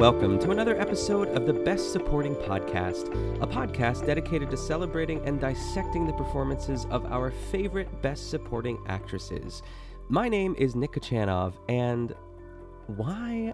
Welcome 0.00 0.38
to 0.38 0.50
another 0.50 0.80
episode 0.80 1.28
of 1.36 1.44
the 1.44 1.52
Best 1.52 1.92
Supporting 1.92 2.34
Podcast, 2.34 3.08
a 3.42 3.46
podcast 3.46 4.06
dedicated 4.06 4.50
to 4.50 4.56
celebrating 4.56 5.22
and 5.26 5.38
dissecting 5.38 6.06
the 6.06 6.14
performances 6.14 6.86
of 6.88 7.04
our 7.12 7.30
favorite 7.30 8.00
Best 8.00 8.30
Supporting 8.30 8.82
actresses. 8.86 9.62
My 10.08 10.26
name 10.26 10.54
is 10.56 10.74
Nick 10.74 10.92
Kachanov, 10.92 11.52
and 11.68 12.14
why 12.86 13.52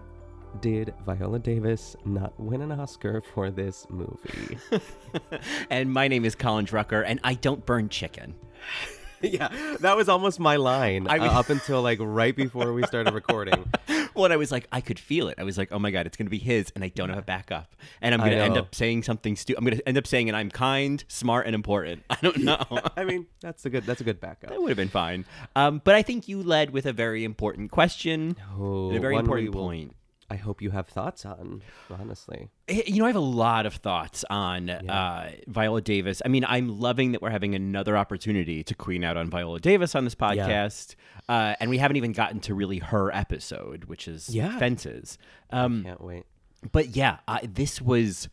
did 0.61 0.93
Viola 1.05 1.39
Davis 1.39 1.97
not 2.05 2.39
win 2.39 2.61
an 2.61 2.71
Oscar 2.71 3.19
for 3.19 3.51
this 3.51 3.85
movie? 3.89 4.57
and 5.69 5.91
my 5.91 6.07
name 6.07 6.23
is 6.23 6.33
Colin 6.33 6.65
Drucker, 6.65 7.03
and 7.05 7.19
I 7.25 7.33
don't 7.33 7.65
burn 7.65 7.89
chicken. 7.89 8.35
yeah, 9.21 9.49
that 9.79 9.95
was 9.97 10.09
almost 10.09 10.39
my 10.39 10.55
line 10.55 11.07
I 11.07 11.19
mean- 11.19 11.29
uh, 11.29 11.39
up 11.39 11.49
until 11.49 11.81
like 11.81 11.99
right 12.01 12.35
before 12.35 12.73
we 12.73 12.83
started 12.83 13.13
recording. 13.13 13.71
when 14.13 14.31
I 14.31 14.37
was 14.37 14.51
like, 14.51 14.67
I 14.71 14.81
could 14.81 14.99
feel 14.99 15.27
it. 15.27 15.35
I 15.37 15.43
was 15.43 15.57
like, 15.57 15.71
oh 15.71 15.79
my 15.79 15.91
god, 15.91 16.05
it's 16.07 16.17
gonna 16.17 16.29
be 16.29 16.39
his, 16.39 16.71
and 16.75 16.83
I 16.83 16.89
don't 16.89 17.09
have 17.09 17.17
a 17.17 17.21
backup, 17.23 17.75
and 18.01 18.13
I'm 18.13 18.19
gonna 18.19 18.35
end 18.35 18.57
up 18.57 18.73
saying 18.73 19.03
something 19.03 19.35
stupid. 19.35 19.59
I'm 19.59 19.65
gonna 19.65 19.81
end 19.85 19.97
up 19.97 20.07
saying, 20.07 20.27
and 20.29 20.35
I'm 20.35 20.49
kind, 20.49 21.03
smart, 21.07 21.45
and 21.45 21.55
important. 21.55 22.03
I 22.09 22.17
don't 22.21 22.37
know. 22.37 22.63
I 22.95 23.03
mean, 23.03 23.27
that's 23.41 23.65
a 23.65 23.69
good 23.69 23.85
that's 23.85 24.01
a 24.01 24.03
good 24.03 24.19
backup. 24.19 24.49
That 24.49 24.61
would 24.61 24.69
have 24.69 24.77
been 24.77 24.89
fine. 24.89 25.25
Um, 25.55 25.81
but 25.83 25.95
I 25.95 26.01
think 26.01 26.27
you 26.27 26.41
led 26.43 26.71
with 26.71 26.85
a 26.85 26.93
very 26.93 27.23
important 27.23 27.71
question 27.71 28.35
Oh, 28.57 28.89
and 28.89 28.97
a 28.97 28.99
very 29.01 29.15
important 29.15 29.49
we 29.51 29.57
will- 29.57 29.65
point. 29.67 29.95
I 30.29 30.35
hope 30.35 30.61
you 30.61 30.71
have 30.71 30.87
thoughts 30.87 31.25
on, 31.25 31.61
honestly. 31.89 32.49
Eh, 32.67 32.81
You 32.87 32.99
know, 32.99 33.05
I 33.05 33.07
have 33.07 33.15
a 33.15 33.19
lot 33.19 33.65
of 33.65 33.75
thoughts 33.75 34.25
on 34.29 34.69
uh, 34.69 35.31
Viola 35.47 35.81
Davis. 35.81 36.21
I 36.25 36.27
mean, 36.27 36.43
I'm 36.45 36.79
loving 36.79 37.13
that 37.13 37.21
we're 37.21 37.29
having 37.29 37.55
another 37.55 37.95
opportunity 37.95 38.61
to 38.63 38.75
queen 38.75 39.05
out 39.05 39.15
on 39.15 39.29
Viola 39.29 39.59
Davis 39.61 39.95
on 39.95 40.03
this 40.03 40.15
podcast. 40.15 40.95
Uh, 41.29 41.55
and 41.61 41.69
we 41.69 41.77
haven't 41.77 41.95
even 41.97 42.11
gotten 42.11 42.41
to 42.41 42.53
really 42.53 42.79
her 42.79 43.09
episode, 43.15 43.85
which 43.85 44.07
is 44.07 44.27
Yeah. 44.29 44.57
Fences. 44.59 45.17
Um, 45.49 45.83
Can't 45.83 46.03
wait. 46.03 46.25
but 46.73 46.89
yeah, 46.95 47.19
this 47.43 47.81
was 47.81 48.27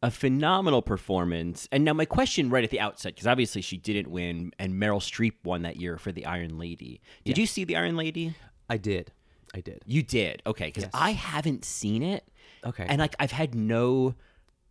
a 0.00 0.10
phenomenal 0.12 0.80
performance. 0.82 1.68
And 1.72 1.84
now 1.84 1.92
my 1.92 2.04
question 2.04 2.50
right 2.50 2.62
at 2.64 2.70
the 2.70 2.80
outset, 2.80 3.14
because 3.14 3.26
obviously 3.26 3.62
she 3.62 3.76
didn't 3.76 4.08
win, 4.10 4.52
and 4.60 4.74
Meryl 4.74 5.00
Streep 5.00 5.34
won 5.44 5.62
that 5.62 5.76
year 5.76 5.96
for 5.98 6.12
The 6.12 6.24
Iron 6.26 6.56
Lady. 6.58 7.00
Did 7.24 7.36
you 7.38 7.46
see 7.46 7.64
The 7.64 7.76
Iron 7.76 7.96
Lady? 7.96 8.34
I 8.70 8.76
did. 8.76 9.10
I 9.54 9.60
did. 9.60 9.82
You 9.86 10.02
did. 10.02 10.42
Okay, 10.46 10.66
because 10.66 10.84
Yes. 10.84 10.92
I 10.94 11.12
haven't 11.12 11.64
seen 11.64 12.02
it. 12.02 12.26
Okay. 12.64 12.86
And 12.88 12.98
like 13.00 13.14
I've 13.18 13.32
had 13.32 13.54
no 13.54 14.14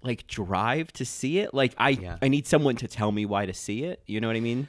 like 0.02 0.26
drive 0.28 0.92
to 0.94 1.06
see 1.06 1.40
it. 1.40 1.54
Like 1.54 1.74
I 1.78 1.90
Yeah. 1.90 2.18
I 2.22 2.28
need 2.28 2.48
someone 2.48 2.76
to 2.78 2.88
tell 2.88 3.12
me 3.12 3.26
why 3.26 3.46
to 3.46 3.54
see 3.54 3.84
it. 3.84 4.02
You 4.08 4.20
know 4.22 4.28
what 4.28 4.36
I 4.36 4.40
mean? 4.42 4.68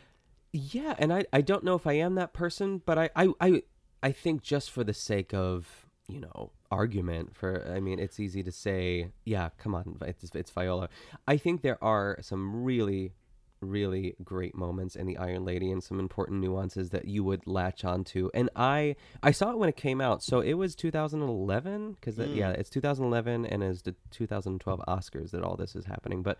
Yeah, 0.52 0.94
and 0.98 1.12
I, 1.14 1.24
I 1.32 1.40
don't 1.40 1.64
know 1.64 1.74
if 1.74 1.86
I 1.86 1.94
am 1.94 2.14
that 2.16 2.34
person, 2.34 2.82
but 2.84 2.98
I, 2.98 3.08
I, 3.16 3.28
I, 3.40 3.62
I 4.02 4.12
think 4.12 4.42
just 4.42 4.70
for 4.70 4.84
the 4.84 4.92
sake 4.92 5.32
of 5.32 5.86
you 6.08 6.20
know 6.20 6.50
argument, 6.70 7.34
for 7.34 7.72
I 7.74 7.80
mean, 7.80 7.98
it's 7.98 8.20
easy 8.20 8.42
to 8.42 8.52
say, 8.52 9.08
yeah, 9.24 9.48
come 9.56 9.74
on, 9.74 9.96
it's 10.02 10.30
it's 10.34 10.50
Viola. 10.50 10.90
I 11.26 11.38
think 11.38 11.62
there 11.62 11.82
are 11.82 12.18
some 12.20 12.62
really, 12.64 13.12
really 13.62 14.14
great 14.22 14.54
moments 14.54 14.96
in 14.96 15.06
the 15.06 15.16
Iron 15.16 15.44
Lady 15.44 15.70
and 15.70 15.82
some 15.82 15.98
important 15.98 16.40
nuances 16.40 16.90
that 16.90 17.06
you 17.06 17.24
would 17.24 17.46
latch 17.46 17.84
onto. 17.84 18.28
And 18.34 18.50
I 18.56 18.96
I 19.22 19.30
saw 19.30 19.50
it 19.50 19.58
when 19.58 19.68
it 19.68 19.76
came 19.76 20.00
out, 20.00 20.22
so 20.22 20.40
it 20.40 20.54
was 20.54 20.74
2011 20.74 21.92
because 21.92 22.18
yeah, 22.18 22.50
it's 22.50 22.70
2011 22.70 23.46
and 23.46 23.62
it's 23.62 23.82
the 23.82 23.94
2012 24.10 24.80
Oscars 24.88 25.30
that 25.30 25.42
all 25.42 25.56
this 25.56 25.74
is 25.74 25.86
happening. 25.86 26.22
But 26.22 26.38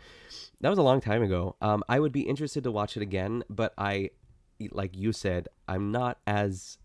that 0.60 0.68
was 0.68 0.78
a 0.78 0.82
long 0.82 1.00
time 1.00 1.22
ago. 1.22 1.56
Um, 1.60 1.82
I 1.88 2.00
would 2.00 2.12
be 2.12 2.22
interested 2.22 2.64
to 2.64 2.70
watch 2.70 2.96
it 2.96 3.02
again, 3.02 3.44
but 3.48 3.72
I, 3.78 4.10
like 4.70 4.96
you 4.96 5.12
said, 5.12 5.48
I'm 5.68 5.90
not 5.92 6.18
as 6.26 6.78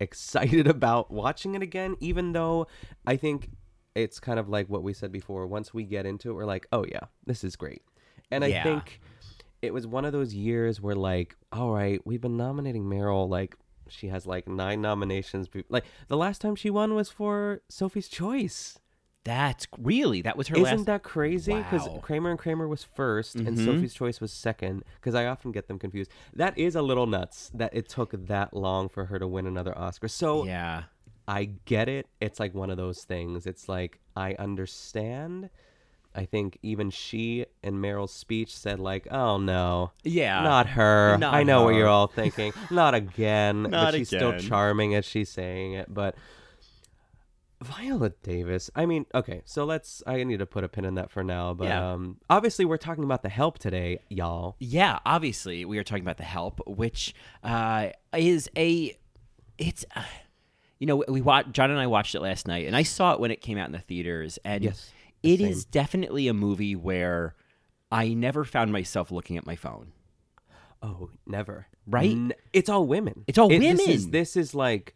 excited 0.00 0.66
about 0.68 1.10
watching 1.10 1.54
it 1.54 1.62
again, 1.62 1.96
even 2.00 2.32
though 2.32 2.66
I 3.06 3.16
think 3.16 3.50
it's 3.94 4.18
kind 4.18 4.38
of 4.38 4.48
like 4.48 4.68
what 4.68 4.82
we 4.82 4.92
said 4.92 5.12
before. 5.12 5.46
Once 5.46 5.72
we 5.72 5.84
get 5.84 6.06
into 6.06 6.30
it, 6.30 6.34
we're 6.34 6.44
like, 6.44 6.66
oh 6.72 6.84
yeah, 6.90 7.06
this 7.26 7.44
is 7.44 7.56
great. 7.56 7.82
And 8.30 8.44
I 8.44 8.62
think 8.62 9.00
it 9.64 9.74
was 9.74 9.86
one 9.86 10.04
of 10.04 10.12
those 10.12 10.34
years 10.34 10.80
where 10.80 10.94
like, 10.94 11.36
all 11.52 11.72
right, 11.72 12.00
we've 12.04 12.20
been 12.20 12.36
nominating 12.36 12.84
Meryl 12.84 13.28
like 13.28 13.56
she 13.88 14.08
has 14.08 14.26
like 14.26 14.48
nine 14.48 14.80
nominations. 14.80 15.48
Like 15.68 15.84
the 16.08 16.16
last 16.16 16.40
time 16.40 16.54
she 16.56 16.70
won 16.70 16.94
was 16.94 17.10
for 17.10 17.60
Sophie's 17.68 18.08
Choice. 18.08 18.78
That's 19.24 19.66
really 19.78 20.20
that 20.22 20.36
was 20.36 20.48
her 20.48 20.56
Isn't 20.56 20.64
last 20.78 20.86
that 20.86 21.02
crazy? 21.02 21.54
Because 21.54 21.88
Wow. 21.88 21.98
Kramer 22.02 22.30
and 22.30 22.38
Kramer 22.38 22.68
was 22.68 22.84
1st 22.84 23.36
and 23.36 23.56
Mhm. 23.56 23.64
Sophie's 23.64 23.94
Choice 23.94 24.20
was 24.20 24.32
second. 24.32 24.84
Because 24.96 25.14
I 25.14 25.26
often 25.26 25.50
get 25.50 25.66
them 25.68 25.78
confused. 25.78 26.10
That 26.34 26.56
is 26.58 26.74
a 26.76 26.82
little 26.82 27.06
nuts 27.06 27.50
that 27.54 27.74
it 27.74 27.88
took 27.88 28.12
that 28.26 28.54
long 28.54 28.88
for 28.90 29.06
her 29.06 29.18
to 29.18 29.26
win 29.26 29.46
another 29.46 29.76
Oscar. 29.78 30.08
So 30.08 30.44
Yeah. 30.44 30.84
I 31.26 31.46
get 31.64 31.88
it. 31.88 32.06
It's 32.20 32.38
like 32.38 32.54
one 32.54 32.68
of 32.68 32.76
those 32.76 33.04
things. 33.04 33.46
It's 33.46 33.66
like 33.68 33.98
I 34.14 34.34
understand. 34.34 35.48
I 36.14 36.24
think 36.26 36.58
even 36.62 36.90
she 36.90 37.46
in 37.62 37.74
Meryl's 37.74 38.12
speech 38.12 38.56
said 38.56 38.78
like, 38.78 39.08
"Oh 39.10 39.36
no, 39.38 39.90
Yeah. 40.04 40.42
not 40.42 40.68
her. 40.68 41.16
Not 41.18 41.34
I 41.34 41.42
know 41.42 41.64
what 41.64 41.74
you're 41.74 41.88
all 41.88 42.06
thinking. 42.06 42.52
Not 42.70 42.94
again." 42.94 43.62
Not 43.70 43.70
but 43.70 43.94
she's 43.94 44.12
again. 44.12 44.38
still 44.38 44.48
charming 44.48 44.94
as 44.94 45.04
she's 45.04 45.28
saying 45.28 45.72
it. 45.74 45.92
But 45.92 46.14
Viola 47.62 48.10
Davis. 48.22 48.70
I 48.74 48.84
mean, 48.84 49.06
okay, 49.14 49.40
so 49.44 49.64
let's. 49.64 50.02
I 50.06 50.22
need 50.24 50.38
to 50.40 50.46
put 50.46 50.64
a 50.64 50.68
pin 50.68 50.84
in 50.84 50.94
that 50.96 51.10
for 51.10 51.24
now. 51.24 51.54
But 51.54 51.66
Yeah. 51.68 51.92
um, 51.92 52.18
obviously, 52.28 52.64
we're 52.64 52.76
talking 52.76 53.04
about 53.04 53.22
the 53.22 53.28
help 53.28 53.58
today, 53.58 54.00
y'all. 54.10 54.56
Yeah, 54.58 54.98
obviously 55.06 55.64
we 55.64 55.78
are 55.78 55.84
talking 55.84 56.04
about 56.04 56.18
the 56.18 56.24
help, 56.24 56.60
which 56.66 57.14
uh, 57.42 57.88
is 58.16 58.50
a 58.56 58.96
it's 59.56 59.84
uh, 59.96 60.02
you 60.78 60.86
know 60.86 61.04
we 61.08 61.20
watched 61.22 61.52
John 61.52 61.70
and 61.70 61.80
I 61.80 61.86
watched 61.86 62.14
it 62.14 62.20
last 62.20 62.46
night, 62.46 62.66
and 62.66 62.76
I 62.76 62.82
saw 62.82 63.14
it 63.14 63.20
when 63.20 63.30
it 63.30 63.40
came 63.40 63.56
out 63.56 63.66
in 63.66 63.72
the 63.72 63.78
theaters, 63.78 64.38
and 64.44 64.62
Yes, 64.64 64.92
it 65.24 65.38
same. 65.38 65.48
is 65.48 65.64
definitely 65.64 66.28
a 66.28 66.34
movie 66.34 66.76
where 66.76 67.34
I 67.90 68.14
never 68.14 68.44
found 68.44 68.72
myself 68.72 69.10
looking 69.10 69.36
at 69.36 69.46
my 69.46 69.56
phone. 69.56 69.92
Oh, 70.82 71.10
never. 71.26 71.66
Right? 71.86 72.10
N- 72.10 72.32
it's 72.52 72.68
all 72.68 72.86
women. 72.86 73.24
It's 73.26 73.38
all 73.38 73.50
It- 73.50 73.58
This 73.60 73.80
is, 73.80 73.86
women. 74.04 74.10
this 74.12 74.36
is 74.36 74.54
like 74.54 74.94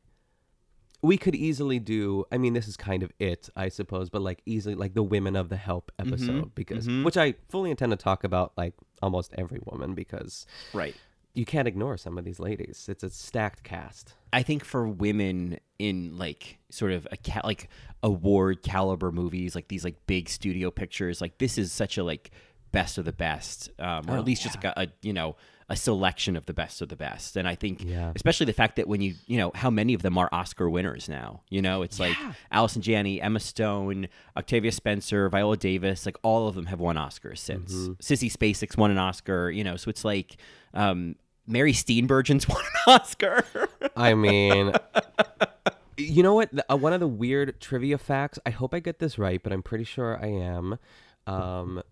we 1.01 1.17
could 1.17 1.37
easily 1.37 1.79
do. 1.79 2.25
I 2.33 2.39
mean, 2.39 2.55
this 2.55 2.67
is 2.67 2.77
kind 2.77 3.05
of 3.05 3.13
it, 3.21 3.49
I 3.55 3.69
suppose, 3.69 4.11
but 4.11 4.21
like 4.21 4.43
easily 4.47 4.75
like 4.75 4.95
the 4.95 5.03
women 5.03 5.37
of 5.37 5.49
the 5.49 5.57
help 5.57 5.93
Mm-hmm. 5.99 6.13
episode 6.13 6.55
because 6.57 6.89
which 6.89 7.17
I 7.17 7.35
fully 7.49 7.71
intend 7.71 7.93
to 7.93 7.97
talk 7.97 8.25
about 8.25 8.53
like 8.57 8.75
almost 9.01 9.33
every 9.39 9.61
woman 9.65 9.95
because 9.95 10.45
Right. 10.75 10.97
You 11.39 11.45
can't 11.45 11.69
ignore 11.69 11.97
some 11.97 12.19
of 12.19 12.25
these 12.25 12.41
ladies. 12.41 12.87
It's 12.91 13.05
a 13.05 13.11
stacked 13.11 13.63
cast. 13.63 14.15
I 14.33 14.43
think 14.43 14.65
for 14.65 14.89
women 14.89 15.59
in 15.79 16.19
like 16.19 16.59
sort 16.71 16.91
of 16.93 17.07
a 17.13 17.17
ca- 17.17 17.43
like 17.45 17.69
award 18.03 18.63
caliber 18.63 19.13
movies, 19.13 19.55
like 19.55 19.69
these 19.69 19.85
like 19.85 19.97
big 20.07 20.29
studio 20.29 20.71
pictures, 20.71 21.21
like 21.21 21.39
this 21.39 21.57
is 21.57 21.71
such 21.73 21.97
a 21.97 22.03
like 22.03 22.33
best 22.73 22.99
of 22.99 23.05
the 23.05 23.13
best, 23.13 23.71
um, 23.79 24.05
or 24.09 24.17
Oh, 24.17 24.19
at 24.19 24.25
least 24.25 24.43
just 24.43 24.57
like 24.57 24.65
a, 24.65 24.75
a 24.83 24.87
you 25.01 25.13
know 25.13 25.37
a 25.71 25.77
selection 25.77 26.35
of 26.35 26.47
the 26.47 26.55
best 26.55 26.81
of 26.83 26.89
the 26.89 26.97
best. 26.97 27.37
And 27.37 27.47
I 27.47 27.55
think, 27.55 27.85
Yeah. 27.85 28.11
especially 28.17 28.47
the 28.47 28.55
fact 28.55 28.77
that 28.77 28.89
when 28.89 29.01
you 29.03 29.15
you 29.27 29.37
know 29.39 29.53
how 29.55 29.71
many 29.71 29.95
of 29.95 30.03
them 30.03 30.19
are 30.19 30.29
Oscar 30.33 30.69
winners 30.69 31.09
now. 31.09 31.43
You 31.51 31.63
know, 31.63 31.83
it's 31.83 32.01
like 32.01 32.17
Allison 32.51 32.83
Janney, 32.83 33.21
Emma 33.23 33.39
Stone, 33.41 34.09
Octavia 34.37 34.73
Spencer, 34.73 35.29
Viola 35.29 35.57
Davis, 35.57 36.05
like 36.05 36.17
all 36.23 36.49
of 36.49 36.55
them 36.57 36.67
have 36.67 36.81
won 36.81 36.97
Oscars 36.97 37.39
since. 37.39 37.73
Mm-hmm. 37.73 37.93
Sissy 38.03 38.31
Spacek's 38.33 38.77
won 38.77 38.91
an 38.91 38.99
Oscar. 38.99 39.51
You 39.51 39.63
know, 39.63 39.77
so 39.77 39.89
it's 39.89 40.05
like. 40.05 40.37
Um, 40.75 41.15
Mary 41.49 41.73
Steenburgen's 41.73 42.47
won 42.49 42.63
an 42.87 42.95
Oscar. 43.01 43.45
I 43.97 44.15
mean, 44.15 44.73
you 45.97 46.23
know 46.23 46.35
what? 46.35 46.53
The- 46.55 46.71
uh, 46.73 46.77
one 46.77 46.93
of 46.93 47.01
the 47.01 47.09
weird 47.09 47.61
trivia 47.61 47.99
facts. 47.99 48.39
I 48.47 48.51
hope 48.51 48.75
I 48.75 48.79
get 48.81 48.99
this 48.99 49.19
right, 49.19 49.43
but 49.43 49.53
I'm 49.53 49.63
pretty 49.63 49.85
sure 49.85 50.17
I 50.23 50.29
am. 50.29 50.79
Um, 51.27 51.83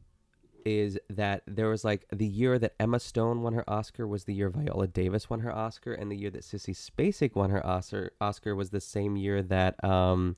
is 0.64 0.98
that 1.10 1.42
there 1.46 1.68
was 1.68 1.84
like 1.84 2.04
the 2.12 2.26
year 2.26 2.58
that 2.58 2.74
Emma 2.80 2.98
Stone 2.98 3.42
won 3.42 3.52
her 3.52 3.68
Oscar 3.70 4.06
was 4.06 4.24
the 4.24 4.34
year 4.34 4.48
Viola 4.50 4.86
Davis 4.88 5.30
won 5.30 5.40
her 5.40 5.52
Oscar, 5.54 5.92
and 5.94 6.10
the 6.10 6.16
year 6.16 6.30
that 6.30 6.42
Sissy 6.42 6.74
Spacek 6.74 7.34
won 7.36 7.50
her 7.50 7.64
Oscar 7.64 8.10
Oscar 8.20 8.54
was 8.54 8.70
the 8.70 8.80
same 8.80 9.16
year 9.16 9.42
that 9.42 9.82
um, 9.84 10.34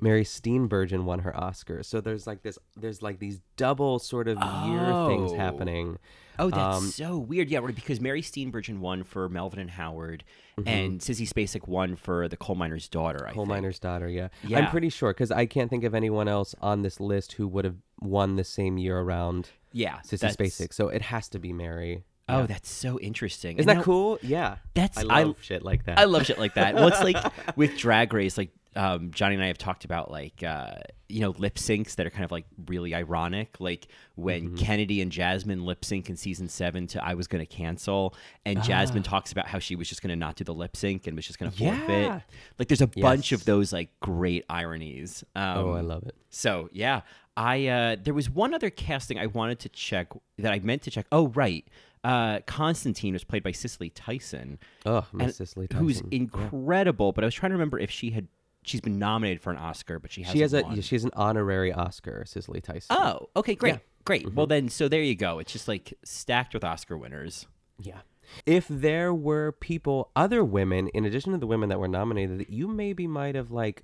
Mary 0.00 0.24
Steenburgen 0.24 1.04
won 1.04 1.20
her 1.20 1.36
Oscar. 1.38 1.82
So 1.84 2.00
there's 2.00 2.26
like 2.26 2.42
this, 2.42 2.58
there's 2.76 3.00
like 3.00 3.20
these 3.20 3.40
double 3.56 3.98
sort 4.00 4.26
of 4.26 4.38
year 4.38 5.06
things 5.06 5.30
Oh. 5.32 5.36
happening. 5.36 5.98
Oh, 6.40 6.50
that's 6.50 6.76
Um, 6.78 6.84
so 6.88 7.18
weird. 7.18 7.48
Yeah, 7.50 7.58
right, 7.60 7.74
because 7.74 8.00
Mary 8.00 8.22
Steenburgen 8.22 8.78
won 8.78 9.04
for 9.04 9.28
Melvin 9.28 9.60
and 9.60 9.70
Howard, 9.70 10.24
and 10.66 11.00
Sissy 11.00 11.28
Spacek 11.28 11.68
won 11.68 11.96
for 11.96 12.28
The 12.28 12.36
Coal 12.36 12.56
Miner's 12.56 12.88
Daughter. 12.88 13.26
I 13.26 13.32
Coal 13.32 13.44
think. 13.44 13.56
Miner's 13.56 13.78
Daughter, 13.78 14.08
yeah. 14.08 14.28
yeah, 14.42 14.58
I'm 14.58 14.70
pretty 14.70 14.88
sure 14.90 15.10
because 15.12 15.30
I 15.30 15.46
can't 15.46 15.70
think 15.70 15.84
of 15.84 15.94
anyone 15.94 16.28
else 16.28 16.54
on 16.60 16.82
this 16.82 16.98
list 17.00 17.32
who 17.32 17.46
would 17.48 17.64
have 17.64 17.76
won 18.00 18.36
the 18.36 18.44
same 18.44 18.76
year 18.78 18.98
around 18.98 19.50
Yeah, 19.72 19.98
Sissy 20.00 20.34
Spacek. 20.36 20.72
So 20.72 20.88
it 20.88 21.02
has 21.02 21.28
to 21.30 21.38
be 21.38 21.52
Mary. 21.52 22.04
Oh, 22.28 22.40
Yeah. 22.40 22.46
that's 22.46 22.70
so 22.70 22.98
interesting. 23.00 23.56
Isn't 23.58 23.68
And 23.68 23.68
that 23.68 23.80
now- 23.80 23.84
cool? 23.84 24.18
Yeah. 24.22 24.56
That's 24.74 24.98
I 24.98 25.02
I- 25.02 25.22
love 25.24 25.36
shit 25.42 25.62
like 25.64 25.84
that. 25.86 25.98
I 25.98 26.04
love 26.04 26.26
shit 26.26 26.38
like 26.38 26.54
that. 26.54 26.74
Well, 26.74 26.88
it's 26.88 27.02
like 27.02 27.16
with 27.56 27.76
Drag 27.76 28.12
Race, 28.12 28.38
like 28.38 28.50
um, 28.76 29.10
Johnny 29.10 29.34
and 29.34 29.42
I 29.44 29.48
have 29.48 29.58
talked 29.58 29.84
about, 29.84 30.10
like 30.10 30.42
uh, 30.42 30.74
you 31.08 31.20
know, 31.20 31.30
lip 31.38 31.56
syncs 31.56 31.96
that 31.96 32.06
are 32.06 32.10
kind 32.10 32.24
of 32.24 32.30
like 32.30 32.44
really 32.66 32.94
ironic. 32.94 33.56
Like 33.58 33.88
when 34.14 34.48
Mm-hmm. 34.50 34.56
Kennedy 34.56 35.00
and 35.00 35.10
Jasmine 35.10 35.64
lip 35.64 35.84
sync 35.84 36.08
in 36.08 36.16
season 36.16 36.48
seven 36.48 36.86
to 36.88 37.04
"I 37.04 37.14
Was 37.14 37.26
Gonna 37.26 37.46
Cancel," 37.46 38.14
and 38.46 38.62
Jasmine 38.62 39.02
talks 39.02 39.32
about 39.32 39.48
how 39.48 39.58
she 39.58 39.74
was 39.76 39.88
just 39.88 40.02
gonna 40.02 40.16
not 40.16 40.36
do 40.36 40.44
the 40.44 40.54
lip 40.54 40.76
sync 40.76 41.06
and 41.06 41.16
was 41.16 41.26
just 41.26 41.38
gonna 41.38 41.50
forfeit. 41.50 42.22
Like 42.58 42.68
there's 42.68 42.80
a 42.80 42.86
bunch 42.86 43.32
of 43.32 43.44
those 43.44 43.72
like 43.72 43.90
great 44.00 44.44
ironies. 44.48 45.24
Um, 45.34 45.58
oh, 45.58 45.72
I 45.72 45.80
love 45.80 46.04
it. 46.04 46.14
So 46.30 46.68
yeah, 46.72 47.00
I 47.36 47.66
uh, 47.66 47.96
there 48.02 48.14
was 48.14 48.30
one 48.30 48.54
other 48.54 48.70
casting 48.70 49.18
I 49.18 49.26
wanted 49.26 49.58
to 49.60 49.68
check 49.70 50.08
that 50.38 50.52
I 50.52 50.60
meant 50.60 50.82
to 50.82 50.90
check. 50.92 51.06
Oh 51.10 51.28
right, 51.28 51.66
uh, 52.04 52.38
Constantine 52.46 53.14
was 53.14 53.24
played 53.24 53.42
by 53.42 53.50
Cicely 53.52 53.90
Tyson. 53.90 54.58
Oh, 54.86 55.04
Cicely 55.30 55.66
who's 55.74 55.96
Tyson. 55.96 56.08
Yeah. 56.12 56.16
incredible. 56.18 57.12
But 57.12 57.24
I 57.24 57.26
was 57.26 57.34
trying 57.34 57.50
to 57.50 57.54
remember 57.56 57.78
if 57.78 57.90
she 57.90 58.10
had 58.10 58.28
she's 58.62 58.80
been 58.80 58.98
nominated 58.98 59.40
for 59.42 59.50
an 59.50 59.56
Oscar, 59.58 59.98
but 59.98 60.10
she 60.12 60.22
hasn't. 60.22 60.36
She 60.36 60.42
has 60.42 60.54
a 60.54 60.62
won. 60.62 60.80
she 60.80 60.94
has 60.94 61.04
an 61.04 61.10
honorary 61.14 61.72
Oscar, 61.72 62.24
Cicely 62.26 62.60
Tyson. 62.60 62.96
Oh, 62.98 63.28
okay, 63.36 63.54
great, 63.54 63.74
Yeah. 63.74 63.78
great. 64.04 64.26
Mm-hmm. 64.26 64.34
Well 64.36 64.46
then, 64.46 64.68
so 64.68 64.88
there 64.88 65.02
you 65.02 65.14
go. 65.14 65.38
It's 65.38 65.52
just 65.52 65.68
like 65.68 65.94
stacked 66.04 66.54
with 66.54 66.64
Oscar 66.64 66.96
winners. 66.96 67.46
Yeah. 67.80 68.00
If 68.46 68.68
there 68.68 69.12
were 69.12 69.50
people, 69.52 70.10
other 70.14 70.44
women, 70.44 70.88
in 70.88 71.04
addition 71.04 71.32
to 71.32 71.38
the 71.38 71.46
women 71.48 71.68
that 71.68 71.80
were 71.80 71.88
nominated, 71.88 72.38
that 72.38 72.50
you 72.50 72.68
maybe 72.68 73.06
might 73.08 73.34
have 73.34 73.50
like, 73.50 73.82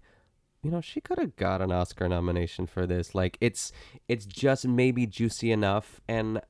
you 0.62 0.70
know, 0.70 0.80
she 0.80 1.00
could 1.00 1.18
have 1.18 1.34
got 1.36 1.60
an 1.60 1.72
Oscar 1.72 2.08
nomination 2.08 2.66
for 2.66 2.86
this. 2.86 3.14
Like, 3.14 3.38
it's 3.40 3.72
it's 4.08 4.24
just 4.26 4.66
maybe 4.66 5.06
juicy 5.06 5.50
enough. 5.50 6.00
And 6.08 6.40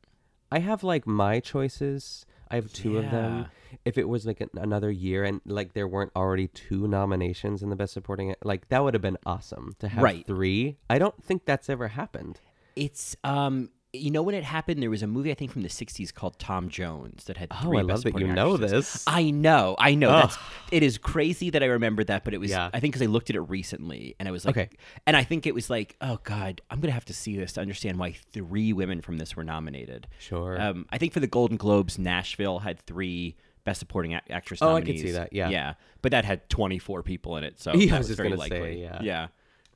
I 0.53 0.59
have 0.59 0.85
like 0.85 1.07
my 1.07 1.41
choices. 1.41 2.27
I 2.51 2.57
have 2.57 2.73
two 2.73 2.99
of 2.99 3.11
them. 3.11 3.47
If 3.85 3.99
it 3.99 4.09
was 4.09 4.27
like 4.27 4.41
an, 4.41 4.51
another 4.55 4.91
year 4.91 5.25
and 5.25 5.41
like 5.47 5.75
there 5.75 5.89
weren't 5.89 6.13
already 6.17 6.49
two 6.49 6.87
nominations 6.89 7.63
in 7.63 7.71
the 7.71 7.77
Best 7.77 7.93
Supporting, 7.93 8.35
like 8.45 8.69
that 8.69 8.83
would 8.85 8.95
have 8.95 9.03
been 9.03 9.19
awesome 9.27 9.75
to 9.81 9.89
have 9.89 10.03
Right. 10.03 10.27
three. 10.27 10.77
I 10.89 10.99
don't 10.99 11.23
think 11.23 11.45
that's 11.45 11.69
ever 11.69 11.89
happened. 11.89 12.41
It's 12.77 13.17
um. 13.25 13.71
You 13.99 14.11
know 14.11 14.23
when 14.23 14.35
it 14.35 14.45
happened, 14.45 14.83
there 14.83 14.91
was 14.91 15.03
a 15.03 15.07
movie 15.07 15.31
I 15.31 15.35
think 15.35 15.51
from 15.51 15.63
the 15.63 15.69
'60s 15.69 16.13
called 16.13 16.39
Tom 16.39 16.69
Jones 16.69 17.25
that 17.25 17.37
had 17.37 17.49
Oh, 17.51 17.63
three 17.63 17.79
I 17.79 17.83
Best 17.83 18.05
love 18.05 18.15
that 18.15 18.21
you 18.21 18.27
know 18.33 18.55
Actresses. 18.55 18.93
this. 18.93 19.05
I 19.07 19.31
know, 19.31 19.77
I 19.79 19.95
know. 19.95 20.11
That's 20.13 20.39
it 20.71 20.83
is 20.83 20.99
crazy 20.99 21.51
that 21.51 21.63
I 21.63 21.67
remember 21.67 22.05
that, 22.05 22.25
but 22.25 22.35
it 22.35 22.39
was 22.39 22.51
Yeah. 22.51 22.71
I 22.73 22.81
think 22.81 22.95
because 22.95 23.07
I 23.07 23.11
looked 23.11 23.31
at 23.31 23.37
it 23.37 23.41
recently 23.43 24.15
and 24.19 24.29
I 24.29 24.33
was 24.33 24.45
like, 24.45 24.57
Okay. 24.57 24.69
and 25.07 25.17
I 25.17 25.25
think 25.25 25.47
it 25.47 25.55
was 25.55 25.69
like, 25.71 25.97
oh 26.01 26.19
god, 26.25 26.61
I'm 26.71 26.81
gonna 26.81 26.93
have 26.93 27.05
to 27.07 27.15
see 27.15 27.37
this 27.37 27.53
to 27.55 27.61
understand 27.61 27.99
why 27.99 28.13
three 28.33 28.73
women 28.73 29.01
from 29.01 29.19
this 29.19 29.37
were 29.37 29.45
nominated. 29.45 30.07
Sure. 30.19 30.61
Um, 30.61 30.87
I 30.91 30.99
think 30.99 31.13
for 31.13 31.21
the 31.21 31.27
Golden 31.27 31.57
Globes, 31.57 31.99
Nashville 31.99 32.61
had 32.61 32.79
three 32.81 33.37
Best 33.65 33.81
Supporting 33.81 34.13
Ac- 34.13 34.23
Actress 34.31 34.63
Oh, 34.63 34.69
I 34.69 34.73
nominees. 34.81 35.01
could 35.03 35.09
see 35.09 35.13
that, 35.13 35.33
yeah. 35.33 35.49
yeah, 35.49 35.75
but 36.01 36.13
that 36.13 36.25
had 36.25 36.49
24 36.49 37.03
people 37.03 37.37
in 37.37 37.43
it, 37.45 37.59
so 37.61 37.73
Yeah, 37.75 37.87
that 37.91 37.95
I 37.95 37.99
was 37.99 38.09
was 38.09 38.17
very 38.17 38.29
gonna 38.31 38.43
say, 38.49 38.61
likely. 38.61 38.83
yeah. 38.83 39.03
yeah. 39.03 39.27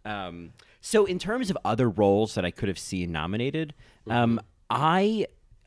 Um, 0.04 0.52
so 0.80 1.04
in 1.04 1.18
terms 1.18 1.50
of 1.50 1.58
other 1.64 1.88
roles 1.88 2.34
that 2.34 2.44
I 2.44 2.50
could 2.50 2.68
have 2.68 2.78
seen 2.78 3.12
nominated, 3.12 3.74
Mm-hmm. 4.06 4.12
um, 4.16 4.40
I 4.70 5.26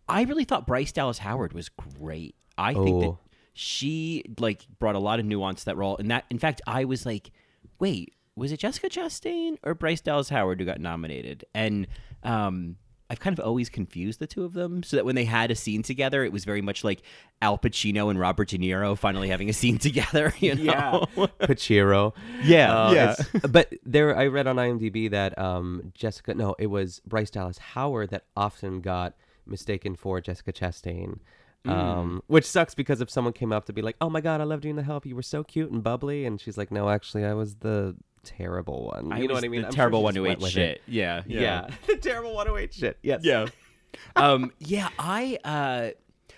I 0.09 0.23
really 0.23 0.43
thought 0.43 0.65
Bryce 0.67 0.91
Dallas 0.91 1.19
Howard 1.19 1.53
was 1.53 1.69
great. 1.69 2.35
I 2.57 2.73
think 2.73 3.01
that 3.01 3.07
Oh. 3.09 3.19
she 3.53 4.23
like 4.39 4.65
brought 4.79 4.95
a 4.95 4.99
lot 4.99 5.19
of 5.19 5.25
nuance 5.25 5.59
to 5.61 5.65
that 5.65 5.77
role, 5.77 5.97
and 5.97 6.09
that 6.11 6.25
in 6.29 6.39
fact 6.39 6.61
I 6.67 6.85
was 6.85 7.05
like, 7.05 7.31
wait, 7.79 8.13
was 8.35 8.51
it 8.51 8.57
Jessica 8.57 8.89
Chastain 8.89 9.57
or 9.63 9.75
Bryce 9.75 10.01
Dallas 10.01 10.29
Howard 10.29 10.59
who 10.59 10.65
got 10.65 10.79
nominated? 10.79 11.45
And 11.53 11.87
um, 12.23 12.77
I've 13.13 13.19
kind 13.19 13.37
of 13.37 13.45
always 13.45 13.69
confused 13.69 14.19
the 14.19 14.25
two 14.25 14.43
of 14.43 14.53
them, 14.53 14.81
so 14.81 14.95
that 14.95 15.05
when 15.05 15.13
they 15.13 15.25
had 15.25 15.51
a 15.51 15.55
scene 15.55 15.83
together, 15.83 16.23
it 16.23 16.31
was 16.31 16.45
very 16.45 16.63
much 16.63 16.83
like 16.83 17.03
Al 17.43 17.59
Pacino 17.59 18.09
and 18.09 18.19
Robert 18.19 18.47
De 18.49 18.57
Niro 18.57 18.97
finally 18.97 19.29
having 19.29 19.49
a 19.49 19.53
scene 19.53 19.77
together. 19.89 20.33
You 20.39 20.55
know? 20.55 21.05
Pachiro. 21.39 22.13
Yeah, 22.41 22.75
Uh, 22.75 22.91
yeah. 22.91 23.15
but 23.49 23.71
there, 23.85 24.17
I 24.17 24.25
read 24.25 24.47
on 24.47 24.55
IMDb 24.55 25.11
that 25.11 25.37
um, 25.37 25.91
Jessica, 25.93 26.33
no, 26.33 26.55
it 26.57 26.67
was 26.67 27.01
Bryce 27.05 27.29
Dallas 27.29 27.59
Howard 27.59 28.09
that 28.09 28.23
often 28.35 28.81
got 28.81 29.13
mistaken 29.45 29.95
for 29.95 30.19
Jessica 30.19 30.51
Chastain. 30.51 31.19
Mm. 31.67 31.71
Um, 31.71 32.23
which 32.25 32.45
sucks 32.45 32.73
because 32.73 32.99
if 32.99 33.11
someone 33.11 33.33
came 33.33 33.53
up 33.53 33.65
to 33.65 33.73
be 33.73 33.83
like, 33.83 33.95
"Oh 34.01 34.09
my 34.09 34.21
God, 34.21 34.41
I 34.41 34.43
loved 34.43 34.65
you 34.65 34.71
in 34.71 34.75
The 34.75 34.81
Help. 34.83 35.05
You 35.05 35.15
were 35.15 35.21
so 35.21 35.43
cute 35.43 35.69
and 35.71 35.83
bubbly," 35.83 36.25
and 36.25 36.41
she's 36.41 36.57
like, 36.57 36.71
"No, 36.71 36.89
actually, 36.89 37.23
I 37.25 37.33
was 37.33 37.55
the 37.57 37.95
terrible 38.23 38.85
one." 38.85 39.05
You 39.21 39.27
know 39.27 39.33
was 39.33 39.41
what 39.41 39.45
I 39.45 39.47
mean? 39.49 39.61
The 39.61 39.67
I'm 39.67 39.73
terrible 39.73 39.99
she 39.99 40.03
one 40.03 40.15
who 40.15 40.25
ate 40.25 40.41
shit. 40.43 40.57
it. 40.77 40.81
Yeah, 40.87 41.23
Yeah, 41.27 41.67
the 41.87 41.97
terrible 41.97 42.33
one 42.35 42.47
who 42.47 42.57
ate 42.57 42.73
shit. 42.73 42.97
Yes. 43.01 43.21
yeah. 43.23 43.45
um, 44.15 44.51
yeah, 44.59 44.89
I 44.97 45.37
uh, 45.43 45.91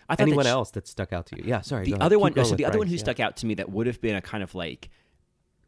I 0.09 0.15
thought 0.15 0.21
Anyone 0.23 0.43
that 0.43 0.49
she- 0.49 0.51
else 0.51 0.71
that 0.71 0.87
stuck 0.87 1.13
out 1.13 1.25
to 1.27 1.37
you? 1.37 1.43
Yeah. 1.45 1.61
Sorry. 1.61 1.85
the 1.85 1.91
go 1.91 1.95
ahead. 1.95 2.05
other 2.05 2.15
Keep 2.17 2.21
one 2.21 2.33
going 2.33 2.45
so 2.45 2.51
with 2.51 2.57
the 2.57 2.65
other 2.65 2.77
one 2.77 2.87
Bryce, 2.87 2.91
who 2.91 2.95
yeah. 2.97 3.03
stuck 3.03 3.19
out 3.19 3.37
to 3.37 3.45
me 3.45 3.53
that 3.55 3.69
would 3.71 3.87
have 3.87 4.01
been 4.01 4.15
a 4.15 4.21
kind 4.21 4.43
of 4.43 4.53
like 4.55 4.89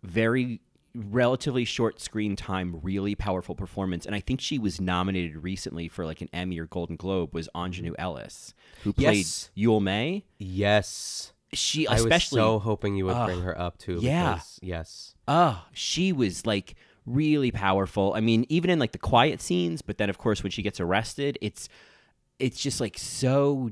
very 0.04 0.62
relatively 0.96 1.64
short 1.66 2.00
screen 2.02 2.36
time 2.36 2.80
really 2.82 3.14
powerful 3.14 3.54
performance 3.54 4.06
and 4.08 4.16
i 4.16 4.20
think 4.20 4.42
she 4.42 4.58
was 4.58 4.82
nominated 4.82 5.44
recently 5.44 5.88
for 5.88 6.06
like 6.06 6.22
an 6.22 6.30
emmy 6.34 6.58
or 6.58 6.66
golden 6.66 6.96
globe 6.96 7.36
was 7.36 7.48
Aunjanue 7.54 7.94
Ellis 8.00 8.56
who 8.84 8.94
played 8.94 9.18
Yes. 9.18 9.52
Yule 9.54 9.80
Mae 9.80 10.26
Yes. 10.40 11.34
She 11.54 11.88
I 11.88 11.94
was 11.94 12.02
especially 12.06 12.40
so 12.40 12.60
hoping 12.60 12.96
you 12.96 13.06
would 13.06 13.16
Ugh, 13.16 13.28
bring 13.28 13.42
her 13.42 13.58
up 13.60 13.78
too. 13.78 14.00
yeah. 14.02 14.34
Because, 14.36 14.60
yes. 14.62 15.16
Oh, 15.28 15.64
she 15.74 16.12
was 16.14 16.46
like 16.46 16.76
really 17.06 17.52
powerful. 17.52 18.14
I 18.16 18.20
mean, 18.20 18.46
even 18.50 18.70
in 18.70 18.80
like 18.80 18.92
the 18.92 18.98
quiet 18.98 19.42
scenes, 19.42 19.82
but 19.82 19.98
then 19.98 20.10
of 20.10 20.18
course 20.18 20.44
when 20.44 20.52
she 20.52 20.62
gets 20.62 20.80
arrested, 20.80 21.38
it's 21.42 21.70
it's 22.40 22.60
just 22.62 22.80
like 22.82 22.98
so 22.98 23.72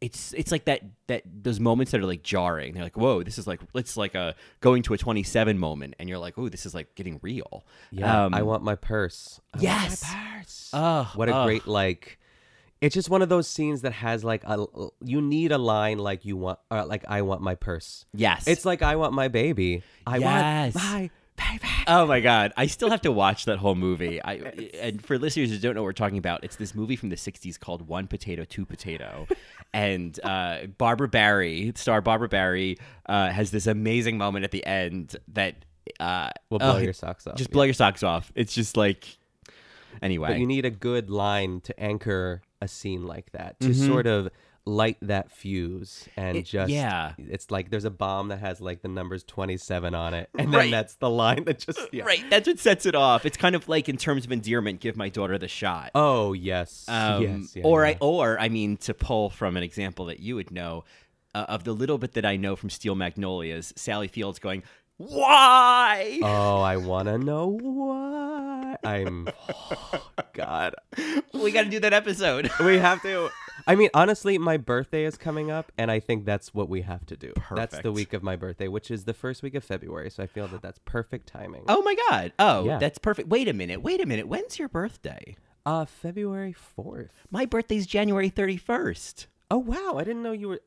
it's 0.00 0.34
it's 0.34 0.52
like 0.52 0.66
that 0.66 0.82
that 1.06 1.22
those 1.24 1.58
moments 1.58 1.92
that 1.92 2.00
are 2.00 2.06
like 2.06 2.22
jarring. 2.22 2.74
They're 2.74 2.82
like, 2.82 2.96
"Whoa, 2.98 3.22
this 3.22 3.38
is 3.38 3.46
like 3.46 3.60
it's 3.74 3.96
like 3.96 4.14
a 4.14 4.34
going 4.60 4.82
to 4.82 4.92
a 4.94 4.98
27 4.98 5.58
moment." 5.58 5.94
And 5.98 6.08
you're 6.08 6.18
like, 6.18 6.36
"Oh, 6.36 6.50
this 6.50 6.66
is 6.66 6.74
like 6.74 6.94
getting 6.94 7.18
real." 7.22 7.64
Yeah. 7.90 8.26
Um, 8.26 8.34
I 8.34 8.42
want 8.42 8.62
my 8.62 8.74
purse. 8.74 9.40
I 9.54 9.60
Yes. 9.60 10.04
purse. 10.04 10.70
Ugh, 10.74 11.06
what 11.14 11.28
a 11.30 11.34
ugh. 11.34 11.46
great 11.46 11.66
like 11.66 12.18
it's 12.84 12.94
just 12.94 13.08
one 13.08 13.22
of 13.22 13.28
those 13.28 13.48
scenes 13.48 13.82
that 13.82 13.92
has 13.92 14.22
like 14.24 14.42
a 14.44 14.66
you 15.02 15.20
need 15.22 15.52
a 15.52 15.58
line 15.58 15.98
like 15.98 16.24
you 16.24 16.36
want 16.36 16.58
uh, 16.70 16.84
like 16.86 17.04
i 17.08 17.22
want 17.22 17.40
my 17.40 17.54
purse 17.54 18.04
Yes. 18.12 18.46
it's 18.46 18.64
like 18.64 18.82
i 18.82 18.96
want 18.96 19.12
my 19.12 19.28
baby 19.28 19.82
i 20.06 20.18
Yes. 20.18 20.74
want 20.74 20.84
my 20.84 21.00
baby 21.36 21.68
Oh 21.86 22.06
my 22.06 22.20
god, 22.20 22.52
I 22.56 22.66
still 22.66 22.88
have 22.90 23.02
to 23.02 23.12
watch 23.12 23.44
that 23.44 23.58
whole 23.58 23.74
movie. 23.74 24.22
I 24.24 24.34
and 24.80 25.04
for 25.04 25.18
listeners 25.18 25.50
who 25.50 25.58
don't 25.58 25.74
know 25.74 25.82
what 25.82 25.86
we're 25.88 25.92
talking 25.92 26.16
about, 26.16 26.42
it's 26.44 26.56
this 26.56 26.74
movie 26.74 26.96
from 26.96 27.10
the 27.10 27.16
'60s 27.16 27.58
called 27.60 27.86
One 27.88 28.06
Potato, 28.06 28.44
Two 28.44 28.64
Potato, 28.64 29.26
and 29.74 30.18
uh, 30.24 30.66
Barbara 30.78 31.08
Barrie, 31.08 31.72
star 31.74 32.00
Barbara 32.00 32.28
Barrie, 32.28 32.78
uh, 33.06 33.30
has 33.30 33.50
this 33.50 33.66
amazing 33.66 34.16
moment 34.16 34.44
at 34.44 34.50
the 34.52 34.64
end 34.64 35.16
that 35.28 35.56
uh, 36.00 36.30
will 36.48 36.60
blow 36.60 36.76
oh, 36.76 36.78
your 36.78 36.94
socks 36.94 37.26
off 37.26 37.36
Just 37.36 37.50
yeah. 37.50 37.54
blow 37.54 37.64
your 37.64 37.74
socks 37.74 38.02
off. 38.02 38.32
It's 38.34 38.54
just 38.54 38.76
like 38.78 39.18
anyway. 40.02 40.28
but 40.30 40.38
you 40.38 40.46
need 40.46 40.64
a 40.64 40.70
good 40.70 41.10
line 41.10 41.60
to 41.62 41.78
anchor 41.80 42.42
a 42.60 42.68
scene 42.68 43.06
like 43.06 43.30
that 43.32 43.58
to 43.60 43.68
Mhm. 43.68 43.86
sort 43.86 44.06
of 44.06 44.28
light 44.66 44.96
that 45.02 45.30
fuse 45.30 46.08
and 46.16 46.38
It- 46.38 46.46
just 46.46 46.72
yeah. 46.72 47.12
it's 47.18 47.50
like 47.50 47.68
there's 47.68 47.84
a 47.84 47.90
bomb 47.90 48.28
that 48.28 48.38
has 48.38 48.62
like 48.62 48.80
the 48.80 48.88
numbers 48.88 49.22
27 49.22 49.94
on 49.94 50.14
it 50.14 50.30
and 50.38 50.50
Right. 50.54 50.62
then 50.62 50.70
that's 50.70 50.94
the 50.94 51.10
line 51.10 51.44
that 51.44 51.58
just 51.58 51.78
yeah. 51.92 52.04
Right, 52.04 52.24
that's 52.30 52.46
what 52.48 52.58
sets 52.58 52.86
it 52.86 52.94
off. 52.94 53.26
It's 53.26 53.36
kind 53.36 53.54
of 53.54 53.68
like 53.68 53.90
in 53.90 53.98
terms 53.98 54.24
of 54.24 54.32
endearment, 54.32 54.80
give 54.80 54.96
my 54.96 55.10
daughter 55.10 55.36
the 55.36 55.48
shot. 55.48 55.90
oh 55.94 56.32
yes 56.32 56.86
Um, 56.88 57.22
yes 57.22 57.56
yeah, 57.56 57.62
or 57.64 57.84
yeah. 57.84 57.90
I, 57.90 57.96
or 58.00 58.40
I 58.40 58.48
mean, 58.48 58.78
to 58.78 58.94
pull 58.94 59.28
from 59.28 59.58
an 59.58 59.62
example 59.62 60.06
that 60.06 60.20
you 60.20 60.36
would 60.36 60.50
know, 60.50 60.84
uh, 61.34 61.44
of 61.48 61.64
the 61.64 61.72
little 61.72 61.98
bit 61.98 62.12
that 62.12 62.24
I 62.24 62.36
know 62.36 62.56
from 62.56 62.70
Steel 62.70 62.94
Magnolias, 62.94 63.72
Sally 63.76 64.08
Fields 64.08 64.38
going, 64.38 64.62
"Why?" 64.96 66.20
oh 66.22 66.60
i 66.60 66.76
want 66.76 67.08
to 67.08 67.18
know 67.18 67.48
why 67.60 68.76
i'm 68.84 69.28
god 70.32 70.74
we 71.32 71.50
got 71.52 71.62
to 71.64 71.70
do 71.70 71.80
that 71.80 71.92
episode. 71.92 72.50
we 72.60 72.78
have 72.78 73.02
to 73.02 73.28
i 73.66 73.74
mean 73.74 73.88
honestly 73.94 74.38
my 74.38 74.56
birthday 74.56 75.04
is 75.04 75.16
coming 75.16 75.50
up 75.50 75.72
and 75.78 75.90
i 75.90 75.98
think 76.00 76.24
that's 76.24 76.52
what 76.54 76.68
we 76.68 76.82
have 76.82 77.04
to 77.06 77.16
do 77.16 77.32
Perfect. 77.34 77.56
that's 77.72 77.82
the 77.82 77.92
week 77.92 78.12
of 78.12 78.22
my 78.22 78.36
birthday 78.36 78.68
which 78.68 78.90
is 78.90 79.04
the 79.04 79.14
first 79.14 79.42
week 79.42 79.54
of 79.54 79.64
february 79.64 80.10
so 80.10 80.22
i 80.22 80.26
feel 80.26 80.46
that 80.48 80.62
that's 80.62 80.78
perfect 80.84 81.26
timing 81.26 81.64
oh 81.68 81.82
my 81.82 81.94
god! 82.08 82.32
Oh, 82.38 82.64
Yeah. 82.64 82.78
that's 82.78 82.98
perfect. 82.98 83.28
Wait 83.28 83.48
a 83.48 83.52
minute. 83.52 83.82
Wait 83.82 84.00
a 84.00 84.06
minute. 84.06 84.28
When's 84.28 84.58
your 84.58 84.68
birthday? 84.68 85.36
Uh, 85.66 85.84
February 85.84 86.52
fourth. 86.52 87.26
My 87.30 87.46
birthday's 87.46 87.86
January 87.86 88.30
31st. 88.30 89.26
Oh 89.50 89.58
wow! 89.58 89.94
I 89.96 90.04
didn't 90.04 90.22
know 90.22 90.32
you 90.32 90.48
were. 90.48 90.60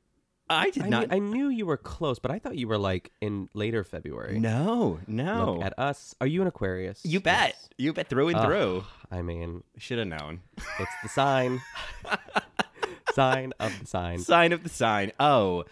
I 0.50 0.70
did 0.70 0.84
I, 0.84 0.90
not. 0.90 1.10
knew, 1.10 1.16
I 1.16 1.20
knew 1.20 1.50
you 1.50 1.66
were 1.66 1.78
close, 1.78 2.20
but 2.20 2.32
I 2.32 2.40
thought 2.40 2.56
you 2.58 2.68
were 2.68 2.78
like 2.78 3.12
in 3.22 3.50
later 3.54 3.84
February. 3.84 4.40
no, 4.40 5.00
no. 5.08 5.56
Look 5.56 5.66
at 5.66 5.78
us. 5.78 6.16
Are 6.22 6.28
you 6.28 6.42
an 6.42 6.48
Aquarius? 6.48 7.02
you 7.04 7.20
bet. 7.20 7.56
Yes. 7.56 7.70
You 7.78 7.94
bet 7.94 8.08
through 8.10 8.30
and 8.30 8.38
Ugh, 8.38 8.46
through. 8.46 8.84
I 9.12 9.22
mean, 9.22 9.64
Should 9.78 10.00
have 10.00 10.08
known. 10.08 10.42
it's 10.80 10.92
the 11.04 11.10
sign. 11.10 11.62
sign 13.14 13.54
of 13.60 13.78
the 13.80 13.86
sign. 13.86 14.20
Sign 14.20 14.54
of 14.54 14.64
the 14.64 14.70
sign. 14.70 15.12
Oh, 15.20 15.66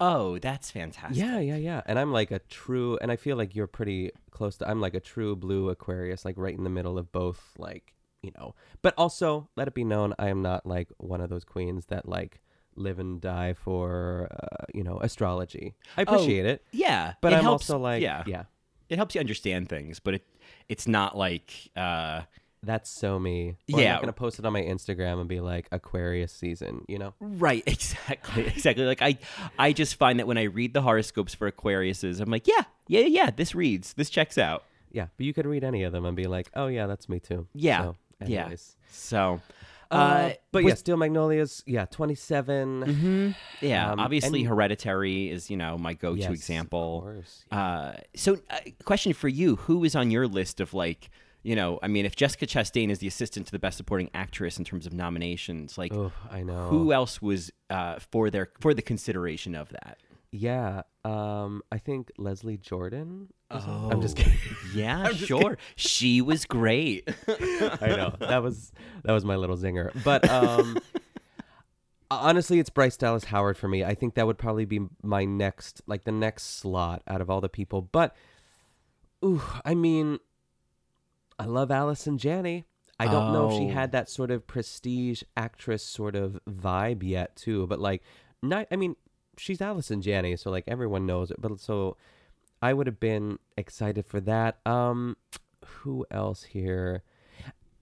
oh, 0.00 0.38
that's 0.38 0.70
fantastic. 0.70 1.16
Yeah, 1.16 1.38
yeah, 1.38 1.56
yeah. 1.56 1.82
And 1.86 1.98
I'm 1.98 2.12
like 2.12 2.30
a 2.30 2.38
true, 2.38 2.98
and 3.00 3.10
I 3.10 3.16
feel 3.16 3.36
like 3.36 3.54
you're 3.54 3.66
pretty 3.66 4.10
close 4.30 4.56
to. 4.58 4.68
I'm 4.68 4.80
like 4.80 4.94
a 4.94 5.00
true 5.00 5.36
blue 5.36 5.68
Aquarius, 5.70 6.24
like 6.24 6.36
right 6.38 6.56
in 6.56 6.64
the 6.64 6.70
middle 6.70 6.98
of 6.98 7.10
both. 7.12 7.40
Like 7.58 7.94
you 8.22 8.32
know, 8.38 8.54
but 8.82 8.94
also 8.98 9.48
let 9.56 9.66
it 9.68 9.74
be 9.74 9.84
known, 9.84 10.14
I 10.18 10.28
am 10.28 10.42
not 10.42 10.66
like 10.66 10.88
one 10.98 11.20
of 11.20 11.30
those 11.30 11.44
queens 11.44 11.86
that 11.86 12.06
like 12.08 12.40
live 12.76 12.98
and 12.98 13.20
die 13.20 13.52
for 13.54 14.28
uh, 14.32 14.64
you 14.74 14.82
know 14.84 14.98
astrology. 15.00 15.74
I 15.96 16.02
appreciate 16.02 16.46
it, 16.46 16.64
Yeah, 16.72 17.14
but 17.20 17.32
it 17.32 17.36
I'm 17.36 17.42
helps- 17.42 17.68
also 17.70 17.78
like, 17.82 18.02
yeah, 18.02 18.22
yeah, 18.26 18.44
It 18.88 18.96
helps 18.96 19.14
you 19.14 19.20
understand 19.20 19.68
things, 19.68 20.00
but 20.00 20.14
it 20.14 20.26
it's 20.68 20.86
not 20.88 21.16
like 21.16 21.52
uh 21.76 22.22
that's 22.62 22.90
so 22.90 23.18
me. 23.18 23.56
Or 23.72 23.80
I'm 23.80 24.00
gonna 24.00 24.12
post 24.12 24.38
it 24.38 24.44
on 24.44 24.52
my 24.52 24.60
Instagram 24.62 25.18
and 25.20 25.28
be 25.28 25.40
like 25.40 25.66
Aquarius 25.72 26.32
season. 26.32 26.84
You 26.88 26.98
know, 26.98 27.14
right 27.20 27.62
exactly 27.66 28.46
exactly 28.46 28.84
like 28.84 29.00
I 29.02 29.16
I 29.58 29.72
just 29.72 29.94
find 29.96 30.18
that 30.18 30.26
when 30.26 30.36
I 30.38 30.42
read 30.44 30.74
the 30.74 30.82
horoscopes 30.82 31.34
for 31.34 31.50
Aquariuses, 31.50 32.20
I'm 32.20 32.30
like, 32.30 32.46
yeah, 32.46 32.64
yeah, 32.86 33.00
yeah, 33.00 33.30
this 33.30 33.54
reads, 33.54 33.94
this 33.94 34.10
checks 34.10 34.36
out. 34.38 34.64
yeah. 34.92 35.06
But 35.16 35.24
you 35.26 35.32
could 35.32 35.46
read 35.46 35.64
any 35.64 35.84
of 35.84 35.92
them 35.92 36.04
and 36.04 36.14
be 36.16 36.26
like, 36.26 36.50
oh 36.54 36.66
yeah, 36.66 36.86
that's 36.86 37.08
me 37.08 37.18
too. 37.20 37.46
Yeah, 37.54 37.82
So, 37.82 37.96
yeah. 38.26 38.50
So, 38.90 39.40
Uh, 39.90 39.94
uh, 39.94 40.32
but 40.52 40.64
yeah, 40.64 40.74
Steel 40.74 40.96
Magnolias, 40.96 41.62
yeah, 41.66 41.84
27. 41.86 43.34
yeah, 43.60 43.92
Um, 43.92 44.00
obviously 44.00 44.40
and- 44.40 44.48
Hereditary 44.48 45.28
is 45.30 45.50
you 45.50 45.56
know 45.56 45.76
my 45.78 45.94
go-to 45.94 46.20
Yes, 46.20 46.28
of 46.28 46.34
example. 46.34 47.00
course, 47.02 47.44
Uh, 47.50 47.94
so, 48.14 48.38
uh, 48.50 48.58
question 48.84 49.12
for 49.12 49.28
you: 49.28 49.56
Who 49.56 49.84
is 49.84 49.96
on 49.96 50.10
your 50.10 50.26
list 50.28 50.60
of 50.60 50.74
like? 50.74 51.10
You 51.42 51.56
know, 51.56 51.78
I 51.82 51.88
mean, 51.88 52.04
if 52.04 52.16
Jessica 52.16 52.46
Chastain 52.46 52.90
is 52.90 52.98
the 52.98 53.06
assistant 53.06 53.46
to 53.46 53.52
the 53.52 53.58
Best 53.58 53.78
Supporting 53.78 54.10
Actress 54.12 54.58
in 54.58 54.64
terms 54.66 54.86
of 54.86 54.92
nominations, 54.92 55.78
like 55.78 55.90
Oh, 55.94 56.12
I 56.30 56.42
know. 56.42 56.68
who 56.68 56.92
else 56.92 57.22
was 57.22 57.50
uh, 57.70 57.98
for 57.98 58.28
their 58.28 58.50
for 58.60 58.74
the 58.74 58.82
consideration 58.82 59.54
of 59.54 59.70
that? 59.70 59.96
Yeah, 60.32 60.82
um, 61.04 61.62
I 61.72 61.78
think 61.78 62.12
Leslie 62.18 62.56
Jordan. 62.56 63.32
on- 63.50 63.92
I'm 63.92 64.00
just 64.00 64.18
Oh, 64.18 64.22
kidding. 64.22 64.38
Yeah, 64.74 65.08
just 65.10 65.26
sure. 65.26 65.58
She 65.74 66.20
was 66.22 66.44
great. 66.44 67.08
I 67.28 67.88
know 67.96 68.14
that 68.20 68.40
was 68.42 68.70
that 69.02 69.12
was 69.12 69.24
my 69.24 69.34
little 69.36 69.56
zinger, 69.56 69.90
but 70.04 70.28
um, 70.30 70.78
honestly, 72.10 72.58
it's 72.58 72.70
Bryce 72.70 72.96
Dallas 72.96 73.24
Howard 73.24 73.56
for 73.56 73.66
me. 73.68 73.84
I 73.84 73.94
think 73.94 74.14
that 74.14 74.26
would 74.26 74.38
probably 74.38 74.64
be 74.64 74.80
my 75.02 75.24
next, 75.24 75.80
like 75.86 76.04
the 76.04 76.12
next 76.12 76.58
slot 76.58 77.02
out 77.08 77.20
of 77.20 77.28
all 77.30 77.40
the 77.40 77.48
people. 77.48 77.82
But, 77.82 78.14
ooh, 79.24 79.42
I 79.64 79.74
mean, 79.74 80.18
I 81.38 81.44
love 81.46 81.70
Allison 81.70 82.18
Janney. 82.18 82.64
I 82.98 83.06
don't 83.06 83.32
know 83.32 83.48
if 83.50 83.56
she 83.56 83.66
Oh. 83.68 83.72
had 83.72 83.92
that 83.92 84.10
sort 84.10 84.30
of 84.30 84.46
prestige 84.46 85.22
actress 85.36 85.82
sort 85.82 86.14
of 86.14 86.38
vibe 86.48 87.02
yet, 87.02 87.34
too. 87.34 87.66
But 87.66 87.80
like, 87.80 88.02
not. 88.42 88.66
I 88.70 88.76
mean, 88.76 88.94
she's 89.40 89.60
Allison 89.60 90.02
Janney, 90.02 90.36
so 90.36 90.50
like 90.50 90.64
everyone 90.68 91.06
knows 91.06 91.30
it. 91.30 91.40
But 91.40 91.58
so, 91.60 91.96
I 92.62 92.72
would 92.72 92.86
have 92.86 93.00
been 93.00 93.38
excited 93.56 94.06
for 94.06 94.20
that. 94.20 94.58
Um, 94.66 95.16
who 95.64 96.06
else 96.10 96.42
here? 96.44 97.02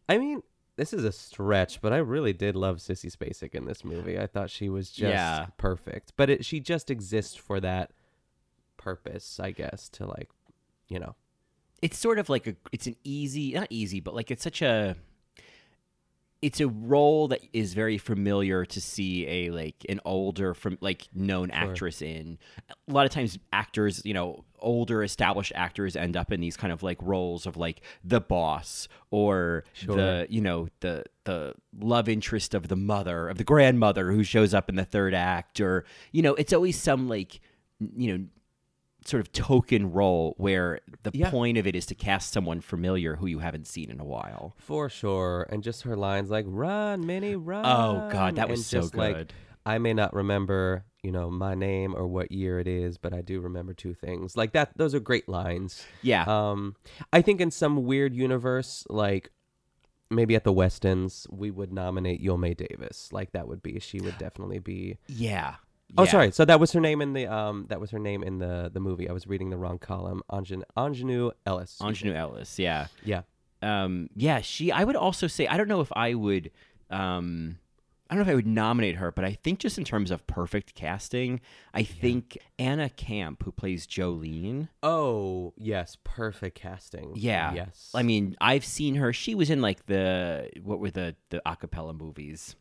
I 0.08 0.18
mean, 0.18 0.42
this 0.76 0.92
is 0.92 1.04
a 1.04 1.12
stretch, 1.12 1.80
but 1.82 1.92
I 1.92 1.98
really 1.98 2.32
did 2.32 2.54
love 2.56 2.76
Sissy 2.78 3.14
Spacek 3.14 3.54
in 3.54 3.66
this 3.66 3.84
movie. 3.84 4.18
I 4.18 4.26
thought 4.26 4.48
she 4.50 4.68
was 4.68 4.90
just 4.90 5.10
Yeah. 5.12 5.46
perfect. 5.58 6.12
But 6.16 6.30
it, 6.30 6.44
she 6.44 6.60
just 6.60 6.90
exists 6.90 7.34
for 7.34 7.58
that 7.60 7.90
purpose, 8.76 9.40
I 9.40 9.50
guess, 9.50 9.88
to 9.90 10.06
like, 10.06 10.30
you 10.88 10.98
know. 10.98 11.14
it's 11.82 11.98
sort 11.98 12.18
of 12.18 12.28
like 12.28 12.46
a 12.46 12.54
it's 12.72 12.86
an 12.86 12.96
easy 13.04 13.52
not 13.52 13.66
easy 13.70 14.00
but 14.00 14.12
like 14.14 14.30
it's 14.32 14.42
such 14.42 14.62
a 14.62 14.96
it's 16.40 16.60
a 16.60 16.68
role 16.68 17.26
that 17.28 17.40
is 17.52 17.74
very 17.74 17.98
familiar 17.98 18.64
to 18.64 18.80
see 18.80 19.26
a 19.26 19.50
like 19.50 19.84
an 19.88 20.00
older 20.04 20.54
from 20.54 20.78
like 20.80 21.08
known 21.12 21.50
actress 21.50 22.00
in 22.00 22.38
a 22.88 22.92
lot 22.92 23.04
of 23.06 23.10
times 23.10 23.38
actors 23.52 24.02
you 24.04 24.14
know 24.14 24.44
older 24.60 25.02
established 25.02 25.52
actors 25.56 25.96
end 25.96 26.16
up 26.16 26.30
in 26.32 26.40
these 26.40 26.56
kind 26.56 26.72
of 26.72 26.82
like 26.82 26.98
roles 27.02 27.44
of 27.46 27.56
like 27.56 27.80
the 28.04 28.20
boss 28.20 28.86
or 29.10 29.64
Sure. 29.72 29.96
the 29.96 30.26
you 30.30 30.40
know 30.40 30.68
the 30.80 31.04
the 31.24 31.54
love 31.78 32.08
interest 32.08 32.54
of 32.54 32.68
the 32.68 32.76
mother 32.76 33.28
of 33.28 33.36
the 33.38 33.44
grandmother 33.44 34.12
who 34.12 34.22
shows 34.22 34.54
up 34.54 34.68
in 34.68 34.76
the 34.76 34.84
third 34.84 35.14
act 35.14 35.60
or 35.60 35.84
you 36.12 36.22
know 36.22 36.34
it's 36.34 36.52
always 36.52 36.80
some 36.80 37.08
like 37.08 37.40
you 37.96 38.16
know 38.16 38.24
sort 39.08 39.20
of 39.20 39.32
token 39.32 39.90
role 39.90 40.34
where 40.38 40.80
the 41.02 41.10
Yeah. 41.14 41.30
point 41.30 41.56
of 41.58 41.66
it 41.66 41.74
is 41.74 41.86
to 41.86 41.94
cast 41.94 42.32
someone 42.32 42.60
familiar 42.60 43.16
who 43.16 43.26
you 43.26 43.38
haven't 43.38 43.66
seen 43.66 43.90
in 43.90 44.00
a 44.00 44.04
while. 44.04 44.54
For 44.58 44.88
sure. 44.88 45.46
And 45.50 45.62
just 45.62 45.82
her 45.82 45.96
lines 45.96 46.30
like, 46.30 46.44
run, 46.48 47.06
Minnie, 47.06 47.36
run. 47.36 47.64
Oh, 47.66 48.08
God, 48.12 48.36
that 48.36 48.48
was 48.48 48.60
And 48.60 48.66
so 48.66 48.80
just, 48.82 48.94
like, 48.94 49.16
good. 49.16 49.32
I 49.66 49.78
may 49.78 49.92
not 49.94 50.14
remember, 50.14 50.84
you 51.02 51.10
know, 51.12 51.30
my 51.30 51.54
name 51.54 51.94
or 51.94 52.06
what 52.06 52.32
year 52.32 52.58
it 52.58 52.66
is, 52.68 52.96
but 52.98 53.12
I 53.12 53.20
do 53.20 53.40
remember 53.40 53.74
two 53.74 53.94
things. 53.94 54.36
Like 54.36 54.52
that, 54.52 54.70
those 54.76 54.94
are 54.94 55.00
great 55.00 55.28
lines. 55.28 55.84
Yeah. 56.02 56.24
Um, 56.26 56.76
I 57.12 57.20
think 57.22 57.40
in 57.40 57.50
some 57.50 57.84
weird 57.84 58.14
universe, 58.14 58.84
like 58.88 59.30
maybe 60.10 60.34
at 60.34 60.44
the 60.44 60.52
Westons, 60.52 61.26
we 61.30 61.50
would 61.50 61.70
nominate 61.72 62.22
Yome 62.22 62.56
Davis. 62.56 63.10
Like 63.12 63.32
that 63.32 63.46
would 63.46 63.62
be, 63.62 63.78
she 63.78 64.00
would 64.00 64.16
definitely 64.18 64.58
be. 64.58 64.96
Yeah. 65.06 65.56
Oh, 65.96 66.04
Yeah. 66.04 66.10
sorry. 66.10 66.30
So 66.32 66.44
that 66.44 66.60
was 66.60 66.72
her 66.72 66.80
name 66.80 67.00
in 67.00 67.12
the 67.14 67.26
um, 67.26 67.66
that 67.68 67.80
was 67.80 67.90
her 67.90 67.98
name 67.98 68.22
in 68.22 68.38
the 68.38 68.70
the 68.72 68.80
movie. 68.80 69.08
I 69.08 69.12
was 69.12 69.26
reading 69.26 69.50
the 69.50 69.56
wrong 69.56 69.78
column. 69.78 70.22
Anjan 70.30 70.62
Aunjanue 70.76 71.32
Ellis. 71.46 71.78
Aunjanue 71.80 72.14
Ellis, 72.14 72.58
yeah. 72.58 72.88
Yeah. 73.04 73.22
Um, 73.62 74.08
yeah, 74.14 74.40
she 74.40 74.70
I 74.70 74.84
would 74.84 74.96
also 74.96 75.26
say 75.26 75.46
I 75.46 75.56
don't 75.56 75.68
know 75.68 75.80
if 75.80 75.90
I 75.96 76.14
would 76.14 76.50
um 76.90 77.58
I 78.10 78.14
don't 78.14 78.24
know 78.24 78.30
if 78.30 78.32
I 78.32 78.36
would 78.36 78.46
nominate 78.46 78.96
her, 78.96 79.12
but 79.12 79.24
I 79.26 79.32
think 79.34 79.58
just 79.58 79.76
in 79.76 79.84
terms 79.84 80.10
of 80.10 80.26
perfect 80.26 80.74
casting, 80.74 81.40
I 81.74 81.82
think 81.82 82.38
Anna 82.58 82.88
Camp, 82.88 83.42
who 83.44 83.52
plays 83.52 83.86
Jolene. 83.86 84.68
Oh 84.82 85.52
yes, 85.56 85.96
perfect 86.04 86.58
casting. 86.58 87.12
Yeah. 87.16 87.52
Yes. 87.52 87.90
I 87.94 88.02
mean, 88.02 88.36
I've 88.40 88.64
seen 88.64 88.94
her. 88.94 89.12
She 89.12 89.34
was 89.34 89.50
in 89.50 89.60
like 89.60 89.86
the 89.86 90.48
what 90.62 90.78
were 90.80 90.90
the 90.90 91.16
the 91.30 91.42
acapella 91.46 91.98
movies? 91.98 92.56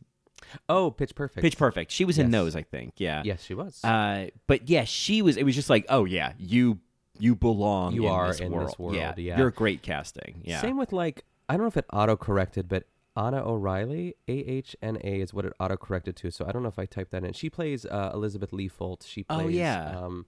Oh, 0.68 0.90
Pitch 0.90 1.14
Perfect. 1.14 1.42
Pitch 1.42 1.56
Perfect. 1.58 1.90
She 1.92 2.04
was 2.04 2.18
in 2.18 2.26
Yes. 2.26 2.32
those, 2.32 2.56
I 2.56 2.62
think. 2.62 2.94
Yeah. 2.98 3.22
Yes, 3.24 3.42
she 3.42 3.54
was. 3.54 3.82
Uh, 3.84 4.28
but 4.46 4.68
yeah, 4.68 4.84
she 4.84 5.22
was. 5.22 5.36
It 5.36 5.44
was 5.44 5.54
just 5.54 5.70
like, 5.70 5.86
oh 5.88 6.04
yeah, 6.04 6.32
you 6.38 6.78
you 7.18 7.34
belong. 7.34 7.94
You 7.94 8.06
in 8.06 8.12
are 8.12 8.28
this 8.28 8.40
in 8.40 8.52
world. 8.52 8.68
this 8.68 8.78
world, 8.78 8.94
Yeah, 8.96 9.14
yeah. 9.16 9.38
you're 9.38 9.50
great 9.50 9.82
casting. 9.82 10.40
Yeah. 10.44 10.60
Same 10.60 10.76
with 10.78 10.92
like 10.92 11.24
I 11.48 11.54
don't 11.54 11.62
know 11.62 11.68
if 11.68 11.76
it 11.76 11.86
auto 11.92 12.16
corrected, 12.16 12.68
but 12.68 12.84
Ahna 13.16 13.44
O'Reilly, 13.44 14.14
A 14.28 14.32
H 14.32 14.76
N 14.80 14.98
A 15.02 15.20
is 15.20 15.34
what 15.34 15.44
it 15.44 15.52
auto 15.58 15.76
corrected 15.76 16.14
to. 16.16 16.30
So 16.30 16.44
I 16.46 16.52
don't 16.52 16.62
know 16.62 16.68
if 16.68 16.78
I 16.78 16.86
typed 16.86 17.10
that 17.10 17.24
in. 17.24 17.32
She 17.32 17.50
plays 17.50 17.84
uh, 17.86 18.12
Elizabeth 18.14 18.52
Leefolt. 18.52 19.04
She 19.06 19.26
Oh, 19.28 19.40
plays. 19.40 19.56
yeah. 19.56 19.98
Um, 19.98 20.26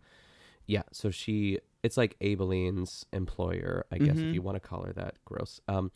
yeah. 0.67 0.83
So 0.93 1.11
she, 1.13 1.59
it's 1.85 1.97
like 1.97 2.19
Aibileen's 2.21 3.07
employer, 3.13 3.87
I 3.93 3.99
guess, 3.99 4.17
if 4.19 4.35
you 4.35 4.43
want 4.43 4.57
to 4.57 4.61
call 4.61 4.83
her 4.83 4.93
that. 4.95 5.15
Gross. 5.25 5.61
Um, 5.69 5.93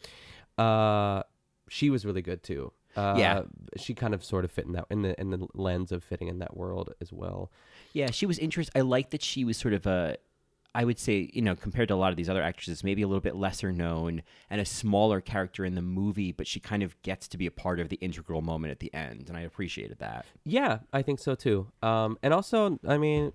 uh, 0.58 1.22
she 1.68 1.90
was 1.90 2.04
really 2.06 2.22
good 2.22 2.42
too. 2.44 2.72
Uh, 2.96 3.14
Yeah. 3.18 3.42
She 3.76 3.94
kind 3.94 4.14
of 4.14 4.22
sort 4.24 4.44
of 4.44 4.50
fit 4.52 4.66
in 4.66 4.72
that 4.72 4.86
in 4.90 5.02
the 5.02 5.20
in 5.20 5.30
the 5.30 5.46
lens 5.54 5.90
of 5.92 6.04
fitting 6.04 6.28
in 6.28 6.38
that 6.38 6.56
world 6.56 6.94
as 7.00 7.12
well. 7.12 7.50
Yeah, 7.92 8.10
she 8.10 8.26
was 8.26 8.38
interesting. 8.38 8.72
I 8.80 8.82
like 8.82 9.10
that 9.10 9.22
she 9.22 9.44
was 9.44 9.56
sort 9.56 9.74
of 9.74 9.86
a, 9.86 10.16
I 10.74 10.84
would 10.84 10.98
say, 10.98 11.30
you 11.32 11.42
know, 11.42 11.54
compared 11.54 11.88
to 11.88 11.94
a 11.94 11.96
lot 11.96 12.10
of 12.10 12.16
these 12.16 12.28
other 12.28 12.42
actresses, 12.42 12.82
maybe 12.82 13.02
a 13.02 13.06
little 13.08 13.20
bit 13.20 13.36
lesser 13.36 13.70
known 13.72 14.22
and 14.50 14.60
a 14.60 14.64
smaller 14.64 15.20
character 15.20 15.64
in 15.64 15.74
the 15.76 15.82
movie, 15.82 16.32
but 16.32 16.46
she 16.48 16.58
kind 16.60 16.82
of 16.82 17.00
gets 17.02 17.28
to 17.28 17.38
be 17.38 17.46
a 17.46 17.50
part 17.52 17.78
of 17.80 17.88
the 17.88 17.96
integral 17.96 18.42
moment 18.42 18.72
at 18.72 18.80
the 18.80 18.92
end, 18.94 19.28
and 19.28 19.36
I 19.36 19.42
appreciated 19.42 19.98
that. 20.00 20.26
Yeah, 20.44 20.78
I 20.92 21.02
think 21.02 21.20
so 21.20 21.34
too. 21.36 21.68
Um, 21.82 22.18
and 22.22 22.34
also, 22.34 22.78
I 22.86 22.98
mean, 22.98 23.32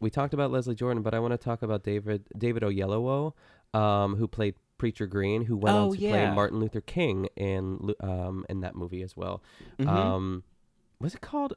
we 0.00 0.10
talked 0.10 0.34
about 0.34 0.50
Leslie 0.50 0.74
Jordan, 0.74 1.02
but 1.02 1.14
I 1.14 1.18
want 1.20 1.32
to 1.32 1.38
talk 1.38 1.62
about 1.62 1.82
David 1.84 2.24
David 2.36 2.62
Oyelowo, 2.62 3.32
um, 3.72 4.16
who 4.16 4.28
played 4.28 4.54
Preacher 4.78 5.06
Green, 5.06 5.44
who 5.46 5.56
went 5.56 5.76
Oh, 5.76 5.90
on 5.90 5.92
to 5.94 5.98
yeah. 5.98 6.10
play 6.10 6.34
Martin 6.34 6.58
Luther 6.60 6.80
King 6.80 7.28
in 7.36 7.94
um, 8.00 8.44
in 8.48 8.60
that 8.60 8.74
movie 8.74 9.02
as 9.02 9.16
well. 9.16 9.42
Mhm. 9.78 9.88
Um, 9.88 10.42
was 11.00 11.14
it 11.14 11.20
called? 11.20 11.54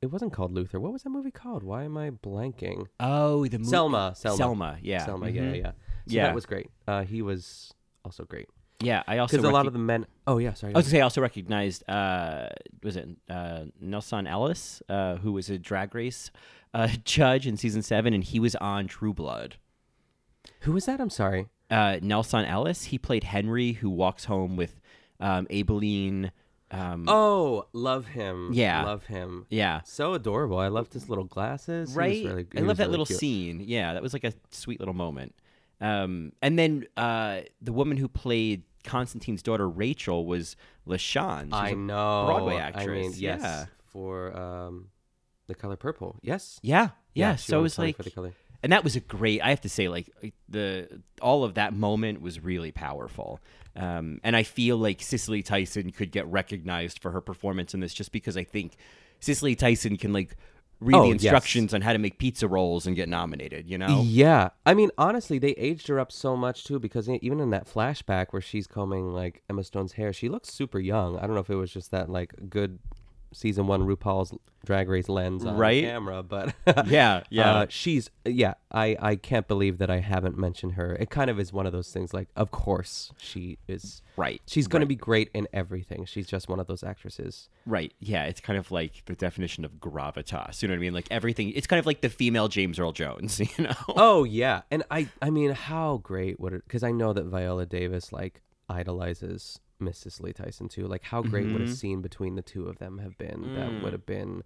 It 0.00 0.06
wasn't 0.12 0.32
called 0.32 0.52
Luther. 0.52 0.78
What 0.78 0.92
was 0.92 1.02
that 1.02 1.10
movie 1.10 1.32
called? 1.32 1.64
Why 1.64 1.82
am 1.82 1.96
I 1.96 2.10
blanking? 2.10 2.86
Oh, 3.00 3.46
the 3.46 3.58
movie. 3.58 3.68
Selma. 3.70 4.12
Selma. 4.14 4.36
Selma, 4.36 4.78
yeah. 4.80 5.04
Selma. 5.04 5.28
Yeah, 5.28 5.42
Mhm. 5.42 5.50
yeah, 5.50 5.56
yeah. 5.56 5.70
So 5.72 5.74
Yeah. 6.06 6.26
that 6.26 6.34
was 6.36 6.46
great. 6.46 6.70
Uh, 6.86 7.02
he 7.02 7.20
was 7.20 7.74
also 8.04 8.24
great 8.24 8.48
Yeah, 8.80 9.02
I 9.08 9.18
also 9.18 9.36
because 9.36 9.48
a 9.48 9.52
lot 9.52 9.66
of 9.66 9.72
the 9.72 9.80
men. 9.80 10.06
Oh 10.28 10.38
yeah, 10.38 10.54
sorry. 10.54 10.72
I 10.72 10.78
was 10.78 10.84
gonna 10.86 10.90
say 10.92 10.98
I 11.00 11.02
also 11.02 11.20
recognized 11.20 11.82
uh, 11.90 12.50
was 12.84 12.94
it 12.96 13.08
uh, 13.28 13.64
Nelsan 13.82 14.28
Ellis, 14.28 14.80
uh, 14.88 15.16
who 15.16 15.32
was 15.32 15.50
a 15.50 15.58
drag 15.58 15.96
race 15.96 16.30
uh, 16.72 16.86
judge 17.04 17.48
in 17.48 17.56
season 17.56 17.82
seven, 17.82 18.14
and 18.14 18.22
he 18.22 18.38
was 18.38 18.54
on 18.56 18.86
True 18.86 19.12
Blood. 19.12 19.56
Who 20.60 20.70
was 20.72 20.86
that? 20.86 21.00
I'm 21.00 21.10
sorry. 21.10 21.48
Uh, 21.70 21.98
Nelsan 22.00 22.44
Ellis, 22.46 22.84
he 22.84 22.98
played 22.98 23.24
Henry, 23.24 23.72
who 23.72 23.90
walks 23.90 24.24
home 24.24 24.56
with 24.56 24.80
um, 25.20 25.46
Aibileen. 25.50 26.30
Um, 26.70 27.04
Oh, 27.08 27.66
love 27.72 28.06
him. 28.06 28.50
Yeah. 28.52 28.84
love 28.84 29.04
him. 29.06 29.46
yeah, 29.50 29.80
So 29.84 30.14
adorable. 30.14 30.58
I 30.58 30.68
loved 30.68 30.92
his 30.92 31.08
little 31.08 31.24
glasses. 31.24 31.94
Right. 31.94 32.24
really- 32.24 32.46
I 32.56 32.60
love 32.60 32.76
that 32.76 32.84
really 32.84 32.90
little 32.90 33.06
cute. 33.06 33.18
scene. 33.18 33.62
Yeah, 33.66 33.94
that 33.94 34.02
was 34.02 34.12
like 34.12 34.24
a 34.24 34.32
sweet 34.50 34.78
little 34.80 34.94
moment. 34.94 35.34
Um, 35.80 36.32
and 36.42 36.58
then 36.58 36.86
uh, 36.96 37.40
the 37.62 37.72
woman 37.72 37.96
who 37.96 38.08
played 38.08 38.64
Constantine's 38.84 39.42
daughter 39.42 39.68
Rachel 39.68 40.26
was 40.26 40.56
LaChanze. 40.86 41.44
She 41.44 41.50
was 41.50 41.60
I 41.60 41.68
a 41.70 41.76
know. 41.76 42.24
Broadway 42.26 42.54
I 42.56 42.60
actress. 42.68 42.86
mean, 42.88 43.12
yes, 43.16 43.40
Yeah. 43.42 43.66
for 43.86 44.36
um, 44.36 44.88
the 45.46 45.54
color 45.54 45.76
purple. 45.76 46.18
Yes. 46.22 46.58
Yeah, 46.62 46.90
yeah. 47.14 47.36
she 47.36 47.50
so 47.50 47.60
it 47.60 47.62
was 47.62 47.78
like, 47.78 47.96
for 47.96 48.02
the 48.02 48.10
color. 48.10 48.32
And 48.62 48.72
that 48.72 48.84
was 48.84 48.96
a 48.96 49.00
great. 49.00 49.40
I 49.42 49.50
have 49.50 49.60
to 49.62 49.68
say, 49.68 49.88
like 49.88 50.10
the 50.48 51.00
all 51.22 51.44
of 51.44 51.54
that 51.54 51.72
moment 51.74 52.20
was 52.20 52.42
really 52.42 52.72
powerful. 52.72 53.40
Um, 53.76 54.20
and 54.24 54.34
I 54.34 54.42
feel 54.42 54.76
like 54.76 55.00
Cicely 55.02 55.42
Tyson 55.42 55.92
could 55.92 56.10
get 56.10 56.26
recognized 56.26 57.00
for 57.00 57.12
her 57.12 57.20
performance 57.20 57.74
in 57.74 57.80
this, 57.80 57.94
just 57.94 58.10
because 58.10 58.36
I 58.36 58.42
think 58.44 58.76
Cicely 59.20 59.54
Tyson 59.54 59.96
can 59.96 60.12
like 60.12 60.36
read 60.80 60.96
Oh, 60.96 61.02
the 61.02 61.08
yes. 61.08 61.22
instructions 61.22 61.74
on 61.74 61.80
how 61.80 61.92
to 61.92 61.98
make 61.98 62.18
pizza 62.18 62.46
rolls 62.48 62.86
and 62.86 62.96
get 62.96 63.08
nominated. 63.08 63.68
You 63.68 63.78
know? 63.78 64.02
Yeah, 64.04 64.50
I 64.66 64.74
mean, 64.74 64.90
honestly, 64.98 65.38
they 65.38 65.50
aged 65.52 65.86
her 65.88 66.00
up 66.00 66.10
so 66.10 66.36
much 66.36 66.64
too 66.64 66.80
because 66.80 67.08
even 67.08 67.38
in 67.40 67.50
that 67.50 67.68
flashback 67.72 68.26
where 68.30 68.42
she's 68.42 68.66
combing 68.66 69.12
like 69.12 69.42
Emma 69.48 69.62
Stone's 69.62 69.92
hair, 69.92 70.12
she 70.12 70.28
looks 70.28 70.48
super 70.52 70.80
young. 70.80 71.16
I 71.16 71.22
don't 71.22 71.34
know 71.34 71.40
if 71.40 71.50
it 71.50 71.56
was 71.56 71.72
just 71.72 71.92
that 71.92 72.08
like 72.10 72.32
good 72.48 72.80
season 73.32 73.66
one 73.66 73.82
RuPaul's 73.82 74.34
Drag 74.64 74.88
Race 74.88 75.08
lens 75.08 75.44
on 75.44 75.56
Right. 75.56 75.82
camera, 75.84 76.22
but 76.22 76.54
Yeah, 76.86 77.22
yeah. 77.30 77.50
uh, 77.52 77.66
she's 77.68 78.10
yeah. 78.24 78.54
I 78.72 78.96
I 79.00 79.16
can't 79.16 79.46
believe 79.48 79.78
that 79.78 79.88
I 79.90 80.00
haven't 80.00 80.36
mentioned 80.36 80.72
her. 80.72 80.94
It 80.94 81.10
kind 81.10 81.30
of 81.30 81.38
is 81.38 81.52
one 81.52 81.66
of 81.66 81.72
those 81.72 81.90
things. 81.92 82.12
Like, 82.12 82.28
of 82.36 82.50
course 82.50 83.12
she 83.18 83.58
is 83.68 84.02
Right. 84.16 84.42
She's 84.46 84.66
going 84.66 84.80
to 84.80 84.86
be 84.86 84.96
great 84.96 85.30
in 85.32 85.46
everything. 85.52 86.04
She's 86.04 86.26
just 86.26 86.48
one 86.48 86.58
of 86.58 86.66
those 86.66 86.82
actresses. 86.82 87.48
Right. 87.66 87.92
Yeah. 88.00 88.24
It's 88.24 88.40
kind 88.40 88.58
of 88.58 88.70
like 88.72 89.04
the 89.06 89.14
definition 89.14 89.64
of 89.64 89.72
gravitas. 89.74 90.60
You 90.60 90.68
know 90.68 90.72
what 90.72 90.78
I 90.78 90.80
mean? 90.80 90.94
Like 90.94 91.06
everything. 91.10 91.50
It's 91.52 91.66
kind 91.68 91.78
of 91.78 91.86
like 91.86 92.00
the 92.00 92.08
female 92.10 92.48
James 92.48 92.78
Earl 92.78 92.92
Jones. 92.92 93.40
You 93.58 93.64
know? 93.64 93.74
Oh 93.88 94.24
yeah, 94.24 94.62
and 94.70 94.82
I 94.90 95.08
I 95.22 95.30
mean, 95.30 95.50
how 95.52 95.98
great 95.98 96.38
would 96.40 96.52
it? 96.52 96.64
Because 96.66 96.82
I 96.82 96.90
know 96.90 97.12
that 97.12 97.24
Viola 97.24 97.64
Davis 97.66 98.12
like 98.12 98.42
idolizes 98.68 99.60
Miss 99.80 99.98
Cicely 99.98 100.32
Tyson 100.32 100.68
too. 100.68 100.86
Like, 100.86 101.04
how 101.04 101.22
great 101.22 101.46
would 101.52 101.62
a 101.62 101.66
Mhm. 101.66 101.74
scene 101.74 102.02
between 102.02 102.34
the 102.34 102.42
two 102.42 102.66
of 102.66 102.78
them 102.78 102.98
have 102.98 103.16
been? 103.18 103.54
That 103.54 103.70
Mm. 103.70 103.82
would 103.82 103.92
have 103.92 104.06
been 104.06 104.42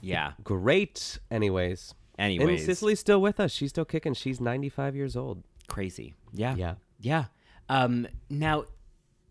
Yeah. 0.00 0.32
great. 0.44 1.18
Anyways, 1.30 1.94
Anyways. 2.18 2.48
and 2.60 2.66
Cicely's 2.66 3.00
still 3.00 3.20
with 3.20 3.40
us. 3.40 3.52
She's 3.52 3.70
still 3.70 3.84
kicking. 3.84 4.14
She's 4.14 4.40
ninety 4.40 4.68
five 4.68 4.94
years 4.94 5.16
old. 5.16 5.42
Crazy. 5.66 6.14
Yeah. 6.32 6.54
Yeah. 6.56 6.74
Yeah. 7.00 7.26
Um, 7.68 8.06
now, 8.30 8.64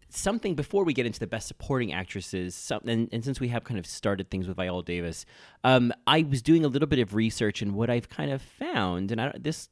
something 0.10 0.56
before 0.56 0.84
we 0.84 0.94
get 0.94 1.06
into 1.06 1.20
the 1.20 1.27
best 1.27 1.48
supporting 1.48 1.92
actresses, 1.92 2.56
something, 2.56 2.89
and, 2.89 3.10
and 3.12 3.25
since 3.25 3.39
we 3.39 3.50
have 3.50 3.63
kind 3.63 3.77
of 3.80 3.86
started 3.86 4.30
things 4.30 4.48
with 4.48 4.56
Viola 4.56 4.84
Davis, 4.84 5.25
um, 5.63 5.92
I 6.06 6.22
was 6.24 6.42
doing 6.42 6.63
a 6.63 6.68
little 6.68 6.88
bit 6.88 7.00
of 7.00 7.13
research, 7.13 7.62
and 7.62 7.74
what 7.75 7.89
I've 7.89 8.08
kind 8.10 8.32
of 8.32 8.42
found, 8.42 9.12
and 9.12 9.20
I, 9.20 9.32
don't- 9.32 9.44
this 9.44 9.70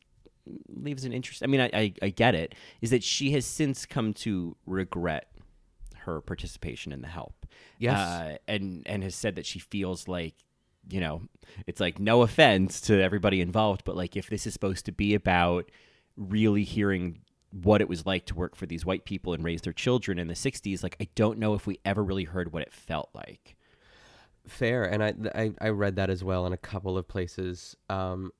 leaves 0.69 1.05
an 1.05 1.13
interest. 1.13 1.43
I 1.43 1.47
mean, 1.47 1.61
I, 1.61 1.69
I, 1.73 1.93
I 2.01 2.09
get 2.09 2.35
it, 2.35 2.55
is 2.81 2.91
that 2.91 3.03
she 3.03 3.31
has 3.31 3.45
since 3.45 3.85
come 3.85 4.13
to 4.15 4.55
regret 4.65 5.31
her 5.99 6.21
participation 6.21 6.91
in 6.91 7.01
the 7.01 7.07
help. 7.07 7.45
Yes. 7.79 7.97
uh, 7.97 8.37
and 8.47 8.83
and 8.85 9.03
has 9.03 9.15
said 9.15 9.35
that 9.35 9.45
she 9.45 9.59
feels 9.59 10.07
like 10.07 10.35
you 10.89 10.99
know 10.99 11.23
it's 11.67 11.79
like 11.79 11.99
no 11.99 12.21
offense 12.21 12.79
to 12.81 13.01
everybody 13.01 13.41
involved 13.41 13.83
but 13.85 13.95
like 13.95 14.15
if 14.15 14.29
this 14.29 14.45
is 14.45 14.53
supposed 14.53 14.85
to 14.85 14.91
be 14.91 15.15
about 15.15 15.71
really 16.15 16.63
hearing 16.63 17.19
what 17.51 17.81
it 17.81 17.89
was 17.89 18.05
like 18.05 18.25
to 18.27 18.35
work 18.35 18.55
for 18.55 18.67
these 18.67 18.85
white 18.85 19.03
people 19.03 19.33
and 19.33 19.43
raise 19.43 19.61
their 19.61 19.73
children 19.73 20.19
in 20.19 20.27
the 20.27 20.35
60s 20.35 20.83
like 20.83 20.95
i 20.99 21.07
don't 21.15 21.39
know 21.39 21.55
if 21.55 21.65
we 21.65 21.79
ever 21.85 22.03
really 22.03 22.25
heard 22.25 22.53
what 22.53 22.61
it 22.61 22.71
felt 22.71 23.09
like 23.15 23.55
Fair, 24.47 24.83
and 24.83 25.03
I, 25.03 25.13
I 25.33 25.51
I 25.59 25.69
read 25.69 25.95
that 25.95 26.09
as 26.09 26.23
well 26.23 26.45
in 26.45 26.53
a 26.53 26.57
couple 26.57 26.97
of 26.97 27.07
places. 27.07 27.75
Um, 27.89 28.31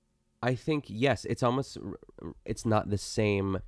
I 0.46 0.54
think 0.54 0.86
yes, 0.88 1.26
it's 1.26 1.42
almost 1.42 1.78
it's 2.46 2.66
not 2.68 2.92
the 2.92 3.00
same. 3.00 3.60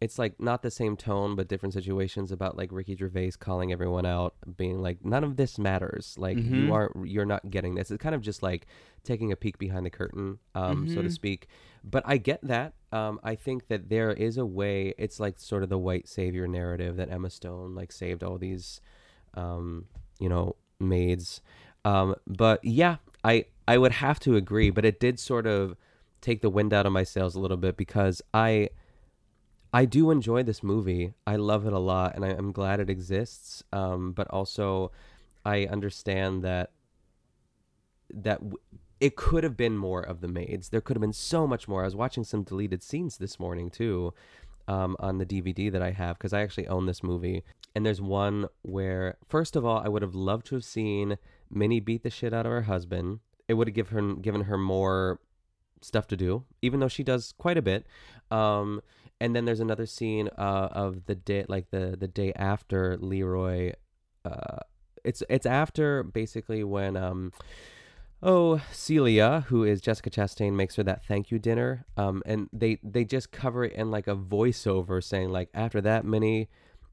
It's 0.00 0.18
like 0.18 0.40
not 0.40 0.62
the 0.62 0.70
same 0.70 0.96
tone, 0.96 1.36
but 1.36 1.46
different 1.46 1.74
situations 1.74 2.32
about 2.32 2.56
like 2.56 2.72
Ricky 2.72 2.96
Gervais 2.96 3.34
calling 3.38 3.70
everyone 3.70 4.04
out, 4.04 4.34
being 4.56 4.82
like, 4.82 5.04
"None 5.04 5.22
of 5.22 5.36
this 5.36 5.58
matters. 5.58 6.16
Like 6.18 6.38
Mhm. 6.38 6.56
you 6.56 6.72
aren't, 6.72 7.06
you're 7.06 7.24
not 7.24 7.50
getting 7.50 7.76
this." 7.76 7.92
It's 7.92 8.02
kind 8.02 8.16
of 8.16 8.20
just 8.20 8.42
like 8.42 8.66
taking 9.04 9.30
a 9.30 9.36
peek 9.36 9.58
behind 9.58 9.86
the 9.86 9.90
curtain, 9.90 10.40
um, 10.56 10.88
so 10.88 11.02
to 11.02 11.08
Mhm. 11.08 11.12
speak. 11.12 11.46
But 11.84 12.02
I 12.04 12.16
get 12.16 12.40
that. 12.42 12.74
Um, 12.90 13.20
I 13.22 13.36
think 13.36 13.68
that 13.68 13.88
there 13.90 14.10
is 14.10 14.36
a 14.38 14.44
way. 14.44 14.92
It's 14.98 15.20
like 15.20 15.38
sort 15.38 15.62
of 15.62 15.68
the 15.68 15.78
white 15.78 16.08
savior 16.08 16.48
narrative 16.48 16.96
that 16.96 17.12
Emma 17.12 17.30
Stone 17.30 17.76
like 17.76 17.92
saved 17.92 18.24
all 18.24 18.38
these, 18.38 18.80
um, 19.34 19.86
you 20.18 20.28
know, 20.28 20.56
maids. 20.80 21.40
Um, 21.84 22.16
but 22.26 22.58
yeah, 22.64 22.96
I 23.22 23.44
I 23.68 23.78
would 23.78 23.92
have 23.92 24.18
to 24.26 24.34
agree. 24.34 24.70
But 24.70 24.84
it 24.84 24.98
did 24.98 25.20
sort 25.20 25.46
of 25.46 25.76
take 26.22 26.40
the 26.40 26.48
wind 26.48 26.72
out 26.72 26.86
of 26.86 26.92
my 26.92 27.02
sails 27.02 27.34
a 27.34 27.40
little 27.40 27.58
bit 27.58 27.76
because 27.76 28.22
I 28.32 28.70
I 29.74 29.84
do 29.84 30.10
enjoy 30.10 30.42
this 30.42 30.62
movie. 30.62 31.12
I 31.26 31.36
love 31.36 31.66
it 31.66 31.72
a 31.72 31.78
lot, 31.78 32.14
and 32.14 32.24
I, 32.24 32.28
I'm 32.28 32.52
glad 32.52 32.80
it 32.80 32.88
exists. 32.88 33.62
Um, 33.72 34.12
but 34.12 34.28
also, 34.28 34.92
I 35.44 35.66
understand 35.66 36.42
that 36.44 36.72
that 38.14 38.38
w- 38.38 38.58
it 39.00 39.16
could 39.16 39.42
have 39.44 39.56
been 39.56 39.76
more 39.76 40.02
of 40.02 40.20
the 40.20 40.28
maids. 40.28 40.68
There 40.68 40.80
could 40.80 40.96
have 40.96 41.00
been 41.02 41.12
so 41.12 41.46
much 41.46 41.66
more. 41.68 41.82
I 41.82 41.86
was 41.86 41.96
watching 41.96 42.24
some 42.24 42.42
deleted 42.44 42.82
scenes 42.82 43.18
this 43.18 43.40
morning 43.40 43.70
too, 43.70 44.14
um, 44.68 44.96
on 45.00 45.18
the 45.18 45.26
DVD 45.26 45.70
that 45.72 45.82
I 45.82 45.90
have 45.90 46.18
because 46.18 46.32
I 46.32 46.42
actually 46.42 46.68
own 46.68 46.86
this 46.86 47.02
movie. 47.02 47.42
And 47.74 47.86
there's 47.86 48.00
one 48.00 48.46
where, 48.62 49.16
first 49.28 49.56
of 49.56 49.64
all, 49.64 49.78
I 49.78 49.88
would 49.88 50.02
have 50.02 50.14
loved 50.14 50.46
to 50.46 50.54
have 50.56 50.64
seen 50.64 51.16
Minnie 51.50 51.80
beat 51.80 52.02
the 52.02 52.10
shit 52.10 52.34
out 52.34 52.46
of 52.46 52.52
her 52.52 52.62
husband. 52.62 53.20
It 53.48 53.54
would 53.54 53.68
have 53.68 53.74
given 53.74 54.10
her 54.10 54.14
given 54.16 54.42
her 54.42 54.58
more 54.58 55.20
stuff 55.84 56.06
to 56.08 56.16
do, 56.16 56.44
even 56.60 56.80
though 56.80 56.88
she 56.88 57.02
does 57.02 57.32
quite 57.38 57.58
a 57.58 57.62
bit. 57.62 57.86
Um, 58.30 58.82
and 59.20 59.36
then 59.36 59.44
there's 59.44 59.60
another 59.60 59.86
scene 59.86 60.28
uh, 60.36 60.68
of 60.72 61.06
the 61.06 61.14
day, 61.14 61.44
like 61.48 61.70
the 61.70 61.96
the 61.98 62.08
day 62.08 62.32
after 62.34 62.96
Leroy. 62.98 63.72
Uh, 64.24 64.58
it's 65.04 65.22
it's 65.28 65.46
after 65.46 66.02
basically 66.02 66.64
when 66.64 66.96
um, 66.96 67.32
oh 68.22 68.60
Celia, 68.72 69.44
who 69.48 69.64
is 69.64 69.80
Jessica 69.80 70.10
Chastain, 70.10 70.54
makes 70.54 70.76
her 70.76 70.82
that 70.82 71.04
thank 71.06 71.30
you 71.30 71.38
dinner. 71.38 71.84
Um, 71.96 72.22
and 72.26 72.48
they 72.52 72.78
they 72.82 73.04
just 73.04 73.30
cover 73.30 73.64
it 73.64 73.72
in 73.74 73.90
like 73.90 74.08
a 74.08 74.16
voiceover 74.16 75.02
saying 75.02 75.30
like 75.30 75.50
after 75.54 75.80
that 75.80 76.04
Minnie 76.04 76.48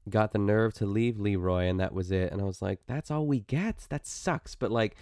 got 0.08 0.32
the 0.32 0.38
nerve 0.38 0.72
to 0.74 0.86
leave 0.86 1.18
Leroy 1.18 1.64
and 1.64 1.78
that 1.80 1.92
was 1.92 2.10
it. 2.10 2.32
And 2.32 2.40
I 2.40 2.44
was 2.44 2.62
like, 2.62 2.80
that's 2.86 3.10
all 3.10 3.26
we 3.26 3.40
get. 3.40 3.86
That 3.90 4.06
sucks. 4.06 4.54
But 4.54 4.70
like 4.70 4.96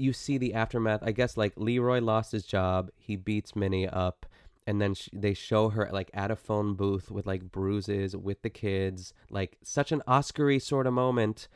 you 0.00 0.12
see 0.12 0.38
the 0.38 0.54
aftermath. 0.54 1.00
I 1.02 1.12
guess 1.12 1.36
like 1.36 1.52
Leroy 1.56 2.00
lost 2.00 2.32
his 2.32 2.44
job. 2.44 2.90
He 2.96 3.16
beats 3.16 3.54
Minnie 3.54 3.88
up, 3.88 4.26
and 4.66 4.80
then 4.80 4.94
they 5.12 5.34
show 5.34 5.68
her 5.70 5.88
like 5.92 6.10
at 6.14 6.30
a 6.30 6.36
phone 6.36 6.74
booth 6.74 7.10
with 7.10 7.26
like 7.26 7.50
bruises 7.50 8.16
with 8.16 8.42
the 8.42 8.50
kids, 8.50 9.12
like 9.30 9.58
such 9.62 9.92
an 9.92 10.02
Oscar-y 10.06 10.58
sort 10.58 10.86
of 10.86 10.92
moment. 10.92 11.48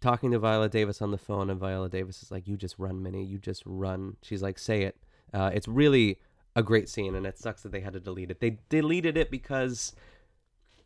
Talking 0.00 0.30
to 0.32 0.38
Viola 0.38 0.68
Davis 0.68 1.00
on 1.00 1.10
the 1.10 1.18
phone, 1.18 1.48
and 1.48 1.58
Viola 1.58 1.88
Davis 1.88 2.22
is 2.22 2.30
like, 2.30 2.46
"You 2.46 2.56
just 2.56 2.78
run, 2.78 3.02
Minnie. 3.02 3.24
You 3.24 3.38
just 3.38 3.62
run." 3.64 4.16
She's 4.22 4.42
like, 4.42 4.58
"Say 4.58 4.82
it." 4.82 4.96
Uh, 5.32 5.50
it's 5.54 5.66
really 5.66 6.18
a 6.54 6.62
great 6.62 6.88
scene, 6.88 7.14
and 7.14 7.26
it 7.26 7.38
sucks 7.38 7.62
that 7.62 7.72
they 7.72 7.80
had 7.80 7.94
to 7.94 8.00
delete 8.00 8.30
it. 8.30 8.40
They 8.40 8.58
deleted 8.68 9.16
it 9.16 9.30
because 9.30 9.94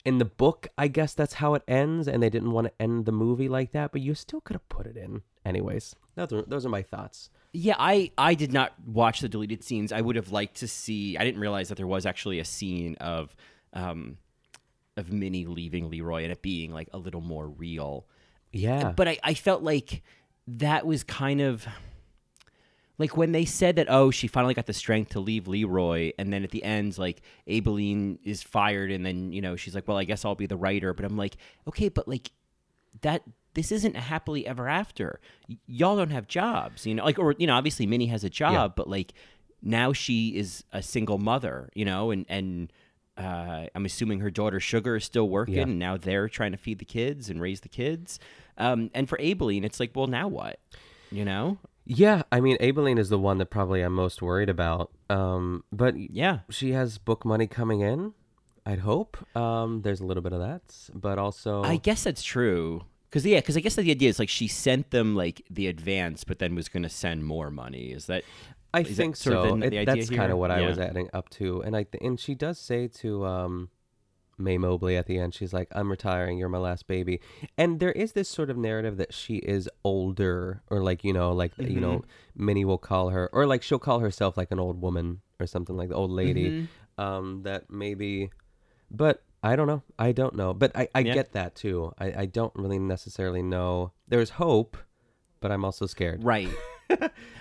in 0.05 0.19
the 0.19 0.25
book, 0.25 0.69
I 0.79 0.89
guess 0.89 1.15
that's 1.15 1.35
how 1.35 1.55
it 1.55 1.63
ends, 1.69 2.09
and 2.09 2.23
they 2.23 2.31
didn't 2.31 2.53
want 2.53 2.69
to 2.69 2.83
end 2.83 3.05
the 3.05 3.13
movie 3.13 3.49
like 3.49 3.73
that. 3.73 3.93
But 3.93 4.01
you 4.01 4.15
still 4.15 4.41
could 4.41 4.55
have 4.55 4.69
put 4.69 4.87
it 4.87 4.97
in, 4.97 5.23
anyways. 5.45 5.95
Those 6.15 6.33
are, 6.33 6.43
those 6.43 6.67
are 6.67 6.69
my 6.69 6.83
thoughts. 6.83 7.31
Yeah, 7.53 7.75
I 7.79 8.13
I 8.17 8.35
did 8.35 8.53
not 8.53 8.73
watch 8.87 9.21
the 9.21 9.29
deleted 9.29 9.65
scenes. 9.65 9.93
I 9.93 10.01
would 10.01 10.17
have 10.17 10.31
liked 10.31 10.57
to 10.59 10.69
see. 10.69 11.17
I 11.17 11.25
didn't 11.25 11.41
realize 11.41 11.69
that 11.69 11.77
there 11.77 11.87
was 11.87 12.07
actually 12.07 12.39
a 12.39 12.45
scene 12.45 12.97
of 13.01 13.35
um 13.73 14.19
of 14.97 15.13
Minnie 15.13 15.47
leaving 15.47 15.91
Leroy 15.91 16.23
and 16.23 16.33
it 16.33 16.43
being 16.43 16.73
like 16.73 16.89
a 16.93 16.99
little 16.99 17.21
more 17.21 17.49
real. 17.49 18.07
Yeah. 18.53 18.93
But 18.95 19.09
I 19.09 19.19
I 19.25 19.35
felt 19.35 19.63
like 19.63 20.03
that 20.47 20.87
was 20.87 21.03
kind 21.03 21.41
of 21.41 21.67
like 22.99 23.17
when 23.17 23.33
they 23.33 23.45
said 23.45 23.77
that 23.77 23.87
oh 23.89 24.11
she 24.11 24.27
finally 24.29 24.55
got 24.55 24.67
the 24.67 24.73
strength 24.73 25.13
to 25.13 25.21
leave 25.21 25.49
Leroy 25.49 26.13
and 26.19 26.33
then 26.33 26.45
at 26.45 26.51
the 26.51 26.63
end 26.63 26.99
like 26.99 27.23
Aibileen 27.49 28.19
is 28.25 28.43
fired 28.43 28.91
and 28.91 29.05
then 29.05 29.33
you 29.33 29.41
know 29.41 29.57
she's 29.57 29.75
like 29.75 29.89
well 29.89 29.97
I 29.97 30.05
guess 30.05 30.25
I'll 30.25 30.35
be 30.35 30.47
the 30.47 30.57
writer 30.57 30.93
but 30.93 31.05
I'm 31.05 31.17
like 31.17 31.37
okay 31.69 31.89
but 31.89 32.07
like 32.07 32.31
that 33.03 33.23
this 33.55 33.73
isn't 33.73 33.97
a 33.97 34.01
happily 34.01 34.47
ever 34.47 34.69
after 34.69 35.21
Y- 35.49 35.57
y'all 35.67 35.97
don't 35.97 36.11
have 36.11 36.27
jobs 36.27 36.87
you 36.87 36.95
know 36.95 37.05
like 37.05 37.19
or 37.19 37.35
you 37.39 37.47
know 37.47 37.55
obviously 37.55 37.87
Minnie 37.87 38.07
has 38.07 38.25
a 38.25 38.31
job 38.31 38.75
but 38.77 38.89
like 38.89 39.13
now 39.63 39.93
she 39.93 40.29
is 40.37 40.65
a 40.73 40.83
single 40.83 41.19
mother 41.19 41.69
you 41.75 41.85
know 41.85 42.11
and 42.11 42.25
and 42.29 42.73
uh, 43.17 43.67
I'm 43.75 43.85
assuming 43.85 44.21
her 44.21 44.31
daughter 44.31 44.61
Sugar 44.61 44.97
is 44.97 45.05
still 45.05 45.29
working, 45.29 45.57
Yeah. 45.57 45.63
and 45.65 45.79
now 45.79 45.99
they're 45.99 46.27
trying 46.27 46.53
to 46.53 46.57
feed 46.57 46.79
the 46.79 46.87
kids 46.87 47.29
and 47.29 47.39
raise 47.39 47.61
the 47.61 47.69
kids. 47.69 48.19
Um, 48.57 48.91
and 48.95 49.11
for 49.11 49.19
Aibileen, 49.19 49.63
it's 49.63 49.79
like, 49.79 49.91
well, 49.95 50.07
now 50.07 50.27
what? 50.27 50.59
You 51.11 51.27
know? 51.27 51.59
Yeah, 51.85 52.23
I 52.33 52.41
mean, 52.41 52.57
Aibileen 52.63 52.99
is 52.99 53.11
the 53.11 53.19
one 53.19 53.37
that 53.37 53.47
probably 53.51 53.83
I'm 53.83 53.93
most 53.93 54.23
worried 54.23 54.49
about. 54.49 54.91
Um, 55.11 55.65
but 55.71 55.99
Yeah. 55.99 56.39
she 56.49 56.73
has 56.73 56.97
book 56.97 57.27
money 57.27 57.47
coming 57.47 57.83
in. 57.83 58.15
I'd 58.65 58.79
hope. 58.79 59.19
Um, 59.37 59.83
there's 59.83 60.01
a 60.01 60.07
little 60.07 60.23
bit 60.23 60.33
of 60.33 60.41
that, 60.41 60.63
but 60.95 61.19
also 61.19 61.63
I 61.63 61.77
guess 61.77 62.05
that's 62.05 62.23
true. 62.23 62.85
Cause 63.11 63.27
yeah, 63.27 63.39
because 63.39 63.57
I 63.57 63.61
guess 63.61 63.75
the 63.75 63.91
idea 63.91 64.09
is 64.09 64.19
like 64.21 64.29
she 64.29 64.47
sent 64.47 64.91
them 64.93 65.17
like 65.17 65.43
the 65.51 65.67
advance, 65.67 66.23
but 66.23 66.39
then 66.39 66.55
was 66.55 66.69
going 66.69 66.85
to 66.85 66.89
send 66.89 67.25
more 67.25 67.51
money. 67.51 67.91
Is 67.91 68.07
that? 68.07 68.23
I 68.73 68.81
is 68.83 68.89
that 68.89 68.95
think 68.95 69.17
sort 69.17 69.33
so. 69.35 69.43
of 69.55 69.61
the, 69.61 69.67
It- 69.67 69.71
the 69.71 69.79
idea 69.79 69.95
that's 69.97 70.11
kind 70.11 70.31
of 70.31 70.39
what 70.39 70.53
I 70.53 70.61
was 70.63 70.79
adding 70.79 71.11
up 71.13 71.29
to, 71.31 71.61
and 71.63 71.77
I 71.77 71.83
th- 71.85 72.03
and 72.05 72.21
she 72.21 72.37
does 72.37 72.57
say 72.59 72.87
to 72.87 73.27
um, 73.27 73.69
Mae 74.39 74.59
Mobley 74.59 74.97
at 74.97 75.07
the 75.07 75.19
end, 75.19 75.35
she's 75.35 75.53
like, 75.53 75.67
"I'm 75.73 75.91
retiring. 75.91 76.39
You're 76.39 76.49
my 76.49 76.59
last 76.59 76.87
baby," 76.87 77.19
and 77.59 77.81
there 77.81 77.91
is 77.91 78.13
this 78.13 78.29
sort 78.29 78.49
of 78.49 78.57
narrative 78.57 78.97
that 78.99 79.13
she 79.13 79.39
is 79.39 79.69
older, 79.83 80.63
or 80.71 80.81
like 80.81 81.03
you 81.03 81.13
know, 81.13 81.33
like 81.33 81.51
you 81.59 81.81
know, 81.81 81.99
Mm-hmm. 81.99 82.45
Minnie 82.47 82.65
will 82.65 82.79
call 82.79 83.11
her, 83.11 83.29
or 83.33 83.45
like 83.45 83.65
she'll 83.65 83.81
call 83.81 83.99
herself 83.99 84.37
like 84.37 84.53
an 84.53 84.61
old 84.61 84.81
woman 84.81 85.21
or 85.41 85.47
something 85.49 85.77
like 85.77 85.89
the 85.89 85.97
old 85.97 86.13
lady. 86.13 86.51
Mm-hmm. 86.51 87.01
Um, 87.03 87.43
that 87.43 87.71
maybe, 87.71 88.31
but 88.91 89.23
I 89.43 89.57
don't 89.57 89.67
know. 89.67 89.83
I 89.99 90.13
don't 90.13 90.35
know, 90.35 90.53
but 90.53 90.77
I 90.77 90.89
I 90.95 91.01
Yeah. 91.01 91.15
get 91.15 91.33
that 91.33 91.55
too. 91.55 91.93
I 91.99 92.13
I 92.23 92.27
don't 92.27 92.53
really 92.55 92.79
necessarily 92.79 93.43
know. 93.43 93.93
There's 94.09 94.31
hope, 94.31 94.77
but 95.41 95.51
I'm 95.51 95.65
also 95.65 95.87
scared. 95.87 96.23
Right. 96.25 96.51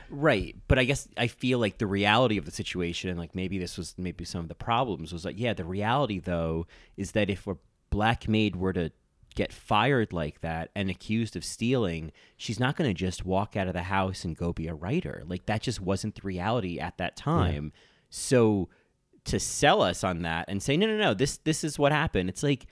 right. 0.10 0.56
But 0.68 0.80
I 0.80 0.84
guess 0.86 1.08
I 1.18 1.28
feel 1.28 1.60
like 1.60 1.78
the 1.78 1.88
reality 1.88 2.38
of 2.38 2.46
the 2.46 2.52
situation, 2.52 3.10
and 3.10 3.20
like 3.20 3.36
maybe 3.36 3.58
this 3.58 3.78
was 3.78 3.96
maybe 3.98 4.26
some 4.26 4.42
of 4.42 4.48
the 4.48 4.56
problems, 4.56 5.12
was 5.12 5.26
like, 5.26 5.40
yeah, 5.40 5.54
the 5.54 5.66
reality 5.66 6.20
though 6.20 6.68
is 6.98 7.12
that 7.14 7.30
if 7.30 7.48
a 7.48 7.58
black 7.90 8.28
maid 8.28 8.56
were 8.56 8.74
to 8.74 8.92
get 9.36 9.54
fired 9.54 10.12
like 10.12 10.42
that 10.42 10.70
and 10.76 10.90
accused 10.90 11.36
of 11.36 11.44
stealing, 11.46 12.12
she's 12.38 12.60
not 12.60 12.76
going 12.76 12.90
to 12.90 12.94
just 12.94 13.26
walk 13.26 13.56
out 13.56 13.68
of 13.68 13.74
the 13.74 13.84
house 13.84 14.24
and 14.24 14.36
go 14.36 14.52
be 14.54 14.68
a 14.68 14.74
writer. 14.74 15.24
Like 15.28 15.46
that 15.46 15.62
just 15.62 15.80
wasn't 15.82 16.16
the 16.16 16.22
reality 16.24 16.80
at 16.80 16.98
that 16.98 17.16
time. 17.16 17.72
So 18.10 18.70
to 19.26 19.40
sell 19.40 19.82
us 19.82 20.04
on 20.04 20.22
that 20.24 20.46
and 20.48 20.62
say, 20.62 20.78
no, 20.78 20.88
no, 20.88 20.98
no, 20.98 21.14
this 21.14 21.38
this 21.38 21.64
is 21.64 21.78
what 21.78 21.92
happened. 21.92 22.30
It's 22.30 22.44
like, 22.44 22.66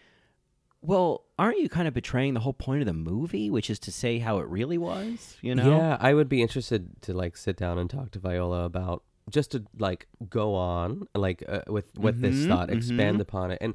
well, 0.82 1.26
aren't 1.38 1.60
you 1.60 1.70
kind 1.70 1.88
of 1.88 1.94
betraying 1.94 2.34
the 2.34 2.40
whole 2.40 2.54
point 2.54 2.82
of 2.82 2.86
the 2.86 2.94
movie, 2.94 3.50
which 3.50 3.70
is 3.70 3.80
to 3.80 3.92
say 3.92 4.20
how 4.20 4.40
it 4.40 4.48
really 4.48 4.78
was? 4.78 5.38
You 5.42 5.56
know? 5.56 5.78
Yeah, 5.78 5.98
I 6.00 6.14
would 6.14 6.30
be 6.30 6.42
interested 6.42 7.02
to 7.04 7.14
like 7.14 7.36
sit 7.38 7.58
down 7.58 7.78
and 7.78 7.90
talk 7.90 8.12
to 8.12 8.20
Viola 8.20 8.64
about 8.66 9.04
just 9.30 9.52
to 9.52 9.64
like 9.78 10.08
go 10.30 10.56
on 10.56 11.08
like 11.14 11.44
uh, 11.48 11.62
with 11.68 11.98
with 11.98 12.22
this 12.22 12.46
Mhm, 12.46 12.48
thought, 12.48 12.70
expand 12.70 13.18
mhm. 13.18 13.22
upon 13.22 13.52
it, 13.52 13.58
and 13.62 13.74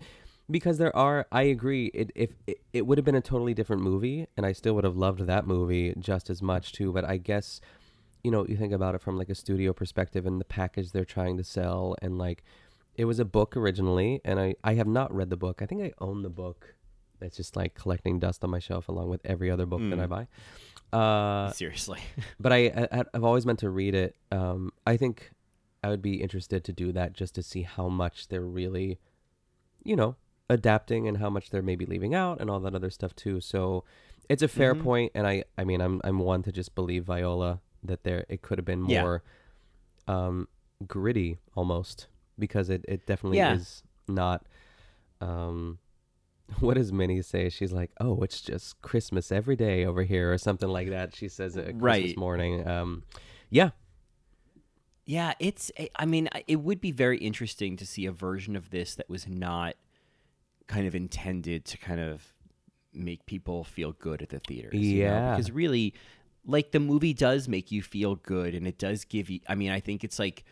because 0.51 0.79
there 0.79 0.95
are, 0.97 1.27
I 1.33 1.43
agree. 1.43 1.87
It 1.95 2.11
if 2.15 2.31
it, 2.47 2.59
it 2.73 2.87
would 2.87 2.99
have 2.99 3.05
been 3.05 3.15
a 3.15 3.21
totally 3.21 3.55
different 3.55 3.83
movie, 3.83 4.27
and 4.37 4.47
I 4.47 4.53
still 4.53 4.75
would 4.75 4.85
have 4.85 4.97
loved 4.97 5.21
that 5.27 5.47
movie 5.47 5.95
just 5.99 6.31
as 6.31 6.41
much 6.41 6.73
too. 6.73 6.93
But 6.93 7.05
I 7.05 7.17
guess 7.19 7.61
you 8.25 8.31
know 8.31 8.47
you 8.47 8.57
think 8.57 8.73
about 8.73 8.95
it 8.95 9.01
from 9.03 9.19
like 9.19 9.29
a 9.29 9.35
studio 9.35 9.73
perspective 9.73 10.25
and 10.25 10.41
the 10.41 10.45
package 10.45 10.93
they're 10.93 11.05
trying 11.05 11.37
to 11.37 11.45
sell, 11.45 11.97
and 12.01 12.17
like 12.17 12.45
it 12.97 13.05
was 13.07 13.19
a 13.19 13.25
book 13.25 13.57
originally, 13.57 14.21
and 14.25 14.39
I 14.41 14.55
I 14.65 14.75
have 14.75 14.87
not 14.87 15.15
read 15.15 15.31
the 15.31 15.37
book. 15.37 15.63
I 15.63 15.67
think 15.67 15.83
I 15.83 15.93
own 16.01 16.23
the 16.23 16.31
book. 16.31 16.75
It's 17.21 17.37
just 17.37 17.55
like 17.57 17.75
collecting 17.75 18.19
dust 18.19 18.43
on 18.43 18.51
my 18.51 18.59
shelf 18.59 18.89
along 18.89 19.09
with 19.09 19.21
every 19.25 19.51
other 19.51 19.65
book 19.67 19.81
that 19.91 20.01
I 20.01 20.07
buy. 20.07 20.27
Uh, 20.93 21.51
Seriously. 21.53 22.01
but 22.41 22.53
I, 22.53 22.89
I 22.93 23.05
I've 23.15 23.25
always 23.25 23.47
meant 23.47 23.61
to 23.61 23.71
read 23.71 23.95
it. 23.95 24.17
Um, 24.33 24.73
I 24.87 24.97
think 24.97 25.31
I 25.85 25.89
would 25.89 26.03
be 26.03 26.21
interested 26.21 26.65
to 26.65 26.73
do 26.73 26.93
that 26.93 27.13
just 27.13 27.35
to 27.37 27.43
see 27.43 27.63
how 27.63 27.89
much 27.89 28.29
they're 28.29 28.41
really, 28.45 28.99
you 29.85 29.97
know, 29.97 30.17
adapting 30.51 31.07
and 31.09 31.19
how 31.19 31.31
much 31.31 31.51
they're 31.51 31.63
maybe 31.63 31.87
leaving 31.87 32.15
out 32.15 32.41
and 32.41 32.51
all 32.51 32.61
that 32.61 32.75
other 32.75 32.91
stuff 32.91 33.15
too. 33.17 33.41
So 33.41 33.85
it's 34.29 34.43
a 34.43 34.49
fair 34.49 34.75
Mhm. 34.75 34.83
point, 34.83 35.13
and 35.15 35.27
I 35.27 35.45
I 35.57 35.65
mean 35.65 35.81
I'm 35.81 36.01
I'm 36.05 36.19
one 36.19 36.43
to 36.43 36.53
just 36.53 36.75
believe 36.75 37.05
Viola 37.05 37.61
that 37.85 38.03
there 38.05 38.27
it 38.29 38.43
could 38.43 38.59
have 38.59 38.65
been 38.67 38.87
Yeah. 38.89 39.03
more 39.03 39.23
um, 40.09 40.49
gritty 40.87 41.39
almost 41.55 42.09
because 42.39 42.71
it 42.71 42.85
it 42.89 43.07
definitely 43.07 43.39
Yeah. 43.39 43.55
is 43.55 43.83
not. 44.09 44.47
Um, 45.21 45.79
what 46.61 46.75
does 46.75 46.93
Minnie 46.93 47.23
say? 47.23 47.49
She's 47.49 47.73
like, 47.73 47.91
"Oh, 48.01 48.21
it's 48.23 48.41
just 48.41 48.81
Christmas 48.83 49.31
every 49.33 49.57
day 49.57 49.85
over 49.87 50.03
here," 50.03 50.33
or 50.33 50.39
something 50.39 50.69
like 50.69 50.91
that. 50.91 51.15
She 51.15 51.29
says 51.29 51.57
it 51.57 51.65
Christmas 51.65 51.83
Right. 51.83 52.17
morning. 52.17 52.67
Um, 52.67 53.05
yeah, 53.51 53.71
Yeah, 55.05 55.35
it's. 55.41 55.71
I- 55.79 55.91
I 55.97 56.07
mean, 56.07 56.29
it 56.47 56.57
would 56.61 56.81
be 56.81 56.93
very 56.93 57.19
interesting 57.19 57.77
to 57.77 57.87
see 57.87 58.07
a 58.07 58.13
version 58.13 58.55
of 58.57 58.71
this 58.71 58.95
that 58.95 59.09
was 59.09 59.27
not 59.27 59.75
kind 60.69 60.87
of 60.87 60.95
intended 60.95 61.65
to 61.67 61.77
kind 61.77 62.01
of 62.01 62.33
make 62.95 63.27
people 63.27 63.65
feel 63.65 63.93
good 63.93 64.23
at 64.23 64.29
the 64.29 64.39
theaters. 64.39 64.75
you 64.75 65.03
know? 65.03 65.09
Yeah. 65.11 65.31
because 65.37 65.51
really, 65.51 65.93
like 66.47 66.71
the 66.71 66.79
movie 66.81 67.15
does 67.15 67.49
make 67.49 67.73
you 67.73 67.83
feel 67.83 68.15
good, 68.17 68.55
and 68.55 68.67
it 68.67 68.79
does 68.79 69.05
give 69.05 69.29
you. 69.29 69.41
I 69.49 69.55
mean, 69.55 69.71
I 69.71 69.81
think 69.81 70.05
it's 70.05 70.19
like. 70.19 70.45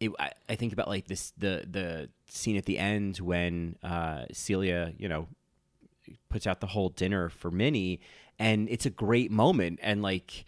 It, 0.00 0.12
I, 0.18 0.30
I 0.48 0.54
think 0.54 0.72
about 0.72 0.88
like 0.88 1.08
this 1.08 1.32
the 1.36 1.64
the 1.68 2.08
scene 2.28 2.56
at 2.56 2.66
the 2.66 2.78
end 2.78 3.18
when 3.18 3.76
uh, 3.82 4.26
Celia, 4.32 4.92
you 4.96 5.08
know, 5.08 5.26
puts 6.30 6.46
out 6.46 6.60
the 6.60 6.66
whole 6.68 6.88
dinner 6.90 7.28
for 7.28 7.50
Minnie, 7.50 8.00
and 8.38 8.68
it's 8.68 8.86
a 8.86 8.90
great 8.90 9.30
moment. 9.30 9.80
And 9.82 10.00
like, 10.02 10.44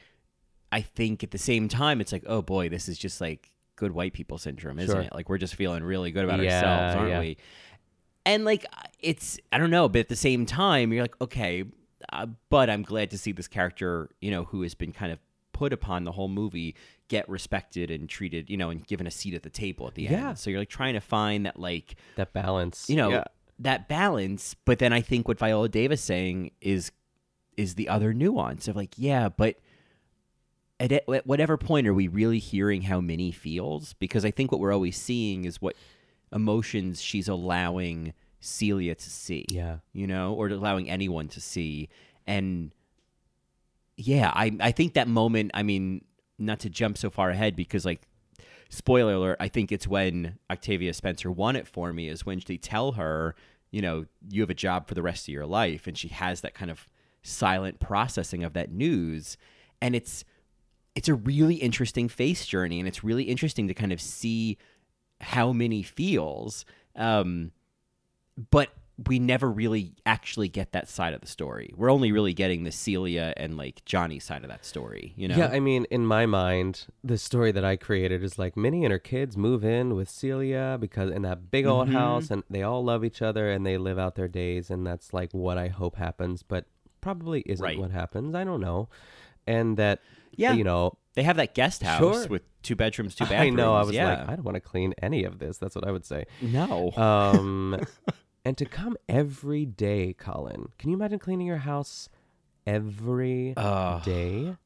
I 0.71 0.83
think 0.83 1.25
at 1.25 1.33
the 1.33 1.39
same 1.39 1.69
time, 1.69 2.01
it's 2.01 2.13
like, 2.13 2.25
oh 2.27 2.43
boy, 2.43 2.69
this 2.69 2.89
is 2.89 2.97
just 2.97 3.21
like 3.21 3.51
good 3.77 3.93
white 3.93 4.13
people 4.13 4.39
syndrome, 4.39 4.79
isn't 4.79 4.95
Sure. 4.95 5.03
it? 5.03 5.13
Like 5.15 5.29
we're 5.29 5.39
just 5.39 5.55
feeling 5.57 5.83
really 5.83 6.11
good 6.13 6.25
about 6.25 6.41
Yeah, 6.41 6.57
ourselves, 6.59 6.97
aren't 6.97 7.11
yeah. 7.11 7.21
we? 7.21 7.37
And 8.27 8.45
like, 8.45 8.67
it's 9.01 9.39
I 9.53 9.59
don't 9.59 9.71
know, 9.71 9.89
but 9.89 10.01
at 10.01 10.09
the 10.09 10.17
same 10.17 10.47
time, 10.47 10.93
you're 10.93 11.03
like, 11.03 11.21
okay, 11.21 11.65
uh, 12.13 12.27
but 12.51 12.71
I'm 12.71 12.83
glad 12.83 13.11
to 13.11 13.19
see 13.19 13.33
this 13.33 13.49
character, 13.49 14.11
you 14.21 14.31
know, 14.31 14.45
who 14.45 14.63
has 14.63 14.75
been 14.75 14.93
kind 14.93 15.11
of 15.11 15.19
put 15.61 15.73
upon 15.73 16.05
the 16.05 16.13
whole 16.13 16.29
movie 16.29 16.75
get 17.09 17.29
respected 17.29 17.91
and 17.91 18.09
treated, 18.09 18.49
you 18.49 18.57
know, 18.57 18.71
and 18.71 18.87
given 18.87 19.07
a 19.07 19.11
seat 19.11 19.35
at 19.35 19.43
the 19.43 19.51
table 19.51 19.87
at 19.89 19.95
the 19.95 20.05
Yeah. 20.05 20.29
end. 20.31 20.39
So 20.39 20.49
you're 20.49 20.61
like 20.61 20.69
trying 20.81 20.95
to 20.95 21.01
find 21.01 21.45
that 21.47 21.59
like 21.59 21.97
that 22.17 22.33
balance. 22.33 22.89
you 22.89 22.97
know 22.97 23.11
Yeah. 23.11 23.25
that 23.59 23.89
balance 23.89 24.55
but 24.65 24.79
then 24.79 24.93
i 24.95 25.03
think 25.03 25.29
what 25.29 25.39
viola 25.39 25.69
davis 25.69 26.01
saying 26.01 26.51
is 26.63 26.91
is 27.59 27.75
the 27.75 27.89
other 27.91 28.15
nuance 28.15 28.69
of 28.69 28.75
like 28.77 28.95
yeah 28.97 29.29
but 29.29 29.57
at, 30.79 30.93
at 30.93 31.27
whatever 31.27 31.57
point 31.59 31.87
are 31.87 31.93
we 31.95 32.09
really 32.09 32.39
hearing 32.39 32.83
how 32.83 33.01
minnie 33.01 33.33
feels 33.33 33.93
because 34.05 34.25
i 34.25 34.31
think 34.31 34.51
what 34.51 34.61
we're 34.63 34.73
always 34.73 34.97
seeing 34.97 35.45
is 35.45 35.61
what 35.61 35.77
emotions 36.33 37.03
she's 37.03 37.29
allowing 37.29 38.15
celia 38.41 38.95
to 38.95 39.11
see 39.11 39.45
Yeah. 39.49 39.79
you 39.93 40.07
know 40.07 40.33
or 40.35 40.49
allowing 40.49 40.89
anyone 40.89 41.29
to 41.29 41.41
see 41.41 41.89
and 42.27 42.71
yeah 44.01 44.31
i 44.35 44.51
i 44.61 44.71
think 44.71 44.95
that 44.95 45.09
moment 45.09 45.51
i 45.55 45.63
mean 45.63 46.05
not 46.39 46.59
to 46.59 46.71
jump 46.71 46.97
so 46.97 47.11
far 47.11 47.31
ahead 47.31 47.55
because 47.55 47.85
like 47.85 48.03
spoiler 48.69 49.15
alert 49.15 49.37
i 49.41 49.49
think 49.49 49.71
it's 49.73 49.87
when 49.87 50.39
octavia 50.51 50.93
spencer 50.93 51.31
won 51.31 51.57
it 51.57 51.67
for 51.67 51.93
me 51.93 52.09
is 52.09 52.25
when 52.25 52.41
they 52.47 52.57
tell 52.57 52.93
her 52.93 53.35
you 53.71 53.83
know 53.83 54.05
you 54.29 54.41
have 54.41 54.51
a 54.51 54.55
job 54.55 54.87
for 54.87 54.95
the 54.95 55.03
rest 55.03 55.29
of 55.29 55.35
your 55.35 55.47
life 55.47 55.87
and 55.87 55.99
she 55.99 56.09
has 56.09 56.41
that 56.41 56.55
kind 56.55 56.71
of 56.71 56.89
silent 57.23 57.81
processing 57.81 58.45
of 58.45 58.53
that 58.55 58.73
news. 58.73 59.37
And 59.81 59.95
it's 59.95 60.25
it's 60.95 61.09
a 61.09 61.15
really 61.15 61.57
interesting 61.57 62.09
face 62.09 62.47
journey 62.47 62.79
and 62.79 62.89
it's 62.89 63.05
really 63.05 63.25
interesting 63.25 63.69
to 63.69 63.75
kind 63.75 63.93
of 63.93 64.01
see 64.01 64.59
how 65.21 65.53
many 65.53 65.83
feels. 65.83 66.65
Um 66.97 67.53
but 68.51 68.71
we 69.07 69.19
never 69.19 69.51
really 69.51 69.93
actually 70.05 70.49
get 70.49 70.73
that 70.73 70.89
side 70.89 71.15
of 71.15 71.21
the 71.21 71.27
story 71.27 71.73
we're 71.77 71.91
only 71.91 72.13
really 72.13 72.35
getting 72.35 72.65
the 72.65 72.73
celia 72.73 73.33
and 73.37 73.57
like 73.57 73.83
johnny 73.85 74.19
side 74.19 74.43
of 74.43 74.51
that 74.51 74.65
story 74.65 75.13
you 75.17 75.27
know 75.29 75.37
Yeah, 75.37 75.47
I 75.49 75.61
mean, 75.61 75.87
in 75.91 76.05
my 76.07 76.27
mind, 76.27 76.87
the 77.03 77.17
story 77.17 77.51
that 77.53 77.65
I 77.65 77.77
created 77.77 78.23
is 78.23 78.39
like 78.39 78.57
Minnie 78.57 78.85
and 78.85 78.93
her 78.93 78.99
kids 78.99 79.37
move 79.37 79.65
in 79.65 79.95
with 79.95 80.11
Celia 80.11 80.77
because 80.79 81.11
in 81.11 81.23
that 81.23 81.51
big 81.51 81.67
old 81.67 81.89
Mhm. 81.89 81.93
house, 81.93 82.31
and 82.31 82.43
they 82.51 82.63
all 82.63 82.85
love 82.85 83.05
each 83.05 83.23
other 83.23 83.51
and 83.51 83.65
they 83.65 83.79
live 83.79 83.99
out 83.99 84.17
their 84.17 84.29
days, 84.29 84.71
and 84.71 84.87
that's 84.87 85.13
like 85.15 85.33
what 85.33 85.57
I 85.57 85.69
hope 85.69 85.97
happens, 85.97 86.43
but 86.43 86.67
probably 87.01 87.41
isn't 87.47 87.65
Right. 87.65 87.79
what 87.79 87.91
happens. 87.91 88.35
I 88.35 88.45
don't 88.45 88.61
know, 88.61 88.89
and 89.47 89.77
that 89.79 90.01
Yeah. 90.37 90.53
you 90.53 90.65
know, 90.65 90.99
they 91.15 91.23
have 91.23 91.37
that 91.37 91.55
guest 91.55 91.83
house 91.83 91.99
Sure. 92.23 92.29
with 92.29 92.43
two 92.63 92.77
bedrooms 92.77 93.15
two 93.15 93.25
I 93.31 93.49
know. 93.51 93.75
I 93.75 93.83
was 93.83 93.93
yeah. 93.95 94.09
like, 94.11 94.29
I 94.29 94.37
don't 94.37 94.45
want 94.45 94.57
to 94.57 94.61
clean 94.61 94.95
any 95.01 95.25
of 95.25 95.39
this. 95.39 95.57
That's 95.59 95.75
what 95.75 95.87
I 95.87 95.91
would 95.93 96.05
say. 96.05 96.27
no 96.43 96.91
Um, 96.93 97.81
and 98.45 98.57
to 98.59 98.65
come 98.65 98.97
every 99.09 99.65
day, 99.67 100.15
Colin. 100.19 100.69
Can 100.79 100.91
you 100.91 100.97
imagine 100.97 101.19
cleaning 101.19 101.47
your 101.47 101.59
house 101.59 102.09
every 102.67 103.55
day? 103.55 104.47
Ugh. 104.49 104.57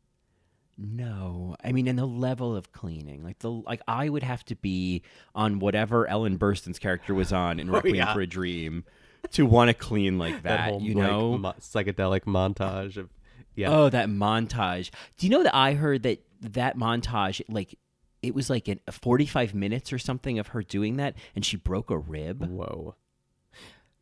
No, 0.76 1.54
I 1.62 1.70
mean, 1.70 1.86
and 1.86 1.96
the 1.96 2.04
level 2.06 2.56
of 2.56 2.72
cleaning, 2.72 3.22
like 3.22 3.38
the 3.38 3.50
like, 3.50 3.80
I 3.86 4.08
would 4.08 4.24
have 4.24 4.44
to 4.46 4.56
be 4.56 5.02
on 5.34 5.60
whatever 5.60 6.06
Ellen 6.08 6.36
Burstyn's 6.36 6.80
character 6.80 7.14
was 7.14 7.32
on 7.32 7.60
in 7.60 7.70
oh, 7.70 7.74
Requiem 7.74 7.94
Oh, 7.94 7.98
yeah. 7.98 8.12
for 8.14 8.20
a 8.22 8.26
Dream 8.26 8.84
to 9.32 9.46
want 9.46 9.68
to 9.68 9.74
clean 9.74 10.18
like 10.18 10.42
that. 10.42 10.68
whole 10.70 10.82
you 10.82 10.94
like, 10.94 11.06
know? 11.10 11.38
mo- 11.38 11.54
psychedelic 11.60 12.22
montage 12.22 12.96
of 12.96 13.08
yeah. 13.54 13.70
Oh, 13.70 13.88
that 13.88 14.08
montage. 14.08 14.90
Do 15.16 15.26
you 15.26 15.30
know 15.30 15.44
that 15.44 15.54
I 15.54 15.74
heard 15.74 16.02
that 16.02 16.24
that 16.40 16.76
montage, 16.76 17.40
like, 17.48 17.78
it 18.20 18.34
was 18.34 18.50
like 18.50 18.66
an, 18.66 18.80
45 18.90 19.54
minutes 19.54 19.92
or 19.92 19.98
something 19.98 20.40
of 20.40 20.48
her 20.48 20.62
doing 20.64 20.96
that, 20.96 21.14
and 21.36 21.44
she 21.44 21.56
broke 21.56 21.88
a 21.90 21.96
rib. 21.98 22.44
Whoa. 22.44 22.96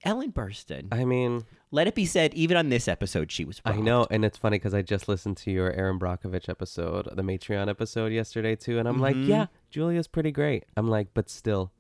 Ellen 0.05 0.33
Burstyn. 0.33 0.89
I 0.93 1.05
mean, 1.05 1.45
Let 1.71 1.87
it 1.87 1.95
be 1.95 2.05
said, 2.07 2.35
even 2.35 2.57
on 2.57 2.69
this 2.69 2.89
episode, 2.89 3.31
she 3.33 3.45
was. 3.45 3.61
I 3.65 3.77
know, 3.77 4.07
and 4.11 4.25
it's 4.25 4.37
funny 4.37 4.57
because 4.59 4.75
I 4.75 4.83
just 4.83 5.09
listened 5.09 5.37
to 5.39 5.51
your 5.51 5.73
Erin 5.73 5.99
Brockovich 5.99 6.49
episode, 6.49 7.09
the 7.13 7.23
Matreon 7.23 7.69
episode 7.69 8.13
yesterday 8.13 8.57
too, 8.57 8.79
and 8.79 8.87
I'm 8.89 9.01
like, 9.01 9.17
Mhm. 9.17 9.29
yeah, 9.29 9.47
Julia's 9.71 10.09
pretty 10.09 10.33
great. 10.33 10.65
I'm 10.77 10.89
like, 10.89 11.09
but 11.15 11.31
still, 11.31 11.71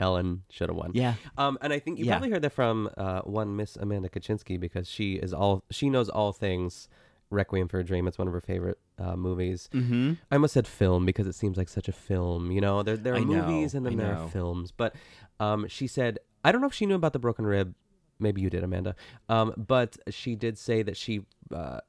Ellen 0.00 0.42
should 0.50 0.68
have 0.68 0.76
won. 0.76 0.92
Yeah. 0.94 1.14
Um, 1.36 1.58
and 1.60 1.72
I 1.72 1.78
think 1.78 1.98
you 1.98 2.04
Yeah. 2.06 2.12
probably 2.14 2.30
heard 2.30 2.42
that 2.42 2.52
from 2.52 2.88
uh, 2.96 3.20
one 3.22 3.54
Miss 3.56 3.76
Amanda 3.76 4.08
Kaczynski 4.08 4.58
because 4.58 4.88
she 4.88 5.14
is 5.14 5.32
all 5.34 5.64
she 5.70 5.88
knows 5.90 6.08
all 6.08 6.32
things 6.32 6.88
Requiem 7.30 7.68
for 7.68 7.78
a 7.80 7.84
Dream. 7.84 8.06
It's 8.06 8.18
one 8.18 8.26
of 8.28 8.34
her 8.34 8.40
favorite 8.40 8.78
uh, 8.98 9.16
movies. 9.16 9.68
Mm-hmm. 9.72 10.12
I 10.30 10.34
almost 10.36 10.54
said 10.54 10.66
film 10.66 11.04
because 11.06 11.26
it 11.26 11.34
seems 11.34 11.56
like 11.56 11.68
such 11.68 11.88
a 11.88 11.92
film. 11.92 12.50
You 12.50 12.60
know, 12.60 12.82
there 12.82 12.96
there 12.96 13.14
are 13.14 13.18
I 13.18 13.24
know, 13.24 13.46
movies 13.46 13.74
and 13.74 13.84
then 13.86 13.94
I 13.94 13.96
there 14.04 14.14
know. 14.14 14.24
are 14.24 14.28
films. 14.28 14.72
But 14.72 14.94
um, 15.40 15.66
she 15.68 15.86
said 15.86 16.18
I 16.44 16.52
don't 16.52 16.60
know 16.60 16.66
if 16.66 16.74
she 16.74 16.86
knew 16.86 16.94
about 16.94 17.12
the 17.12 17.18
broken 17.18 17.46
rib. 17.46 17.74
Maybe 18.20 18.40
you 18.40 18.50
did, 18.50 18.62
Amanda. 18.62 18.94
Um, 19.28 19.54
but 19.56 19.96
she 20.10 20.36
did 20.36 20.56
say 20.58 20.82
that 20.82 20.96
she 20.96 21.22
uh, 21.52 21.80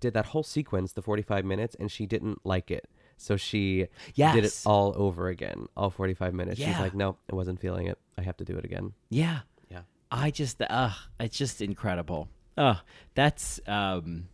did 0.00 0.14
that 0.14 0.26
whole 0.26 0.42
sequence, 0.42 0.92
the 0.92 1.02
forty-five 1.02 1.44
minutes, 1.44 1.76
and 1.78 1.90
she 1.90 2.06
didn't 2.06 2.40
like 2.44 2.70
it. 2.70 2.88
So 3.16 3.36
she 3.36 3.86
did 4.34 4.44
it 4.44 4.60
all 4.66 4.92
over 4.96 5.28
again, 5.28 5.68
all 5.76 5.90
forty-five 5.90 6.34
minutes. 6.34 6.58
She's 6.58 6.78
like, 6.80 6.94
no, 6.94 7.16
I 7.30 7.36
wasn't 7.36 7.60
feeling 7.60 7.86
it. 7.86 7.98
I 8.18 8.22
have 8.22 8.36
to 8.38 8.44
do 8.44 8.56
it 8.56 8.64
again. 8.64 8.92
Yeah. 9.10 9.40
Yeah. 9.70 9.82
I 10.10 10.30
just 10.30 10.60
uh 10.60 10.90
it's 11.20 11.36
just 11.36 11.62
incredible. 11.62 12.28
Uh 12.56 12.76
that's 13.14 13.60
um 13.66 14.28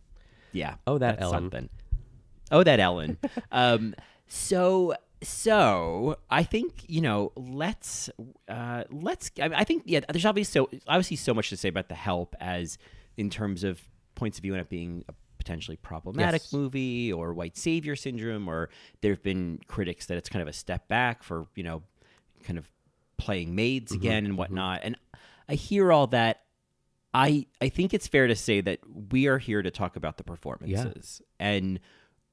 yeah. 0.51 0.75
Oh, 0.87 0.97
that 0.97 1.21
Ellen. 1.21 1.33
something. 1.33 1.69
Oh 2.51 2.63
that 2.63 2.79
Ellen. 2.79 3.17
um 3.51 3.93
so 4.27 4.95
so 5.21 6.17
I 6.29 6.43
think, 6.43 6.83
you 6.87 7.01
know, 7.01 7.31
let's 7.35 8.09
uh 8.47 8.83
let's 8.91 9.31
I, 9.41 9.45
I 9.53 9.63
think 9.63 9.83
yeah, 9.85 9.99
there's 10.09 10.25
obviously 10.25 10.51
so 10.61 10.69
obviously 10.87 11.17
so 11.17 11.33
much 11.33 11.49
to 11.49 11.57
say 11.57 11.69
about 11.69 11.89
the 11.89 11.95
help 11.95 12.35
as 12.39 12.77
in 13.17 13.29
terms 13.29 13.63
of 13.63 13.81
points 14.15 14.37
of 14.37 14.43
view 14.43 14.53
on 14.53 14.59
it 14.59 14.69
being 14.69 15.03
a 15.09 15.13
potentially 15.37 15.77
problematic 15.77 16.43
Yes. 16.43 16.53
movie 16.53 17.11
or 17.13 17.33
white 17.33 17.57
savior 17.57 17.95
syndrome 17.95 18.47
or 18.47 18.69
there've 19.01 19.23
been 19.23 19.59
critics 19.67 20.05
that 20.07 20.17
it's 20.17 20.29
kind 20.29 20.41
of 20.41 20.47
a 20.47 20.53
step 20.53 20.87
back 20.87 21.23
for, 21.23 21.47
you 21.55 21.63
know, 21.63 21.81
kind 22.43 22.57
of 22.57 22.69
playing 23.17 23.55
maids 23.55 23.91
Mm-hmm, 23.91 23.95
again 23.95 24.25
and 24.25 24.37
whatnot. 24.37 24.81
And 24.83 24.95
I 25.47 25.55
hear 25.55 25.91
all 25.91 26.07
that. 26.07 26.41
I 27.13 27.47
I 27.59 27.69
think 27.69 27.93
it's 27.93 28.07
fair 28.07 28.27
to 28.27 28.35
say 28.35 28.61
that 28.61 28.79
we 29.11 29.27
are 29.27 29.39
here 29.39 29.61
to 29.61 29.71
talk 29.71 29.95
about 29.95 30.17
the 30.17 30.23
performances. 30.23 31.21
And 31.39 31.79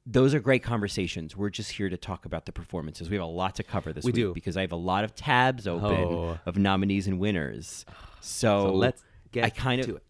those 0.06 0.34
are 0.34 0.40
great 0.40 0.62
conversations. 0.62 1.36
We're 1.36 1.50
just 1.50 1.72
here 1.72 1.88
to 1.88 1.96
talk 1.96 2.24
about 2.26 2.46
the 2.46 2.52
performances. 2.52 3.10
We 3.10 3.16
have 3.16 3.24
a 3.24 3.28
lot 3.28 3.56
to 3.56 3.62
cover 3.64 3.92
this 3.92 4.04
We 4.04 4.12
week 4.12 4.14
do. 4.14 4.34
because 4.34 4.56
I 4.56 4.60
have 4.60 4.72
a 4.72 4.76
lot 4.76 5.02
of 5.04 5.14
tabs 5.16 5.66
open 5.66 5.90
Oh. 5.90 6.38
of 6.46 6.56
nominees 6.56 7.06
and 7.08 7.18
winners. 7.18 7.84
So, 8.20 8.66
So 8.68 8.72
let's 8.74 9.02
get 9.32 9.44
I 9.44 9.50
kind 9.50 9.80
of 9.80 9.86
to 9.88 9.96
it. 9.96 10.02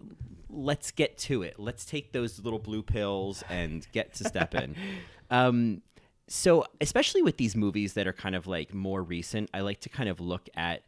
let's 0.50 0.90
get 0.90 1.16
to 1.18 1.42
it. 1.42 1.59
Let's 1.59 1.85
take 1.87 2.12
those 2.12 2.40
little 2.40 2.59
blue 2.59 2.82
pills 2.82 3.42
and 3.48 3.87
get 3.92 4.14
to 4.14 4.24
step 4.24 4.54
in. 4.54 4.76
Um, 5.28 5.82
so, 6.28 6.64
especially 6.80 7.20
with 7.20 7.37
these 7.37 7.56
movies 7.56 7.94
that 7.94 8.06
are 8.06 8.12
kind 8.12 8.37
of 8.37 8.46
like 8.46 8.72
more 8.72 9.02
recent, 9.02 9.50
I 9.52 9.61
like 9.62 9.80
to 9.80 9.88
kind 9.88 10.09
of 10.09 10.20
look 10.20 10.48
at 10.54 10.82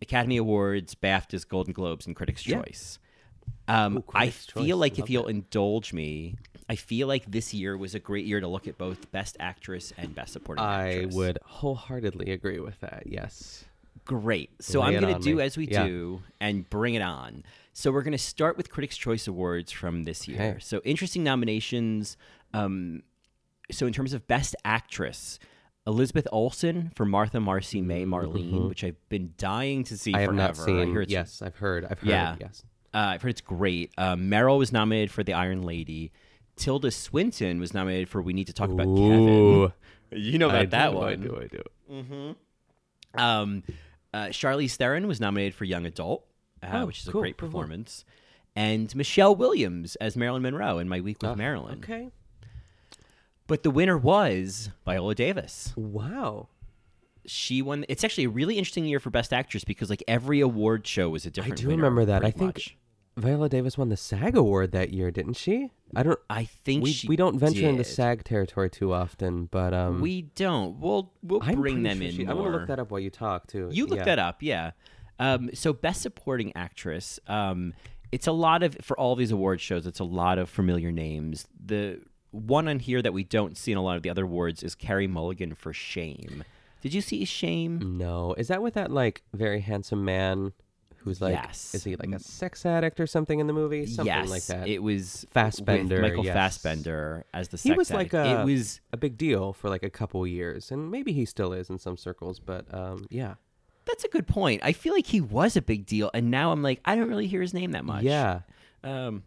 Academy 0.00 0.36
Awards, 0.36 0.94
BAFTAs, 0.94 1.48
Golden 1.48 1.72
Globes, 1.72 2.06
and 2.06 2.14
Critics' 2.14 2.46
Yeah. 2.46 2.62
Choice. 2.62 3.00
Um, 3.66 3.98
Ooh, 3.98 4.04
I 4.14 4.30
feel 4.30 4.64
Choice, 4.64 4.74
like 4.74 4.92
love 4.98 5.04
if 5.06 5.10
you'll 5.10 5.24
that. 5.24 5.30
indulge 5.30 5.92
me, 5.92 6.36
I 6.68 6.76
feel 6.76 7.06
like 7.08 7.30
this 7.30 7.52
year 7.54 7.76
was 7.76 7.94
a 7.94 7.98
great 7.98 8.24
year 8.26 8.40
to 8.40 8.48
look 8.48 8.66
at 8.66 8.78
both 8.78 9.10
Best 9.12 9.36
Actress 9.40 9.92
and 9.98 10.14
Best 10.14 10.32
Supporting 10.34 10.64
actress. 10.64 10.84
I 10.94 10.98
Actress. 10.98 11.14
would 11.14 11.38
wholeheartedly 11.44 12.30
agree 12.32 12.60
with 12.60 12.80
that. 12.80 13.04
Yes. 13.06 13.64
Great. 14.04 14.50
So 14.60 14.80
Lay 14.80 14.86
I'm 14.96 15.00
going 15.00 15.14
to 15.14 15.20
do 15.20 15.36
me. 15.36 15.42
as 15.42 15.56
we 15.56 15.66
Yeah. 15.68 15.86
do 15.86 16.22
and 16.40 16.68
bring 16.70 16.94
it 16.94 17.02
on. 17.02 17.44
So 17.74 17.92
we're 17.92 18.02
going 18.02 18.12
to 18.12 18.18
start 18.18 18.56
with 18.56 18.70
Critics' 18.70 18.96
Choice 18.96 19.26
Awards 19.28 19.70
from 19.70 20.04
this 20.04 20.26
year. 20.26 20.36
Okay. 20.40 20.56
So 20.60 20.80
interesting 20.84 21.22
nominations. 21.22 22.16
Um, 22.54 23.02
so 23.70 23.86
in 23.86 23.92
terms 23.92 24.14
of 24.14 24.26
Best 24.26 24.56
Actress, 24.64 25.38
Elizabeth 25.86 26.26
Olsen 26.32 26.90
for 26.94 27.04
Martha, 27.04 27.38
Marcy, 27.40 27.80
May, 27.82 28.04
Marlene, 28.04 28.68
which 28.68 28.82
I've 28.82 28.96
been 29.08 29.34
dying 29.38 29.84
to 29.84 29.96
see 29.96 30.10
Mm-hmm. 30.12 30.18
I 30.18 30.22
have 30.22 30.34
not 30.34 30.56
seen. 30.56 30.88
hear 30.90 31.02
it's 31.02 31.12
yes, 31.12 31.40
I've 31.42 31.56
heard. 31.56 31.84
I've 31.84 32.00
heard. 32.00 32.08
Yeah. 32.08 32.36
Yes. 32.40 32.62
Uh, 32.98 33.10
I've 33.12 33.22
heard 33.22 33.30
it's 33.30 33.40
great. 33.40 33.92
Uh, 33.96 34.16
Meryl 34.16 34.58
was 34.58 34.72
nominated 34.72 35.10
for 35.12 35.22
The 35.22 35.34
Iron 35.34 35.62
Lady. 35.62 36.10
Tilda 36.56 36.90
Swinton 36.90 37.60
was 37.60 37.72
nominated 37.72 38.08
for 38.08 38.20
We 38.20 38.32
Need 38.32 38.48
to 38.48 38.52
Talk 38.52 38.70
About 38.70 38.86
Ooh. 38.88 39.68
Kevin. 40.10 40.22
You 40.22 40.38
know 40.38 40.48
about 40.48 40.62
I 40.62 40.66
that 40.66 40.90
do, 40.90 40.96
one. 40.96 41.08
I 41.12 41.16
do. 41.16 41.40
I 41.40 41.46
do. 41.46 42.34
Um, 43.14 43.62
uh, 44.12 44.26
Charlize 44.26 44.74
Theron 44.76 45.06
was 45.06 45.20
nominated 45.20 45.54
for 45.54 45.64
Young 45.64 45.86
Adult, 45.86 46.24
uh, 46.62 46.70
Oh, 46.72 46.86
which 46.86 47.00
is 47.00 47.08
cool, 47.08 47.20
a 47.20 47.24
great 47.24 47.36
cool, 47.36 47.48
performance. 47.48 48.04
And 48.56 48.94
Michelle 48.96 49.36
Williams 49.36 49.94
as 49.96 50.16
Marilyn 50.16 50.42
Monroe 50.42 50.78
in 50.78 50.88
My 50.88 51.00
Week 51.00 51.22
with 51.22 51.30
Ah, 51.30 51.34
Marilyn. 51.34 51.78
Okay. 51.84 52.10
But 53.46 53.62
the 53.62 53.70
winner 53.70 53.96
was 53.96 54.70
Viola 54.84 55.14
Davis. 55.14 55.72
Wow. 55.76 56.48
She 57.26 57.62
won. 57.62 57.84
It's 57.88 58.02
actually 58.04 58.24
a 58.24 58.30
really 58.30 58.56
interesting 58.56 58.84
year 58.86 58.98
for 59.00 59.10
Best 59.10 59.32
Actress 59.32 59.62
because 59.62 59.90
like 59.90 60.02
every 60.08 60.40
award 60.40 60.86
show 60.86 61.08
was 61.10 61.26
a 61.26 61.30
different. 61.30 61.60
I 61.60 61.62
do 61.62 61.68
remember 61.68 62.04
that. 62.06 62.24
I 62.24 62.30
think 62.30 62.56
much. 62.56 62.76
Viola 63.18 63.48
Davis 63.48 63.76
won 63.76 63.88
the 63.88 63.96
SAG 63.96 64.36
award 64.36 64.72
that 64.72 64.92
year, 64.92 65.10
didn't 65.10 65.34
she? 65.34 65.70
I 65.94 66.02
don't. 66.02 66.18
I 66.30 66.44
think 66.44 66.84
we, 66.84 66.92
she 66.92 67.08
we 67.08 67.16
don't 67.16 67.38
venture 67.38 67.66
into 67.66 67.82
did. 67.82 67.90
SAG 67.90 68.24
territory 68.24 68.70
too 68.70 68.92
often, 68.92 69.46
but 69.46 69.74
um, 69.74 70.00
We 70.00 70.22
don't. 70.22 70.78
We'll 70.78 71.12
we'll 71.22 71.42
I'm 71.42 71.56
bring 71.60 71.82
them 71.82 71.98
sure 71.98 72.06
in 72.06 72.12
she- 72.14 72.22
I'm 72.26 72.36
gonna 72.36 72.50
look 72.50 72.68
that 72.68 72.78
up 72.78 72.90
while 72.90 73.00
you 73.00 73.10
talk 73.10 73.46
too. 73.46 73.68
You 73.72 73.86
look 73.86 73.98
yeah. 73.98 74.04
that 74.04 74.18
up, 74.18 74.42
yeah. 74.42 74.72
Um, 75.18 75.50
so 75.54 75.72
best 75.72 76.02
supporting 76.02 76.54
actress. 76.54 77.18
Um, 77.26 77.74
it's 78.12 78.26
a 78.26 78.32
lot 78.32 78.62
of 78.62 78.76
for 78.82 78.98
all 78.98 79.16
these 79.16 79.32
award 79.32 79.60
shows. 79.60 79.86
It's 79.86 80.00
a 80.00 80.04
lot 80.04 80.38
of 80.38 80.48
familiar 80.48 80.92
names. 80.92 81.46
The 81.64 82.00
one 82.30 82.68
on 82.68 82.78
here 82.78 83.02
that 83.02 83.12
we 83.12 83.24
don't 83.24 83.56
see 83.56 83.72
in 83.72 83.78
a 83.78 83.82
lot 83.82 83.96
of 83.96 84.02
the 84.02 84.10
other 84.10 84.24
awards 84.24 84.62
is 84.62 84.74
Carey 84.74 85.06
Mulligan 85.06 85.54
for 85.54 85.72
Shame. 85.72 86.44
Did 86.80 86.94
you 86.94 87.00
see 87.00 87.24
Shame? 87.24 87.98
No, 87.98 88.34
is 88.34 88.48
that 88.48 88.62
with 88.62 88.74
that 88.74 88.90
like 88.92 89.22
very 89.34 89.60
handsome 89.60 90.04
man 90.04 90.52
who's 91.08 91.20
like? 91.20 91.34
Yes. 91.34 91.74
Is 91.74 91.84
he 91.84 91.96
like 91.96 92.10
a 92.10 92.18
sex 92.18 92.64
addict 92.66 93.00
or 93.00 93.06
something 93.06 93.40
in 93.40 93.46
the 93.46 93.52
movie? 93.52 93.86
Something 93.86 94.14
yes, 94.14 94.30
like 94.30 94.46
that. 94.46 94.68
It 94.68 94.82
was 94.82 95.26
Fassbender, 95.30 96.02
Michael 96.02 96.24
yes. 96.24 96.34
Fassbender 96.34 97.24
as 97.32 97.48
the 97.48 97.58
sex. 97.58 97.62
he 97.62 97.72
was 97.72 97.90
like 97.90 98.12
a 98.12 98.40
it 98.40 98.44
was 98.44 98.80
a 98.92 98.96
big 98.96 99.16
deal 99.16 99.52
for 99.52 99.68
like 99.68 99.82
a 99.82 99.90
couple 99.90 100.26
years, 100.26 100.70
and 100.70 100.90
maybe 100.90 101.12
he 101.12 101.24
still 101.24 101.52
is 101.52 101.70
in 101.70 101.78
some 101.78 101.96
circles. 101.96 102.38
But 102.38 102.72
um, 102.72 103.06
yeah, 103.10 103.34
that's 103.86 104.04
a 104.04 104.08
good 104.08 104.26
point. 104.26 104.62
I 104.62 104.72
feel 104.72 104.92
like 104.92 105.06
he 105.06 105.20
was 105.20 105.56
a 105.56 105.62
big 105.62 105.86
deal, 105.86 106.10
and 106.12 106.30
now 106.30 106.52
I'm 106.52 106.62
like 106.62 106.80
I 106.84 106.94
don't 106.94 107.08
really 107.08 107.26
hear 107.26 107.40
his 107.40 107.54
name 107.54 107.72
that 107.72 107.84
much. 107.84 108.04
yeah, 108.04 108.40
Um. 108.84 109.24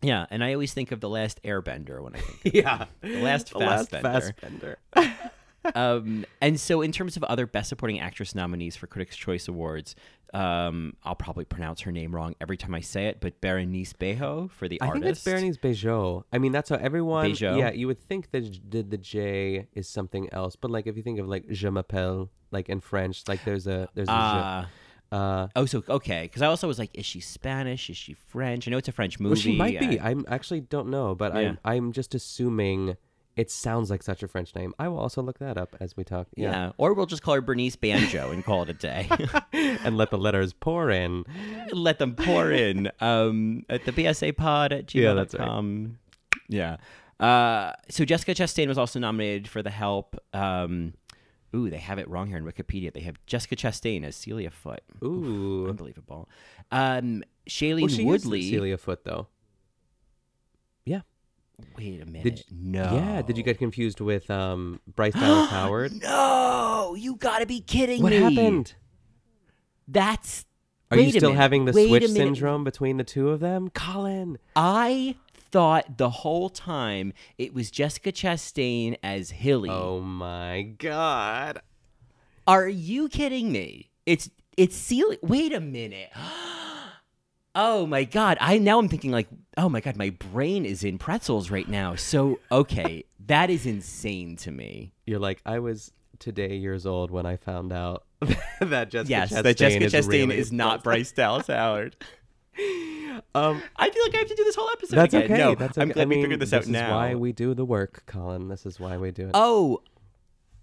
Yeah, 0.00 0.26
and 0.30 0.44
I 0.44 0.52
always 0.52 0.72
think 0.72 0.92
of 0.92 1.00
the 1.00 1.08
last 1.08 1.42
Airbender 1.42 2.00
when 2.00 2.14
I 2.14 2.20
think. 2.20 2.54
yeah. 2.54 2.86
The 3.00 3.20
last 3.20 3.50
The 3.50 3.58
last 3.58 3.90
Fassbender. 3.90 4.78
Um, 5.74 6.24
and 6.40 6.58
so, 6.58 6.80
in 6.82 6.92
terms 6.92 7.16
of 7.16 7.24
other 7.24 7.46
Best 7.46 7.68
Supporting 7.68 8.00
Actress 8.00 8.34
nominees 8.34 8.76
for 8.76 8.86
Critics' 8.86 9.16
Choice 9.16 9.48
Awards, 9.48 9.94
um, 10.34 10.94
I'll 11.04 11.14
probably 11.14 11.44
pronounce 11.44 11.80
her 11.82 11.92
name 11.92 12.14
wrong 12.14 12.34
every 12.40 12.56
time 12.56 12.74
I 12.74 12.80
say 12.80 13.06
it, 13.06 13.20
but 13.20 13.40
Berenice 13.40 13.92
Bejo 13.92 14.50
for 14.50 14.68
The 14.68 14.80
I 14.80 14.86
Artist. 14.88 15.02
think 15.02 15.10
it's 15.16 15.24
Berenice 15.24 15.56
Bejo. 15.58 16.24
I 16.32 16.38
mean, 16.38 16.52
that's 16.52 16.70
how 16.70 16.76
everyone. 16.76 17.32
Bejo? 17.32 17.58
Yeah, 17.58 17.70
you 17.72 17.86
would 17.86 17.98
think 18.00 18.30
that 18.30 18.70
the, 18.70 18.82
the 18.82 18.98
J 18.98 19.66
is 19.74 19.88
something 19.88 20.28
else, 20.32 20.54
but 20.56 20.70
like 20.70 20.86
if 20.86 20.96
you 20.96 21.02
think 21.02 21.18
of 21.18 21.26
like 21.28 21.48
Je 21.48 21.68
m'appelle, 21.68 22.28
like 22.50 22.68
in 22.68 22.80
French, 22.80 23.24
like 23.26 23.44
there's 23.44 23.66
a 23.66 23.88
there's 23.94 24.08
a 24.08 24.12
Uh, 24.12 24.66
Uh, 25.10 25.48
oh, 25.56 25.64
so 25.64 25.82
okay, 25.88 26.22
because 26.24 26.42
I 26.42 26.46
also 26.46 26.68
was 26.68 26.78
like, 26.78 26.90
is 26.92 27.06
she 27.06 27.20
Spanish? 27.20 27.88
Is 27.88 27.96
she 27.96 28.12
French? 28.12 28.68
I 28.68 28.70
know 28.70 28.76
it's 28.76 28.88
a 28.88 28.92
French 28.92 29.18
movie. 29.18 29.30
well, 29.30 29.40
she 29.40 29.56
might 29.56 29.80
be. 29.80 29.98
I- 29.98 30.10
I'm 30.10 30.24
actually 30.28 30.60
don't 30.60 30.88
know, 30.90 31.14
but 31.14 31.34
Yeah. 31.34 31.40
I'm 31.40 31.58
I'm 31.64 31.92
just 31.92 32.14
assuming 32.14 32.96
it 33.38 33.50
sounds 33.50 33.88
like 33.88 34.02
such 34.02 34.22
a 34.22 34.28
French 34.28 34.54
name. 34.54 34.74
I 34.78 34.88
will 34.88 34.98
also 34.98 35.22
look 35.22 35.38
that 35.38 35.56
up 35.56 35.76
as 35.80 35.96
we 35.96 36.04
talk. 36.04 36.26
yeah. 36.36 36.50
Yeah, 36.50 36.72
or 36.76 36.92
we'll 36.92 37.06
just 37.06 37.22
call 37.22 37.34
her 37.34 37.40
Bernice 37.40 37.76
Banjo 37.76 38.30
and 38.32 38.44
call 38.44 38.64
it 38.64 38.68
a 38.68 38.74
day. 38.74 39.08
and 39.52 39.96
let 39.96 40.10
the 40.10 40.18
letters 40.18 40.52
pour 40.52 40.90
in. 40.90 41.24
Let 41.72 41.98
them 41.98 42.14
pour 42.14 42.50
in 42.50 42.90
um, 43.00 43.64
at 43.70 43.84
the 43.84 43.92
BSA 43.92 44.36
pod 44.36 44.72
at 44.72 44.94
Yeah, 44.94 45.14
that's 45.14 45.34
right. 45.34 45.48
gmail.com. 45.48 45.98
Yeah. 46.48 46.76
Uh, 47.20 47.72
so 47.88 48.04
Jessica 48.04 48.34
Chastain 48.34 48.68
was 48.68 48.76
also 48.78 48.98
nominated 48.98 49.48
for 49.48 49.62
The 49.62 49.70
Help. 49.70 50.16
Um, 50.32 50.94
ooh, 51.54 51.70
they 51.70 51.78
have 51.78 51.98
it 51.98 52.08
wrong 52.08 52.28
here 52.28 52.36
in 52.38 52.44
Wikipedia. 52.44 52.92
They 52.92 53.00
have 53.00 53.16
Jessica 53.26 53.56
Chastain 53.56 54.04
as 54.04 54.16
Celia 54.16 54.50
Foote. 54.50 54.80
Ooh, 55.02 55.66
Unbelievable. 55.68 56.28
Um, 56.70 57.22
Shailene 57.48 57.80
well, 57.82 57.88
she 57.88 58.04
Woodley. 58.04 58.40
is 58.40 58.50
Celia 58.50 58.78
Foote 58.78 59.04
though. 59.04 59.26
Wait 61.76 62.02
a 62.02 62.06
minute. 62.06 62.24
Did 62.24 62.44
no. 62.50 62.94
Yeah. 62.94 63.22
Did 63.22 63.36
you 63.36 63.42
get 63.42 63.58
confused 63.58 64.00
with 64.00 64.30
um 64.30 64.80
Bryce 64.94 65.14
Dallas 65.14 65.50
Howard? 65.50 65.92
No, 66.02 66.96
you 66.98 67.16
got 67.16 67.40
to 67.40 67.46
be 67.46 67.60
kidding 67.60 68.02
What 68.02 68.12
me. 68.12 68.20
What 68.20 68.32
happened? 68.32 68.74
That's. 69.86 70.44
Are 70.90 70.96
you 70.96 71.10
still 71.10 71.30
minute, 71.30 71.40
having 71.40 71.64
the 71.66 71.72
switch 71.72 72.08
syndrome 72.08 72.64
between 72.64 72.96
the 72.96 73.04
two 73.04 73.28
of 73.28 73.40
them, 73.40 73.68
Colin? 73.70 74.38
I 74.56 75.16
thought 75.50 75.98
the 75.98 76.08
whole 76.08 76.48
time 76.48 77.12
it 77.36 77.52
was 77.52 77.70
Jessica 77.70 78.10
Chastain 78.10 78.96
as 79.02 79.30
Hilly. 79.30 79.68
Oh 79.70 80.00
my 80.00 80.74
god. 80.78 81.60
Are 82.46 82.68
you 82.68 83.08
kidding 83.08 83.52
me? 83.52 83.90
It's 84.06 84.30
it's 84.56 84.74
Celia. 84.76 85.18
Wait 85.22 85.52
a 85.52 85.60
minute. 85.60 86.10
Oh 87.60 87.86
my 87.86 88.04
god! 88.04 88.38
I 88.40 88.58
now 88.58 88.78
I'm 88.78 88.88
thinking 88.88 89.10
like, 89.10 89.26
oh 89.56 89.68
my 89.68 89.80
god, 89.80 89.96
my 89.96 90.10
brain 90.10 90.64
is 90.64 90.84
in 90.84 90.96
pretzels 90.96 91.50
right 91.50 91.68
now. 91.68 91.96
So 91.96 92.38
okay, 92.52 93.04
that 93.26 93.50
is 93.50 93.66
insane 93.66 94.36
to 94.36 94.52
me. 94.52 94.92
You're 95.06 95.18
like, 95.18 95.42
I 95.44 95.58
was 95.58 95.90
today 96.20 96.54
years 96.54 96.86
old 96.86 97.10
when 97.10 97.26
I 97.26 97.34
found 97.34 97.72
out 97.72 98.04
that 98.60 98.90
Jessica 98.90 99.10
yes, 99.10 99.32
Chastain 99.32 99.42
that 99.42 99.56
Jessica 99.56 99.84
is 99.86 99.92
Chastain 99.92 100.28
really 100.28 100.38
is 100.38 100.52
not 100.52 100.84
Bryce 100.84 101.10
Dallas 101.10 101.46
Howard. 101.48 101.96
Um, 103.34 103.60
I 103.76 103.90
feel 103.90 104.04
like 104.04 104.14
I 104.14 104.18
have 104.18 104.28
to 104.28 104.34
do 104.36 104.44
this 104.44 104.54
whole 104.54 104.70
episode 104.70 104.96
that's 104.96 105.14
again. 105.14 105.24
okay. 105.24 105.38
No, 105.38 105.54
that's 105.56 105.78
I'm 105.78 105.90
okay. 105.90 105.94
glad 105.94 106.02
I 106.02 106.06
mean, 106.06 106.18
we 106.20 106.24
figured 106.26 106.40
this, 106.40 106.50
this 106.50 106.58
out 106.58 106.62
is 106.62 106.68
now. 106.68 106.96
why 106.96 107.16
we 107.16 107.32
do 107.32 107.54
the 107.54 107.64
work, 107.64 108.04
Colin. 108.06 108.46
This 108.46 108.66
is 108.66 108.78
why 108.78 108.96
we 108.98 109.10
do 109.10 109.24
it. 109.24 109.30
Oh, 109.34 109.82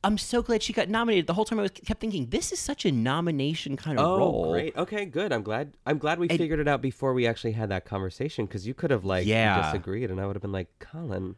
I'm 0.06 0.18
so 0.18 0.42
glad 0.44 0.62
she 0.62 0.72
got 0.72 0.88
nominated. 0.88 1.26
The 1.28 1.34
whole 1.34 1.46
time 1.46 1.58
I 1.60 1.64
was 1.64 1.72
kept 1.72 2.00
thinking 2.00 2.28
this 2.30 2.52
is 2.52 2.60
such 2.60 2.86
a 2.86 2.92
nomination 2.92 3.76
kind 3.76 4.00
of 4.00 4.06
Oh, 4.06 4.18
role. 4.18 4.52
great. 4.52 4.76
Okay, 4.78 5.06
good. 5.06 5.34
I'm 5.34 5.42
glad. 5.42 5.76
I'm 5.86 5.98
glad 5.98 6.20
we 6.20 6.30
And- 6.30 6.38
figured 6.38 6.60
it 6.60 6.68
out 6.68 6.82
before 6.82 7.14
we 7.14 7.26
actually 7.26 7.54
had 7.54 7.70
that 7.70 7.86
conversation 7.86 8.46
because 8.46 8.68
you 8.68 8.74
could 8.74 8.92
have 8.92 9.04
like 9.04 9.26
Yeah. 9.26 9.72
disagreed, 9.72 10.12
and 10.12 10.22
I 10.22 10.28
would 10.28 10.36
have 10.36 10.42
been 10.44 10.52
like, 10.52 10.68
Colin. 10.80 11.36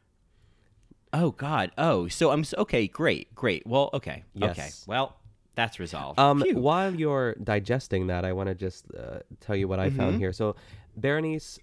Oh 1.13 1.31
God. 1.31 1.71
Oh, 1.77 2.07
so 2.09 2.31
I'm 2.31 2.41
s 2.41 2.53
okay. 2.57 2.87
Great. 2.87 3.33
Great. 3.33 3.65
Well, 3.65 3.89
okay. 3.93 4.23
Okay. 4.41 4.53
Yes. 4.57 4.83
Well, 4.85 5.15
that's 5.55 5.79
resolved. 5.79 6.19
Um, 6.19 6.41
Phew. 6.41 6.57
while 6.59 6.93
you're 6.93 7.35
digesting 7.35 8.07
that, 8.07 8.25
I 8.25 8.33
want 8.33 8.49
to 8.49 8.55
just 8.55 8.85
uh, 8.93 9.19
tell 9.39 9.55
you 9.55 9.67
what 9.69 9.79
I 9.79 9.87
Mm-hmm. 9.87 9.97
found 9.97 10.17
here. 10.17 10.33
So, 10.33 10.55
Berenice 10.97 11.57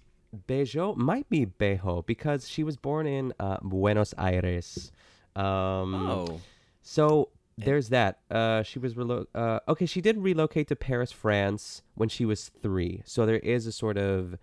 Bejo 0.47 0.95
might 0.97 1.29
be 1.29 1.45
Bejo 1.45 2.03
because 2.05 2.49
she 2.49 2.63
was 2.63 2.75
born 2.75 3.05
in 3.05 3.33
uh, 3.39 3.57
Buenos 3.61 4.13
Aires. 4.17 4.91
Um, 5.35 5.93
oh. 5.95 6.41
So 6.87 7.29
there's 7.57 7.89
that. 7.89 8.19
Uh, 8.29 8.61
she 8.61 8.77
was 8.79 8.93
relo- 8.93 9.25
uh, 9.33 9.59
okay. 9.67 9.85
She 9.87 10.01
did 10.01 10.19
relocate 10.19 10.67
to 10.67 10.75
Paris, 10.75 11.11
France, 11.11 11.81
when 11.95 12.09
she 12.09 12.25
was 12.25 12.49
three. 12.61 13.01
So 13.05 13.25
there 13.25 13.39
is 13.39 13.65
a 13.65 13.71
sort 13.71 13.97
of, 13.97 14.37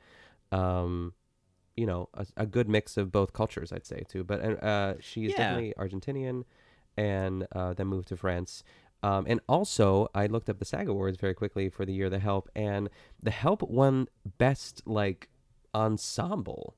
um, 0.51 1.15
you 1.77 1.87
know, 1.87 2.09
a, 2.15 2.27
a 2.37 2.47
good 2.47 2.69
mix 2.69 2.97
of 2.97 3.13
both 3.13 3.33
cultures, 3.33 3.73
I'd 3.73 3.87
say 3.87 4.03
too. 4.09 4.25
But 4.25 4.41
uh, 4.63 4.95
she 5.01 5.27
is 5.27 5.33
Yeah. 5.33 5.39
definitely 5.39 5.75
Argentinian, 5.79 6.43
and 6.97 7.47
uh, 7.53 7.75
then 7.75 7.87
moved 7.87 8.09
to 8.09 8.17
France. 8.17 8.65
Um, 9.05 9.25
and 9.29 9.41
also, 9.49 10.09
I 10.15 10.27
looked 10.27 10.49
up 10.49 10.59
the 10.59 10.65
SAG 10.65 10.89
Awards 10.89 11.19
very 11.19 11.35
quickly 11.35 11.69
for 11.69 11.85
the 11.87 11.93
year 11.93 12.11
The 12.11 12.19
Help, 12.19 12.49
and 12.57 12.89
The 13.23 13.31
Help 13.31 13.63
won 13.63 14.09
Best 14.39 14.83
like 14.85 15.29
ensemble. 15.75 16.75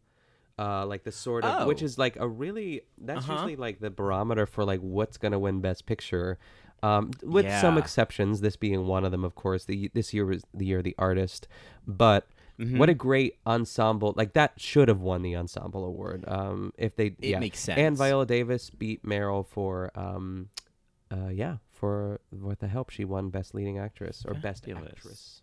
Uh, 0.58 0.86
like 0.86 1.02
the 1.02 1.10
sort 1.12 1.44
of, 1.44 1.66
which 1.66 1.82
Oh. 1.82 1.84
is 1.86 1.98
like 1.98 2.16
a 2.16 2.28
really 2.28 2.82
that's 2.96 3.20
Uh-huh. 3.24 3.32
usually 3.32 3.56
like 3.56 3.80
the 3.80 3.90
barometer 3.90 4.46
for 4.46 4.64
like 4.64 4.80
what's 4.80 5.16
gonna 5.18 5.38
win 5.38 5.60
Best 5.60 5.84
Picture, 5.84 6.38
um, 6.82 7.10
with 7.24 7.50
some 7.60 7.76
exceptions. 7.76 8.40
This 8.40 8.54
being 8.56 8.86
one 8.86 9.04
of 9.04 9.10
them, 9.10 9.24
of 9.24 9.34
course. 9.34 9.64
The 9.64 9.90
this 9.94 10.14
year 10.14 10.24
was 10.26 10.44
the 10.54 10.64
year 10.66 10.78
of 10.78 10.84
the 10.84 10.94
artist, 10.98 11.48
but 11.86 12.28
Mm-hmm. 12.56 12.78
what 12.78 12.88
a 12.88 12.94
great 12.94 13.34
ensemble! 13.44 14.14
Like 14.16 14.32
that 14.34 14.60
should 14.60 14.86
have 14.86 15.00
won 15.00 15.22
the 15.22 15.34
ensemble 15.34 15.84
award. 15.84 16.24
Um, 16.28 16.72
if 16.78 16.94
they 16.94 17.06
It 17.06 17.16
yeah. 17.20 17.40
makes 17.40 17.68
And. 17.68 17.96
Viola 17.96 18.24
Davis 18.26 18.70
beat 18.70 19.04
Meryl 19.04 19.44
for 19.44 19.90
um, 19.96 20.50
uh, 21.10 21.30
yeah, 21.30 21.56
for 21.72 22.20
What 22.30 22.60
the 22.60 22.68
Help. 22.68 22.90
She 22.90 23.04
won 23.04 23.30
Best 23.30 23.56
Leading 23.56 23.76
Actress 23.78 24.24
or 24.24 24.34
Best 24.34 24.68
Actress. 24.68 25.42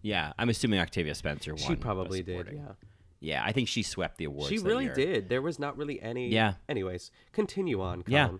Yeah, 0.00 0.32
I'm 0.38 0.48
assuming 0.48 0.80
Octavia 0.80 1.14
Spencer 1.14 1.50
won. 1.52 1.58
She 1.62 1.76
probably 1.76 2.22
did. 2.22 2.48
Yeah. 2.54 2.72
Yeah, 3.24 3.42
I 3.44 3.52
think 3.52 3.68
she 3.68 3.82
swept 3.82 4.18
the 4.18 4.24
awards. 4.26 4.50
She 4.50 4.58
really 4.58 4.84
year. 4.84 4.94
did. 4.94 5.28
There 5.28 5.42
was 5.42 5.58
not 5.58 5.76
really 5.76 6.00
any. 6.02 6.28
Yeah. 6.28 6.54
Anyways, 6.68 7.10
continue 7.32 7.80
on. 7.80 8.04
Yeah. 8.06 8.30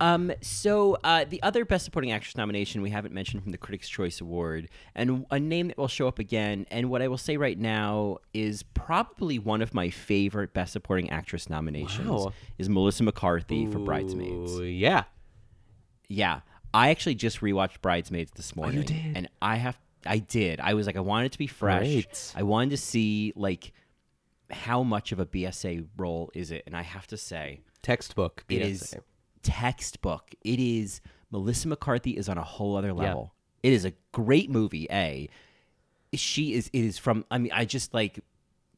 Um, 0.00 0.32
so 0.40 0.98
uh, 1.04 1.26
the 1.28 1.40
other 1.44 1.64
Best 1.64 1.84
Supporting 1.84 2.10
Actress 2.10 2.36
nomination 2.36 2.82
we 2.82 2.90
haven't 2.90 3.14
mentioned 3.14 3.44
from 3.44 3.52
the 3.52 3.56
Critics' 3.56 3.88
Choice 3.88 4.20
Award, 4.20 4.68
and 4.96 5.24
a 5.30 5.38
name 5.38 5.68
that 5.68 5.78
will 5.78 5.86
show 5.86 6.08
up 6.08 6.18
again. 6.18 6.66
And 6.72 6.90
what 6.90 7.02
I 7.02 7.06
will 7.06 7.16
say 7.18 7.36
right 7.36 7.56
now 7.56 8.18
is 8.34 8.64
probably 8.64 9.38
one 9.38 9.62
of 9.62 9.74
my 9.74 9.90
favorite 9.90 10.52
Best 10.52 10.72
Supporting 10.72 11.10
Actress 11.10 11.48
nominations 11.48 12.08
Wow. 12.08 12.32
is 12.58 12.68
Melissa 12.68 13.04
McCarthy 13.04 13.66
for 13.70 13.78
Bridesmaids. 13.78 14.58
Yeah. 14.58 15.04
Yeah, 16.08 16.40
I 16.74 16.90
actually 16.90 17.14
just 17.14 17.40
rewatched 17.40 17.80
Bridesmaids 17.80 18.32
this 18.34 18.56
morning, 18.56 18.80
Oh, 18.80 18.82
did? 18.82 19.16
and 19.16 19.28
I 19.40 19.54
have, 19.54 19.78
I 20.04 20.18
did. 20.18 20.58
I 20.58 20.74
was 20.74 20.86
like, 20.86 20.96
I 20.96 21.00
wanted 21.00 21.26
it 21.26 21.32
to 21.32 21.38
be 21.38 21.46
fresh. 21.46 21.82
Great. 21.86 22.32
I 22.34 22.42
wanted 22.42 22.70
to 22.70 22.76
see 22.76 23.32
like 23.36 23.72
how 24.50 24.82
much 24.82 25.12
of 25.12 25.18
a 25.18 25.26
BSA 25.26 25.86
role 25.96 26.30
is 26.34 26.50
it, 26.50 26.62
and 26.66 26.76
I 26.76 26.82
have 26.82 27.06
to 27.08 27.16
say. 27.16 27.60
Textbook. 27.82 28.44
It 28.48 28.62
BSA. 28.62 28.70
is 28.70 28.94
textbook. 29.42 30.34
It 30.42 30.58
is 30.58 31.00
Melissa 31.30 31.68
McCarthy 31.68 32.16
is 32.16 32.28
on 32.28 32.38
a 32.38 32.42
whole 32.42 32.76
other 32.76 32.92
level. 32.92 33.32
It 33.62 33.72
is 33.72 33.84
a 33.84 33.92
great 34.12 34.50
movie. 34.50 34.86
A, 34.90 35.28
she 36.14 36.52
is. 36.54 36.68
It 36.72 36.84
is 36.84 36.98
from. 36.98 37.24
I 37.30 37.38
mean, 37.38 37.52
I 37.52 37.64
just 37.64 37.94
like 37.94 38.20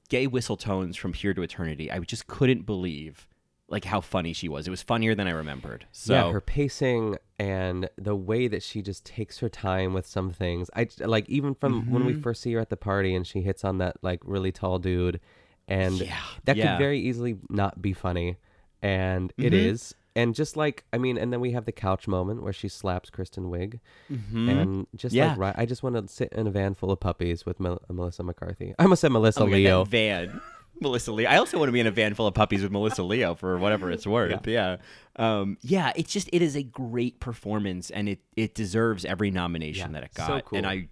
gay 0.08 0.26
whistle 0.26 0.56
tones 0.56 0.96
from 0.96 1.12
here 1.12 1.34
to 1.34 1.42
eternity. 1.42 1.90
I 1.90 1.98
just 2.00 2.26
couldn't 2.26 2.64
believe 2.64 3.26
like 3.70 3.84
how 3.84 4.00
funny 4.00 4.32
she 4.32 4.48
was. 4.48 4.66
It 4.66 4.70
was 4.70 4.82
funnier 4.82 5.14
than 5.14 5.26
I 5.26 5.32
remembered. 5.32 5.86
So 5.92 6.14
yeah, 6.14 6.32
her 6.32 6.40
pacing 6.40 7.18
and 7.38 7.90
the 7.96 8.16
way 8.16 8.48
that 8.48 8.62
she 8.62 8.80
just 8.80 9.04
takes 9.04 9.38
her 9.40 9.50
time 9.50 9.92
with 9.92 10.06
some 10.06 10.30
things. 10.30 10.70
I 10.74 10.88
like 11.00 11.28
even 11.28 11.54
from 11.54 11.90
when 11.90 12.06
we 12.06 12.12
Mm-hmm. 12.12 12.22
first 12.22 12.42
see 12.42 12.52
her 12.54 12.60
at 12.60 12.70
the 12.70 12.76
party 12.78 13.14
and 13.14 13.26
she 13.26 13.42
hits 13.42 13.64
on 13.64 13.76
that 13.78 13.96
like 14.02 14.20
really 14.24 14.52
tall 14.52 14.78
dude, 14.78 15.20
and 15.68 15.94
Yeah, 16.00 16.16
that 16.44 16.56
yeah. 16.56 16.72
could 16.72 16.78
very 16.82 16.98
easily 17.00 17.36
not 17.48 17.80
be 17.80 17.92
funny, 17.92 18.36
and 18.82 19.32
it 19.38 19.52
Mhm. 19.52 19.56
is. 19.72 19.94
And 20.16 20.34
just 20.34 20.56
like 20.56 20.84
I 20.92 20.98
mean, 20.98 21.16
and 21.16 21.32
then 21.32 21.40
we 21.40 21.52
have 21.52 21.64
the 21.64 21.70
couch 21.72 22.08
moment 22.08 22.42
where 22.42 22.52
she 22.52 22.68
slaps 22.68 23.08
Kristen 23.10 23.44
Wiig, 23.44 23.78
Mhm. 24.10 24.48
and 24.50 24.86
just 24.96 25.14
Yeah. 25.14 25.28
like 25.28 25.38
right, 25.38 25.54
I 25.56 25.64
just 25.66 25.82
want 25.84 25.94
to 25.96 26.08
sit 26.12 26.32
in 26.32 26.46
a 26.46 26.50
van 26.50 26.74
full 26.74 26.90
of 26.90 26.98
puppies 26.98 27.46
with 27.46 27.60
Mel- 27.60 27.82
Melissa 27.88 28.22
McCarthy. 28.24 28.74
I 28.78 28.82
almost 28.82 29.00
said 29.02 29.12
Melissa 29.12 29.42
Oh 29.42 29.46
Leo. 29.46 29.84
van. 29.84 30.40
Melissa 30.80 31.10
Leo. 31.12 31.28
I 31.28 31.36
also 31.38 31.58
want 31.58 31.68
to 31.68 31.72
be 31.72 31.80
in 31.80 31.88
a 31.88 31.90
van 31.90 32.14
full 32.14 32.28
of 32.28 32.34
puppies 32.34 32.62
with 32.62 32.70
Melissa 32.70 33.02
Leo 33.02 33.34
for 33.34 33.58
whatever 33.58 33.90
it's 33.90 34.06
worth. 34.06 34.46
Yeah. 34.46 34.76
Um, 35.16 35.56
yeah, 35.60 35.92
it's 35.96 36.12
just 36.12 36.28
it 36.32 36.40
is 36.40 36.54
a 36.56 36.62
great 36.62 37.18
performance 37.20 37.90
and 37.90 38.08
it 38.08 38.20
it 38.36 38.54
deserves 38.54 39.04
every 39.04 39.30
nomination 39.32 39.90
Yeah, 39.92 40.00
that 40.00 40.04
it 40.04 40.14
got. 40.14 40.26
so 40.28 40.40
cool. 40.40 40.58
And 40.58 40.66
I 40.66 40.88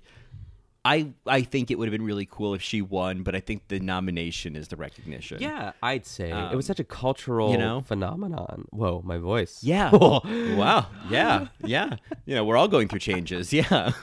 I 0.88 1.08
I 1.26 1.42
think 1.42 1.70
it 1.72 1.78
would 1.78 1.88
have 1.88 1.92
been 1.98 2.04
really 2.06 2.26
cool 2.30 2.54
if 2.54 2.62
she 2.62 2.80
won, 2.80 3.22
but 3.24 3.34
I 3.34 3.40
think 3.40 3.66
the 3.68 3.80
nomination 3.80 4.54
is 4.54 4.68
the 4.68 4.76
recognition. 4.76 5.38
Yeah, 5.42 5.72
I'd 5.82 6.06
say 6.06 6.30
it 6.30 6.54
was 6.54 6.66
Um, 6.66 6.74
such 6.74 6.78
a 6.80 6.84
cultural 6.84 7.50
you 7.50 7.58
know? 7.58 7.80
phenomenon. 7.80 8.66
Whoa, 8.70 9.02
my 9.04 9.18
voice. 9.18 9.64
Yeah. 9.64 9.90
wow. 10.62 10.86
Yeah. 11.10 11.48
Yeah. 11.64 11.96
You 12.24 12.36
know, 12.36 12.44
we're 12.44 12.56
all 12.56 12.68
going 12.68 12.86
through 12.88 13.00
changes. 13.00 13.52
Yeah. 13.52 13.90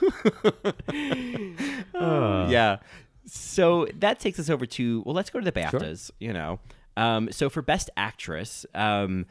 Uh. 1.94 2.48
yeah. 2.50 2.78
So 3.26 3.86
that 4.00 4.18
takes 4.20 4.38
us 4.38 4.50
over 4.50 4.66
to 4.66 5.02
well, 5.06 5.14
let's 5.14 5.30
go 5.30 5.38
to 5.40 5.44
the 5.44 5.52
BAFTAs. 5.52 6.10
You 6.18 6.32
know, 6.32 6.58
um, 6.96 7.30
so 7.32 7.48
for 7.48 7.62
Best 7.62 7.88
Actress, 7.96 8.66
um, 8.74 9.26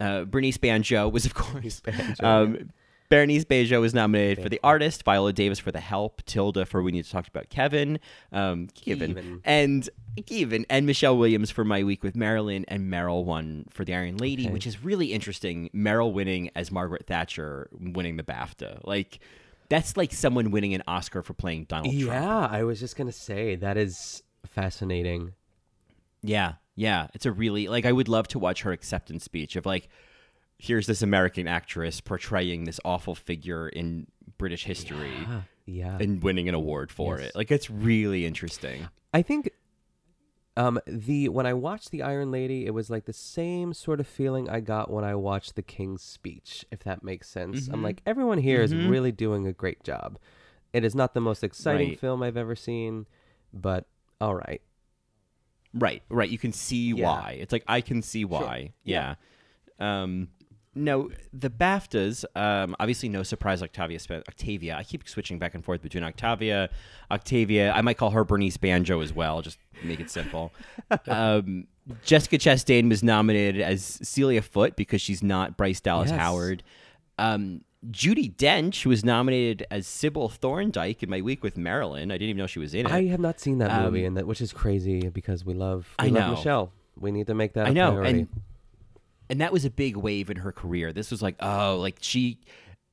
uh, 0.00 0.24
Bernice 0.24 0.56
Banjo 0.56 1.08
was 1.08 1.26
of 1.26 1.34
course. 1.34 1.80
Banjo, 1.80 2.24
um, 2.24 2.70
Bernice 3.10 3.44
Bejo 3.44 3.80
was 3.80 3.94
nominated 3.94 4.42
for 4.42 4.48
The 4.50 4.60
Artist, 4.62 5.02
Viola 5.02 5.32
Davis 5.32 5.58
for 5.58 5.72
The 5.72 5.80
Help, 5.80 6.22
Tilda 6.26 6.66
for 6.66 6.82
We 6.82 6.92
Need 6.92 7.04
to 7.06 7.10
Talk 7.10 7.26
About 7.26 7.48
Kevin, 7.48 7.98
um, 8.32 8.68
Kevin, 8.74 9.14
Kevin. 9.14 9.40
and 9.44 9.88
Kevin, 10.26 10.66
and 10.68 10.84
Michelle 10.86 11.16
Williams 11.16 11.50
for 11.50 11.64
My 11.64 11.82
Week 11.84 12.02
with 12.02 12.14
Marilyn, 12.14 12.64
and 12.68 12.92
Meryl 12.92 13.24
won 13.24 13.64
for 13.70 13.84
The 13.84 13.94
Iron 13.94 14.18
Lady, 14.18 14.44
Okay. 14.44 14.52
which 14.52 14.66
is 14.66 14.84
really 14.84 15.12
interesting. 15.12 15.70
Meryl 15.74 16.12
winning 16.12 16.50
as 16.54 16.70
Margaret 16.70 17.06
Thatcher, 17.06 17.68
winning 17.80 18.16
the 18.18 18.22
BAFTA, 18.24 18.80
like 18.84 19.20
that's 19.70 19.96
like 19.96 20.12
someone 20.12 20.50
winning 20.50 20.74
an 20.74 20.82
Oscar 20.86 21.22
for 21.22 21.34
playing 21.34 21.64
Donald 21.64 21.94
Trump. 21.98 22.06
Yeah, 22.12 22.46
I 22.50 22.64
was 22.64 22.78
just 22.80 22.96
gonna 22.96 23.12
say 23.12 23.54
that 23.56 23.76
is 23.78 24.22
fascinating. 24.46 25.32
Yeah, 26.22 26.54
yeah. 26.74 27.06
It's 27.14 27.26
a 27.26 27.32
really 27.32 27.68
like 27.68 27.86
I 27.86 27.92
would 27.92 28.08
love 28.08 28.28
to 28.28 28.38
watch 28.38 28.62
her 28.62 28.72
acceptance 28.72 29.24
speech 29.24 29.56
of 29.56 29.64
like, 29.66 29.88
here's 30.58 30.86
this 30.86 31.02
American 31.02 31.46
actress 31.46 32.00
portraying 32.00 32.64
this 32.64 32.80
awful 32.84 33.14
figure 33.14 33.68
in 33.68 34.06
British 34.38 34.64
history 34.64 35.12
Yeah, 35.22 35.40
yeah. 35.66 35.98
and 36.00 36.22
winning 36.22 36.48
an 36.48 36.54
award 36.54 36.90
for 36.90 37.18
Yes. 37.18 37.28
it. 37.30 37.36
Like 37.36 37.50
it's 37.50 37.70
really 37.70 38.26
interesting. 38.26 38.88
I 39.14 39.22
think 39.22 39.50
um 40.56 40.80
the 40.86 41.28
when 41.28 41.46
I 41.46 41.54
watched 41.54 41.90
the 41.92 42.02
Iron 42.02 42.30
Lady, 42.32 42.66
it 42.66 42.74
was 42.74 42.90
like 42.90 43.04
the 43.04 43.12
same 43.12 43.72
sort 43.72 44.00
of 44.00 44.06
feeling 44.08 44.50
I 44.50 44.58
got 44.60 44.90
when 44.90 45.04
I 45.04 45.14
watched 45.14 45.54
the 45.54 45.62
King's 45.62 46.02
Speech, 46.02 46.64
if 46.72 46.80
that 46.80 47.04
makes 47.04 47.28
sense. 47.28 47.68
I'm 47.68 47.80
Mhm. 47.80 47.84
like 47.84 48.02
everyone 48.04 48.38
here 48.38 48.60
is 48.62 48.74
Mhm. 48.74 48.90
really 48.90 49.12
doing 49.12 49.46
a 49.46 49.52
great 49.52 49.84
job. 49.84 50.18
It 50.72 50.84
is 50.84 50.94
not 50.94 51.14
the 51.14 51.20
most 51.20 51.44
exciting 51.44 51.90
Right. 51.90 51.98
film 52.00 52.22
I've 52.22 52.36
ever 52.36 52.56
seen, 52.56 53.06
but 53.52 53.86
all 54.20 54.34
right. 54.34 54.60
Right, 55.72 56.02
right. 56.08 56.28
You 56.28 56.38
can 56.38 56.52
see 56.52 56.88
Yeah. 56.88 57.04
why. 57.04 57.36
It's 57.40 57.52
like 57.52 57.64
I 57.68 57.80
can 57.80 58.02
see 58.02 58.24
why. 58.24 58.72
Yeah. 58.82 59.14
Um 59.78 60.28
no, 60.78 61.10
the 61.32 61.50
BAFTAs, 61.50 62.24
um, 62.34 62.74
obviously 62.80 63.08
no 63.08 63.22
surprise 63.22 63.62
Octavia 63.62 63.98
Spen- 63.98 64.22
Octavia. 64.28 64.76
I 64.76 64.84
keep 64.84 65.08
switching 65.08 65.38
back 65.38 65.54
and 65.54 65.64
forth 65.64 65.82
between 65.82 66.04
Octavia, 66.04 66.70
Octavia. 67.10 67.72
I 67.72 67.82
might 67.82 67.98
call 67.98 68.10
her 68.10 68.24
Bernice 68.24 68.56
Banjo 68.56 69.00
as 69.00 69.12
well, 69.12 69.42
just 69.42 69.58
make 69.82 70.00
it 70.00 70.10
simple. 70.10 70.52
um, 71.08 71.66
Jessica 72.04 72.38
Chastain 72.38 72.88
was 72.88 73.02
nominated 73.02 73.60
as 73.62 73.82
Celia 74.02 74.42
Foote 74.42 74.76
because 74.76 75.00
she's 75.00 75.22
not 75.22 75.56
Bryce 75.56 75.80
Dallas 75.80 76.10
Yes. 76.10 76.18
Howard. 76.18 76.62
Um, 77.18 77.62
Judi 77.90 78.34
Dench 78.34 78.84
was 78.86 79.04
nominated 79.04 79.64
as 79.70 79.86
Sybil 79.86 80.28
Thorndike 80.28 81.02
in 81.02 81.08
my 81.10 81.20
week 81.20 81.42
with 81.42 81.56
Marilyn. 81.56 82.10
I 82.10 82.14
didn't 82.14 82.30
even 82.30 82.38
know 82.38 82.46
she 82.48 82.58
was 82.58 82.74
in 82.74 82.86
it. 82.86 82.92
I 82.92 83.04
have 83.04 83.20
not 83.20 83.38
seen 83.40 83.58
that 83.58 83.70
Um, 83.70 83.84
movie, 83.84 84.04
and 84.04 84.16
that 84.16 84.26
which 84.26 84.40
is 84.40 84.52
crazy 84.52 85.08
because 85.08 85.44
we 85.44 85.54
love 85.54 85.94
we 86.00 86.08
I 86.08 86.10
love 86.10 86.30
know. 86.30 86.36
Michelle. 86.36 86.72
We 86.98 87.12
need 87.12 87.28
to 87.28 87.34
make 87.34 87.52
that. 87.52 87.66
I 87.66 87.70
a 87.70 87.72
know, 87.72 87.92
priority. 87.92 88.18
and 88.20 88.28
and 89.30 89.40
that 89.40 89.52
was 89.52 89.64
a 89.64 89.70
big 89.70 89.96
wave 89.96 90.30
in 90.30 90.38
her 90.38 90.52
career. 90.52 90.92
This 90.92 91.10
was 91.10 91.22
like, 91.22 91.36
oh, 91.40 91.76
like 91.80 91.96
she 92.00 92.40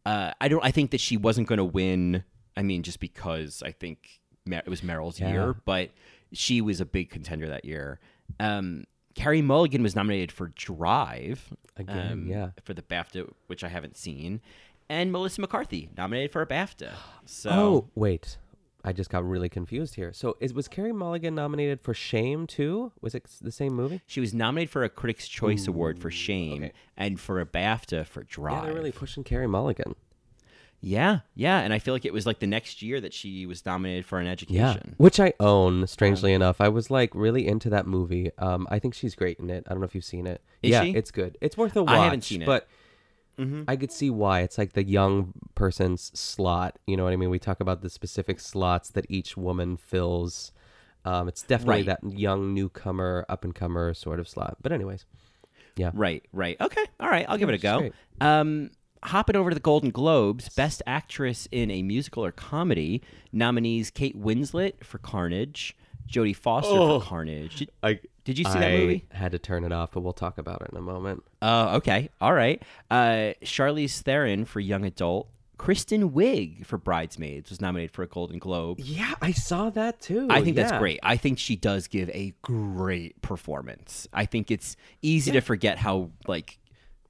Uh, 0.05 0.31
I 0.39 0.47
don't. 0.47 0.63
I 0.63 0.71
think 0.71 0.91
that 0.91 0.99
she 1.01 1.17
wasn't 1.17 1.47
going 1.47 1.57
to 1.57 1.63
win. 1.65 2.23
I 2.55 2.61
mean, 2.63 2.83
just 2.83 2.99
because 2.99 3.63
I 3.65 3.71
think 3.71 4.19
Mer- 4.45 4.61
it 4.65 4.69
was 4.69 4.81
Meryl's 4.81 5.19
Yeah. 5.19 5.31
year, 5.31 5.53
but 5.65 5.91
she 6.31 6.61
was 6.61 6.79
a 6.79 6.85
big 6.85 7.09
contender 7.09 7.47
that 7.49 7.65
year. 7.65 7.99
Um, 8.39 8.83
Carey 9.15 9.41
Mulligan 9.41 9.81
was 9.81 9.95
nominated 9.95 10.31
for 10.31 10.49
Drive 10.49 11.53
Again, 11.77 12.11
um, 12.11 12.27
yeah. 12.27 12.49
for 12.63 12.73
the 12.73 12.81
BAFTA, 12.81 13.31
which 13.47 13.63
I 13.63 13.69
haven't 13.69 13.95
seen, 13.97 14.41
and 14.89 15.11
Melissa 15.11 15.41
McCarthy 15.41 15.89
nominated 15.97 16.31
for 16.31 16.41
a 16.41 16.45
BAFTA. 16.47 16.91
So 17.25 17.49
Oh 17.51 17.89
wait, 17.95 18.37
I 18.85 18.93
just 18.93 19.09
got 19.09 19.27
really 19.27 19.49
confused 19.49 19.95
here. 19.95 20.13
So 20.13 20.37
is 20.39 20.53
was 20.53 20.67
Carey 20.67 20.91
Mulligan 20.93 21.33
nominated 21.33 21.81
for 21.81 21.93
Shame 21.93 22.45
too? 22.45 22.91
Was 23.01 23.15
it 23.15 23.25
the 23.41 23.51
same 23.51 23.73
movie? 23.73 24.01
she 24.05 24.19
was 24.19 24.33
nominated 24.33 24.69
for 24.69 24.83
a 24.83 24.89
Critics' 24.89 25.27
Choice 25.27 25.67
Award 25.67 25.97
for 25.99 26.11
Shame 26.11 26.65
okay. 26.65 26.73
and 26.95 27.19
for 27.19 27.39
a 27.41 27.45
BAFTA 27.45 28.05
for 28.05 28.23
Drive. 28.23 28.53
Yeah, 28.59 28.65
they're 28.65 28.73
really 28.75 28.91
pushing 28.91 29.23
Carey 29.23 29.47
Mulligan. 29.47 29.95
Yeah, 30.81 31.21
yeah, 31.33 31.61
and 31.61 31.73
I 31.73 31.79
feel 31.79 31.95
like 31.95 32.05
it 32.05 32.13
was 32.13 32.27
like 32.27 32.37
the 32.37 32.45
next 32.47 32.83
year 32.83 33.01
that 33.01 33.11
she 33.11 33.47
was 33.47 33.65
nominated 33.65 34.05
for 34.05 34.19
an 34.19 34.27
Yeah, 34.27 34.31
education. 34.33 34.93
which 34.97 35.19
I 35.19 35.33
own. 35.39 35.87
Strangely 35.87 36.31
enough, 36.31 36.61
I 36.61 36.69
was 36.69 36.91
like 36.91 37.09
really 37.15 37.47
into 37.47 37.71
that 37.71 37.87
movie. 37.87 38.29
Um, 38.37 38.67
I 38.69 38.77
think 38.77 38.93
she's 38.93 39.15
great 39.15 39.39
in 39.39 39.49
it. 39.49 39.63
I 39.65 39.71
don't 39.71 39.79
know 39.79 39.85
if 39.85 39.95
you've 39.95 40.05
seen 40.05 40.27
it. 40.27 40.41
Is 40.61 40.71
yeah, 40.71 40.83
she? 40.83 40.91
it's 40.91 41.09
good. 41.09 41.39
It's 41.41 41.57
worth 41.57 41.75
a 41.75 41.83
watch. 41.83 41.95
I 41.95 42.03
haven't 42.03 42.23
seen 42.23 42.43
it. 42.43 42.45
but 42.45 42.67
Mhm. 43.37 43.65
I 43.67 43.75
could 43.75 43.91
see 43.91 44.09
why. 44.09 44.41
It's 44.41 44.57
like 44.57 44.73
the 44.73 44.83
young 44.83 45.33
person's 45.55 46.11
slot. 46.17 46.79
You 46.87 46.95
know 46.97 47.03
what 47.03 47.13
I 47.13 47.15
mean? 47.17 47.29
We 47.29 47.39
talk 47.39 47.59
about 47.59 47.81
the 47.81 47.89
specific 47.89 48.39
slots 48.39 48.89
that 48.91 49.05
each 49.09 49.35
woman 49.35 49.77
fills. 49.77 50.51
Um, 51.03 51.27
it's 51.27 51.43
definitely 51.43 51.83
Right. 51.85 51.99
that 52.01 52.17
young 52.17 52.53
newcomer, 52.53 53.25
up 53.29 53.43
and 53.43 53.53
comer 53.53 53.93
sort 53.93 54.19
of 54.19 54.27
slot. 54.27 54.57
But 54.61 54.71
anyways, 54.71 55.05
yeah. 55.75 55.91
Right, 55.93 56.23
right. 56.33 56.57
Okay, 56.59 56.83
all 56.99 57.09
right. 57.09 57.25
I'll 57.29 57.37
give 57.37 57.49
it 57.49 57.55
a 57.55 57.57
go. 57.59 57.79
great. 57.79 57.93
Um, 58.21 58.71
hopping 59.03 59.35
over 59.35 59.51
to 59.51 59.53
the 59.53 59.59
Golden 59.59 59.91
Globes, 59.91 60.49
Best 60.49 60.81
Actress 60.87 61.47
in 61.51 61.69
a 61.69 61.83
Musical 61.83 62.25
or 62.25 62.31
Comedy 62.31 63.03
nominees: 63.31 63.91
Kate 63.91 64.19
Winslet 64.19 64.83
for 64.83 64.97
Carnage, 64.97 65.75
Jodie 66.07 66.35
Foster 66.35 66.71
Oh. 66.73 66.99
for 66.99 67.05
Carnage. 67.05 67.57
Did, 67.57 67.71
I 67.83 67.99
did 68.23 68.37
you 68.39 68.45
see 68.45 68.51
I 68.51 68.59
that 68.59 68.71
movie? 68.79 69.05
I 69.13 69.17
had 69.17 69.31
to 69.33 69.39
turn 69.39 69.63
it 69.63 69.71
off, 69.71 69.91
but 69.91 70.01
we'll 70.01 70.13
talk 70.13 70.37
about 70.37 70.61
it 70.63 70.69
in 70.71 70.77
a 70.77 70.81
moment. 70.81 71.23
Oh, 71.41 71.75
okay. 71.77 72.09
All 72.19 72.33
right. 72.33 72.61
Uh, 72.89 73.33
Charlize 73.43 74.01
Theron 74.01 74.45
for 74.45 74.59
Young 74.59 74.83
Adult. 74.85 75.27
Kristen 75.57 76.11
Wiig 76.11 76.65
for 76.65 76.77
Bridesmaids 76.77 77.49
was 77.49 77.61
nominated 77.61 77.91
for 77.91 78.03
a 78.03 78.07
Golden 78.07 78.39
Globe. 78.39 78.79
Yeah, 78.79 79.13
I 79.21 79.31
saw 79.31 79.69
that 79.69 80.01
too. 80.01 80.27
I 80.29 80.41
think 80.41 80.55
that's 80.57 80.77
great. 80.77 80.99
I 81.01 81.15
think 81.17 81.39
she 81.39 81.55
does 81.55 81.87
give 81.87 82.09
a 82.09 82.33
great 82.41 83.21
performance. 83.21 84.05
I 84.11 84.25
think 84.25 84.51
it's 84.51 84.75
easy 85.01 85.31
to 85.31 85.39
forget 85.39 85.77
how 85.77 86.09
like 86.27 86.59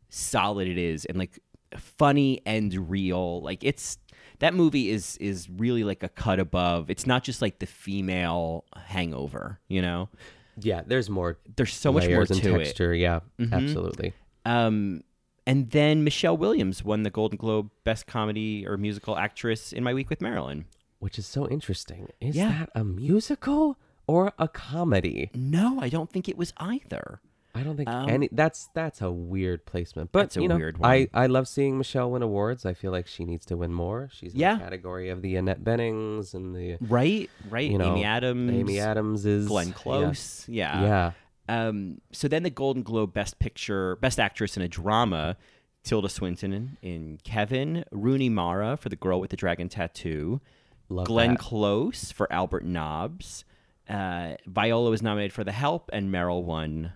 solid 0.09 0.67
it 0.67 0.77
is 0.77 1.05
and 1.05 1.17
like 1.17 1.39
funny 1.75 2.41
and 2.45 2.89
real. 2.89 3.41
Like 3.41 3.63
it's 3.63 3.97
that 4.39 4.53
movie 4.53 4.89
is 4.89 5.17
is 5.17 5.49
really 5.49 5.83
like 5.83 6.03
a 6.03 6.09
cut 6.09 6.39
above. 6.39 6.89
It's 6.89 7.05
not 7.07 7.23
just 7.23 7.41
like 7.41 7.59
the 7.59 7.65
female 7.65 8.65
hangover, 8.75 9.59
you 9.67 9.81
know? 9.81 10.09
Yeah, 10.57 10.81
there's 10.85 11.09
more. 11.09 11.37
There's 11.55 11.73
so 11.73 11.91
much 11.91 12.07
more 12.09 12.25
to 12.25 12.39
texture. 12.39 12.93
Yeah, 12.93 13.19
Mhm. 13.39 13.51
absolutely. 13.53 14.13
Um 14.45 15.03
and 15.47 15.69
then 15.71 16.03
Michelle 16.03 16.37
Williams 16.37 16.83
won 16.83 17.03
the 17.03 17.09
Golden 17.11 17.37
Globe 17.37 17.69
Best 17.83 18.07
Comedy 18.07 18.65
or 18.65 18.77
Musical 18.77 19.17
Actress 19.17 19.71
in 19.73 19.83
My 19.83 19.93
Week 19.93 20.09
with 20.09 20.21
Marilyn. 20.21 20.65
Which 20.99 21.19
is 21.19 21.27
so 21.27 21.47
interesting. 21.49 22.07
Is 22.19 22.35
Yeah. 22.35 22.49
that 22.59 22.69
a 22.73 22.83
musical 22.83 23.77
or 24.07 24.33
a 24.39 24.47
comedy? 24.47 25.29
No, 25.35 25.79
I 25.79 25.89
don't 25.89 26.09
think 26.09 26.27
it 26.29 26.37
was 26.37 26.51
either. 26.57 27.19
I 27.55 27.63
don't 27.63 27.77
think 27.77 27.89
Um, 27.89 28.09
any. 28.09 28.29
That's 28.31 28.69
that's 28.73 29.01
a 29.01 29.09
weird 29.11 29.65
placement. 29.65 30.11
But 30.11 30.19
That's 30.21 30.37
a 30.37 30.41
you 30.41 30.47
know, 30.47 30.57
weird 30.57 30.75
I 30.83 30.99
one. 30.99 31.07
I 31.13 31.25
love 31.27 31.47
seeing 31.47 31.77
Michelle 31.77 32.11
win 32.11 32.21
awards. 32.21 32.65
I 32.65 32.73
feel 32.73 32.91
like 32.91 33.07
she 33.07 33.23
needs 33.25 33.45
to 33.47 33.57
win 33.57 33.73
more. 33.73 34.09
She's 34.11 34.33
in 34.33 34.39
Yeah. 34.39 34.55
the 34.55 34.63
category 34.63 35.09
of 35.09 35.21
the 35.21 35.35
Annette 35.37 35.63
Bennings 35.63 36.33
and 36.33 36.55
the 36.55 36.77
Right, 36.81 37.29
right. 37.49 37.69
you 37.71 37.77
know 37.77 37.93
Amy 37.93 38.03
Adams. 38.03 38.51
Amy 38.51 38.79
Adams 38.79 39.25
is 39.25 39.47
Glenn 39.47 39.67
yeah. 39.69 39.73
Close. 39.73 40.45
Yeah. 40.49 40.81
Yeah. 40.81 41.11
Um, 41.47 42.01
so 42.11 42.27
then 42.27 42.43
the 42.43 42.49
Golden 42.49 42.81
Globe 42.83 43.13
Best 43.13 43.39
Picture, 43.39 43.95
Best 43.97 44.19
Actress 44.19 44.57
in 44.57 44.63
a 44.63 44.67
Drama, 44.67 45.37
Tilda 45.83 46.09
Swinton 46.09 46.51
in, 46.53 46.77
in 46.81 47.19
Kevin, 47.23 47.85
Rooney 47.91 48.29
Mara 48.29 48.75
for 48.77 48.89
The 48.89 48.95
Girl 48.95 49.19
with 49.19 49.29
the 49.29 49.37
Dragon 49.37 49.69
Tattoo, 49.69 50.41
Love 50.89 51.05
Glenn 51.05 51.31
that. 51.31 51.39
Close 51.39 52.11
for 52.11 52.31
Albert 52.33 52.65
Nobbs, 52.65 53.45
uh, 53.87 54.33
Viola 54.47 54.89
was 54.89 55.03
nominated 55.03 55.33
for 55.33 55.43
The 55.43 55.51
Help, 55.51 55.91
and 55.93 56.11
Meryl 56.11 56.43
won 56.43 56.93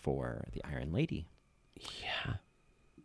for 0.00 0.44
The 0.52 0.62
Iron 0.64 0.92
Lady. 0.92 1.26
Yeah. 1.76 2.34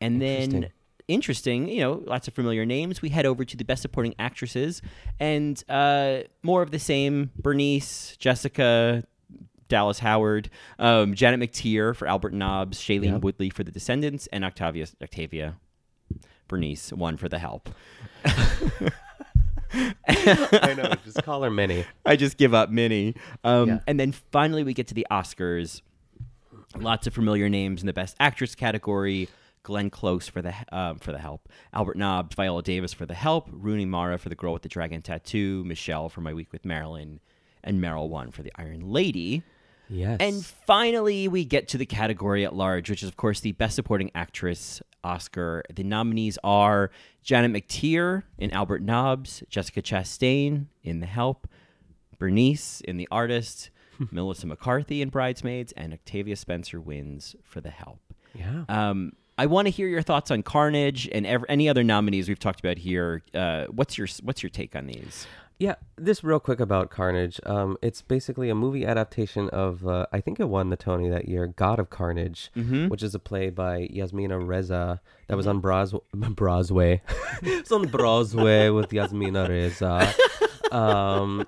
And 0.02 0.22
then 0.22 0.42
Interesting. 0.42 0.72
interesting, 1.08 1.68
you 1.70 1.82
know, 1.82 2.04
lots 2.06 2.28
of 2.28 2.34
familiar 2.34 2.66
names. 2.66 3.02
We 3.02 3.10
head 3.10 3.26
over 3.26 3.46
to 3.46 3.56
the 3.58 3.64
best 3.64 3.82
supporting 3.82 4.14
actresses 4.20 4.82
and 5.20 5.64
uh, 5.70 6.20
more 6.44 6.62
of 6.62 6.72
the 6.72 6.80
same 6.80 7.32
Bernice, 7.38 8.16
Jessica, 8.18 9.04
Dallas 9.68 10.00
Howard, 10.00 10.50
um, 10.80 11.16
Janet 11.16 11.40
McTeer 11.52 11.96
for 11.96 12.08
Albert 12.08 12.34
Nobbs, 12.34 12.80
Shailene 12.80 13.14
Yep. 13.14 13.22
Woodley 13.22 13.50
for 13.50 13.64
The 13.64 13.72
Descendants, 13.72 14.28
and 14.28 14.44
Octavia 14.46 14.86
Octavia 15.02 15.56
Bernice 16.48 16.92
won 16.94 17.18
for 17.18 17.28
The 17.30 17.40
Help. 17.40 17.70
I 20.08 20.74
know. 20.78 20.94
Just 21.04 21.24
call 21.24 21.44
her 21.44 21.50
Minnie. 21.50 21.86
I 22.06 22.16
just 22.16 22.38
give 22.38 22.54
up 22.54 22.70
Minnie. 22.70 23.16
Um, 23.44 23.68
Yeah. 23.70 23.80
And 23.88 24.00
then 24.00 24.12
finally, 24.12 24.64
we 24.64 24.74
get 24.74 24.88
to 24.88 24.94
the 24.94 25.06
Oscars. 25.12 25.82
Lots 26.78 27.08
of 27.08 27.14
familiar 27.14 27.50
names 27.50 27.82
in 27.82 27.88
the 27.88 27.94
Best 27.94 28.16
Actress 28.20 28.56
category. 28.56 29.30
Glenn 29.64 29.90
Close 29.90 30.28
for 30.28 30.44
the 30.44 30.54
um, 30.72 31.00
for 31.00 31.12
the 31.12 31.18
Help, 31.18 31.50
Albert 31.74 31.98
Nobbs, 31.98 32.36
Viola 32.36 32.62
Davis 32.62 32.94
for 32.94 33.08
the 33.08 33.16
Help, 33.16 33.50
Rooney 33.52 33.86
Mara 33.86 34.20
for 34.20 34.30
the 34.30 34.36
Girl 34.36 34.54
with 34.54 34.62
the 34.62 34.70
Dragon 34.70 35.02
Tattoo, 35.02 35.64
Michelle 35.66 36.08
for 36.08 36.22
My 36.22 36.34
Week 36.34 36.54
with 36.54 36.66
Marilyn, 36.66 37.20
and 37.64 37.82
Meryl 37.82 38.08
one 38.08 38.30
for 38.30 38.44
the 38.44 38.52
Iron 38.58 38.82
Lady. 38.82 39.42
Yes. 39.90 40.18
And 40.20 40.46
finally, 40.46 41.28
we 41.28 41.46
get 41.46 41.68
to 41.70 41.78
the 41.78 41.86
category 41.86 42.46
at 42.46 42.56
large, 42.56 42.90
which 42.90 43.04
is, 43.04 43.10
of 43.10 43.18
course, 43.18 43.40
the 43.40 43.52
Best 43.54 43.76
Supporting 43.76 44.12
Actress 44.16 44.82
Oscar. 45.04 45.64
The 45.74 45.84
nominees 45.84 46.38
are 46.44 46.92
Janet 47.24 47.52
McTeer 47.52 48.24
in 48.38 48.52
Albert 48.52 48.82
Nobbs, 48.82 49.44
Jessica 49.50 49.82
Chastain 49.82 50.68
in 50.84 51.00
The 51.00 51.06
Help, 51.06 51.48
Bernice 52.18 52.82
in 52.82 52.98
The 52.98 53.08
Artist, 53.12 53.70
Melissa 54.12 54.48
McCarthy 54.48 55.02
in 55.02 55.10
Bridesmaids, 55.10 55.72
and 55.78 55.94
Octavia 55.94 56.36
Spencer 56.36 56.80
wins 56.80 57.36
for 57.44 57.62
The 57.62 57.70
Help. 57.72 58.00
yeah. 58.34 58.64
Um, 58.70 59.14
I 59.38 59.48
want 59.48 59.66
to 59.66 59.70
hear 59.70 59.90
your 59.90 60.02
thoughts 60.02 60.32
on 60.32 60.44
Carnage 60.44 61.10
and 61.12 61.26
ev- 61.26 61.44
any 61.50 61.68
other 61.68 61.84
nominees 61.84 62.30
we've 62.30 62.40
talked 62.40 62.62
about 62.62 62.78
here. 62.78 63.22
Uh, 63.34 63.66
what's 63.66 63.98
your 63.98 64.08
What's 64.24 64.42
your 64.42 64.50
take 64.50 64.78
on 64.78 64.88
these? 64.88 65.28
Yeah, 65.60 65.76
this 65.98 66.24
real 66.24 66.40
quick 66.40 66.62
about 66.62 66.90
Carnage. 66.90 67.40
Um, 67.46 67.78
it's 67.82 68.02
basically 68.02 68.50
a 68.50 68.56
movie 68.56 68.86
adaptation 68.86 69.50
of 69.50 69.86
uh, 69.86 70.06
I 70.14 70.22
think 70.22 70.40
it 70.40 70.48
won 70.48 70.70
the 70.70 70.78
Tony 70.78 71.10
that 71.10 71.28
year, 71.28 71.48
God 71.48 71.80
of 71.80 71.90
Carnage, 71.90 72.50
Mm-hmm. 72.56 72.88
which 72.88 73.04
is 73.04 73.14
a 73.14 73.20
play 73.20 73.50
by 73.50 73.88
Yasmina 73.92 74.40
Reza 74.40 75.02
that 75.28 75.36
was 75.36 75.48
on 75.48 75.60
Bros- 75.60 75.94
Broadway. 76.14 77.02
it's 77.42 77.74
on 77.74 77.88
Broadway 77.88 78.70
with 78.70 78.92
Yasmina 78.94 79.48
Reza. 79.50 80.14
Um, 80.72 81.46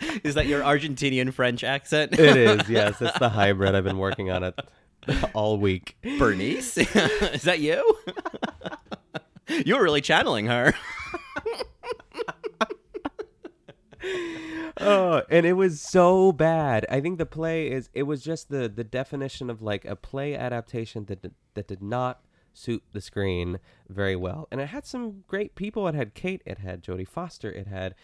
Is 0.24 0.34
that 0.34 0.46
your 0.46 0.62
Argentinian 0.62 1.32
French 1.32 1.64
accent? 1.64 2.18
it 2.18 2.36
is, 2.36 2.68
yes, 2.68 3.00
it's 3.00 3.18
the 3.18 3.28
hybrid. 3.28 3.74
I've 3.74 3.84
been 3.84 3.98
working 3.98 4.30
on 4.30 4.44
it 4.44 4.58
all 5.34 5.58
week. 5.58 5.96
Bernice? 6.18 6.76
Is 7.34 7.42
that 7.42 7.60
you? 7.60 7.96
you 9.64 9.76
were 9.76 9.82
really 9.82 10.00
channeling 10.00 10.46
her. 10.46 10.74
oh, 14.80 15.22
and 15.30 15.44
it 15.44 15.54
was 15.54 15.80
so 15.80 16.32
bad. 16.32 16.86
I 16.90 17.00
think 17.00 17.18
the 17.18 17.26
play 17.26 17.70
is 17.70 17.90
it 17.92 18.04
was 18.04 18.22
just 18.22 18.48
the 18.48 18.68
the 18.68 18.84
definition 18.84 19.50
of 19.50 19.60
like 19.60 19.84
a 19.84 19.96
play 19.96 20.34
adaptation 20.34 21.04
that 21.06 21.26
that 21.54 21.68
did 21.68 21.82
not 21.82 22.22
suit 22.52 22.82
the 22.92 23.00
screen 23.00 23.58
very 23.88 24.16
well. 24.16 24.48
And 24.50 24.60
it 24.60 24.68
had 24.68 24.86
some 24.86 25.24
great 25.26 25.54
people. 25.54 25.86
It 25.88 25.94
had 25.94 26.14
Kate, 26.14 26.42
it 26.44 26.58
had 26.58 26.82
Jodie 26.82 27.08
Foster, 27.08 27.50
it 27.50 27.66
had 27.66 27.94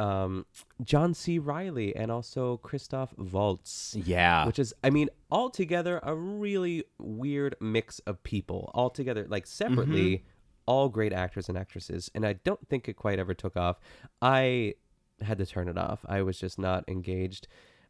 um, 0.00 0.46
John 0.82 1.12
C. 1.12 1.38
Reilly, 1.38 1.94
and 1.94 2.10
also 2.10 2.56
Christoph 2.56 3.12
Waltz. 3.18 3.94
Yeah. 3.94 4.46
Which 4.46 4.58
is, 4.58 4.72
I 4.82 4.88
mean, 4.88 5.10
altogether 5.30 6.00
a 6.02 6.14
really 6.14 6.84
weird 6.98 7.54
mix 7.60 7.98
of 8.00 8.22
people. 8.22 8.70
Altogether, 8.72 9.26
like 9.28 9.46
separately, 9.46 10.24
all 10.64 10.88
great 10.88 11.12
actors 11.12 11.50
and 11.50 11.58
actresses. 11.58 12.10
And 12.14 12.24
I 12.24 12.32
don't 12.32 12.66
think 12.68 12.88
it 12.88 12.94
quite 12.94 13.18
ever 13.18 13.34
took 13.34 13.58
off. 13.58 13.78
I 14.22 14.74
had 15.20 15.36
to 15.36 15.44
turn 15.44 15.68
it 15.68 15.76
off. 15.76 16.04
I 16.08 16.22
was 16.22 16.40
just 16.40 16.58
not 16.58 16.88
engaged. 16.88 17.46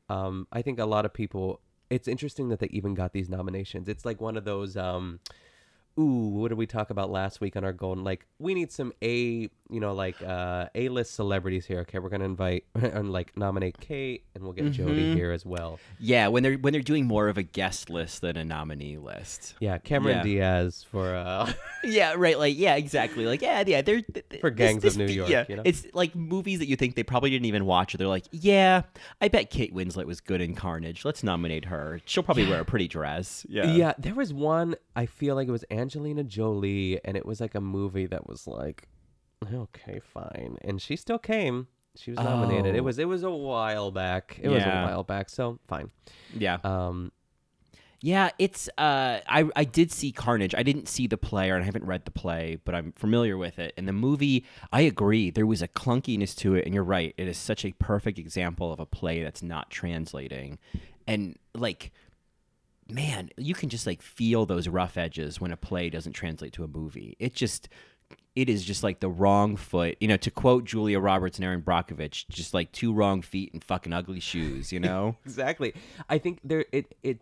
Um, 0.08 0.48
I 0.50 0.62
think 0.62 0.80
a 0.80 0.86
lot 0.86 1.04
of 1.04 1.14
people. 1.14 1.61
It's 1.90 2.08
interesting 2.08 2.48
that 2.48 2.58
they 2.58 2.68
even 2.70 2.94
got 2.94 3.12
these 3.12 3.28
nominations. 3.28 3.88
It's 3.88 4.04
like 4.04 4.20
one 4.20 4.36
of 4.36 4.44
those. 4.44 4.76
Um, 4.76 5.20
ooh, 6.01 6.28
what 6.40 6.48
did 6.48 6.59
we 6.59 6.66
talk 6.66 6.90
about 6.90 7.11
last 7.11 7.40
week 7.40 7.57
on 7.57 7.64
our 7.64 7.72
golden? 7.72 8.03
Like 8.05 8.26
we 8.38 8.55
need 8.55 8.72
some 8.72 8.92
A 9.03 9.48
you 9.72 9.78
know, 9.78 9.92
like 9.94 10.20
uh, 10.20 10.66
A-list 10.74 11.14
celebrities 11.14 11.64
here. 11.64 11.80
Okay, 11.80 12.01
we're 12.01 12.09
gonna 12.09 12.24
invite 12.24 12.64
and 12.74 13.12
like 13.12 13.36
nominate 13.36 13.78
Kate, 13.78 14.24
and 14.34 14.42
we'll 14.42 14.53
get 14.53 14.64
Jodie 14.72 15.12
Mhm. 15.12 15.14
here 15.14 15.30
as 15.30 15.46
well. 15.46 15.78
Yeah, 16.01 16.26
when 16.28 16.42
they're 16.42 16.55
when 16.57 16.72
they're 16.72 16.82
doing 16.82 17.07
more 17.07 17.28
of 17.28 17.38
a 17.38 17.42
guest 17.44 17.88
list 17.90 18.20
than 18.22 18.36
a 18.36 18.44
nominee 18.44 18.98
list. 18.98 19.55
Yeah, 19.61 19.78
Cameron 19.78 20.16
Yeah. 20.18 20.22
Diaz 20.24 20.84
for 20.90 21.14
uh, 21.14 21.53
Yeah, 21.84 22.14
right. 22.16 22.36
Like, 22.38 22.59
yeah, 22.59 22.74
exactly. 22.74 23.26
Like, 23.26 23.42
yeah, 23.42 23.62
yeah. 23.66 23.80
They're 23.82 24.03
th- 24.03 24.24
th- 24.28 24.40
For 24.40 24.51
this- 24.51 24.57
Gangs 24.59 24.84
of 24.84 24.96
New 24.96 25.07
York, 25.07 25.30
Yeah, 25.30 25.44
you 25.48 25.57
know? 25.57 25.62
it's 25.64 25.86
like 25.94 26.14
movies 26.16 26.59
that 26.59 26.66
you 26.66 26.74
think 26.76 26.96
they 26.96 27.03
probably 27.05 27.30
didn't 27.30 27.46
even 27.46 27.64
watch. 27.64 27.92
They're 27.94 28.09
like, 28.09 28.26
yeah, 28.32 28.82
I 29.20 29.28
bet 29.28 29.51
Kate 29.51 29.72
Winslet 29.74 30.05
was 30.07 30.20
good 30.20 30.40
in 30.40 30.55
Carnage. 30.57 31.05
Let's 31.05 31.22
nominate 31.22 31.66
her. 31.66 32.01
She'll 32.07 32.22
probably 32.24 32.48
wear 32.48 32.61
a 32.61 32.64
pretty 32.64 32.88
dress. 32.88 33.46
Yeah, 33.48 33.72
yeah. 33.72 33.92
There 33.98 34.14
was 34.16 34.32
one. 34.32 34.74
I 34.96 35.07
feel 35.07 35.36
like 35.36 35.46
it 35.48 35.53
was 35.53 35.64
Angelina 35.91 36.22
Jolie, 36.22 37.01
and 37.05 37.16
it 37.16 37.26
was 37.26 37.41
like 37.41 37.57
a 37.57 37.61
movie 37.61 38.07
that 38.07 38.28
was 38.28 38.47
like, 38.47 38.86
okay, 39.53 39.99
fine, 39.99 40.57
and 40.62 40.80
she 40.80 40.95
still 40.95 41.18
came. 41.18 41.66
She 41.97 42.12
was 42.12 42.18
nominated. 42.20 42.76
It 42.76 42.80
Oh. 42.80 42.84
was 42.84 43.01
it 43.01 43.09
was 43.09 43.24
a 43.24 43.30
while 43.30 43.91
back. 43.91 44.38
It 44.41 44.49
was 44.49 44.62
a 44.62 44.68
while 44.68 45.03
back. 45.03 45.28
So 45.28 45.59
fine. 45.66 45.91
yeah. 46.32 46.59
Um, 46.62 47.11
Yeah, 48.03 48.30
it's 48.38 48.68
uh 48.78 49.18
I 49.26 49.51
I 49.57 49.64
did 49.64 49.91
see 49.91 50.12
Carnage. 50.12 50.55
I 50.55 50.62
didn't 50.62 50.86
see 50.88 51.09
the 51.09 51.18
play 51.18 51.51
or 51.51 51.59
I 51.59 51.62
haven't 51.62 51.84
read 51.84 52.05
the 52.05 52.12
play, 52.12 52.59
but 52.64 52.74
I'm 52.76 52.93
familiar 52.93 53.36
with 53.36 53.59
it. 53.59 53.74
And 53.76 53.88
the 53.88 53.93
movie, 53.93 54.45
I 54.72 54.82
agree, 54.82 55.30
there 55.30 55.45
was 55.47 55.61
a 55.62 55.68
clunkiness 55.68 56.34
to 56.36 56.55
it 56.55 56.64
and 56.64 56.72
you're 56.72 56.84
right. 56.84 57.12
It 57.18 57.26
is 57.26 57.36
such 57.36 57.64
a 57.64 57.72
perfect 57.72 58.18
example 58.20 58.72
of 58.72 58.78
a 58.78 58.86
play 58.86 59.22
that's 59.24 59.43
not 59.43 59.68
translating. 59.70 60.59
And 61.09 61.36
like 61.55 61.91
man, 62.93 63.30
you 63.36 63.55
can 63.55 63.68
just 63.68 63.86
like 63.86 64.03
feel 64.03 64.47
those 64.47 64.68
rough 64.68 64.97
edges 64.97 65.41
when 65.41 65.53
a 65.53 65.57
play 65.57 65.91
doesn't 65.91 66.12
translate 66.12 66.53
to 66.55 66.64
a 66.64 66.68
movie. 66.68 67.16
It 67.18 67.34
just 67.34 67.68
it 68.36 68.49
is 68.49 68.64
just 68.64 68.82
like 68.82 69.01
the 69.01 69.09
wrong 69.09 69.57
foot. 69.57 69.97
You 70.01 70.09
know, 70.09 70.16
to 70.18 70.30
quote 70.30 70.64
Julia 70.64 71.01
Roberts 71.01 71.38
and 71.38 71.45
Erin 71.45 71.62
Brockovich, 71.62 72.28
just 72.28 72.55
like 72.55 72.72
two 72.72 72.93
wrong 72.93 73.22
feet 73.22 73.53
and 73.53 73.62
fucking 73.62 73.93
ugly 73.93 74.20
shoes, 74.20 74.72
you 74.72 74.80
know? 74.80 75.16
exactly. 75.24 75.74
I 76.09 76.18
think 76.18 76.41
there 76.45 76.64
it 76.72 76.95
it 77.03 77.20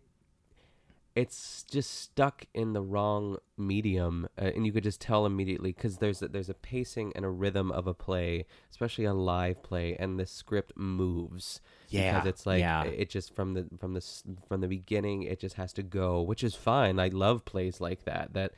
it's 1.18 1.64
just 1.64 2.00
stuck 2.00 2.46
in 2.54 2.74
the 2.74 2.80
wrong 2.80 3.38
medium, 3.56 4.28
uh, 4.40 4.52
and 4.54 4.64
you 4.64 4.70
could 4.72 4.84
just 4.84 5.00
tell 5.00 5.26
immediately 5.26 5.72
because 5.72 5.96
there's 5.96 6.22
a, 6.22 6.28
there's 6.28 6.48
a 6.48 6.54
pacing 6.54 7.12
and 7.16 7.24
a 7.24 7.28
rhythm 7.28 7.72
of 7.72 7.88
a 7.88 7.92
play, 7.92 8.46
especially 8.70 9.04
a 9.04 9.12
live 9.12 9.60
play, 9.60 9.96
and 9.98 10.20
the 10.20 10.24
script 10.26 10.74
moves. 10.76 11.60
Yeah, 11.88 12.12
because 12.12 12.28
it's 12.28 12.46
like 12.46 12.60
yeah. 12.60 12.84
it 12.84 13.10
just 13.10 13.34
from 13.34 13.54
the 13.54 13.66
from 13.80 13.94
the 13.94 14.04
from 14.46 14.60
the 14.60 14.68
beginning, 14.68 15.24
it 15.24 15.40
just 15.40 15.56
has 15.56 15.72
to 15.72 15.82
go, 15.82 16.22
which 16.22 16.44
is 16.44 16.54
fine. 16.54 17.00
I 17.00 17.08
love 17.08 17.44
plays 17.44 17.80
like 17.80 18.04
that. 18.04 18.34
That 18.34 18.52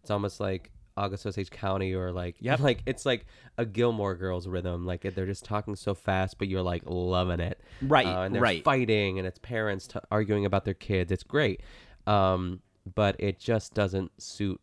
it's 0.00 0.10
almost 0.10 0.40
like. 0.40 0.70
August 0.98 1.26
Osage 1.26 1.50
County, 1.50 1.92
or 1.92 2.10
like, 2.10 2.36
yeah, 2.40 2.56
like 2.58 2.80
it's 2.86 3.04
like 3.04 3.26
a 3.58 3.66
Gilmore 3.66 4.14
Girls 4.14 4.48
rhythm. 4.48 4.86
Like 4.86 5.02
they're 5.02 5.26
just 5.26 5.44
talking 5.44 5.76
so 5.76 5.92
fast, 5.94 6.38
but 6.38 6.48
you're 6.48 6.62
like 6.62 6.84
loving 6.86 7.38
it, 7.38 7.60
Right, 7.82 8.06
Uh, 8.06 8.22
and 8.22 8.34
they're 8.34 8.40
right. 8.40 8.64
fighting 8.64 9.18
and 9.18 9.28
it's 9.28 9.38
parents 9.38 9.88
t- 9.88 9.98
arguing 10.10 10.46
about 10.46 10.64
their 10.64 10.72
kids. 10.72 11.12
It's 11.12 11.22
great. 11.22 11.60
Um, 12.06 12.60
but 12.94 13.16
it 13.18 13.38
just 13.38 13.74
doesn't 13.74 14.10
suit. 14.22 14.60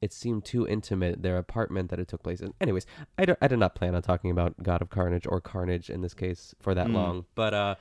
It 0.00 0.12
seemed 0.12 0.44
too 0.44 0.66
intimate, 0.66 1.22
their 1.22 1.38
apartment 1.38 1.90
that 1.90 1.98
it 2.00 2.08
took 2.08 2.22
place 2.24 2.40
in. 2.40 2.52
Anyways, 2.60 2.86
I, 3.16 3.24
don't, 3.24 3.38
I 3.40 3.46
did 3.48 3.58
not 3.60 3.74
plan 3.76 3.94
on 3.94 4.02
talking 4.02 4.30
about 4.32 4.60
God 4.62 4.82
of 4.82 4.90
Carnage 4.90 5.26
or 5.28 5.40
Carnage 5.40 5.88
in 5.90 6.00
this 6.02 6.12
case 6.12 6.54
for 6.60 6.74
that 6.74 6.88
Mm. 6.88 6.94
long, 6.94 7.24
but 7.36 7.54
uh, 7.54 7.74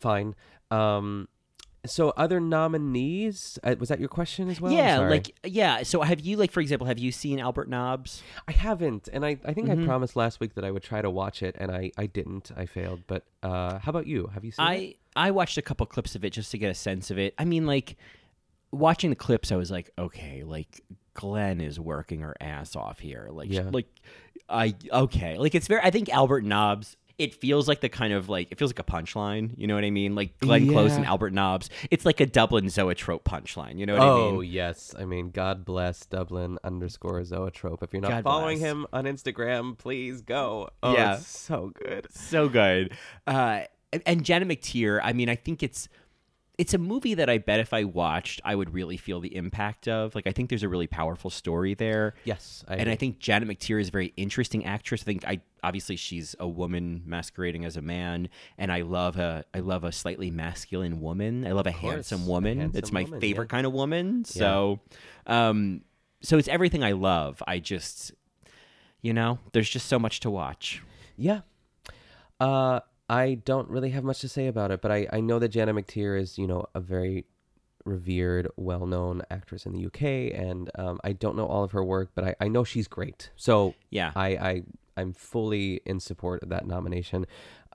fine. 0.00 0.34
Um, 0.70 1.28
so 1.86 2.10
other 2.16 2.40
nominees, 2.40 3.58
uh, 3.64 3.74
was 3.78 3.88
that 3.88 3.98
your 4.00 4.08
question 4.08 4.48
as 4.48 4.60
well? 4.60 4.72
Yeah, 4.72 4.98
like 5.00 5.34
yeah. 5.44 5.82
So 5.82 6.02
have 6.02 6.20
you 6.20 6.36
like 6.36 6.50
for 6.50 6.60
example, 6.60 6.86
have 6.86 6.98
you 6.98 7.12
seen 7.12 7.38
Albert 7.40 7.68
Nobbs? 7.68 8.22
I 8.46 8.52
haven't, 8.52 9.08
and 9.12 9.24
I, 9.24 9.38
I 9.44 9.52
think 9.52 9.68
I 9.70 9.74
Mhm. 9.74 9.86
promised 9.86 10.16
last 10.16 10.40
week 10.40 10.54
that 10.54 10.64
I 10.64 10.70
would 10.70 10.82
try 10.82 11.02
to 11.02 11.10
watch 11.10 11.42
it, 11.42 11.56
and 11.58 11.70
I, 11.70 11.90
I 11.96 12.06
didn't. 12.06 12.50
I 12.56 12.66
failed. 12.66 13.02
But 13.06 13.24
uh, 13.42 13.78
how 13.78 13.90
about 13.90 14.06
you? 14.06 14.28
Have 14.34 14.44
you 14.44 14.52
seen 14.52 14.64
it? 14.66 14.96
I 15.16 15.26
I 15.28 15.30
watched 15.30 15.58
a 15.58 15.62
couple 15.62 15.86
clips 15.86 16.14
of 16.14 16.24
it 16.24 16.30
just 16.30 16.50
to 16.52 16.58
get 16.58 16.70
a 16.70 16.74
sense 16.74 17.10
of 17.10 17.18
it. 17.18 17.34
I 17.38 17.44
mean, 17.44 17.66
like 17.66 17.96
watching 18.70 19.10
the 19.10 19.16
clips, 19.16 19.52
I 19.52 19.56
was 19.56 19.70
like, 19.70 19.90
okay, 19.98 20.42
like 20.44 20.82
Glenn 21.14 21.60
is 21.60 21.80
working 21.80 22.20
her 22.20 22.34
ass 22.40 22.76
off 22.76 22.98
here. 22.98 23.28
Like, 23.30 23.50
Yeah. 23.50 23.70
like 23.72 23.86
I 24.48 24.74
okay, 24.92 25.38
like 25.38 25.54
it's 25.54 25.66
very. 25.66 25.80
I 25.82 25.90
think 25.90 26.08
Albert 26.08 26.44
Nobbs. 26.44 26.96
It 27.18 27.34
feels 27.34 27.66
like 27.66 27.80
the 27.80 27.88
kind 27.88 28.12
of 28.12 28.28
like 28.28 28.52
it 28.52 28.58
feels 28.58 28.70
like 28.70 28.78
a 28.78 28.82
punchline. 28.82 29.52
You 29.56 29.66
know 29.66 29.74
what 29.74 29.84
I 29.84 29.90
mean? 29.90 30.14
Like 30.14 30.38
Glenn 30.38 30.68
Close 30.68 30.92
and 30.96 31.06
Albert 31.06 31.32
Nobbs. 31.32 31.70
It's 31.90 32.04
like 32.04 32.20
a 32.20 32.26
Dublin 32.26 32.68
Zoetrope 32.68 33.24
punchline. 33.24 33.78
You 33.78 33.86
know 33.86 33.94
what 33.94 34.02
I 34.02 34.14
mean? 34.26 34.34
oh 34.36 34.40
yes, 34.42 34.94
I 34.98 35.06
mean 35.06 35.30
God 35.30 35.64
bless 35.64 36.04
Dublin 36.04 36.58
underscore 36.62 37.24
Zoetrope. 37.24 37.82
If 37.82 37.92
you're 37.94 38.02
not 38.02 38.10
God 38.10 38.24
following 38.24 38.58
bless. 38.58 38.70
him 38.70 38.86
on 38.92 39.04
Instagram, 39.04 39.78
please 39.78 40.20
go. 40.20 40.68
Oh, 40.82 40.92
Yeah. 40.92 41.16
so 41.16 41.72
good. 41.74 42.06
so 42.12 42.48
good. 42.50 42.92
Uh, 43.26 43.62
and- 43.92 44.02
and 44.04 44.24
Janet 44.24 44.48
McTeer, 44.48 45.00
I 45.02 45.12
mean, 45.14 45.28
I 45.30 45.36
think 45.36 45.62
it's 45.62 45.88
it's 46.58 46.72
a 46.72 46.78
movie 46.78 47.14
that 47.14 47.28
I 47.28 47.36
bet 47.36 47.60
if 47.60 47.74
I 47.74 47.84
watched, 47.84 48.40
I 48.42 48.54
would 48.54 48.72
really 48.72 48.96
feel 48.96 49.20
the 49.20 49.34
impact 49.36 49.88
of. 49.88 50.14
Like, 50.14 50.26
I 50.26 50.32
think 50.32 50.48
there's 50.48 50.62
a 50.62 50.68
really 50.68 50.86
powerful 50.86 51.28
story 51.28 51.74
there. 51.74 52.14
Yes, 52.24 52.64
I 52.66 52.76
and 52.76 52.88
I 52.88 52.96
think 52.96 53.18
Janet 53.18 53.48
McTeer 53.48 53.80
is 53.80 53.88
a 53.88 53.90
very 53.90 54.14
interesting 54.16 54.64
actress. 54.64 55.02
I 55.02 55.04
think 55.04 55.26
I 55.26 55.40
obviously 55.62 55.96
she's 55.96 56.34
a 56.40 56.48
woman 56.48 57.02
masquerading 57.04 57.66
as 57.66 57.76
a 57.76 57.82
man, 57.82 58.30
and 58.56 58.72
I 58.72 58.82
love 58.82 59.18
a 59.18 59.44
I 59.52 59.60
love 59.60 59.84
a 59.84 59.92
slightly 59.92 60.30
masculine 60.30 61.02
woman. 61.02 61.46
I 61.46 61.52
love 61.52 61.66
a 61.66 61.72
course, 61.72 61.92
handsome 61.92 62.22
a 62.22 62.26
woman. 62.26 62.60
handsome 62.60 62.78
it's 62.78 62.92
my 62.92 63.02
woman, 63.02 63.20
favorite 63.20 63.46
yeah. 63.46 63.56
kind 63.56 63.66
of 63.66 63.74
woman. 63.74 64.24
So, 64.24 64.80
um, 65.26 65.82
so 66.22 66.38
it's 66.38 66.48
everything 66.48 66.82
I 66.82 66.92
love. 66.92 67.42
I 67.46 67.58
just, 67.58 68.12
you 69.02 69.12
know, 69.12 69.40
there's 69.52 69.68
just 69.68 69.88
so 69.88 69.98
much 69.98 70.20
to 70.20 70.30
watch. 70.30 70.82
Yeah. 71.18 71.40
Uh, 72.40 72.80
I 73.08 73.34
don't 73.34 73.68
really 73.68 73.90
have 73.90 74.04
much 74.04 74.20
to 74.20 74.28
say 74.28 74.46
about 74.48 74.70
it, 74.70 74.82
but 74.82 74.90
I, 74.90 75.06
I 75.12 75.20
know 75.20 75.38
that 75.38 75.48
Janet 75.48 75.76
McTeer 75.76 76.18
is, 76.20 76.38
you 76.38 76.46
know, 76.46 76.66
a 76.74 76.80
very 76.80 77.24
revered, 77.84 78.48
well 78.56 78.86
known 78.86 79.22
actress 79.30 79.64
in 79.64 79.72
the 79.72 79.86
UK, 79.86 80.34
and 80.38 80.70
um, 80.74 81.00
I 81.04 81.12
don't 81.12 81.36
know 81.36 81.46
all 81.46 81.62
of 81.62 81.72
her 81.72 81.84
work, 81.84 82.10
but 82.14 82.24
I, 82.24 82.34
I 82.40 82.48
know 82.48 82.64
she's 82.64 82.88
great. 82.88 83.30
So 83.36 83.74
Yeah. 83.90 84.12
I, 84.16 84.28
I 84.28 84.62
I'm 84.96 85.12
fully 85.12 85.82
in 85.84 86.00
support 86.00 86.42
of 86.42 86.48
that 86.48 86.66
nomination. 86.66 87.26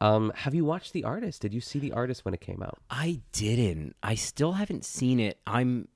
Um, 0.01 0.31
have 0.35 0.55
you 0.55 0.65
watched 0.65 0.93
The 0.93 1.03
Artist? 1.03 1.43
Did 1.43 1.53
you 1.53 1.61
see 1.61 1.79
The 1.79 1.91
Artist 1.91 2.25
when 2.25 2.33
it 2.33 2.41
came 2.41 2.63
out? 2.63 2.79
I 2.89 3.21
didn't. 3.31 3.95
I 4.01 4.15
still 4.15 4.53
haven't 4.53 4.83
seen 4.83 5.19
it. 5.19 5.37
I'm 5.45 5.87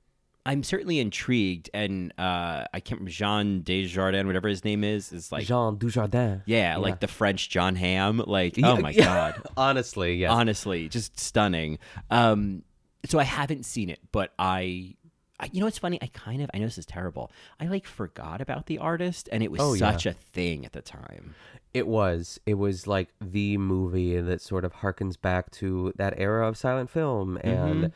I'm 0.46 0.62
certainly 0.62 1.00
intrigued 1.00 1.68
and 1.74 2.12
uh 2.18 2.64
I 2.72 2.80
can't 2.80 3.00
remember 3.00 3.10
Jean 3.10 3.62
Desjardins, 3.62 4.26
whatever 4.26 4.48
his 4.48 4.64
name 4.64 4.84
is, 4.84 5.12
is 5.12 5.30
like 5.32 5.44
Jean 5.46 5.76
Dujardin. 5.76 6.42
yeah, 6.46 6.76
like 6.76 7.00
the 7.00 7.08
French 7.08 7.50
Jon 7.50 7.74
Hamm. 7.76 8.22
Like, 8.26 8.56
Yeah, 8.56 8.70
oh 8.72 8.76
my 8.78 8.90
yeah. 8.90 9.04
god. 9.04 9.42
Honestly, 9.56 10.14
yeah, 10.16 10.32
Honestly, 10.32 10.88
just 10.88 11.18
stunning. 11.18 11.78
Um 12.10 12.62
so 13.04 13.18
I 13.18 13.24
haven't 13.24 13.64
seen 13.66 13.90
it, 13.90 13.98
but 14.12 14.32
I 14.38 14.94
I, 15.38 15.50
you 15.52 15.60
know 15.60 15.66
what's 15.66 15.76
funny? 15.78 15.98
I 16.00 16.06
kind 16.14 16.40
of 16.40 16.48
I 16.54 16.58
know 16.58 16.64
this 16.64 16.78
is 16.78 16.86
terrible. 16.86 17.30
I 17.60 17.66
like 17.66 17.86
forgot 17.86 18.40
about 18.40 18.66
the 18.66 18.78
artist, 18.78 19.28
and 19.30 19.42
it 19.42 19.50
was 19.50 19.60
Oh, 19.60 19.74
yeah. 19.74 19.78
such 19.90 20.06
a 20.06 20.14
thing 20.14 20.64
at 20.64 20.72
the 20.72 20.80
time. 20.80 21.34
It 21.74 21.86
was. 21.86 22.40
It 22.46 22.54
was 22.54 22.86
like 22.86 23.10
the 23.20 23.58
movie 23.58 24.18
that 24.18 24.40
sort 24.40 24.64
of 24.64 24.72
harkens 24.76 25.20
back 25.20 25.50
to 25.60 25.92
that 25.96 26.14
era 26.16 26.48
of 26.48 26.56
silent 26.56 26.88
film, 26.88 27.36
and 27.44 27.92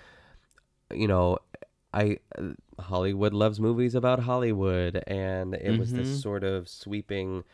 you 0.92 1.09
know, 1.09 1.38
I 1.93 2.18
uh, 2.38 2.51
Hollywood 2.78 3.32
loves 3.34 3.59
movies 3.61 3.95
about 3.95 4.20
Hollywood, 4.20 5.03
and 5.07 5.55
it 5.55 5.78
was 5.78 5.93
Mhm. 5.93 5.97
this 5.97 6.20
sort 6.22 6.45
of 6.45 6.68
sweeping 6.68 7.45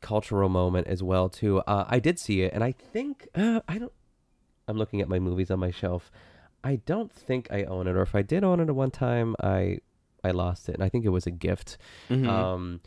cultural 0.00 0.48
moment 0.48 0.86
as 0.86 1.02
well 1.02 1.28
too. 1.28 1.58
Uh, 1.60 1.84
I 1.88 1.98
did 2.00 2.18
see 2.18 2.42
it, 2.42 2.52
and 2.54 2.64
I 2.64 2.72
think 2.72 3.28
uh, 3.34 3.60
I 3.68 3.78
don't. 3.78 3.92
I'm 4.68 4.76
looking 4.78 5.00
at 5.00 5.08
my 5.08 5.18
movies 5.18 5.50
on 5.50 5.58
my 5.58 5.70
shelf. 5.70 6.10
I 6.62 6.76
don't 6.76 7.12
think 7.12 7.48
I 7.50 7.64
own 7.64 7.86
it, 7.86 7.96
or 7.96 8.02
if 8.02 8.14
I 8.14 8.22
did 8.22 8.44
own 8.44 8.60
it 8.60 8.68
at 8.68 8.74
one 8.74 8.90
time, 8.90 9.34
I 9.40 9.78
I 10.22 10.30
lost 10.30 10.68
it, 10.68 10.74
and 10.74 10.82
I 10.84 10.88
think 10.88 11.04
it 11.04 11.10
was 11.10 11.26
a 11.26 11.30
gift. 11.30 11.78
Mhm. 12.08 12.28
Um, 12.28 12.80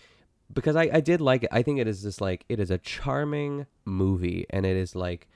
because 0.54 0.76
I, 0.76 0.84
I 0.94 1.00
did 1.02 1.20
like 1.20 1.44
it. 1.44 1.50
I 1.52 1.64
think 1.64 1.80
it 1.80 1.88
is 1.88 2.04
just 2.04 2.22
like 2.22 2.46
it 2.48 2.60
is 2.60 2.70
a 2.70 2.78
charming 2.78 3.66
movie, 3.86 4.46
and 4.52 4.66
it 4.66 4.78
is 4.78 4.96
like 4.96 5.28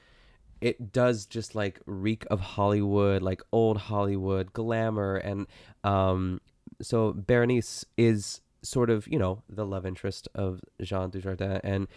it 0.62 0.92
does 0.92 1.26
just 1.26 1.56
like 1.56 1.80
reek 1.86 2.26
of 2.32 2.40
Hollywood, 2.40 3.22
like 3.22 3.42
old 3.52 3.78
Hollywood 3.78 4.54
glamour, 4.54 5.16
and 5.18 5.48
um, 5.84 6.42
so 6.82 7.14
Berenice 7.14 7.86
is 7.98 8.42
sort 8.64 8.90
of 8.90 9.08
you 9.08 9.20
know 9.20 9.44
the 9.50 9.66
love 9.66 9.86
interest 9.86 10.28
of 10.36 10.62
Jean 10.82 11.12
Dujardin, 11.12 11.60
and 11.64 11.88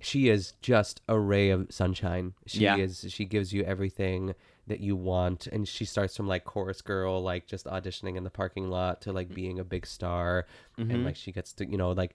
she 0.00 0.28
is 0.28 0.52
just 0.60 1.00
a 1.08 1.18
ray 1.18 1.50
of 1.50 1.66
sunshine. 1.70 2.34
She 2.46 2.60
Yeah. 2.64 2.76
is. 2.76 3.06
She 3.08 3.24
gives 3.24 3.52
you 3.52 3.62
everything 3.64 4.34
that 4.66 4.80
you 4.80 4.96
want, 4.96 5.46
and 5.48 5.68
she 5.68 5.84
starts 5.84 6.16
from 6.16 6.26
like 6.26 6.44
chorus 6.44 6.80
girl, 6.82 7.22
like 7.22 7.46
just 7.46 7.66
auditioning 7.66 8.16
in 8.16 8.24
the 8.24 8.30
parking 8.30 8.70
lot, 8.70 9.00
to 9.02 9.12
like 9.12 9.34
being 9.34 9.58
a 9.58 9.64
big 9.64 9.86
star, 9.86 10.46
Mhm. 10.78 10.90
and 10.94 11.04
like 11.04 11.16
she 11.16 11.32
gets 11.32 11.52
to 11.54 11.66
you 11.66 11.76
know 11.76 11.92
like 11.92 12.14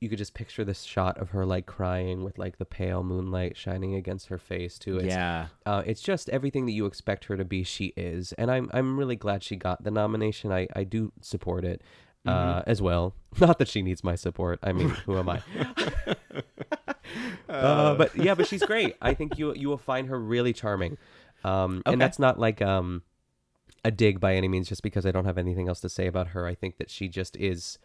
you 0.00 0.08
could 0.08 0.16
just 0.18 0.32
picture 0.32 0.64
this 0.64 0.82
shot 0.84 1.18
of 1.18 1.30
her 1.30 1.44
like 1.44 1.66
crying 1.66 2.24
with 2.24 2.38
like 2.38 2.56
the 2.56 2.64
pale 2.64 3.02
moonlight 3.02 3.54
shining 3.56 3.94
against 3.94 4.28
her 4.28 4.38
face 4.38 4.78
too. 4.78 4.96
It's, 4.96 5.06
Yeah. 5.08 5.48
uh, 5.66 5.82
it's 5.84 6.00
just 6.00 6.30
everything 6.30 6.64
that 6.66 6.72
you 6.72 6.86
expect 6.86 7.26
her 7.26 7.36
to 7.36 7.44
be. 7.44 7.62
She 7.64 7.92
is, 7.96 8.32
and 8.34 8.50
I'm 8.50 8.70
I'm 8.72 8.98
really 8.98 9.16
glad 9.16 9.42
she 9.42 9.56
got 9.56 9.84
the 9.84 9.90
nomination. 9.90 10.50
I 10.52 10.68
I 10.74 10.84
do 10.84 11.12
support 11.20 11.64
it. 11.64 11.82
uh, 12.26 12.62
as 12.66 12.82
well. 12.82 13.14
Not 13.40 13.58
that 13.58 13.68
she 13.68 13.80
needs 13.82 14.02
my 14.04 14.14
support. 14.14 14.58
I 14.62 14.72
mean, 14.72 14.90
who 14.90 15.16
am 15.18 15.28
I? 15.28 15.42
uh, 17.48 17.94
but 17.94 18.14
yeah, 18.16 18.34
but 18.34 18.46
she's 18.46 18.62
great. 18.62 18.96
I 19.00 19.14
think 19.14 19.38
you 19.38 19.54
you 19.54 19.68
will 19.68 19.78
find 19.78 20.08
her 20.08 20.18
really 20.18 20.52
charming. 20.52 20.96
Um, 21.44 21.82
Okay. 21.86 21.92
And 21.92 22.00
that's 22.00 22.18
not 22.18 22.38
like 22.38 22.60
um, 22.60 23.02
a 23.84 23.90
dig 23.90 24.20
by 24.20 24.34
any 24.34 24.48
means, 24.48 24.68
just 24.68 24.82
because 24.82 25.06
I 25.06 25.10
don't 25.10 25.24
have 25.24 25.38
anything 25.38 25.68
else 25.68 25.80
to 25.80 25.88
say 25.88 26.06
about 26.06 26.28
her. 26.28 26.46
I 26.46 26.54
think 26.54 26.76
that 26.78 26.90
she 26.90 27.08
just 27.08 27.36
is 27.36 27.78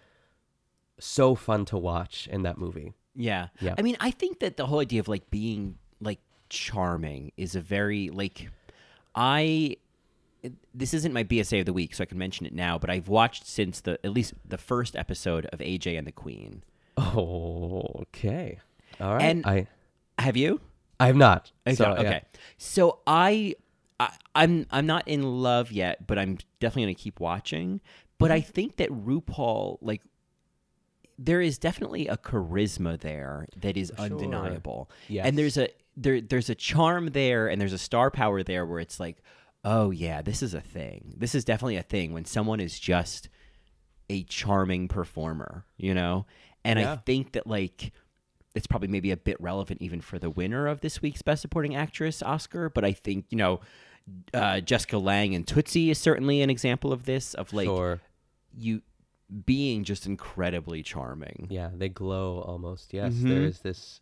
so 0.99 1.35
fun 1.35 1.65
to 1.65 1.77
watch 1.77 2.27
in 2.31 2.43
that 2.43 2.57
movie. 2.57 2.93
Yeah. 3.15 3.47
Yeah. 3.59 3.75
I 3.77 3.81
mean, 3.81 3.97
I 3.99 4.11
think 4.11 4.39
that 4.39 4.57
the 4.57 4.65
whole 4.65 4.79
idea 4.79 4.99
of 4.99 5.07
like 5.07 5.29
being 5.29 5.77
like 6.01 6.19
charming 6.49 7.31
is 7.37 7.55
a 7.55 7.61
very 7.61 8.09
like 8.09 8.49
I 9.13 9.77
this 10.73 10.93
isn't 10.93 11.13
my 11.13 11.23
BSA 11.23 11.61
of 11.61 11.65
the 11.65 11.73
week, 11.73 11.95
so 11.95 12.03
I 12.03 12.05
can 12.05 12.17
mention 12.17 12.45
it 12.45 12.53
now, 12.53 12.77
but 12.77 12.89
I've 12.89 13.07
watched 13.07 13.47
since 13.47 13.81
the 13.81 13.93
at 14.05 14.11
least 14.11 14.33
the 14.47 14.57
first 14.57 14.95
episode 14.95 15.45
of 15.47 15.59
AJ 15.59 15.97
and 15.97 16.05
the 16.05 16.11
Queen. 16.11 16.63
Oh, 16.97 17.83
okay. 18.01 18.59
All 18.99 19.15
right. 19.15 19.23
And- 19.23 19.45
I 19.45 19.67
Have 20.19 20.37
you? 20.37 20.61
I 20.99 21.07
have 21.07 21.17
not. 21.17 21.51
Oh, 21.65 21.71
okay. 21.71 21.75
So, 21.75 21.95
yeah. 22.01 22.19
So 22.57 22.99
I, 23.05 23.55
I 23.99 24.11
I'm 24.33 24.65
I'm 24.71 24.85
not 24.85 25.07
in 25.07 25.23
love 25.23 25.71
yet, 25.71 26.07
but 26.07 26.17
I'm 26.17 26.37
definitely 26.59 26.83
going 26.83 26.95
to 26.95 27.01
keep 27.01 27.19
watching. 27.19 27.81
But 28.17 28.27
mm-hmm. 28.27 28.33
I 28.33 28.41
think 28.41 28.77
that 28.77 28.89
RuPaul 28.89 29.79
like 29.81 30.01
there 31.17 31.41
is 31.41 31.57
definitely 31.57 32.07
a 32.07 32.17
charisma 32.17 32.99
there 32.99 33.47
that 33.57 33.77
is 33.77 33.91
undeniable. 33.91 34.89
Yes. 35.07 35.25
And 35.25 35.37
there's 35.37 35.57
a 35.57 35.69
there 35.95 36.19
there's 36.21 36.49
a 36.49 36.55
charm 36.55 37.07
there 37.07 37.47
and 37.47 37.59
there's 37.59 37.73
a 37.73 37.77
star 37.77 38.11
power 38.11 38.43
there 38.43 38.65
where 38.65 38.79
it's 38.79 38.99
like, 38.99 39.21
"Oh 39.63 39.91
yeah, 39.91 40.21
this 40.21 40.41
is 40.43 40.53
a 40.53 40.61
thing. 40.61 41.13
This 41.17 41.33
is 41.35 41.45
definitely 41.45 41.77
a 41.77 41.83
thing 41.83 42.13
when 42.13 42.25
someone 42.25 42.59
is 42.59 42.79
just 42.79 43.29
a 44.09 44.23
charming 44.23 44.87
performer, 44.87 45.65
you 45.77 45.93
know? 45.93 46.25
And 46.63 46.79
I 46.79 46.95
think 46.97 47.33
that 47.33 47.47
like 47.47 47.91
it's 48.55 48.67
probably 48.67 48.87
maybe 48.87 49.11
a 49.11 49.17
bit 49.17 49.39
relevant 49.39 49.81
even 49.81 50.01
for 50.01 50.17
the 50.17 50.29
winner 50.29 50.67
of 50.67 50.81
this 50.81 51.01
week's 51.01 51.21
Best 51.21 51.41
Supporting 51.41 51.75
Actress 51.75 52.23
Oscar, 52.23 52.69
but 52.69 52.85
I 52.85 52.93
think, 52.93 53.25
you 53.29 53.37
know, 53.37 53.59
uh, 54.33 54.61
Jessica 54.61 54.97
Lange 54.97 55.35
and 55.35 55.45
Tootsie 55.45 55.89
is 55.91 55.97
certainly 55.97 56.41
an 56.41 56.49
example 56.49 56.93
of 56.93 57.05
this, 57.05 57.33
of 57.33 57.51
like 57.53 57.65
Sure. 57.65 57.99
you 58.57 58.81
being 59.45 59.83
just 59.83 60.05
incredibly 60.05 60.83
charming. 60.83 61.47
Yeah, 61.49 61.71
they 61.73 61.89
glow 61.89 62.39
almost. 62.41 62.93
Yes, 62.93 63.13
Mhm. 63.13 63.29
there 63.29 63.41
is 63.43 63.59
this 63.59 64.01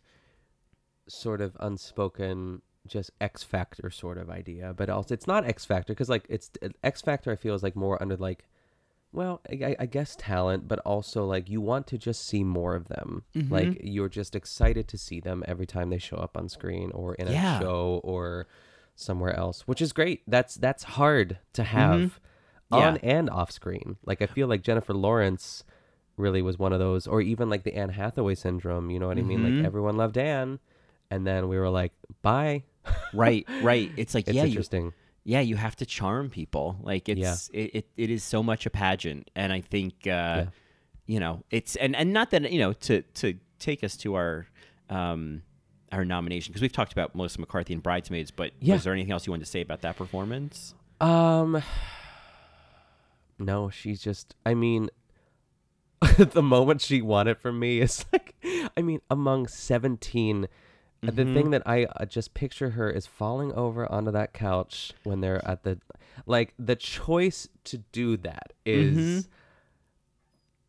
sort 1.06 1.40
of 1.40 1.56
unspoken, 1.60 2.62
just 2.86 3.10
X 3.20 3.42
Factor 3.42 3.90
sort 3.90 4.18
of 4.18 4.28
idea, 4.30 4.74
but 4.74 4.88
also 4.90 5.14
it's 5.14 5.26
not 5.26 5.44
X 5.44 5.64
Factor 5.64 5.92
because 5.92 6.08
like 6.08 6.26
it's 6.28 6.50
X 6.82 7.00
Factor. 7.00 7.30
I 7.32 7.36
feel 7.36 7.54
is 7.54 7.62
like 7.62 7.76
more 7.76 8.00
under 8.02 8.16
like, 8.16 8.44
well, 9.12 9.40
I, 9.50 9.76
I 9.78 9.86
guess 9.86 10.16
talent, 10.18 10.66
but 10.68 10.78
also 10.80 11.24
like 11.24 11.48
you 11.48 11.60
want 11.60 11.86
to 11.88 11.98
just 11.98 12.26
see 12.26 12.42
more 12.44 12.74
of 12.74 12.88
them. 12.88 13.22
Mhm. 13.34 13.50
Like 13.50 13.80
you're 13.82 14.08
just 14.08 14.34
excited 14.34 14.88
to 14.88 14.98
see 14.98 15.20
them 15.20 15.42
every 15.46 15.66
time 15.66 15.88
they 15.90 15.98
show 15.98 16.16
up 16.16 16.36
on 16.36 16.48
screen 16.48 16.90
or 16.92 17.14
in 17.14 17.28
a 17.28 17.32
Yeah. 17.32 17.60
show 17.60 18.00
or 18.04 18.46
somewhere 18.94 19.34
else, 19.34 19.66
which 19.66 19.80
is 19.82 19.92
great. 19.92 20.22
That's 20.26 20.54
that's 20.56 20.84
hard 20.84 21.38
to 21.54 21.64
have 21.64 22.20
Yeah. 22.76 22.88
on 22.88 22.96
and 22.98 23.30
off 23.30 23.50
screen. 23.50 23.96
Like 24.04 24.22
I 24.22 24.26
feel 24.26 24.46
like 24.48 24.62
Jennifer 24.62 24.94
Lawrence 24.94 25.64
really 26.16 26.42
was 26.42 26.58
one 26.58 26.72
of 26.72 26.78
those, 26.78 27.06
or 27.06 27.20
even 27.20 27.50
like 27.50 27.64
the 27.64 27.74
Anne 27.74 27.90
Hathaway 27.90 28.34
syndrome. 28.34 28.90
You 28.90 28.98
know 29.00 29.08
what 29.08 29.18
I 29.18 29.22
mean? 29.22 29.42
Like 29.42 29.64
everyone 29.64 29.96
loved 29.96 30.16
Anne, 30.18 30.58
and 31.10 31.26
then 31.26 31.48
we 31.48 31.58
were 31.58 31.70
like, 31.70 31.92
bye. 32.22 32.62
Right, 33.14 33.46
right. 33.62 33.90
It's 33.96 34.14
like 34.14 34.28
It's 34.28 34.34
yeah, 34.36 34.44
you, 34.44 34.92
yeah, 35.24 35.40
you 35.40 35.56
have 35.56 35.74
to 35.76 35.86
charm 35.86 36.28
people. 36.28 36.76
Like 36.82 37.08
it's 37.08 37.48
it, 37.52 37.70
it, 37.74 37.86
it 37.96 38.10
is 38.10 38.22
so 38.22 38.42
much 38.42 38.66
a 38.66 38.70
pageant, 38.70 39.30
and 39.34 39.52
I 39.52 39.60
think 39.62 40.06
uh, 40.06 40.46
you 41.06 41.18
know 41.20 41.42
it's 41.50 41.76
and 41.76 41.96
and 41.96 42.12
not 42.12 42.30
that 42.32 42.50
you 42.52 42.58
know 42.58 42.72
to 42.74 43.00
to 43.02 43.38
take 43.58 43.82
us 43.84 43.96
to 43.98 44.14
our 44.16 44.46
um 44.90 45.42
our 45.92 46.04
nomination 46.04 46.50
because 46.52 46.60
we've 46.60 46.72
talked 46.72 46.92
about 46.92 47.14
Melissa 47.14 47.40
McCarthy 47.40 47.72
and 47.72 47.82
Bridesmaids, 47.82 48.30
but 48.30 48.50
Yeah. 48.60 48.74
was 48.74 48.84
there 48.84 48.92
anything 48.92 49.12
else 49.12 49.26
you 49.26 49.30
wanted 49.32 49.44
to 49.46 49.50
say 49.50 49.60
about 49.62 49.80
that 49.82 49.96
performance? 49.96 50.74
Um, 51.00 51.62
no, 53.38 53.70
she's 53.70 54.00
just. 54.02 54.34
I 54.46 54.54
mean, 54.54 54.90
the 56.18 56.42
moment 56.42 56.80
she 56.80 57.00
won 57.02 57.28
it 57.28 57.38
from 57.40 57.58
me 57.58 57.80
is 57.80 58.04
like, 58.12 58.34
I 58.76 58.82
mean, 58.82 59.00
among 59.10 59.46
seventeen. 59.48 60.44
uh, 61.06 61.10
The 61.10 61.24
thing 61.24 61.50
that 61.50 61.62
I 61.66 61.84
uh, 61.84 62.04
just 62.06 62.34
picture 62.34 62.70
her 62.70 62.90
is 62.90 63.06
falling 63.06 63.52
over 63.52 63.90
onto 63.90 64.10
that 64.12 64.32
couch 64.32 64.92
when 65.04 65.20
they're 65.20 65.46
at 65.46 65.62
the, 65.62 65.78
like 66.26 66.54
the 66.58 66.76
choice 66.76 67.48
to 67.64 67.78
do 67.92 68.16
that 68.18 68.52
is 68.64 68.96
Mhm. 68.96 69.28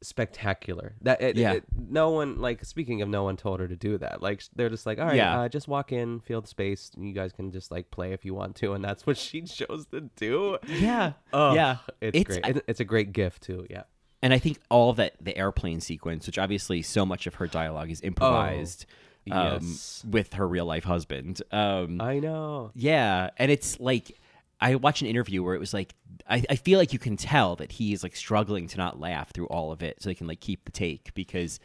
Spectacular. 0.06 0.96
That 1.02 1.22
it, 1.22 1.36
Yeah. 1.38 1.54
it- 1.54 1.64
no 1.90 2.10
one 2.12 2.40
like 2.40 2.64
speaking 2.66 3.02
of 3.02 3.10
no 3.10 3.24
one 3.24 3.38
told 3.38 3.60
her 3.60 3.68
to 3.68 3.76
do 3.76 3.98
that. 3.98 4.22
Like 4.22 4.42
they're 4.56 4.70
just 4.70 4.86
like, 4.86 5.00
all 5.00 5.06
right, 5.08 5.16
Yeah. 5.16 5.42
uh, 5.42 5.50
just 5.50 5.68
walk 5.68 5.92
in, 5.92 6.20
feel 6.22 6.42
the 6.42 6.48
space. 6.48 6.92
You 6.98 7.14
guys 7.14 7.32
can 7.34 7.52
just 7.52 7.72
like 7.72 7.92
play 7.92 8.14
if 8.14 8.26
you 8.26 8.34
want 8.34 8.56
to, 8.58 8.74
and 8.74 8.84
that's 8.84 9.06
what 9.08 9.18
she 9.18 9.42
chose 9.42 9.86
to 9.88 10.02
do. 10.16 10.58
Yeah, 10.68 11.14
Oh, 11.34 11.54
yeah. 11.54 11.78
it's, 12.02 12.18
It's- 12.18 12.40
great. 12.40 12.56
It- 12.58 12.64
it's 12.68 12.80
a 12.80 12.86
great 12.86 13.12
gift 13.14 13.44
too. 13.44 13.66
Yeah. 13.70 13.84
And 14.22 14.34
I 14.34 14.40
think 14.40 14.60
all 14.72 14.94
that 14.94 15.14
the 15.22 15.38
airplane 15.38 15.82
sequence, 15.82 16.26
which 16.26 16.40
obviously 16.40 16.82
so 16.82 17.06
much 17.06 17.28
of 17.28 17.36
her 17.36 17.46
dialogue 17.48 17.92
is 17.92 18.02
improvised 18.02 18.86
um, 19.32 19.38
Oh, 19.38 19.54
yes. 19.62 20.04
with 20.10 20.34
her 20.34 20.48
real 20.48 20.66
life 20.66 20.84
husband. 20.84 21.42
Um, 21.52 22.00
I 22.02 22.20
know. 22.20 22.72
Yeah, 22.76 23.30
and 23.38 23.52
it's 23.52 23.80
like 23.80 24.18
I 24.62 24.76
watched 24.76 25.02
an 25.02 25.08
interview 25.08 25.44
where 25.44 25.54
it 25.56 25.60
was 25.60 25.74
like 25.74 25.94
I, 26.30 26.44
I 26.50 26.56
feel 26.56 26.80
like 26.80 26.94
you 26.94 27.00
can 27.00 27.18
tell 27.18 27.56
that 27.58 27.74
he 27.74 27.94
is 27.94 28.04
like 28.04 28.16
struggling 28.16 28.68
to 28.68 28.78
not 28.78 29.00
laugh 29.00 29.32
through 29.32 29.48
all 29.48 29.72
of 29.72 29.84
it, 29.84 30.02
so 30.02 30.10
they 30.10 30.16
can 30.16 30.28
like 30.28 30.40
keep 30.40 30.66
the 30.66 30.72
take 30.72 31.14
because, 31.14 31.60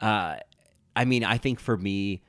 uh, 0.00 0.36
I 0.94 1.04
mean, 1.04 1.24
I 1.24 1.38
think 1.38 1.60
for 1.60 1.76
me, 1.76 2.22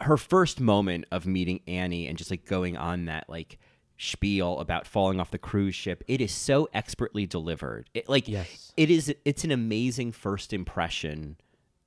her 0.00 0.16
first 0.16 0.60
moment 0.60 1.06
of 1.10 1.26
meeting 1.26 1.60
Annie 1.66 2.08
and 2.08 2.18
just 2.18 2.30
like 2.30 2.44
going 2.44 2.76
on 2.76 3.06
that 3.06 3.28
like 3.28 3.58
spiel 3.98 4.58
about 4.58 4.86
falling 4.86 5.20
off 5.20 5.30
the 5.30 5.38
cruise 5.38 5.74
ship, 5.74 6.02
it 6.08 6.20
is 6.20 6.32
so 6.32 6.68
expertly 6.74 7.26
delivered. 7.26 7.88
It 7.94 8.08
like 8.08 8.28
Yes. 8.28 8.72
it 8.76 8.90
is 8.90 9.14
it's 9.24 9.44
an 9.44 9.50
amazing 9.52 10.12
first 10.12 10.52
impression 10.52 11.36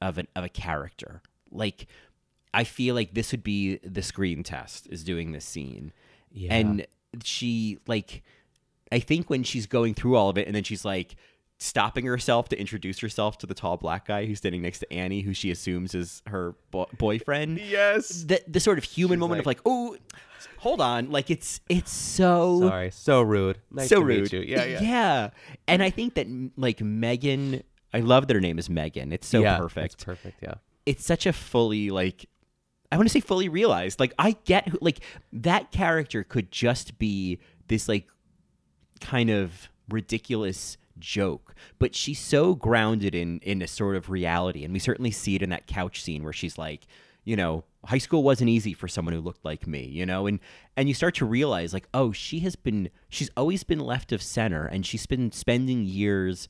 of 0.02 0.18
an 0.18 0.28
of 0.36 0.44
a 0.46 0.50
character. 0.50 1.22
Like 1.52 1.88
I 2.54 2.64
feel 2.64 2.96
like 2.96 3.14
this 3.14 3.32
would 3.34 3.44
be 3.44 3.78
the 3.78 4.02
screen 4.02 4.42
test 4.44 4.88
is 4.88 5.04
doing 5.04 5.34
this 5.34 5.46
scene. 5.46 5.92
Yeah. 6.32 6.54
And 6.54 6.88
she 7.24 7.80
like 7.88 8.24
I 8.92 9.00
think 9.00 9.30
when 9.30 9.44
she's 9.44 9.66
going 9.66 9.94
through 9.94 10.16
all 10.16 10.30
of 10.30 10.38
it 10.38 10.48
and 10.48 10.56
then 10.56 10.64
she's 10.64 10.86
like 10.86 11.16
stopping 11.58 12.06
herself 12.06 12.50
to 12.50 12.60
introduce 12.60 13.00
herself 13.00 13.38
to 13.38 13.48
the 13.48 13.54
tall 13.54 13.78
black 13.78 14.06
guy 14.08 14.26
who's 14.26 14.40
standing 14.40 14.62
next 14.62 14.80
to 14.80 14.94
Annie 14.94 15.22
who 15.22 15.34
she 15.34 15.52
assumes 15.52 15.96
is 15.96 16.22
her 16.28 16.54
bo- 16.72 16.90
boyfriend. 16.98 17.60
Yes. 17.60 18.24
The 18.24 18.42
the 18.48 18.60
sort 18.60 18.78
of 18.78 18.84
human 18.84 19.20
moment 19.20 19.40
of 19.40 19.46
like, 19.46 19.60
"Oh, 19.66 19.96
hold 20.58 20.82
on." 20.82 21.12
Like 21.12 21.30
it's 21.30 21.62
it's 21.70 21.92
so 21.92 22.60
Sorry, 22.62 22.92
so 22.92 23.22
rude. 23.22 23.60
Nice 23.72 23.90
so 23.90 24.00
to 24.02 24.06
rude. 24.06 24.24
meet 24.24 24.34
you. 24.34 24.42
Yeah, 24.42 24.66
yeah. 24.66 24.82
Yeah. 24.82 25.30
And 25.68 25.82
I 25.82 25.90
think 25.90 26.16
that 26.16 26.28
like 26.58 26.82
Megan, 26.82 27.64
I 27.94 28.02
love 28.02 28.28
that 28.28 28.34
her 28.36 28.42
name 28.42 28.60
is 28.60 28.70
Megan. 28.70 29.14
It's 29.14 29.28
so 29.28 29.42
Yeah, 29.42 29.58
perfect. 29.58 29.94
It's 29.96 30.04
perfect. 30.04 30.44
Yeah. 30.44 30.56
It's 30.86 31.06
such 31.06 31.26
a 31.26 31.34
fully 31.34 31.90
like 31.90 32.28
I 32.96 32.98
want 32.98 33.10
to 33.10 33.14
say 33.14 33.20
fully 33.20 33.50
realized. 33.50 34.00
Like 34.00 34.14
I 34.18 34.38
get 34.46 34.70
who 34.70 34.78
like 34.82 35.00
that 35.34 35.72
character 35.72 36.24
could 36.24 36.52
just 36.52 36.98
be 36.98 37.40
this 37.68 37.90
like 37.90 38.08
kind 39.02 39.30
of 39.30 39.70
ridiculous 39.90 40.78
joke, 40.98 41.54
but 41.78 41.94
she's 41.94 42.20
so 42.20 42.56
grounded 42.56 43.14
in 43.14 43.40
in 43.40 43.62
a 43.62 43.68
sort 43.68 43.96
of 43.96 44.10
reality, 44.10 44.64
and 44.64 44.74
we 44.74 44.80
certainly 44.80 45.12
see 45.12 45.36
it 45.36 45.42
in 45.44 45.50
that 45.50 45.68
couch 45.68 46.02
scene 46.02 46.24
where 46.24 46.34
she's 46.34 46.58
like, 46.58 46.88
you 47.26 47.36
know, 47.36 47.66
high 47.84 47.98
school 47.98 48.24
wasn't 48.24 48.50
easy 48.50 48.74
for 48.74 48.88
someone 48.88 49.14
who 49.14 49.20
looked 49.20 49.44
like 49.44 49.68
me, 49.68 49.84
you 49.86 50.06
know, 50.06 50.26
and 50.26 50.40
and 50.78 50.88
you 50.88 50.94
start 50.94 51.16
to 51.16 51.26
realize 51.26 51.74
like, 51.74 51.88
oh, 51.94 52.14
she 52.14 52.40
has 52.40 52.56
been, 52.56 52.90
she's 53.10 53.30
always 53.36 53.64
been 53.64 53.80
left 53.80 54.12
of 54.14 54.22
center, 54.22 54.66
and 54.66 54.86
she's 54.86 55.06
been 55.06 55.32
spending 55.34 55.84
years 55.86 56.48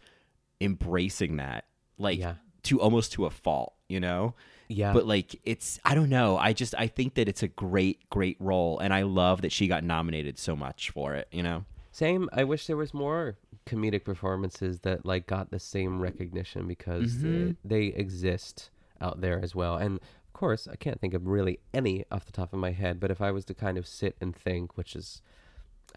embracing 0.62 1.38
that, 1.38 1.66
like 1.98 2.20
Yeah. 2.20 2.36
to 2.64 2.80
almost 2.80 3.12
to 3.14 3.26
a 3.26 3.30
fault, 3.30 3.74
you 3.90 4.00
know. 4.00 4.36
Yeah. 4.68 4.94
But 4.94 5.06
like 5.06 5.40
it's 5.44 5.80
I 5.86 5.94
don't 5.96 6.10
know. 6.10 6.38
I 6.38 6.54
just 6.54 6.74
I 6.78 6.88
think 6.88 7.14
that 7.16 7.28
it's 7.30 7.44
a 7.44 7.48
great 7.48 8.10
great 8.10 8.38
role 8.40 8.80
and 8.80 8.94
I 8.94 9.04
love 9.04 9.42
that 9.42 9.52
she 9.52 9.68
got 9.68 9.84
nominated 9.84 10.38
so 10.40 10.56
much 10.56 10.90
for 10.90 11.14
it, 11.16 11.28
you 11.32 11.44
know. 11.44 11.66
Same. 11.92 12.30
I 12.34 12.44
wish 12.44 12.68
there 12.68 12.76
was 12.78 12.94
more 12.94 13.38
comedic 13.66 14.04
performances 14.04 14.80
that 14.82 15.06
like 15.06 15.28
got 15.28 15.50
the 15.52 15.60
same 15.60 16.00
recognition 16.02 16.68
because 16.68 17.16
Mhm. 17.16 17.56
they, 17.64 17.78
they 17.90 17.96
exist 17.96 18.70
out 19.02 19.22
there 19.22 19.42
as 19.42 19.56
well. 19.56 19.78
And 19.78 19.98
of 19.98 20.34
course, 20.34 20.68
I 20.68 20.76
can't 20.76 21.00
think 21.00 21.14
of 21.14 21.26
really 21.28 21.60
any 21.74 22.04
off 22.12 22.26
the 22.26 22.32
top 22.34 22.52
of 22.54 22.60
my 22.60 22.72
head. 22.72 23.00
But 23.00 23.12
if 23.12 23.22
I 23.22 23.32
was 23.32 23.46
to 23.46 23.54
kind 23.54 23.78
of 23.78 23.88
sit 23.88 24.16
and 24.20 24.36
think, 24.36 24.76
which 24.78 24.96
is, 24.96 25.22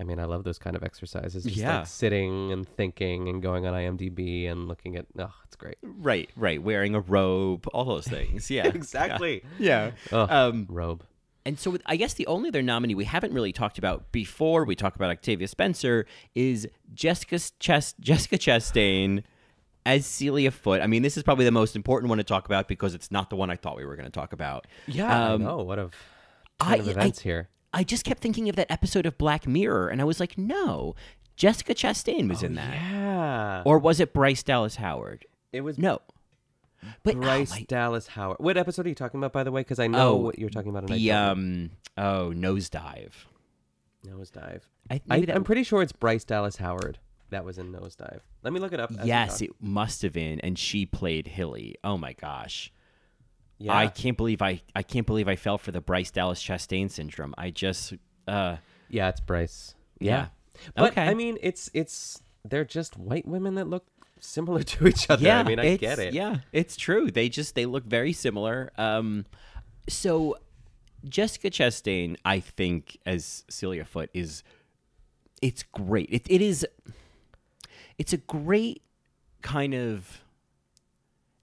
I 0.01 0.05
mean, 0.05 0.19
I 0.21 0.25
love 0.27 0.45
those 0.45 0.59
kind 0.59 0.77
of 0.77 0.83
exercises. 0.85 1.43
Just 1.45 1.57
Yeah. 1.57 1.79
like 1.79 1.87
sitting 1.89 2.53
and 2.53 2.69
thinking 2.69 3.29
and 3.29 3.43
going 3.43 3.67
on 3.67 3.75
IMDb 3.75 4.49
and 4.49 4.69
looking 4.69 4.97
at. 4.97 5.07
Oh, 5.19 5.33
it's 5.45 5.57
great. 5.57 5.77
Right, 5.83 6.31
right. 6.37 6.63
Wearing 6.63 6.95
a 6.95 7.01
robe, 7.01 7.67
all 7.73 7.85
those 7.85 8.07
things. 8.07 8.51
Yeah. 8.51 8.69
Exactly. 8.69 9.43
Yeah. 9.59 9.91
Ugh, 10.13 10.29
Um 10.31 10.67
robe. 10.71 11.05
And 11.47 11.59
so, 11.59 11.71
with, 11.71 11.83
I 11.87 11.97
guess 11.97 12.13
the 12.15 12.27
only 12.27 12.49
other 12.51 12.61
nominee 12.63 12.95
we 12.95 13.05
haven't 13.05 13.33
really 13.33 13.53
talked 13.53 13.79
about 13.79 14.13
before 14.13 14.65
we 14.65 14.77
talk 14.77 14.95
about 14.97 15.11
Octavia 15.11 15.49
Spencer 15.49 16.05
is 16.35 16.69
Jessica 16.95 17.41
Chest, 17.59 17.97
Jessica 18.01 18.37
Chastain 18.37 19.23
as 19.87 20.05
Celia 20.05 20.51
Foote, 20.51 20.83
I 20.83 20.87
mean, 20.87 21.01
this 21.03 21.17
is 21.17 21.23
probably 21.23 21.47
the 21.47 21.51
most 21.51 21.75
important 21.75 22.11
one 22.11 22.19
to 22.19 22.25
talk 22.25 22.45
about 22.45 22.69
because 22.69 22.93
it's 22.95 23.11
not 23.11 23.31
the 23.31 23.37
one 23.37 23.49
I 23.49 23.57
thought 23.57 23.77
we 23.79 23.87
were 23.87 23.97
going 23.97 24.05
to 24.05 24.13
talk 24.13 24.35
about. 24.35 24.67
Yeah, 24.87 25.33
Um, 25.33 25.41
I 25.41 25.45
know. 25.47 25.59
What 25.63 25.79
a 25.79 25.91
ton 26.61 26.73
I- 26.73 26.77
of 26.77 26.89
events 26.89 27.21
I- 27.21 27.23
here. 27.23 27.49
I 27.73 27.85
just 27.85 28.05
kept 28.05 28.21
thinking 28.23 28.49
of 28.49 28.57
that 28.57 28.71
episode 28.71 29.05
of 29.07 29.19
Black 29.19 29.47
Mirror, 29.47 29.89
and 29.89 30.01
I 30.01 30.05
was 30.05 30.21
like, 30.21 30.39
no, 30.39 30.95
Jessica 31.37 31.75
Chastain 31.75 32.29
was 32.29 32.43
in 32.43 32.55
that. 32.55 32.71
Oh, 32.71 32.75
Yeah. 32.75 33.63
Or 33.65 33.79
was 33.79 34.01
it 34.01 34.13
Bryce 34.13 34.43
Dallas 34.43 34.77
Howard? 34.77 35.27
it 35.53 35.61
was 35.63 35.79
No. 35.79 36.01
But 37.03 37.17
oh, 37.17 37.21
Bryce 37.21 37.51
my- 37.51 37.65
Dallas 37.69 38.07
Howard. 38.09 38.39
What 38.41 38.57
episode 38.57 38.87
are 38.87 38.89
you 38.89 38.95
talking 38.95 39.19
about, 39.19 39.33
by 39.33 39.43
the 39.45 39.51
way? 39.51 39.61
Because 39.63 39.79
I 39.81 39.87
know 39.89 40.11
Oh, 40.11 40.17
what 40.17 40.39
you're 40.39 40.49
talking 40.51 40.71
about. 40.71 40.87
The 40.87 41.11
um 41.13 41.71
oh 41.97 42.33
nosedive. 42.35 43.13
Nosedive. 44.07 44.61
I, 44.91 45.01
I. 45.11 45.27
I'm 45.29 45.45
pretty 45.45 45.65
sure 45.65 45.83
it's 45.83 45.93
Bryce 45.93 46.25
Dallas 46.25 46.57
Howard 46.59 46.99
that 47.31 47.45
was 47.45 47.59
in 47.59 47.73
Nosedive. 47.73 48.21
Let 48.43 48.53
me 48.53 48.61
look 48.61 48.73
it 48.73 48.81
up. 48.81 48.93
yes, 49.05 49.43
it 49.43 49.51
must 49.61 50.03
have 50.03 50.13
been, 50.13 50.41
and 50.41 50.59
she 50.59 50.87
played 50.87 51.27
Hilly. 51.29 51.75
Oh 51.83 51.99
my 51.99 52.13
gosh. 52.13 52.73
Yeah. 53.59 53.77
I 53.77 53.89
can't 53.89 54.17
believe 54.17 54.41
I 54.43 54.63
I 54.75 54.83
can't 54.83 55.07
believe 55.07 55.29
I 55.29 55.37
fell 55.37 55.59
for 55.59 55.73
the 55.73 55.81
Bryce 55.81 56.11
Dallas 56.11 56.43
Chastain 56.43 56.91
syndrome. 56.91 57.35
I 57.37 57.51
just 57.51 57.95
uh 58.27 58.57
yeah, 58.89 59.09
it's 59.09 59.21
Bryce. 59.21 59.75
Yeah. 60.01 60.11
Yeah. 60.11 60.27
But 60.77 60.93
Okay. 60.93 61.03
I 61.09 61.15
mean, 61.15 61.39
it's 61.43 61.71
it's 61.75 62.23
they're 62.45 62.65
just 62.65 62.97
white 62.97 63.27
women 63.27 63.57
that 63.57 63.67
look 63.69 63.85
similar 64.21 64.63
to 64.75 64.87
each 64.89 65.11
other. 65.11 65.25
yeah, 65.25 65.41
I 65.41 65.43
mean, 65.43 65.59
I 65.59 65.77
get 65.77 65.99
it. 65.99 66.15
Yeah, 66.15 66.39
it's 66.53 66.77
true. 66.77 67.11
They 67.11 67.29
just 67.29 67.55
they 67.55 67.67
look 67.67 67.85
very 67.85 68.13
similar. 68.13 68.71
Um, 68.79 69.27
so 69.89 70.39
Jessica 71.09 71.51
Chastain, 71.51 72.17
I 72.25 72.41
think, 72.41 72.97
as 73.07 73.45
Celia 73.49 73.85
Foote 73.85 74.11
is, 74.15 74.43
it's 75.43 75.63
great. 75.65 76.09
It 76.11 76.27
it 76.31 76.41
is. 76.43 76.67
It's 77.99 78.13
a 78.13 78.19
great 78.19 78.83
kind 79.43 79.75
of. 79.75 80.23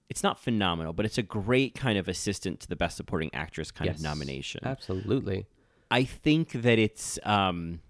It's 0.09 0.21
not 0.23 0.39
phenomenal, 0.39 0.93
but 0.93 1.05
it's 1.05 1.17
a 1.17 1.23
great 1.23 1.73
kind 1.75 1.97
of 1.97 2.07
assistant 2.07 2.59
to 2.61 2.67
the 2.67 2.75
Best 2.75 2.95
Supporting 2.97 3.33
Actress 3.33 3.71
kind 3.71 3.87
Yes, 3.87 3.97
of 3.97 4.03
nomination. 4.03 4.61
Absolutely. 4.63 5.47
I 5.89 6.03
think 6.03 6.51
that 6.51 6.77
it's. 6.79 7.17
Um, 7.23 7.81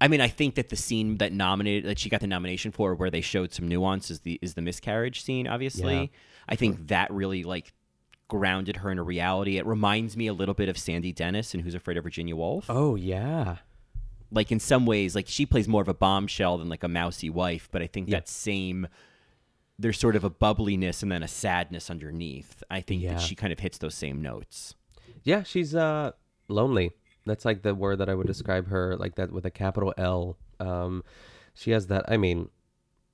I 0.00 0.08
mean, 0.08 0.22
I 0.22 0.28
think 0.28 0.54
that 0.54 0.70
the 0.70 0.76
scene 0.76 1.18
that 1.18 1.32
nominated 1.32 1.84
that 1.84 1.98
she 1.98 2.08
got 2.08 2.20
the 2.22 2.26
nomination 2.26 2.72
for, 2.72 2.94
where 2.94 3.10
they 3.10 3.20
showed 3.20 3.52
some 3.52 3.68
nuance, 3.68 4.10
is 4.10 4.20
the 4.20 4.38
is 4.40 4.54
the 4.54 4.62
miscarriage 4.62 5.22
scene. 5.22 5.46
Obviously, 5.46 5.94
Yeah, 5.94 6.06
I 6.48 6.56
think 6.56 6.88
that 6.88 7.10
really 7.12 7.44
like 7.44 7.74
grounded 8.28 8.76
her 8.76 8.90
in 8.90 8.98
a 8.98 9.02
reality. 9.02 9.58
It 9.58 9.66
reminds 9.66 10.16
me 10.16 10.26
a 10.28 10.32
little 10.32 10.54
bit 10.54 10.68
of 10.70 10.78
Sandy 10.78 11.12
Dennis 11.12 11.52
and 11.52 11.62
Who's 11.62 11.74
Afraid 11.74 11.98
of 11.98 12.04
Virginia 12.04 12.34
Woolf. 12.34 12.66
Oh 12.70 12.94
yeah. 12.94 13.56
Like 14.30 14.50
in 14.52 14.60
some 14.60 14.86
ways, 14.86 15.14
like 15.14 15.26
she 15.28 15.44
plays 15.44 15.68
more 15.68 15.82
of 15.82 15.88
a 15.88 15.94
bombshell 15.94 16.56
than 16.58 16.68
like 16.70 16.84
a 16.84 16.88
mousy 16.88 17.28
wife, 17.28 17.68
but 17.70 17.82
I 17.82 17.86
think 17.86 18.08
Yeah. 18.08 18.16
that 18.18 18.28
same. 18.28 18.86
There's 19.80 19.98
sort 19.98 20.14
of 20.16 20.24
a 20.24 20.30
bubbliness 20.30 21.02
and 21.02 21.10
then 21.10 21.22
a 21.22 21.28
sadness 21.28 21.90
underneath. 21.90 22.62
I 22.70 22.80
think 22.80 23.02
Yeah. 23.02 23.14
that 23.14 23.20
she 23.22 23.34
kind 23.34 23.52
of 23.52 23.58
hits 23.60 23.78
those 23.78 23.94
same 23.94 24.20
notes. 24.20 24.74
Yeah, 25.24 25.42
she's 25.42 25.74
uh 25.74 26.12
lonely. 26.48 26.92
That's 27.26 27.44
like 27.44 27.62
the 27.62 27.74
word 27.74 27.98
that 27.98 28.08
I 28.08 28.14
would 28.14 28.26
describe 28.26 28.68
her, 28.68 28.96
like 28.96 29.14
that 29.16 29.30
with 29.32 29.44
a 29.46 29.50
capital 29.50 29.92
L. 29.96 30.36
Um, 30.58 31.02
she 31.54 31.70
has 31.72 31.86
that. 31.88 32.04
I 32.08 32.16
mean, 32.16 32.48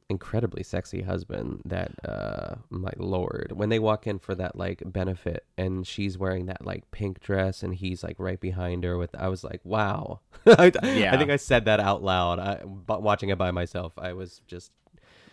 incredibly 0.09 0.63
sexy 0.63 1.03
husband. 1.03 1.63
That 1.65 1.93
uh, 2.05 2.57
my 2.71 2.93
lord, 2.97 3.53
when 3.55 3.69
they 3.69 3.79
walk 3.81 4.07
in 4.07 4.19
for 4.19 4.35
that 4.37 4.57
like 4.57 4.83
benefit, 4.87 5.45
and 5.59 5.87
she's 5.87 6.17
wearing 6.17 6.47
that 6.47 6.65
like 6.65 6.91
pink 6.93 7.21
dress, 7.21 7.63
and 7.63 7.75
he's 7.75 8.03
like 8.05 8.17
right 8.19 8.41
behind 8.41 8.85
her 8.85 8.97
with. 8.97 9.15
I 9.17 9.29
was 9.29 9.43
like, 9.43 9.61
wow. 9.65 10.21
I, 10.47 10.71
Yeah. 10.83 11.15
I 11.15 11.19
think 11.19 11.31
I 11.31 11.37
said 11.37 11.65
that 11.65 11.81
out 11.81 12.03
loud. 12.03 12.39
I, 12.39 12.63
but 12.65 13.03
watching 13.03 13.31
it 13.31 13.39
by 13.39 13.51
myself, 13.51 13.93
I 13.99 14.13
was 14.13 14.41
just 14.47 14.71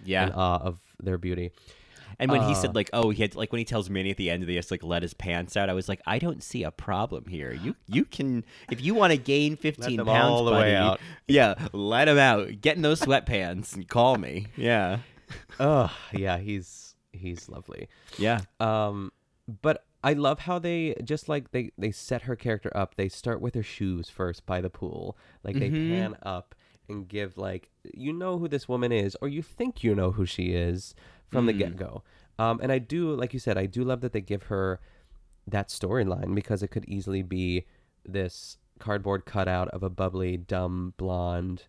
Yeah. 0.04 0.26
in 0.28 0.32
awe 0.34 0.58
of 0.58 0.80
their 1.06 1.18
beauty. 1.18 1.52
And 2.20 2.30
when 2.30 2.44
he 2.44 2.52
Uh, 2.52 2.56
said 2.56 2.76
like, 2.76 2.92
"Oh, 2.94 3.10
he 3.10 3.24
had 3.24 3.36
like 3.36 3.52
when 3.52 3.58
he 3.60 3.66
tells 3.66 3.90
Minnie 3.90 4.12
at 4.12 4.18
the 4.18 4.30
end 4.30 4.44
of 4.44 4.48
the, 4.48 4.56
he 4.56 4.62
like 4.70 4.84
let 4.84 5.02
his 5.02 5.16
pants 5.16 5.58
out," 5.58 5.68
I 5.68 5.74
was 5.74 5.90
like, 5.90 6.00
"I 6.06 6.20
don't 6.20 6.44
see 6.44 6.62
a 6.64 6.70
problem 6.70 7.26
here. 7.28 7.52
You 7.54 7.76
you 7.88 8.06
can 8.06 8.46
if 8.70 8.82
you 8.82 8.94
want 8.94 9.12
to 9.14 9.18
gain 9.18 9.56
fifteen 9.56 9.98
them 9.98 10.06
pounds, 10.06 10.40
all 10.40 10.46
the 10.46 10.52
way 10.52 10.74
buddy, 10.74 10.76
out. 10.76 11.00
Yeah, 11.28 11.56
let 11.74 12.08
him 12.08 12.20
out. 12.20 12.62
Get 12.62 12.76
in 12.76 12.84
those 12.84 13.02
sweatpants 13.02 13.74
and 13.74 13.88
call 13.88 14.18
me. 14.18 14.46
Yeah, 14.56 15.00
Oh 15.60 15.92
yeah, 16.12 16.38
he's 16.38 16.94
he's 17.14 17.50
lovely. 17.50 17.88
yeah, 18.20 18.42
Um, 18.60 19.12
but 19.62 19.84
I 20.04 20.14
love 20.14 20.40
how 20.40 20.60
they 20.60 20.94
just 21.04 21.28
like 21.28 21.52
they 21.52 21.72
they 21.80 21.92
set 21.92 22.24
her 22.24 22.36
character 22.36 22.72
up. 22.76 22.94
They 22.94 23.10
start 23.10 23.42
with 23.42 23.56
her 23.56 23.64
shoes 23.64 24.10
first 24.10 24.46
by 24.46 24.62
the 24.62 24.70
pool. 24.70 25.18
Like 25.44 25.58
they 25.58 25.72
Mhm. 25.72 25.90
pan 25.90 26.18
up 26.22 26.54
and 26.90 27.08
give 27.08 27.38
like 27.38 27.70
you 27.94 28.12
know 28.14 28.38
who 28.38 28.48
this 28.48 28.68
woman 28.68 28.92
is, 28.92 29.16
or 29.22 29.28
you 29.28 29.42
think 29.42 29.84
you 29.84 29.96
know 29.96 30.12
who 30.12 30.26
she 30.26 30.48
is 30.54 30.94
from 31.28 31.46
the 31.46 31.54
Mm. 31.54 31.58
get 31.58 31.76
go. 31.78 32.04
Um, 32.40 32.60
and 32.64 32.72
I 32.72 32.80
do 32.80 33.14
like 33.16 33.34
you 33.34 33.40
said, 33.40 33.58
I 33.58 33.66
do 33.66 33.84
love 33.84 34.02
that 34.02 34.12
they 34.14 34.22
give 34.22 34.44
her 34.44 34.80
that 35.48 35.70
storyline 35.70 36.34
because 36.36 36.64
it 36.64 36.70
could 36.70 36.86
easily 36.88 37.22
be 37.22 37.66
this 38.06 38.58
cardboard 38.80 39.26
cutout 39.26 39.68
of 39.70 39.84
a 39.84 39.90
bubbly, 39.90 40.36
dumb 40.38 40.94
blonde, 40.98 41.64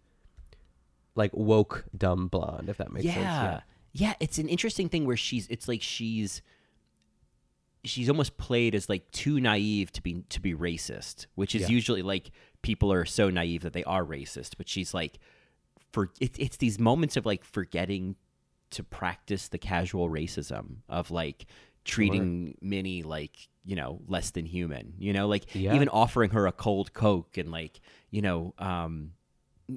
like 1.14 1.30
woke 1.34 1.84
dumb 1.96 2.28
blonde, 2.28 2.68
if 2.68 2.76
that 2.78 2.92
makes 2.92 3.06
sense. 3.06 3.16
yeah, 3.18 3.60
yeah. 3.92 4.14
It's 4.20 4.38
an 4.38 4.48
interesting 4.48 4.88
thing 4.88 5.04
where 5.06 5.16
she's. 5.16 5.46
It's 5.48 5.68
like 5.68 5.82
she's. 5.82 6.42
She's 7.86 8.08
almost 8.08 8.38
played 8.38 8.74
as 8.74 8.88
like 8.88 9.10
too 9.10 9.38
naive 9.40 9.92
to 9.92 10.02
be 10.02 10.24
to 10.30 10.40
be 10.40 10.54
racist, 10.54 11.26
which 11.34 11.54
is 11.54 11.62
Yeah. 11.62 11.68
usually 11.68 12.00
like 12.00 12.30
people 12.64 12.92
are 12.92 13.04
so 13.04 13.30
naive 13.30 13.62
that 13.62 13.74
they 13.74 13.84
are 13.84 14.04
racist. 14.04 14.54
But 14.56 14.68
she's 14.68 14.92
like, 14.92 15.20
for 15.92 16.10
it, 16.20 16.36
it's 16.36 16.56
these 16.56 16.80
moments 16.80 17.16
of 17.16 17.24
like 17.24 17.44
forgetting 17.44 18.16
to 18.70 18.82
practice 18.82 19.46
the 19.46 19.58
casual 19.58 20.08
racism 20.10 20.78
of 20.88 21.12
like 21.12 21.46
treating 21.84 22.56
Minnie 22.60 23.02
like 23.04 23.36
you 23.64 23.76
know 23.76 24.00
less 24.08 24.30
than 24.30 24.46
human. 24.46 24.94
You 24.98 25.12
know, 25.12 25.28
like 25.28 25.54
Yeah. 25.54 25.74
even 25.74 25.88
offering 25.90 26.30
her 26.30 26.48
a 26.48 26.52
cold 26.52 26.92
Coke 26.94 27.36
and 27.38 27.52
like 27.52 27.80
you 28.10 28.22
know 28.22 28.54
um, 28.58 29.12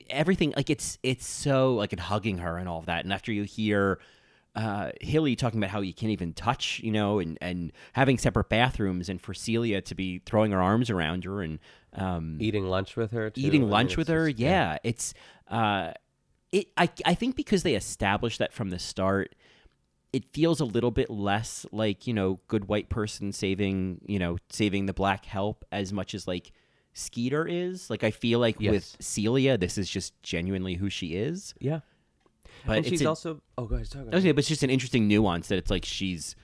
everything. 0.09 0.53
Like 0.55 0.69
it's 0.71 0.97
it's 1.03 1.27
so 1.27 1.75
like 1.75 1.93
and 1.93 1.99
hugging 1.99 2.39
her 2.39 2.57
and 2.57 2.67
all 2.67 2.79
of 2.79 2.87
that. 2.87 3.03
And 3.03 3.13
after 3.13 3.31
you 3.31 3.43
hear. 3.43 3.99
Uh, 4.55 4.89
Hilly 5.01 5.35
talking 5.35 5.59
about 5.59 5.69
how 5.69 5.81
you 5.81 5.93
can't 5.93 6.11
even 6.11 6.33
touch, 6.33 6.79
you 6.83 6.91
know, 6.91 7.19
and, 7.19 7.37
and 7.41 7.71
having 7.93 8.17
separate 8.17 8.49
bathrooms, 8.49 9.07
and 9.07 9.21
for 9.21 9.31
Celia 9.35 9.81
to 9.83 9.93
be 9.93 10.17
throwing 10.25 10.51
her 10.51 10.59
arms 10.59 10.89
around 10.89 11.25
her 11.25 11.43
and 11.43 11.59
um, 11.97 12.37
Eating 12.39 12.67
lunch 12.67 12.95
with 12.95 13.11
her. 13.11 13.29
Too. 13.29 13.41
I 13.41 13.45
eating 13.45 13.61
mean, 13.61 13.69
lunch 13.69 13.97
with 13.97 14.07
her. 14.07 14.27
just- 14.29 14.39
yeah. 14.39 14.77
it's 14.83 15.13
uh, 15.49 15.91
it. 16.51 16.67
I 16.77 16.89
I 17.05 17.13
think 17.15 17.35
because 17.35 17.63
they 17.63 17.75
established 17.75 18.39
that 18.39 18.53
from 18.53 18.69
the 18.69 18.79
start, 18.79 19.35
it 20.13 20.25
feels 20.33 20.59
a 20.59 20.65
little 20.65 20.91
bit 20.91 21.09
less 21.09 21.65
like 21.71 22.07
you 22.07 22.13
know 22.13 22.39
good 22.47 22.65
white 22.67 22.89
person 22.89 23.31
saving 23.31 24.01
you 24.05 24.19
know 24.19 24.37
saving 24.49 24.85
the 24.85 24.93
black 24.93 25.25
help 25.25 25.65
as 25.71 25.91
much 25.91 26.13
as 26.13 26.27
like 26.27 26.51
Skeeter 26.93 27.45
is. 27.47 27.89
Like 27.89 28.03
I 28.03 28.11
feel 28.11 28.39
like 28.39 28.59
with 28.59 28.95
Celia, 28.99 29.57
this 29.57 29.77
is 29.77 29.89
just 29.89 30.21
genuinely 30.23 30.75
who 30.75 30.89
she 30.89 31.15
is. 31.15 31.53
Yeah. 31.59 31.81
But 32.65 32.77
and 32.77 32.85
she's 32.87 33.05
also 33.05 33.41
oh 33.57 33.65
go 33.65 33.75
ahead, 33.75 33.89
talk 33.89 34.01
about 34.03 34.15
Okay, 34.15 34.31
but 34.31 34.39
it's 34.39 34.47
just 34.47 34.63
an 34.63 34.69
interesting 34.69 35.07
nuance 35.07 35.47
that 35.49 35.57
it's 35.57 35.69
like 35.69 35.85
she's 35.85 36.35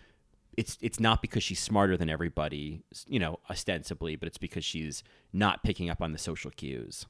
it's 0.57 0.77
it's 0.81 0.99
not 0.99 1.21
because 1.21 1.43
she's 1.43 1.59
smarter 1.59 1.95
than 1.97 2.09
everybody, 2.09 2.83
you 3.07 3.19
know, 3.19 3.39
ostensibly, 3.49 4.15
but 4.15 4.27
it's 4.27 4.37
because 4.37 4.63
she's 4.65 5.03
not 5.31 5.63
picking 5.63 5.89
up 5.89 6.01
on 6.01 6.11
the 6.11 6.17
social 6.17 6.51
cues. 6.51 7.05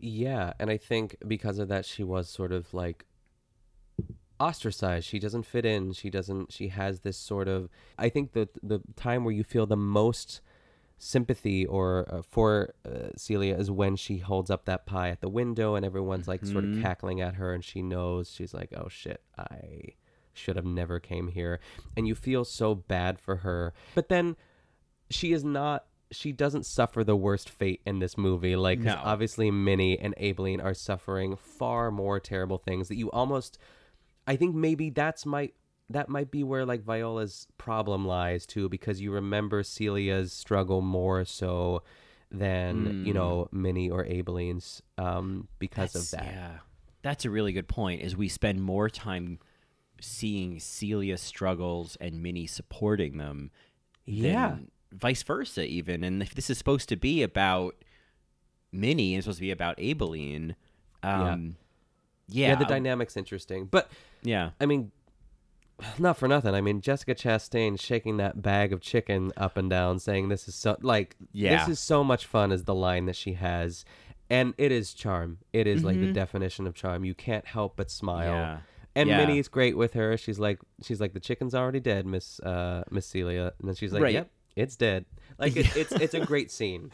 Yeah, 0.00 0.52
and 0.58 0.70
I 0.70 0.76
think 0.76 1.16
because 1.26 1.58
of 1.58 1.68
that, 1.68 1.84
she 1.84 2.02
was 2.04 2.28
sort 2.28 2.52
of 2.52 2.72
like 2.74 3.04
ostracized. 4.40 5.06
She 5.06 5.18
doesn't 5.18 5.44
fit 5.44 5.64
in. 5.64 5.92
She 5.92 6.10
doesn't. 6.10 6.52
She 6.52 6.68
has 6.68 7.00
this 7.00 7.16
sort 7.16 7.48
of. 7.48 7.68
I 7.98 8.08
think 8.08 8.32
the 8.32 8.48
the 8.62 8.80
time 8.96 9.24
where 9.24 9.34
you 9.34 9.44
feel 9.44 9.66
the 9.66 9.76
most 9.76 10.40
sympathy 10.98 11.66
or 11.66 12.06
uh, 12.08 12.22
for 12.22 12.72
uh, 12.86 13.08
Celia 13.16 13.56
is 13.56 13.70
when 13.70 13.96
she 13.96 14.18
holds 14.18 14.50
up 14.50 14.64
that 14.64 14.86
pie 14.86 15.10
at 15.10 15.20
the 15.20 15.28
window 15.28 15.74
and 15.74 15.84
everyone's 15.84 16.28
like 16.28 16.44
sort 16.46 16.64
of 16.64 16.70
Mhm. 16.70 16.82
cackling 16.82 17.20
at 17.20 17.34
her 17.34 17.52
and 17.52 17.64
she 17.64 17.82
knows 17.82 18.30
she's 18.30 18.54
like 18.54 18.72
oh 18.76 18.88
shit 18.88 19.20
I 19.36 19.94
should 20.34 20.56
have 20.56 20.64
never 20.64 20.98
came 21.00 21.28
here 21.28 21.60
and 21.96 22.06
you 22.06 22.14
feel 22.14 22.44
so 22.44 22.74
bad 22.74 23.18
for 23.18 23.36
her 23.36 23.72
but 23.94 24.08
then 24.08 24.36
she 25.10 25.32
is 25.32 25.44
not 25.44 25.86
she 26.10 26.30
doesn't 26.32 26.64
suffer 26.66 27.02
the 27.02 27.16
worst 27.16 27.48
fate 27.50 27.80
in 27.86 27.98
this 27.98 28.16
movie 28.18 28.54
like 28.56 28.78
'cause 28.78 28.94
No. 28.94 29.00
obviously 29.04 29.50
Minnie 29.50 29.98
and 29.98 30.14
Aileen 30.20 30.60
are 30.60 30.74
suffering 30.74 31.36
far 31.36 31.90
more 31.90 32.20
terrible 32.20 32.58
things 32.58 32.88
that 32.88 32.96
you 32.96 33.10
almost 33.10 33.58
I 34.26 34.36
think 34.36 34.54
maybe 34.54 34.90
that's 34.90 35.24
my 35.26 35.50
that 35.90 36.08
might 36.08 36.30
be 36.30 36.42
where 36.42 36.64
like 36.64 36.82
Viola's 36.82 37.46
problem 37.58 38.06
lies 38.06 38.46
too 38.46 38.68
because 38.68 39.00
you 39.00 39.12
remember 39.12 39.62
Celia's 39.62 40.32
struggle 40.32 40.80
more 40.80 41.24
so 41.24 41.82
than 42.30 42.86
you 43.04 43.12
Mm. 43.12 43.14
know 43.16 43.48
Minnie 43.52 43.90
or 43.90 44.04
Aibileen's 44.04 44.82
um 44.98 45.48
because 45.58 45.94
of 45.94 46.10
that 46.18 46.26
Yeah. 46.32 46.58
That's 47.02 47.26
a 47.26 47.30
really 47.30 47.52
good 47.52 47.68
point. 47.68 48.00
Is 48.00 48.16
we 48.16 48.28
spend 48.28 48.62
more 48.62 48.88
time 48.88 49.38
seeing 50.00 50.58
Celia 50.60 51.16
struggles 51.16 51.96
and 52.00 52.22
Minnie 52.22 52.46
supporting 52.46 53.16
them 53.18 53.50
Yeah. 54.04 54.56
vice 54.92 55.22
versa 55.22 55.64
even. 55.66 56.04
And 56.04 56.22
if 56.22 56.34
this 56.34 56.50
is 56.50 56.58
supposed 56.58 56.88
to 56.90 56.96
be 56.96 57.22
about 57.22 57.74
Minnie 58.72 59.14
and 59.14 59.18
it's 59.18 59.24
supposed 59.26 59.38
to 59.38 59.42
be 59.42 59.50
about 59.50 59.78
Aileen, 59.78 60.56
um 61.02 61.56
yeah. 62.28 62.48
yeah 62.50 62.54
the 62.56 62.64
dynamic's 62.64 63.16
interesting 63.16 63.66
but 63.66 63.90
Yeah. 64.22 64.50
I 64.60 64.66
mean 64.66 64.90
not 65.98 66.16
for 66.16 66.28
nothing. 66.28 66.54
I 66.54 66.60
mean, 66.60 66.80
Jessica 66.80 67.16
Chastain 67.16 67.78
shaking 67.80 68.16
that 68.18 68.40
bag 68.40 68.72
of 68.72 68.80
chicken 68.80 69.32
up 69.36 69.56
and 69.56 69.68
down, 69.68 69.98
saying, 69.98 70.28
"This 70.28 70.46
is 70.46 70.54
so 70.54 70.76
like 70.82 71.16
Yeah. 71.32 71.58
this 71.58 71.68
is 71.68 71.80
so 71.80 72.04
much 72.04 72.26
fun." 72.26 72.52
Is 72.52 72.62
the 72.62 72.74
line 72.76 73.06
that 73.06 73.16
she 73.16 73.32
has, 73.32 73.84
and 74.30 74.54
it 74.56 74.70
is 74.70 74.94
charm. 74.94 75.38
It 75.52 75.66
is 75.66 75.82
like 75.82 75.98
the 75.98 76.06
Mhm. 76.06 76.14
definition 76.14 76.68
of 76.68 76.74
charm. 76.76 77.04
You 77.04 77.12
can't 77.14 77.44
help 77.44 77.74
but 77.74 77.90
smile. 77.90 78.34
Yeah. 78.34 78.58
And 78.96 79.08
Yeah. 79.08 79.18
Minnie's 79.18 79.48
great 79.48 79.76
with 79.76 79.94
her. 79.94 80.16
She's 80.16 80.38
like, 80.38 80.58
she's 80.82 81.00
like, 81.00 81.12
the 81.14 81.20
chicken's 81.20 81.54
already 81.54 81.80
dead, 81.80 82.06
Miss 82.06 82.38
uh, 82.40 82.84
Miss 82.90 83.06
Celia, 83.06 83.52
and 83.58 83.68
then 83.68 83.74
she's 83.74 83.92
like, 83.92 84.02
Right. 84.02 84.14
"Yep, 84.14 84.30
it's 84.56 84.76
dead." 84.76 85.04
Like 85.38 85.56
it, 85.56 85.76
it's 85.76 85.92
it's 85.92 86.14
a 86.14 86.20
great 86.26 86.50
scene. 86.50 86.92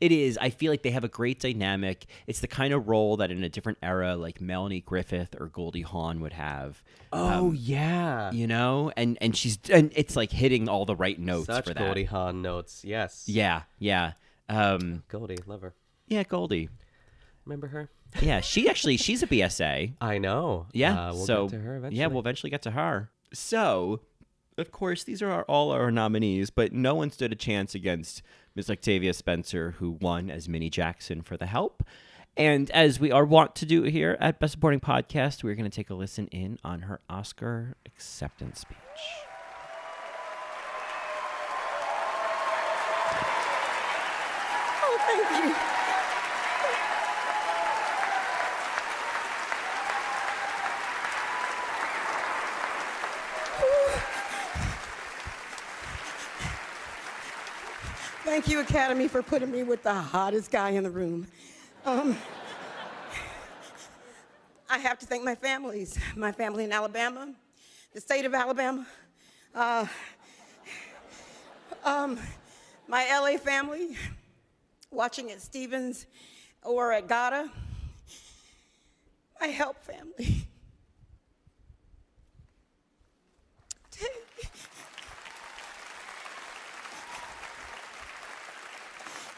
It 0.00 0.12
is. 0.12 0.38
I 0.40 0.50
feel 0.50 0.70
like 0.70 0.82
they 0.82 0.90
have 0.90 1.02
a 1.04 1.08
great 1.08 1.40
dynamic. 1.40 2.06
It's 2.28 2.38
the 2.40 2.46
kind 2.46 2.72
of 2.72 2.86
role 2.86 3.16
that 3.16 3.32
in 3.32 3.42
a 3.42 3.48
different 3.48 3.78
era, 3.82 4.14
like 4.14 4.40
Melanie 4.40 4.82
Griffith 4.82 5.34
or 5.40 5.46
Goldie 5.48 5.80
Hawn 5.82 6.20
would 6.20 6.34
have. 6.34 6.82
Oh 7.12 7.48
Um, 7.48 7.56
yeah, 7.58 8.30
you 8.30 8.46
know, 8.46 8.92
and 8.96 9.18
and 9.20 9.34
she's 9.36 9.58
and 9.72 9.90
it's 9.96 10.14
like 10.14 10.30
hitting 10.30 10.68
all 10.68 10.84
the 10.84 10.94
right 10.94 11.18
notes 11.18 11.46
such 11.46 11.64
for 11.66 11.74
that. 11.74 11.82
Goldie 11.82 12.04
Hawn 12.04 12.42
notes. 12.42 12.84
Yes. 12.84 13.24
Yeah, 13.26 13.62
yeah, 13.80 14.12
um, 14.48 15.02
Goldie, 15.08 15.38
love 15.46 15.62
her. 15.62 15.74
yeah. 16.06 16.22
Goldie. 16.22 16.68
Remember 17.44 17.66
her? 17.68 17.90
Yeah, 18.20 18.40
she 18.40 18.68
actually 18.68 18.96
she's 18.96 19.22
a 19.22 19.26
BSA. 19.26 19.94
I 20.00 20.18
know. 20.18 20.66
Yeah, 20.72 21.08
Uh, 21.08 21.12
we'll 21.14 21.26
so 21.26 21.46
get 21.48 21.56
to 21.58 21.62
her 21.62 21.76
eventually. 21.76 22.00
yeah, 22.00 22.06
we'll 22.08 22.20
eventually 22.20 22.50
get 22.50 22.62
to 22.62 22.72
her. 22.72 23.10
So, 23.32 24.00
of 24.58 24.72
course, 24.72 25.04
these 25.04 25.22
are 25.22 25.30
our, 25.30 25.42
all 25.44 25.70
our 25.70 25.90
nominees, 25.92 26.50
but 26.50 26.72
no 26.72 26.94
one 26.96 27.10
stood 27.10 27.32
a 27.32 27.36
chance 27.36 27.74
against 27.74 28.22
Miss 28.56 28.68
Octavia 28.68 29.12
Spencer, 29.14 29.72
who 29.78 29.92
won 30.00 30.28
as 30.30 30.48
Minnie 30.48 30.70
Jackson 30.70 31.22
for 31.22 31.36
The 31.36 31.46
Help. 31.46 31.84
And 32.36 32.70
as 32.72 32.98
we 32.98 33.10
are 33.12 33.24
wont 33.24 33.54
to 33.56 33.66
do 33.66 33.82
here 33.84 34.16
at 34.20 34.38
Best 34.40 34.52
Supporting 34.52 34.80
Podcast, 34.80 35.42
we're 35.44 35.54
going 35.54 35.70
to 35.70 35.74
take 35.74 35.90
a 35.90 35.94
listen 35.94 36.26
in 36.28 36.58
on 36.64 36.82
her 36.82 37.00
Oscar 37.08 37.76
acceptance 37.86 38.60
speech. 38.60 38.76
Oh, 44.82 44.98
thank 45.06 45.44
you. 45.44 45.79
Thank 58.40 58.52
you, 58.52 58.60
Academy, 58.60 59.06
for 59.06 59.22
putting 59.22 59.50
me 59.50 59.64
with 59.64 59.82
the 59.82 59.92
hottest 59.92 60.50
guy 60.50 60.70
in 60.70 60.82
the 60.82 60.90
room. 60.90 61.26
Um, 61.84 62.16
I 64.70 64.78
have 64.78 64.98
to 65.00 65.04
thank 65.04 65.22
my 65.22 65.34
families, 65.34 65.98
my 66.16 66.32
family 66.32 66.64
in 66.64 66.72
Alabama, 66.72 67.34
the 67.92 68.00
state 68.00 68.24
of 68.24 68.32
Alabama, 68.32 68.86
uh, 69.54 69.84
um, 71.84 72.18
my 72.88 73.06
LA 73.12 73.36
family, 73.36 73.98
watching 74.90 75.30
at 75.30 75.42
Stevens 75.42 76.06
or 76.62 76.94
at 76.94 77.08
Gata, 77.08 77.50
my 79.38 79.48
help 79.48 79.76
family. 79.84 80.46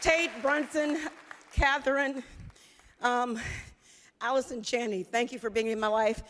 Tate, 0.03 0.31
Brunson, 0.41 0.99
Catherine, 1.53 2.23
um, 3.01 3.39
Allison 4.19 4.61
Janney, 4.61 5.01
thank 5.01 5.31
you 5.31 5.39
for 5.39 5.49
being 5.49 5.67
in 5.67 5.79
my 5.79 5.87
life. 5.87 6.21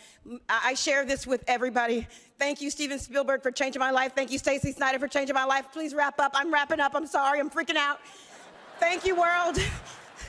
I 0.47 0.75
share 0.75 1.05
this 1.05 1.25
with 1.25 1.43
everybody. 1.47 2.05
Thank 2.37 2.61
you, 2.61 2.69
Steven 2.69 2.99
Spielberg, 2.99 3.41
for 3.41 3.49
changing 3.49 3.79
my 3.79 3.89
life. 3.89 4.13
Thank 4.13 4.29
you, 4.29 4.37
Stacey 4.37 4.73
Snider, 4.73 4.99
for 4.99 5.07
changing 5.07 5.33
my 5.33 5.45
life. 5.45 5.65
Please 5.73 5.95
wrap 5.95 6.19
up. 6.19 6.33
I'm 6.35 6.53
wrapping 6.53 6.79
up. 6.79 6.91
I'm 6.93 7.07
sorry. 7.07 7.39
I'm 7.39 7.49
freaking 7.49 7.75
out. 7.75 7.99
Thank 8.79 9.05
you, 9.05 9.15
world. 9.15 9.57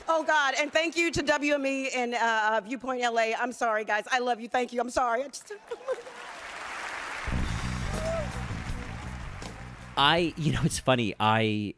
Oh, 0.07 0.21
God. 0.21 0.53
And 0.59 0.71
thank 0.71 0.95
you 0.95 1.09
to 1.09 1.23
WME 1.23 1.87
and 1.95 2.13
uh, 2.13 2.61
Viewpoint 2.63 3.01
LA. 3.01 3.31
I'm 3.39 3.51
sorry, 3.51 3.83
guys. 3.83 4.03
I 4.11 4.19
love 4.19 4.39
you. 4.39 4.47
Thank 4.47 4.71
you. 4.71 4.79
I'm 4.79 4.91
sorry. 4.91 5.23
I 5.23 5.27
just. 5.29 5.51
I, 9.97 10.31
you 10.37 10.51
know, 10.51 10.59
it's 10.63 10.77
funny. 10.77 11.15
I, 11.19 11.73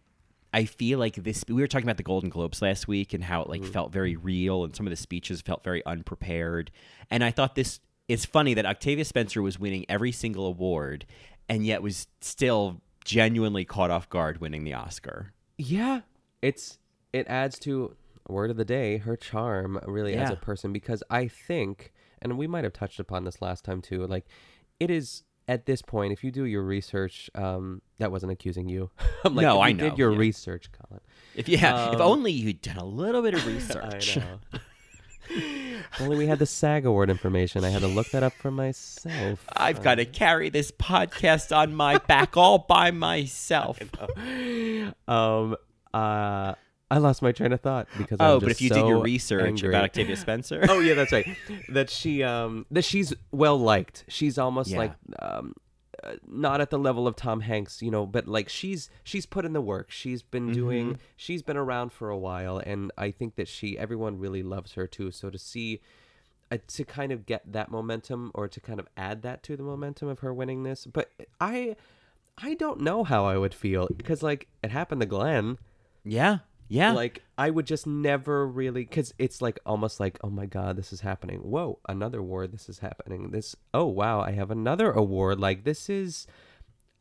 I 0.58 0.66
feel 0.66 0.97
like 0.97 1.14
this. 1.14 1.43
We 1.47 1.62
were 1.62 1.68
talking 1.68 1.86
about 1.86 1.97
the 1.97 2.03
Golden 2.03 2.32
Globes 2.32 2.64
last 2.64 2.88
week 2.88 3.14
and 3.14 3.24
how 3.24 3.43
it 3.43 3.47
like 3.47 3.62
mm-hmm. 3.62 3.72
felt 3.72 3.91
very 3.91 4.16
real, 4.16 4.64
and 4.64 4.76
some 4.76 4.88
of 4.88 4.89
the 4.89 4.97
speeches 4.97 5.39
felt 5.39 5.64
very 5.64 5.86
unprepared. 5.86 6.72
And 7.12 7.24
I 7.24 7.30
thought 7.30 7.53
this. 7.53 7.80
It's 8.08 8.26
funny 8.26 8.55
that 8.55 8.66
Octavia 8.66 9.05
Spencer 9.05 9.43
was 9.43 9.60
winning 9.60 9.86
every 9.88 10.12
single 10.12 10.47
award, 10.47 11.05
and 11.47 11.64
yet 11.64 11.84
was 11.84 12.08
still 12.22 12.82
genuinely 13.05 13.66
caught 13.66 13.91
off 13.91 14.10
guard 14.10 14.41
winning 14.41 14.64
the 14.64 14.74
Oscar. 14.74 15.32
Yeah, 15.60 16.01
it's 16.41 16.80
it 17.14 17.28
adds 17.28 17.60
to 17.60 17.95
word 18.28 18.49
of 18.49 18.58
the 18.58 18.66
day 18.66 18.97
her 18.97 19.16
charm 19.16 19.80
really 19.86 20.16
as 20.16 20.32
a 20.32 20.36
person 20.36 20.74
because 20.74 21.03
I 21.08 21.28
think, 21.28 21.93
and 22.20 22.36
we 22.36 22.47
might 22.47 22.64
have 22.64 22.74
touched 22.74 22.99
upon 22.99 23.26
this 23.26 23.43
last 23.43 23.64
time 23.64 23.84
too. 23.84 24.08
Like, 24.08 24.26
it 24.80 24.89
is 24.89 25.22
at 25.48 25.66
this 25.66 25.82
point 25.82 26.12
if 26.14 26.24
you 26.24 26.32
do 26.32 26.45
your 26.45 26.64
research. 26.64 27.30
Um, 27.36 27.82
that 28.00 28.12
wasn't 28.12 28.32
accusing 28.32 28.68
you. 28.70 28.89
I'm 29.24 29.36
like, 29.36 29.43
No, 29.43 29.58
if 29.58 29.64
I 29.68 29.72
know, 29.72 29.89
Did 29.89 29.98
your 29.98 30.12
yeah. 30.12 30.18
research, 30.20 30.70
Colin? 30.72 31.02
If 31.36 31.48
yeah, 31.50 31.89
if 31.89 31.95
Um, 31.95 32.02
only 32.02 32.32
you'd 32.32 32.62
done 32.62 32.78
a 32.78 32.86
little 32.86 33.22
bit 33.22 33.34
of 33.34 33.45
research. 33.54 34.18
If 35.30 36.02
only 36.02 36.16
we 36.18 36.28
had 36.28 36.39
the 36.39 36.45
SAG 36.45 36.86
award 36.86 37.10
information. 37.10 37.64
I 37.66 37.70
had 37.70 37.82
to 37.82 37.88
look 37.88 38.10
that 38.12 38.24
up 38.24 38.34
for 38.34 38.50
myself. 38.52 39.45
I've 39.56 39.84
got 39.84 39.95
to 39.95 40.06
carry 40.06 40.50
this 40.50 40.72
podcast 40.72 41.56
on 41.56 41.76
my 41.76 41.98
back 41.98 42.38
all 42.38 42.60
by 42.60 42.91
myself. 43.08 43.80
Um. 45.08 45.56
Uh. 45.93 46.54
I 46.90 47.00
lost 47.00 47.22
my 47.22 47.32
train 47.34 47.52
of 47.52 47.60
thought 47.62 47.88
because 47.98 48.18
Oh, 48.22 48.36
I'm 48.36 48.40
but 48.40 48.52
if 48.52 48.62
you 48.62 48.70
did 48.70 48.88
your 48.88 49.02
research 49.02 49.46
angry. 49.46 49.70
about 49.70 49.84
Octavia 49.84 50.16
Spencer. 50.16 50.66
oh 50.70 50.80
yeah, 50.80 50.94
that's 50.94 51.12
right. 51.12 51.28
That 51.70 51.90
she 51.90 52.24
um 52.24 52.66
that 52.72 52.86
she's 52.86 53.14
well 53.32 53.60
liked. 53.60 54.06
She's 54.08 54.38
almost 54.38 54.70
Yeah. 54.70 54.78
like 54.78 54.94
um 55.20 55.54
uh, 56.04 56.14
not 56.28 56.62
at 56.62 56.70
the 56.70 56.78
level 56.80 57.08
of 57.08 57.16
Tom 57.16 57.42
Hanks, 57.42 57.82
you 57.82 57.90
know, 57.92 58.06
but 58.06 58.28
like 58.28 58.48
she's 58.50 58.90
she's 59.04 59.26
put 59.26 59.44
in 59.46 59.52
the 59.54 59.60
work. 59.62 59.92
She's 59.92 60.22
been 60.22 60.52
doing 60.54 60.94
Mhm. 60.94 60.98
she's 61.18 61.42
been 61.42 61.58
around 61.58 61.92
for 61.92 62.10
a 62.10 62.18
while 62.18 62.58
and 62.60 62.92
I 62.98 63.12
think 63.12 63.36
that 63.36 63.48
she 63.50 63.78
everyone 63.78 64.18
really 64.20 64.44
loves 64.44 64.74
her 64.74 64.88
too. 64.88 65.12
So 65.12 65.30
to 65.30 65.38
see 65.38 65.82
uh, 66.50 66.58
to 66.68 66.86
kind 66.86 67.12
of 67.12 67.26
get 67.26 67.52
that 67.52 67.70
momentum 67.70 68.32
or 68.34 68.48
to 68.48 68.62
kind 68.62 68.80
of 68.80 68.88
add 68.96 69.22
that 69.24 69.44
to 69.44 69.58
the 69.58 69.64
momentum 69.64 70.08
of 70.08 70.20
her 70.20 70.34
winning 70.34 70.64
this, 70.64 70.86
but 70.86 71.12
I 71.42 71.76
I 72.38 72.54
don't 72.54 72.80
know 72.80 73.04
how 73.04 73.26
I 73.26 73.36
would 73.38 73.54
feel 73.54 73.90
because 73.98 74.24
like 74.24 74.48
it 74.64 74.72
happened 74.72 75.02
to 75.02 75.08
Glenn. 75.08 75.58
Yeah. 76.06 76.38
Yeah. 76.68 76.91
Like 76.91 77.24
I 77.38 77.49
would 77.49 77.65
just 77.65 77.88
never 77.88 78.45
really 78.47 78.86
cuz 78.86 79.13
it's 79.18 79.41
like 79.41 79.59
almost 79.65 79.99
like 79.99 80.18
oh 80.24 80.30
my 80.30 80.45
god 80.45 80.76
this 80.76 80.91
is 80.91 81.01
happening. 81.01 81.39
Whoa, 81.39 81.80
another 81.88 82.22
war 82.22 82.47
this 82.47 82.68
is 82.70 82.80
happening. 82.80 83.32
This 83.32 83.55
oh 83.74 83.86
wow, 83.86 84.20
I 84.22 84.32
have 84.32 84.51
another 84.51 84.91
award. 84.91 85.39
Like 85.39 85.63
this 85.63 85.89
is 85.89 86.28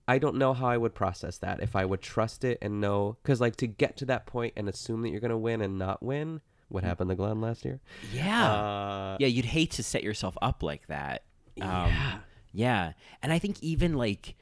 I 0.08 0.18
don't 0.18 0.36
know 0.36 0.54
how 0.54 0.68
I 0.68 0.76
would 0.76 0.94
process 0.94 1.36
that 1.38 1.60
if 1.60 1.74
I 1.74 1.84
would 1.84 2.00
trust 2.00 2.44
it 2.44 2.58
and 2.62 2.80
know 2.80 3.16
cuz 3.24 3.40
like 3.40 3.56
to 3.56 3.66
get 3.66 3.96
to 3.98 4.04
that 4.06 4.26
point 4.26 4.54
and 4.56 4.68
assume 4.68 5.02
that 5.02 5.10
you're 5.10 5.20
going 5.20 5.30
to 5.30 5.36
win 5.38 5.60
and 5.60 5.78
not 5.78 6.02
win. 6.02 6.40
What 6.68 6.82
happened 6.82 7.10
to 7.10 7.16
Glenn 7.16 7.40
last 7.40 7.64
year? 7.64 7.80
Yeah. 8.12 8.52
Uh, 8.52 9.16
yeah, 9.20 9.28
you'd 9.28 9.44
hate 9.44 9.70
to 9.72 9.82
set 9.84 10.02
yourself 10.02 10.36
up 10.42 10.62
like 10.64 10.86
that. 10.88 11.22
Um, 11.60 11.88
Yeah. 11.88 12.18
Yeah. 12.52 12.92
And 13.22 13.32
I 13.32 13.38
think 13.38 13.62
even 13.62 13.94
like 13.94 14.36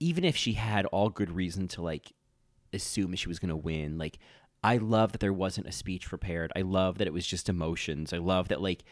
even 0.00 0.24
if 0.24 0.36
she 0.36 0.54
had 0.54 0.86
all 0.86 1.10
good 1.10 1.30
reason 1.30 1.68
to 1.68 1.82
like 1.82 2.12
assume 2.72 3.14
she 3.14 3.28
was 3.28 3.38
going 3.38 3.48
to 3.50 3.56
win, 3.56 3.98
like 3.98 4.18
I 4.62 4.76
love 4.76 5.12
that 5.12 5.20
there 5.20 5.32
wasn't 5.32 5.66
a 5.66 5.72
speech 5.72 6.06
prepared. 6.08 6.52
I 6.54 6.60
love 6.62 6.98
that 6.98 7.06
it 7.06 7.12
was 7.12 7.26
just 7.26 7.48
emotions. 7.48 8.12
I 8.12 8.18
love 8.18 8.48
that 8.48 8.60
like 8.60 8.84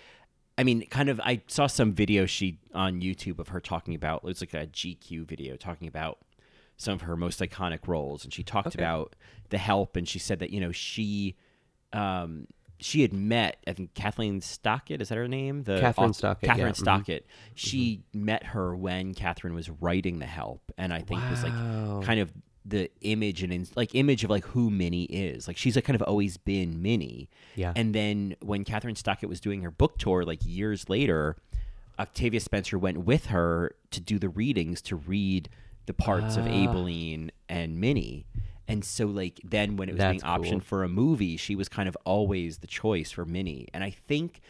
I 0.57 0.65
mean, 0.65 0.87
kind 0.89 1.09
of 1.09 1.21
I 1.23 1.43
saw 1.47 1.67
some 1.69 1.93
video 1.93 2.27
she 2.27 2.59
on 2.75 3.01
YouTube 3.01 3.39
of 3.39 3.49
her 3.49 3.61
talking 3.61 3.95
about 3.95 4.19
it 4.19 4.25
was 4.25 4.41
like 4.41 4.55
a 4.55 4.67
GQ 4.67 5.27
video 5.29 5.57
talking 5.57 5.87
about 5.89 6.19
some 6.77 6.95
of 6.95 7.03
her 7.03 7.17
most 7.17 7.41
iconic 7.41 7.87
roles 7.87 8.25
and 8.25 8.33
she 8.33 8.43
talked 8.43 8.69
Okay. 8.69 8.79
about 8.83 9.15
the 9.51 9.59
help 9.59 9.95
and 9.97 10.09
she 10.09 10.19
said 10.19 10.39
that, 10.41 10.51
you 10.51 10.61
know, 10.61 10.73
she 10.73 11.37
um 11.93 12.47
she 12.81 13.03
had 13.03 13.13
met 13.13 13.57
I 13.67 13.73
think 13.73 13.95
Kathleen 13.95 14.41
Stockett, 14.41 15.03
is 15.03 15.09
that 15.11 15.17
her 15.19 15.29
name? 15.29 15.65
The 15.65 15.81
Kathryn 15.81 16.11
auth- 16.11 16.15
Stockett, 16.17 16.49
Kathryn 16.51 16.59
yeah, 16.59 16.69
mhm. 16.71 16.77
Stockett. 16.77 17.27
She 17.55 18.03
met 18.13 18.45
her 18.45 18.75
when 18.77 19.15
Kathryn 19.15 19.53
was 19.55 19.69
writing 19.69 20.19
The 20.21 20.27
Help, 20.27 20.73
and 20.79 20.93
I 20.93 21.01
think 21.03 21.29
was 21.29 21.43
like 21.43 21.55
kind 22.05 22.21
of 22.21 22.33
the 22.69 22.91
image 23.01 23.43
and 23.43 23.53
in, 23.53 23.67
like 23.77 23.95
image 23.95 24.25
of 24.25 24.31
like 24.31 24.45
who 24.47 24.71
Minnie 24.71 25.05
is. 25.05 25.49
Like 25.49 25.57
she's 25.57 25.75
like 25.77 25.85
kind 25.85 25.95
of 25.95 26.03
always 26.03 26.37
been 26.37 26.83
Minnie. 26.83 27.29
Yeah. 27.55 27.73
And 27.75 27.95
then 27.95 28.37
when 28.41 28.65
Kathryn 28.65 28.97
Stockett 28.97 29.29
was 29.29 29.41
doing 29.41 29.63
her 29.63 29.71
book 29.71 29.99
tour, 29.99 30.25
like 30.25 30.41
years 30.45 30.89
later, 30.89 31.37
Octavia 31.99 32.41
Spencer 32.41 32.79
went 32.79 32.99
with 32.99 33.27
her 33.27 33.75
to 33.91 34.01
do 34.01 34.19
the 34.19 34.29
readings 34.29 34.83
to 34.83 34.97
read 34.97 35.49
the 35.87 35.95
parts 35.95 36.37
of 36.37 36.47
Ah. 36.47 36.51
Aibileen 36.51 37.31
and 37.49 37.81
Minnie. 37.81 38.27
And 38.69 38.85
so 38.85 39.07
like 39.07 39.41
then 39.43 39.77
when 39.77 39.89
it 39.89 39.93
was 39.93 39.99
That's 40.01 40.23
being 40.23 40.35
optioned 40.35 40.51
cool. 40.51 40.61
for 40.61 40.85
a 40.85 40.89
movie, 40.89 41.37
she 41.39 41.57
was 41.57 41.69
kind 41.69 41.89
of 41.89 41.97
always 42.05 42.59
the 42.59 42.67
choice 42.67 43.11
for 43.11 43.25
Minnie. 43.25 43.69
And 43.73 43.83
I 43.83 43.91
think 43.91 44.41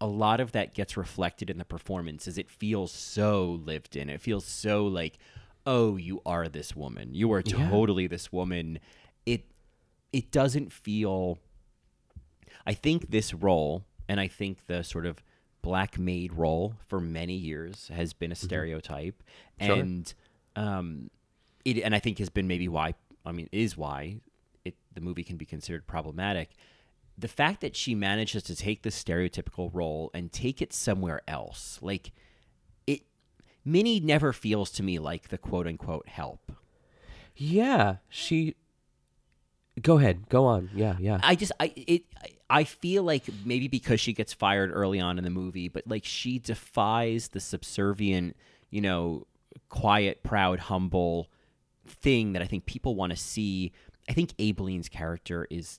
a 0.00 0.06
lot 0.06 0.40
of 0.40 0.52
that 0.52 0.72
gets 0.72 0.96
reflected 0.96 1.50
in 1.50 1.58
the 1.58 1.64
performance 1.64 2.26
as 2.28 2.38
it 2.38 2.48
feels 2.48 2.92
so 2.92 3.60
lived 3.64 3.96
in. 3.96 4.08
It 4.08 4.20
feels 4.20 4.46
so 4.46 4.86
like, 4.86 5.18
oh, 5.72 5.96
you 5.96 6.20
are 6.26 6.48
this 6.48 6.74
woman. 6.74 7.14
You 7.14 7.32
are 7.32 7.42
Yeah. 7.46 7.68
totally 7.70 8.06
this 8.08 8.32
woman. 8.32 8.80
It 9.24 9.44
it 10.12 10.30
doesn't 10.32 10.72
feel 10.72 11.38
I 12.66 12.74
think 12.74 13.10
this 13.10 13.32
role 13.32 13.84
and 14.08 14.18
I 14.20 14.26
think 14.28 14.66
the 14.66 14.82
sort 14.82 15.06
of 15.06 15.22
black 15.62 15.98
maid 15.98 16.32
role 16.32 16.74
for 16.88 17.00
many 17.00 17.34
years 17.34 17.88
has 17.94 18.12
been 18.12 18.32
a 18.32 18.34
stereotype 18.34 19.22
Sure. 19.60 19.76
and 19.76 20.12
um 20.56 21.10
it 21.64 21.78
and 21.84 21.94
I 21.94 22.00
think 22.00 22.18
has 22.18 22.30
been 22.30 22.48
maybe 22.48 22.66
why 22.68 22.94
I 23.24 23.32
mean 23.32 23.48
is 23.52 23.76
why 23.76 24.16
it 24.64 24.74
the 24.94 25.00
movie 25.00 25.22
can 25.22 25.36
be 25.36 25.44
considered 25.44 25.86
problematic 25.86 26.50
the 27.16 27.28
fact 27.28 27.60
that 27.60 27.76
she 27.76 27.94
manages 27.94 28.42
to 28.44 28.56
take 28.56 28.82
the 28.82 28.88
stereotypical 28.90 29.70
role 29.72 30.10
and 30.14 30.32
take 30.32 30.60
it 30.62 30.72
somewhere 30.72 31.20
else 31.28 31.78
like 31.82 32.12
minnie 33.70 34.00
never 34.00 34.32
feels 34.32 34.70
to 34.70 34.82
me 34.82 34.98
like 34.98 35.28
the 35.28 35.38
quote 35.38 35.66
unquote 35.66 36.08
help 36.08 36.52
Yeah, 37.36 37.96
she. 38.08 38.54
Go 39.80 39.98
ahead. 39.98 40.28
Go 40.28 40.44
on. 40.44 40.68
Yeah, 40.74 40.96
yeah. 40.98 41.20
I 41.22 41.34
just 41.36 41.52
I 41.58 41.72
it 41.76 42.02
I 42.50 42.64
feel 42.64 43.02
like 43.02 43.24
maybe 43.44 43.68
because 43.68 44.00
she 44.00 44.12
gets 44.12 44.32
fired 44.32 44.70
early 44.72 45.00
on 45.00 45.16
in 45.16 45.24
the 45.24 45.30
movie, 45.30 45.68
but 45.68 45.86
like 45.86 46.04
she 46.04 46.38
defies 46.38 47.28
the 47.28 47.40
subservient, 47.40 48.36
you 48.70 48.80
know, 48.80 49.26
quiet, 49.68 50.22
proud, 50.22 50.58
humble 50.58 51.30
thing 51.86 52.32
that 52.32 52.42
I 52.42 52.46
think 52.46 52.66
people 52.66 52.94
want 52.94 53.10
to 53.10 53.16
see. 53.16 53.72
I 54.08 54.12
think 54.12 54.36
Aibileen's 54.36 54.88
character 54.88 55.46
is 55.48 55.78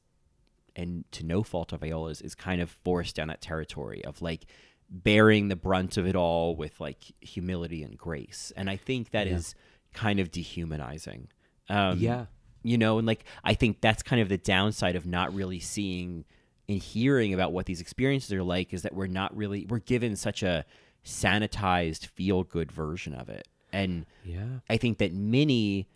and 0.75 1.03
to 1.11 1.25
no 1.25 1.43
fault 1.43 1.73
of 1.73 1.81
Viola's 1.81 2.21
is 2.21 2.33
kind 2.33 2.61
of 2.61 2.69
forced 2.83 3.17
down 3.17 3.27
that 3.27 3.41
territory 3.41 4.03
of 4.05 4.21
like 4.21 4.45
bearing 4.91 5.47
the 5.47 5.55
brunt 5.55 5.95
of 5.97 6.05
it 6.05 6.15
all 6.15 6.55
with 6.55 6.79
like 6.81 7.13
humility 7.21 7.81
and 7.81 7.97
grace. 7.97 8.51
And 8.57 8.69
I 8.69 8.75
think 8.75 9.11
that 9.11 9.25
is 9.25 9.55
Yeah. 9.55 9.99
kind 9.99 10.19
of 10.19 10.29
dehumanizing. 10.31 11.29
Um, 11.69 11.97
Yeah. 11.97 12.25
You 12.63 12.77
know, 12.77 12.97
and 12.99 13.07
like 13.07 13.23
I 13.43 13.53
think 13.53 13.81
that's 13.81 14.03
kind 14.03 14.21
of 14.21 14.27
the 14.29 14.37
downside 14.37 14.95
of 14.97 15.05
not 15.05 15.33
really 15.33 15.59
seeing 15.59 16.25
and 16.69 16.77
hearing 16.81 17.33
about 17.33 17.53
what 17.53 17.65
these 17.65 17.81
experiences 17.81 18.31
are 18.33 18.43
like 18.43 18.73
is 18.73 18.81
that 18.83 18.93
we're 18.93 19.07
not 19.07 19.35
really 19.35 19.65
we're 19.65 19.79
given 19.79 20.15
such 20.15 20.43
a 20.43 20.65
sanitized 21.05 22.05
feel 22.07 22.43
good 22.43 22.71
version 22.71 23.13
of 23.13 23.29
it. 23.29 23.47
And 23.73 24.05
Yeah. 24.25 24.59
I 24.69 24.77
think 24.77 24.97
that 24.97 25.13
Minnie 25.13 25.87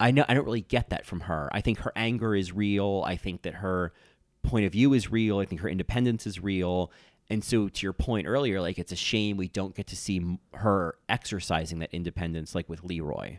I 0.00 0.10
know 0.10 0.24
I 0.28 0.34
don't 0.34 0.44
really 0.44 0.60
get 0.60 0.90
that 0.90 1.06
from 1.06 1.20
her. 1.20 1.48
I 1.52 1.60
think 1.60 1.78
her 1.78 1.92
anger 1.94 2.34
is 2.34 2.52
real. 2.52 3.04
I 3.06 3.16
think 3.16 3.42
that 3.42 3.54
her 3.54 3.92
point 4.42 4.66
of 4.66 4.72
view 4.72 4.92
is 4.92 5.10
real. 5.10 5.38
I 5.38 5.44
think 5.44 5.60
her 5.60 5.68
independence 5.68 6.26
is 6.26 6.40
real. 6.42 6.90
And 7.30 7.42
so 7.42 7.68
to 7.68 7.86
your 7.86 7.92
point 7.94 8.26
earlier, 8.26 8.60
like 8.60 8.78
it's 8.78 8.92
a 8.92 8.96
shame 8.96 9.36
we 9.36 9.48
don't 9.48 9.74
get 9.74 9.86
to 9.88 9.96
see 9.96 10.38
her 10.54 10.96
exercising 11.08 11.78
that 11.78 11.92
independence 11.92 12.54
like 12.54 12.68
with 12.68 12.84
Leroy. 12.84 13.38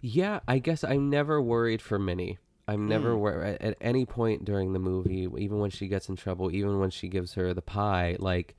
Yeah, 0.00 0.40
I 0.48 0.58
guess 0.58 0.82
I'm 0.84 1.08
never 1.10 1.40
worried 1.40 1.80
for 1.80 1.98
Minnie. 1.98 2.38
I'm 2.68 2.86
never 2.88 3.12
Mm. 3.14 3.18
worried 3.18 3.58
at 3.60 3.76
any 3.80 4.04
point 4.04 4.44
during 4.44 4.72
the 4.72 4.78
movie, 4.78 5.26
even 5.38 5.58
when 5.58 5.70
she 5.70 5.88
gets 5.88 6.08
in 6.08 6.16
trouble, 6.16 6.54
even 6.54 6.78
when 6.78 6.90
she 6.90 7.08
gives 7.08 7.34
her 7.34 7.52
the 7.54 7.62
pie. 7.62 8.16
Like, 8.18 8.56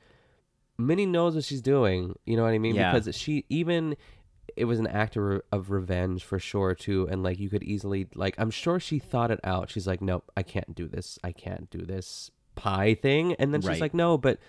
Minnie 0.77 1.05
knows 1.05 1.35
what 1.35 1.43
she's 1.43 1.61
doing. 1.61 2.15
You 2.25 2.35
know 2.35 2.43
what 2.43 2.53
I 2.53 2.57
mean? 2.59 2.75
Yeah. 2.75 2.91
Because 2.93 3.15
she 3.15 3.45
even 3.49 3.95
it 4.57 4.65
was 4.65 4.77
an 4.79 4.87
act 4.87 5.15
of, 5.15 5.41
of 5.51 5.71
revenge 5.71 6.23
for 6.23 6.37
sure 6.37 6.75
too, 6.75 7.07
and 7.09 7.23
like 7.23 7.39
you 7.39 7.49
could 7.49 7.63
easily 7.63 8.07
like 8.13 8.35
I'm 8.37 8.51
sure 8.51 8.79
she 8.79 8.99
thought 8.99 9.31
it 9.31 9.39
out. 9.43 9.69
She's 9.69 9.87
like, 9.87 10.01
nope, 10.01 10.31
I 10.35 10.43
can't 10.43 10.75
do 10.75 10.87
this. 10.87 11.17
I 11.23 11.31
can't 11.31 11.69
do 11.69 11.85
this 11.85 12.29
pie 12.55 12.93
thing. 12.95 13.33
And 13.35 13.53
then 13.53 13.61
she's 13.61 13.69
Right. 13.69 13.81
like, 13.81 13.93
no, 13.93 14.17
but 14.17 14.39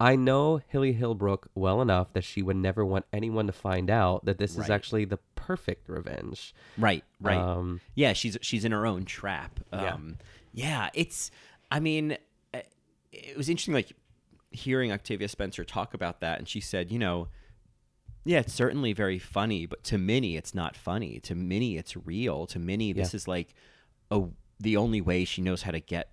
I 0.00 0.16
know 0.16 0.60
Hilly 0.68 0.92
Holbrook 0.94 1.48
well 1.54 1.80
enough 1.80 2.12
that 2.14 2.24
she 2.24 2.42
would 2.42 2.56
never 2.56 2.84
want 2.84 3.06
anyone 3.12 3.46
to 3.46 3.52
find 3.52 3.88
out 3.90 4.24
that 4.24 4.38
this 4.38 4.52
is 4.52 4.58
Right. 4.58 4.70
actually 4.70 5.04
the 5.04 5.18
perfect 5.36 5.88
revenge. 5.88 6.54
Right, 6.76 7.04
right. 7.20 7.36
Um, 7.38 7.80
yeah, 7.94 8.12
she's 8.12 8.36
she's 8.42 8.64
in 8.64 8.72
her 8.72 8.86
own 8.86 9.04
trap. 9.04 9.60
Yeah. 9.72 9.94
Um, 9.94 10.18
yeah, 10.52 10.90
it's. 10.94 11.30
I 11.70 11.80
mean, 11.80 12.16
uh, 12.52 12.60
it 13.12 13.36
was 13.36 13.48
interesting, 13.48 13.74
like 13.74 13.92
hearing 14.50 14.92
Octavia 14.92 15.28
Spencer 15.28 15.64
talk 15.64 15.94
about 15.94 16.20
that, 16.20 16.38
and 16.38 16.48
she 16.48 16.60
said, 16.60 16.90
you 16.92 16.98
know, 16.98 17.28
yeah, 18.24 18.38
it's 18.40 18.54
certainly 18.54 18.92
very 18.92 19.18
funny, 19.18 19.66
but 19.66 19.84
to 19.84 19.98
Minnie, 19.98 20.36
it's 20.36 20.54
not 20.54 20.76
funny. 20.76 21.20
To 21.20 21.34
Minnie, 21.34 21.76
it's 21.76 21.96
real. 21.96 22.46
To 22.46 22.58
Minnie, 22.58 22.92
this 22.92 23.14
is 23.14 23.28
like 23.28 23.54
a 24.10 24.22
the 24.60 24.76
only 24.76 25.00
way 25.00 25.24
she 25.24 25.42
knows 25.42 25.62
how 25.62 25.72
to 25.72 25.80
get 25.80 26.10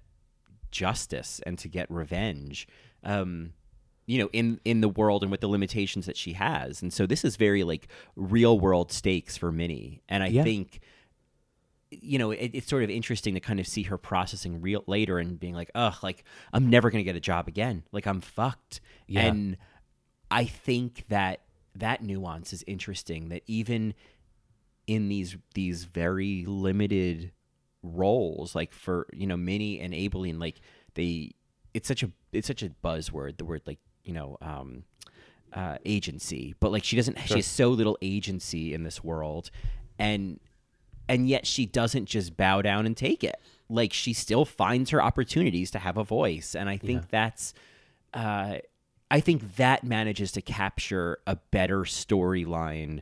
justice 0.71 1.39
and 1.45 1.57
to 1.59 1.67
get 1.67 1.89
revenge. 1.91 2.67
Um, 3.03 3.53
you 4.07 4.17
know, 4.17 4.29
in 4.33 4.59
in 4.65 4.81
the 4.81 4.89
world 4.89 5.21
and 5.23 5.31
with 5.31 5.41
the 5.41 5.47
limitations 5.47 6.05
that 6.05 6.17
she 6.17 6.33
has, 6.33 6.81
and 6.81 6.91
so 6.91 7.05
this 7.05 7.23
is 7.23 7.35
very 7.35 7.63
like 7.63 7.87
real 8.15 8.59
world 8.59 8.91
stakes 8.91 9.37
for 9.37 9.51
Minnie, 9.51 10.01
and 10.09 10.23
I 10.23 10.27
Yeah. 10.27 10.43
think 10.43 10.79
you 11.93 12.17
know, 12.17 12.31
it, 12.31 12.51
it's 12.53 12.67
sort 12.69 12.83
of 12.83 12.89
interesting 12.89 13.33
to 13.33 13.41
kind 13.41 13.59
of 13.59 13.67
see 13.67 13.83
her 13.83 13.97
processing 13.97 14.61
real 14.61 14.81
later 14.87 15.19
and 15.19 15.37
being 15.37 15.53
like, 15.53 15.69
ugh, 15.75 15.95
like 16.01 16.23
I'm 16.53 16.69
never 16.69 16.89
gonna 16.89 17.03
get 17.03 17.17
a 17.17 17.19
job 17.21 17.49
again. 17.49 17.83
Like 17.91 18.07
I'm 18.07 18.21
fucked. 18.21 18.79
Yeah. 19.07 19.23
And 19.25 19.57
I 20.29 20.45
think 20.45 21.03
that 21.09 21.41
that 21.75 22.01
nuance 22.01 22.53
is 22.53 22.63
interesting. 22.65 23.27
That 23.29 23.43
even 23.45 23.93
in 24.87 25.09
these 25.09 25.35
these 25.53 25.83
very 25.83 26.45
limited 26.45 27.33
roles, 27.83 28.55
like 28.55 28.73
for 28.73 29.07
you 29.13 29.27
know 29.27 29.37
Minnie 29.37 29.79
and 29.79 29.93
Aibileen, 29.93 30.39
like 30.39 30.61
they, 30.95 31.31
it's 31.73 31.87
such 31.87 32.03
a 32.03 32.11
it's 32.31 32.47
such 32.47 32.63
a 32.63 32.69
buzzword. 32.83 33.37
The 33.37 33.45
word 33.45 33.61
like 33.65 33.79
you 34.03 34.13
know. 34.13 34.37
um 34.41 34.83
uh, 35.53 35.77
agency, 35.83 36.55
but 36.61 36.71
like 36.71 36.81
she 36.81 36.95
doesn't. 36.95 37.19
She 37.25 37.33
has 37.33 37.45
so 37.45 37.67
little 37.71 37.97
agency 38.01 38.73
in 38.73 38.83
this 38.83 39.03
world, 39.03 39.51
and 39.99 40.39
and 41.09 41.27
yet 41.27 41.45
she 41.45 41.65
doesn't 41.65 42.05
just 42.05 42.37
bow 42.37 42.61
down 42.61 42.85
and 42.85 42.95
take 42.95 43.21
it. 43.21 43.35
Like 43.67 43.91
she 43.91 44.13
still 44.13 44.45
finds 44.45 44.91
her 44.91 45.03
opportunities 45.03 45.69
to 45.71 45.79
have 45.79 45.97
a 45.97 46.05
voice, 46.05 46.55
and 46.55 46.69
I 46.69 46.77
think 46.77 47.01
Yeah. 47.01 47.07
that's, 47.11 47.53
uh, 48.13 48.59
I 49.09 49.19
think 49.19 49.57
that 49.57 49.83
manages 49.83 50.31
to 50.31 50.41
capture 50.41 51.19
a 51.27 51.35
better 51.35 51.79
storyline 51.79 53.01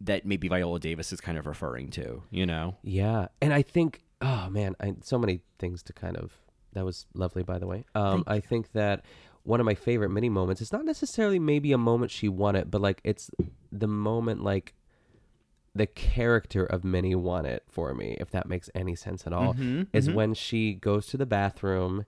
that 0.00 0.24
maybe 0.24 0.48
Viola 0.48 0.78
Davis 0.78 1.12
is 1.12 1.20
kind 1.20 1.38
of 1.38 1.46
referring 1.46 1.90
to. 1.90 2.22
You 2.30 2.46
know? 2.46 2.76
Yeah, 2.82 3.28
and 3.40 3.52
I 3.52 3.62
think, 3.62 4.02
oh 4.20 4.48
man, 4.50 4.76
I, 4.80 4.94
so 5.02 5.18
many 5.18 5.40
things 5.58 5.82
to 5.84 5.92
kind 5.92 6.16
of. 6.16 6.32
That 6.72 6.84
was 6.84 7.06
lovely, 7.14 7.44
by 7.44 7.58
the 7.58 7.68
way. 7.68 7.84
Um, 7.94 8.24
I 8.26 8.40
think 8.40 8.72
that 8.72 9.04
one 9.44 9.60
of 9.60 9.66
my 9.66 9.74
favorite 9.74 10.08
Minnie 10.10 10.28
moments. 10.30 10.60
It's 10.60 10.72
not 10.72 10.84
necessarily 10.84 11.38
maybe 11.38 11.70
a 11.72 11.78
moment 11.78 12.10
she 12.10 12.28
won 12.28 12.56
it, 12.56 12.70
but 12.70 12.80
like 12.80 13.00
it's 13.04 13.30
the 13.70 13.86
moment 13.86 14.42
like 14.42 14.74
the 15.74 15.86
character 15.86 16.64
of 16.64 16.84
Minnie 16.84 17.14
won 17.14 17.46
it 17.46 17.62
for 17.68 17.94
me, 17.94 18.16
if 18.20 18.30
that 18.30 18.48
makes 18.48 18.70
any 18.74 18.94
sense 18.94 19.26
at 19.26 19.32
all. 19.32 19.54
Mhm, 19.54 19.88
Is 19.92 20.08
mhm. 20.08 20.14
when 20.14 20.34
she 20.34 20.74
goes 20.74 21.06
to 21.08 21.16
the 21.16 21.26
bathroom, 21.26 22.06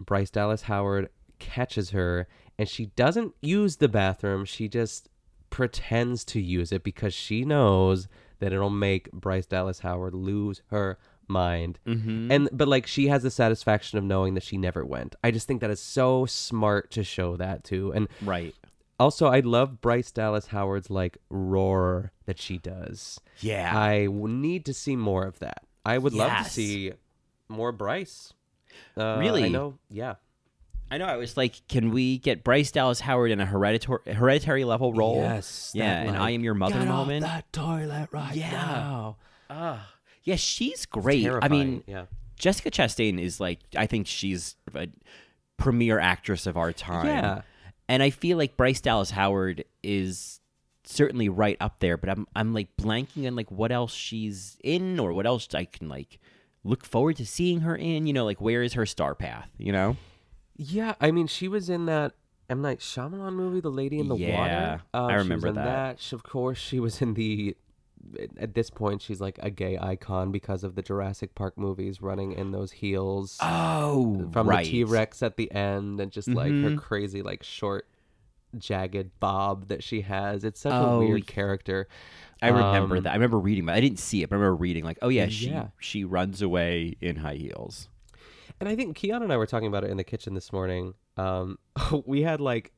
Bryce 0.00 0.30
Dallas 0.30 0.62
Howard 0.62 1.10
catches 1.38 1.90
her, 1.90 2.26
and 2.58 2.68
she 2.68 2.86
doesn't 2.86 3.34
use 3.42 3.76
the 3.76 3.88
bathroom. 3.88 4.44
She 4.44 4.68
just 4.68 5.07
pretends 5.50 6.24
to 6.26 6.40
use 6.40 6.72
it 6.72 6.82
because 6.84 7.14
she 7.14 7.44
knows 7.44 8.08
that 8.40 8.52
it'll 8.52 8.70
make 8.70 9.10
Bryce 9.12 9.46
Dallas 9.46 9.80
Howard 9.80 10.14
lose 10.14 10.62
her 10.68 10.98
mind. 11.26 11.78
Mhm. 11.86 12.30
And 12.30 12.48
but 12.52 12.68
like 12.68 12.86
she 12.86 13.08
has 13.08 13.22
the 13.22 13.30
satisfaction 13.30 13.98
of 13.98 14.04
knowing 14.04 14.34
that 14.34 14.42
she 14.42 14.56
never 14.56 14.84
went. 14.84 15.14
I 15.22 15.30
just 15.30 15.46
think 15.46 15.60
that 15.60 15.70
is 15.70 15.80
so 15.80 16.24
smart 16.26 16.90
to 16.92 17.02
show 17.04 17.36
that 17.36 17.64
too. 17.64 17.92
And 17.92 18.08
Right. 18.22 18.54
also, 19.00 19.26
I 19.26 19.40
love 19.40 19.80
Bryce 19.80 20.10
Dallas 20.10 20.46
Howard's 20.48 20.88
like 20.90 21.18
roar 21.30 22.12
that 22.26 22.38
she 22.38 22.58
does. 22.58 23.20
Yeah. 23.40 23.76
I 23.76 24.06
need 24.10 24.64
to 24.66 24.74
see 24.74 24.96
more 24.96 25.24
of 25.24 25.38
that. 25.40 25.64
I 25.84 25.98
would 25.98 26.12
love 26.14 26.36
to 26.44 26.44
see 26.50 26.92
more 27.48 27.72
Bryce. 27.72 28.32
Uh, 28.96 29.02
I 29.02 29.18
Really? 29.18 29.48
know. 29.50 29.78
Yeah. 29.90 30.14
I 30.90 30.98
know. 30.98 31.04
I 31.06 31.16
was 31.16 31.36
like, 31.36 31.66
can 31.68 31.90
we 31.90 32.18
get 32.18 32.42
Bryce 32.44 32.70
Dallas 32.70 33.00
Howard 33.00 33.30
in 33.30 33.40
a 33.40 33.46
hereditary 33.46 34.14
hereditary 34.14 34.64
level 34.64 34.92
role? 34.94 35.16
Yes, 35.20 35.72
Yeah, 35.74 36.00
and 36.02 36.16
I 36.16 36.30
am 36.30 36.42
your 36.42 36.54
mother 36.54 36.78
"Get 36.78 36.82
off 36.88 37.06
moment. 37.06 37.22
that 37.24 37.52
toilet 37.52 38.08
right 38.12 38.34
Yeah. 38.34 38.50
now. 38.50 39.16
Ah, 39.50 39.92
yeah, 40.24 40.36
she's 40.36 40.86
great. 40.86 41.28
I 41.28 41.48
mean, 41.48 41.82
yeah. 41.86 42.06
Jessica 42.38 42.70
Chastain 42.70 43.20
is 43.20 43.40
like, 43.40 43.58
I 43.76 43.86
think 43.86 44.06
she's 44.06 44.56
a 44.74 44.88
premier 45.56 45.98
actress 45.98 46.46
of 46.46 46.56
our 46.56 46.72
time. 46.72 47.06
Yeah. 47.06 47.42
and 47.88 48.02
I 48.02 48.10
feel 48.10 48.36
like 48.38 48.56
Bryce 48.56 48.80
Dallas 48.80 49.10
Howard 49.10 49.64
is 49.82 50.40
certainly 50.84 51.28
right 51.28 51.56
up 51.60 51.80
there. 51.80 51.96
But 51.96 52.10
I'm, 52.10 52.26
I'm 52.36 52.54
like 52.54 52.68
blanking 52.80 53.26
on 53.26 53.34
like 53.36 53.50
what 53.50 53.72
else 53.72 53.92
she's 53.92 54.56
in 54.62 54.98
or 55.00 55.12
what 55.12 55.26
else 55.26 55.48
I 55.54 55.64
can 55.64 55.88
like 55.88 56.18
look 56.64 56.84
forward 56.84 57.16
to 57.16 57.26
seeing 57.26 57.60
her 57.60 57.74
in. 57.76 58.06
You 58.06 58.12
know, 58.12 58.24
like 58.24 58.40
where 58.40 58.62
is 58.62 58.74
her 58.74 58.86
star 58.86 59.14
path? 59.14 59.48
You 59.58 59.72
know. 59.72 59.96
Yeah, 60.58 60.94
I 61.00 61.10
mean, 61.12 61.26
she 61.28 61.48
was 61.48 61.70
in 61.70 61.86
that 61.86 62.12
M 62.50 62.60
Night 62.62 62.80
Shyamalan 62.80 63.34
movie, 63.34 63.60
The 63.60 63.70
Lady 63.70 63.98
in 64.00 64.08
the 64.08 64.16
Yeah, 64.16 64.36
Water. 64.38 64.82
Uh, 64.92 65.04
I 65.06 65.12
she 65.12 65.16
remember 65.18 65.46
was 65.48 65.56
in 65.56 65.62
that. 65.64 66.00
She- 66.00 66.16
Of 66.16 66.22
course, 66.24 66.58
she 66.58 66.80
was 66.80 67.00
in 67.00 67.14
the 67.14 67.56
at 68.40 68.54
this 68.54 68.70
point 68.70 69.02
she's 69.02 69.20
like 69.20 69.38
a 69.42 69.50
gay 69.50 69.76
icon 69.78 70.32
because 70.32 70.64
of 70.64 70.74
the 70.76 70.82
Jurassic 70.82 71.34
Park 71.34 71.58
movies 71.58 72.00
running 72.00 72.32
in 72.32 72.52
those 72.52 72.72
heels. 72.72 73.36
Oh, 73.42 74.28
from 74.32 74.48
right. 74.48 74.64
the 74.64 74.70
T 74.70 74.84
Rex 74.84 75.22
at 75.22 75.36
the 75.36 75.50
end 75.52 76.00
and 76.00 76.10
just 76.10 76.28
like 76.28 76.50
her 76.50 76.70
Mhm. 76.70 76.78
crazy 76.78 77.20
like 77.22 77.42
short 77.42 77.86
jagged 78.56 79.10
bob 79.20 79.68
that 79.68 79.82
she 79.84 80.00
has. 80.02 80.42
It's 80.42 80.60
such 80.60 80.72
Oh, 80.72 80.96
a 80.96 80.98
weird 81.00 81.26
character. 81.26 81.86
I 82.40 82.48
remember 82.48 82.96
Um, 82.96 83.02
that. 83.02 83.10
I 83.10 83.14
remember 83.14 83.38
reading, 83.38 83.66
but 83.66 83.74
I 83.74 83.80
didn't 83.80 83.98
see 83.98 84.22
it. 84.22 84.30
But 84.30 84.36
I 84.36 84.38
remember 84.38 84.56
reading 84.56 84.84
like, 84.84 84.98
oh 85.02 85.08
yeah, 85.10 85.28
she 85.28 85.50
Yeah. 85.50 85.68
she 85.78 86.04
runs 86.04 86.40
away 86.40 86.96
in 87.02 87.16
high 87.16 87.34
heels. 87.34 87.88
And 88.60 88.68
I 88.68 88.76
think 88.76 88.96
Keon 88.96 89.22
and 89.22 89.32
I 89.32 89.36
were 89.36 89.46
talking 89.46 89.68
about 89.68 89.84
it 89.84 89.90
in 89.90 89.96
the 89.96 90.04
kitchen 90.04 90.34
this 90.34 90.52
morning. 90.52 90.94
Um, 91.16 91.58
we 92.06 92.22
had 92.22 92.40
like 92.40 92.72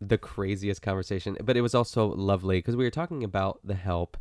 the 0.00 0.18
craziest 0.18 0.82
conversation, 0.82 1.36
but 1.42 1.56
it 1.56 1.60
was 1.60 1.74
also 1.74 2.06
lovely 2.06 2.58
because 2.58 2.76
we 2.76 2.84
were 2.84 2.90
talking 2.90 3.24
about 3.24 3.60
the 3.64 3.74
help, 3.74 4.16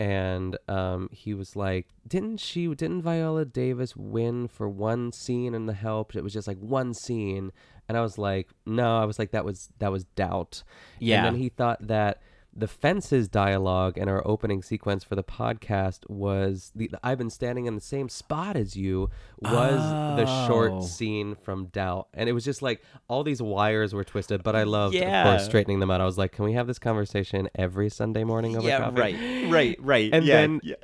and 0.00 0.56
um, 0.68 1.08
he 1.12 1.34
was 1.34 1.54
like, 1.54 1.88
"Didn't 2.06 2.38
she? 2.38 2.66
Didn't 2.74 3.02
Viola 3.02 3.44
Davis 3.44 3.94
win 3.96 4.48
for 4.48 4.68
one 4.68 5.12
scene 5.12 5.54
in 5.54 5.66
the 5.66 5.72
help? 5.72 6.16
It 6.16 6.24
was 6.24 6.32
just 6.32 6.48
like 6.48 6.58
one 6.58 6.94
scene." 6.94 7.52
And 7.88 7.96
I 7.96 8.00
was 8.00 8.18
like, 8.18 8.48
"No," 8.66 8.98
I 8.98 9.04
was 9.04 9.18
like, 9.18 9.30
"That 9.30 9.44
was 9.44 9.68
that 9.78 9.92
was 9.92 10.04
doubt." 10.16 10.64
Yeah. 10.98 11.18
And 11.18 11.26
then 11.26 11.40
he 11.40 11.48
thought 11.48 11.86
that 11.86 12.20
the 12.56 12.68
fences 12.68 13.26
dialogue 13.28 13.98
in 13.98 14.08
our 14.08 14.24
opening 14.24 14.62
sequence 14.62 15.02
for 15.02 15.16
the 15.16 15.24
podcast 15.24 16.08
was 16.08 16.70
the 16.76 16.88
I've 17.02 17.18
been 17.18 17.28
standing 17.30 17.66
in 17.66 17.74
the 17.74 17.80
same 17.80 18.08
spot 18.08 18.54
as 18.56 18.76
you 18.76 19.10
was 19.40 19.80
the 20.16 20.22
Oh. 20.28 20.46
short 20.46 20.84
scene 20.84 21.34
from 21.34 21.66
Doubt. 21.66 22.06
And 22.14 22.28
it 22.28 22.32
was 22.32 22.44
just 22.44 22.62
like 22.62 22.80
all 23.08 23.24
these 23.24 23.42
wires 23.42 23.92
were 23.92 24.04
twisted, 24.04 24.44
but 24.44 24.54
I 24.54 24.62
loved 24.62 24.94
of 24.94 25.00
Yeah. 25.02 25.24
course 25.24 25.44
straightening 25.44 25.80
them 25.80 25.90
out. 25.90 26.00
I 26.00 26.04
was 26.04 26.16
like, 26.16 26.30
Can 26.30 26.44
we 26.44 26.52
have 26.52 26.68
this 26.68 26.78
conversation 26.78 27.48
every 27.56 27.88
Sunday 27.88 28.22
morning 28.22 28.56
over 28.56 28.68
Yeah, 28.68 28.78
coffee? 28.78 29.00
right, 29.00 29.50
right, 29.50 29.76
right. 29.80 30.10
And 30.14 30.24
Yeah, 30.24 30.34
then 30.36 30.60
yeah. 30.62 30.74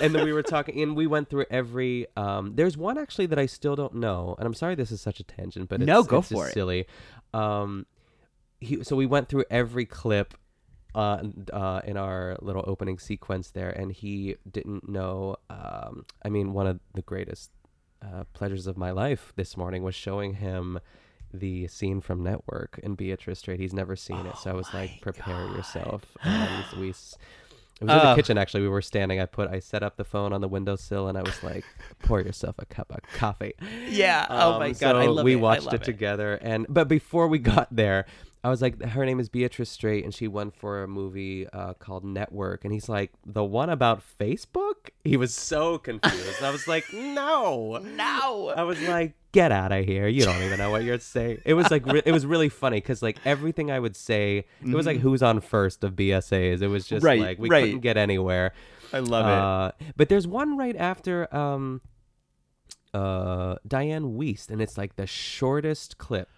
and 0.00 0.14
then 0.14 0.24
we 0.24 0.32
were 0.32 0.42
talking 0.54 0.80
and 0.80 0.96
we 0.96 1.06
went 1.06 1.28
through 1.28 1.44
every 1.50 2.06
um 2.16 2.52
there's 2.54 2.78
one 2.78 2.96
actually 2.96 3.26
that 3.26 3.38
I 3.38 3.44
still 3.44 3.76
don't 3.76 3.96
know. 3.96 4.34
And 4.38 4.46
I'm 4.46 4.54
sorry 4.54 4.76
this 4.76 4.90
is 4.90 5.02
such 5.02 5.20
a 5.20 5.24
tangent, 5.24 5.68
but 5.68 5.82
it's, 5.82 5.86
No, 5.86 6.02
go 6.04 6.22
for 6.22 6.48
it. 6.48 6.54
silly. 6.54 6.86
Um 7.34 7.84
he, 8.60 8.82
so 8.82 8.96
we 8.96 9.04
went 9.06 9.28
through 9.28 9.44
every 9.50 9.84
clip 9.84 10.34
uh, 10.94 11.22
uh, 11.52 11.80
in 11.84 11.96
our 11.96 12.36
little 12.40 12.64
opening 12.66 12.98
sequence 12.98 13.50
there, 13.50 13.70
and 13.70 13.92
he 13.92 14.36
didn't 14.50 14.88
know. 14.88 15.36
Um, 15.50 16.04
I 16.24 16.28
mean, 16.28 16.52
one 16.52 16.66
of 16.66 16.80
the 16.94 17.02
greatest 17.02 17.50
uh, 18.02 18.24
pleasures 18.32 18.66
of 18.66 18.76
my 18.76 18.90
life 18.90 19.32
this 19.36 19.56
morning 19.56 19.82
was 19.82 19.94
showing 19.94 20.34
him 20.34 20.78
the 21.32 21.66
scene 21.68 22.00
from 22.00 22.22
Network 22.22 22.80
in 22.82 22.94
Beatrice 22.94 23.40
Straight. 23.40 23.60
He's 23.60 23.74
never 23.74 23.96
seen 23.96 24.24
it, 24.26 24.36
so 24.38 24.50
I 24.50 24.54
was 24.54 24.72
like, 24.72 25.00
"Prepare 25.00 25.46
yourself." 25.48 26.16
And 26.22 26.64
we. 26.80 26.88
It 27.80 27.84
was 27.84 27.90
in 27.92 27.98
the 27.98 28.10
Oh. 28.12 28.16
kitchen 28.16 28.38
actually. 28.38 28.62
We 28.62 28.68
were 28.70 28.82
standing. 28.82 29.20
I 29.20 29.26
put, 29.26 29.48
I 29.50 29.60
set 29.60 29.84
up 29.84 29.96
the 29.98 30.04
phone 30.04 30.32
on 30.32 30.40
the 30.40 30.48
windowsill, 30.48 31.06
and 31.06 31.16
I 31.16 31.22
was 31.22 31.40
like, 31.44 31.64
"Pour 32.00 32.20
yourself 32.20 32.56
a 32.58 32.64
cup 32.66 32.90
of 32.90 33.02
coffee." 33.12 33.52
Yeah. 33.88 34.26
Oh 34.30 34.58
my 34.58 34.72
God, 34.72 34.96
I 34.96 35.04
so 35.04 35.12
love 35.12 35.24
we 35.24 35.34
it. 35.34 35.38
I 35.38 35.40
watched 35.40 35.68
it 35.72 35.74
it. 35.74 35.84
together, 35.84 36.34
and 36.42 36.66
but 36.68 36.88
before 36.88 37.28
we 37.28 37.38
got 37.38 37.68
there, 37.70 38.06
I 38.44 38.50
was 38.50 38.62
like, 38.62 38.80
her 38.82 39.04
name 39.04 39.18
is 39.18 39.28
Beatrice 39.28 39.68
Straight, 39.70 40.04
and 40.04 40.14
she 40.14 40.28
won 40.28 40.50
for 40.52 40.82
a 40.84 40.88
movie 40.88 41.48
uh, 41.48 41.74
called 41.74 42.04
Network, 42.04 42.64
and 42.64 42.72
he's 42.72 42.88
like, 42.88 43.12
the 43.26 43.42
one 43.44 43.68
about 43.68 44.00
Facebook. 44.20 44.90
He 45.04 45.16
was 45.16 45.34
so 45.34 45.76
confused. 45.78 46.42
I 46.42 46.50
was 46.50 46.68
like, 46.68 46.84
no, 46.92 47.78
no. 47.78 48.52
I 48.56 48.62
was 48.62 48.80
like, 48.86 49.14
get 49.32 49.50
out 49.50 49.72
of 49.72 49.84
here. 49.84 50.06
You 50.06 50.24
don't 50.24 50.40
even 50.42 50.58
know 50.58 50.70
what 50.70 50.84
you're 50.84 51.00
saying. 51.00 51.42
It 51.44 51.54
was 51.54 51.70
like, 51.70 51.84
re- 51.84 52.02
it 52.06 52.12
was 52.12 52.24
really 52.26 52.48
funny 52.48 52.76
because 52.78 53.02
like 53.02 53.18
everything 53.24 53.70
I 53.72 53.80
would 53.80 53.96
say, 53.96 54.44
it 54.64 54.74
was 54.74 54.86
like 54.86 54.98
Mhm. 54.98 55.02
who's 55.02 55.22
on 55.22 55.40
first 55.40 55.82
of 55.82 55.94
BSAs. 55.96 56.62
It 56.62 56.68
was 56.68 56.86
just 56.86 57.04
Right, 57.04 57.20
like 57.20 57.38
we 57.38 57.48
right. 57.48 57.64
couldn't 57.64 57.80
get 57.80 57.96
anywhere. 57.96 58.52
I 58.92 59.00
love 59.00 59.26
it. 59.26 59.82
Uh, 59.82 59.86
But 59.96 60.08
there's 60.08 60.26
one 60.28 60.56
right 60.56 60.76
after 60.76 61.32
um, 61.34 61.80
uh, 62.94 63.56
Dianne 63.66 64.16
Wiest, 64.16 64.50
and 64.50 64.62
it's 64.62 64.78
like 64.78 64.96
the 64.96 65.06
shortest 65.06 65.98
clip. 65.98 66.28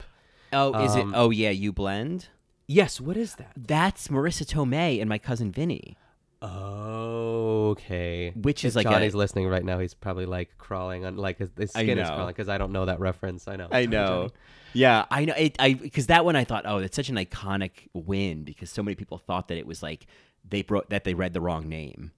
Oh, 0.53 0.85
is 0.85 0.95
Um, 0.97 1.15
it? 1.15 1.17
Oh 1.17 1.31
yeah, 1.31 1.51
you 1.51 1.73
blend. 1.73 2.29
Yes. 2.67 3.01
What 3.01 3.17
is 3.17 3.35
that? 3.37 3.53
That's 3.57 4.09
Marisa 4.09 4.45
Tomei 4.47 5.01
and 5.01 5.09
my 5.09 5.19
cousin 5.19 5.51
Vinny. 5.53 5.97
Okay. 6.43 8.33
Which 8.35 8.65
is 8.65 8.73
If 8.75 8.77
like 8.77 8.87
a- 8.87 8.91
Johnny's 8.91 9.15
listening 9.15 9.49
right 9.49 9.65
now. 9.65 9.79
He's 9.79 9.95
probably 9.95 10.27
like 10.27 10.57
crawling 10.59 11.05
on, 11.05 11.17
like 11.17 11.39
his, 11.39 11.51
his 11.57 11.75
I 11.75 11.83
skin 11.83 11.99
is 11.99 12.09
know. 12.09 12.15
crawling 12.15 12.33
because 12.33 12.49
I 12.49 12.59
don't 12.59 12.73
know 12.73 12.87
that 12.87 13.01
reference. 13.01 13.47
I 13.49 13.57
know. 13.57 13.67
I 13.71 13.85
Sorry, 13.85 13.87
know. 13.89 14.07
Johnny. 14.07 14.31
Yeah, 14.73 15.05
I 15.11 15.25
know. 15.25 15.35
It, 15.37 15.57
I 15.59 15.73
because 15.75 16.07
that 16.07 16.25
one 16.25 16.37
I 16.37 16.45
thought, 16.45 16.65
oh, 16.67 16.79
it's 16.79 16.95
such 16.97 17.09
an 17.09 17.17
iconic 17.17 17.89
win 17.93 18.45
because 18.45 18.71
so 18.71 18.83
many 18.83 18.95
people 18.95 19.19
thought 19.19 19.49
that 19.49 19.59
it 19.59 19.67
was 19.67 19.83
like 19.83 20.07
they 20.49 20.63
brought 20.63 20.91
that 20.91 21.05
they 21.05 21.15
read 21.15 21.33
the 21.33 21.41
wrong 21.41 21.69
name. 21.69 22.13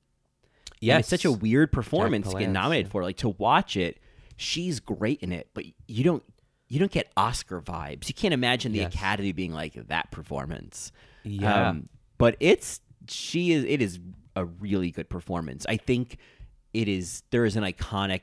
Yeah, 0.80 0.96
Yes. 0.96 1.00
it's 1.00 1.08
such 1.10 1.24
a 1.24 1.32
weird 1.32 1.72
performance 1.72 2.28
to 2.30 2.38
get 2.38 2.48
Palance, 2.48 2.52
nominated 2.52 2.86
yeah. 2.88 2.92
for. 2.92 3.02
Like 3.02 3.16
to 3.18 3.30
watch 3.30 3.76
it, 3.76 3.98
she's 4.36 4.80
great 4.80 5.20
in 5.22 5.32
it, 5.32 5.48
but 5.54 5.64
you 5.88 6.04
don't 6.04 6.22
you 6.72 6.78
don't 6.78 6.90
get 6.90 7.12
Oscar 7.18 7.60
vibes. 7.60 8.08
You 8.08 8.14
can't 8.14 8.32
imagine 8.32 8.72
the 8.72 8.78
Yes. 8.78 8.94
Academy 8.94 9.32
being 9.32 9.52
like 9.52 9.74
that 9.88 10.10
performance. 10.10 10.90
Yeah. 11.22 11.68
Um, 11.68 11.88
but 12.16 12.36
it's 12.40 12.80
she 13.08 13.52
is 13.52 13.64
it 13.64 13.82
is 13.82 14.00
a 14.34 14.46
really 14.46 14.90
good 14.90 15.10
performance. 15.10 15.66
I 15.68 15.76
think 15.76 16.16
it 16.72 16.88
is 16.88 17.24
there 17.30 17.44
is 17.44 17.56
an 17.56 17.62
iconic 17.64 18.22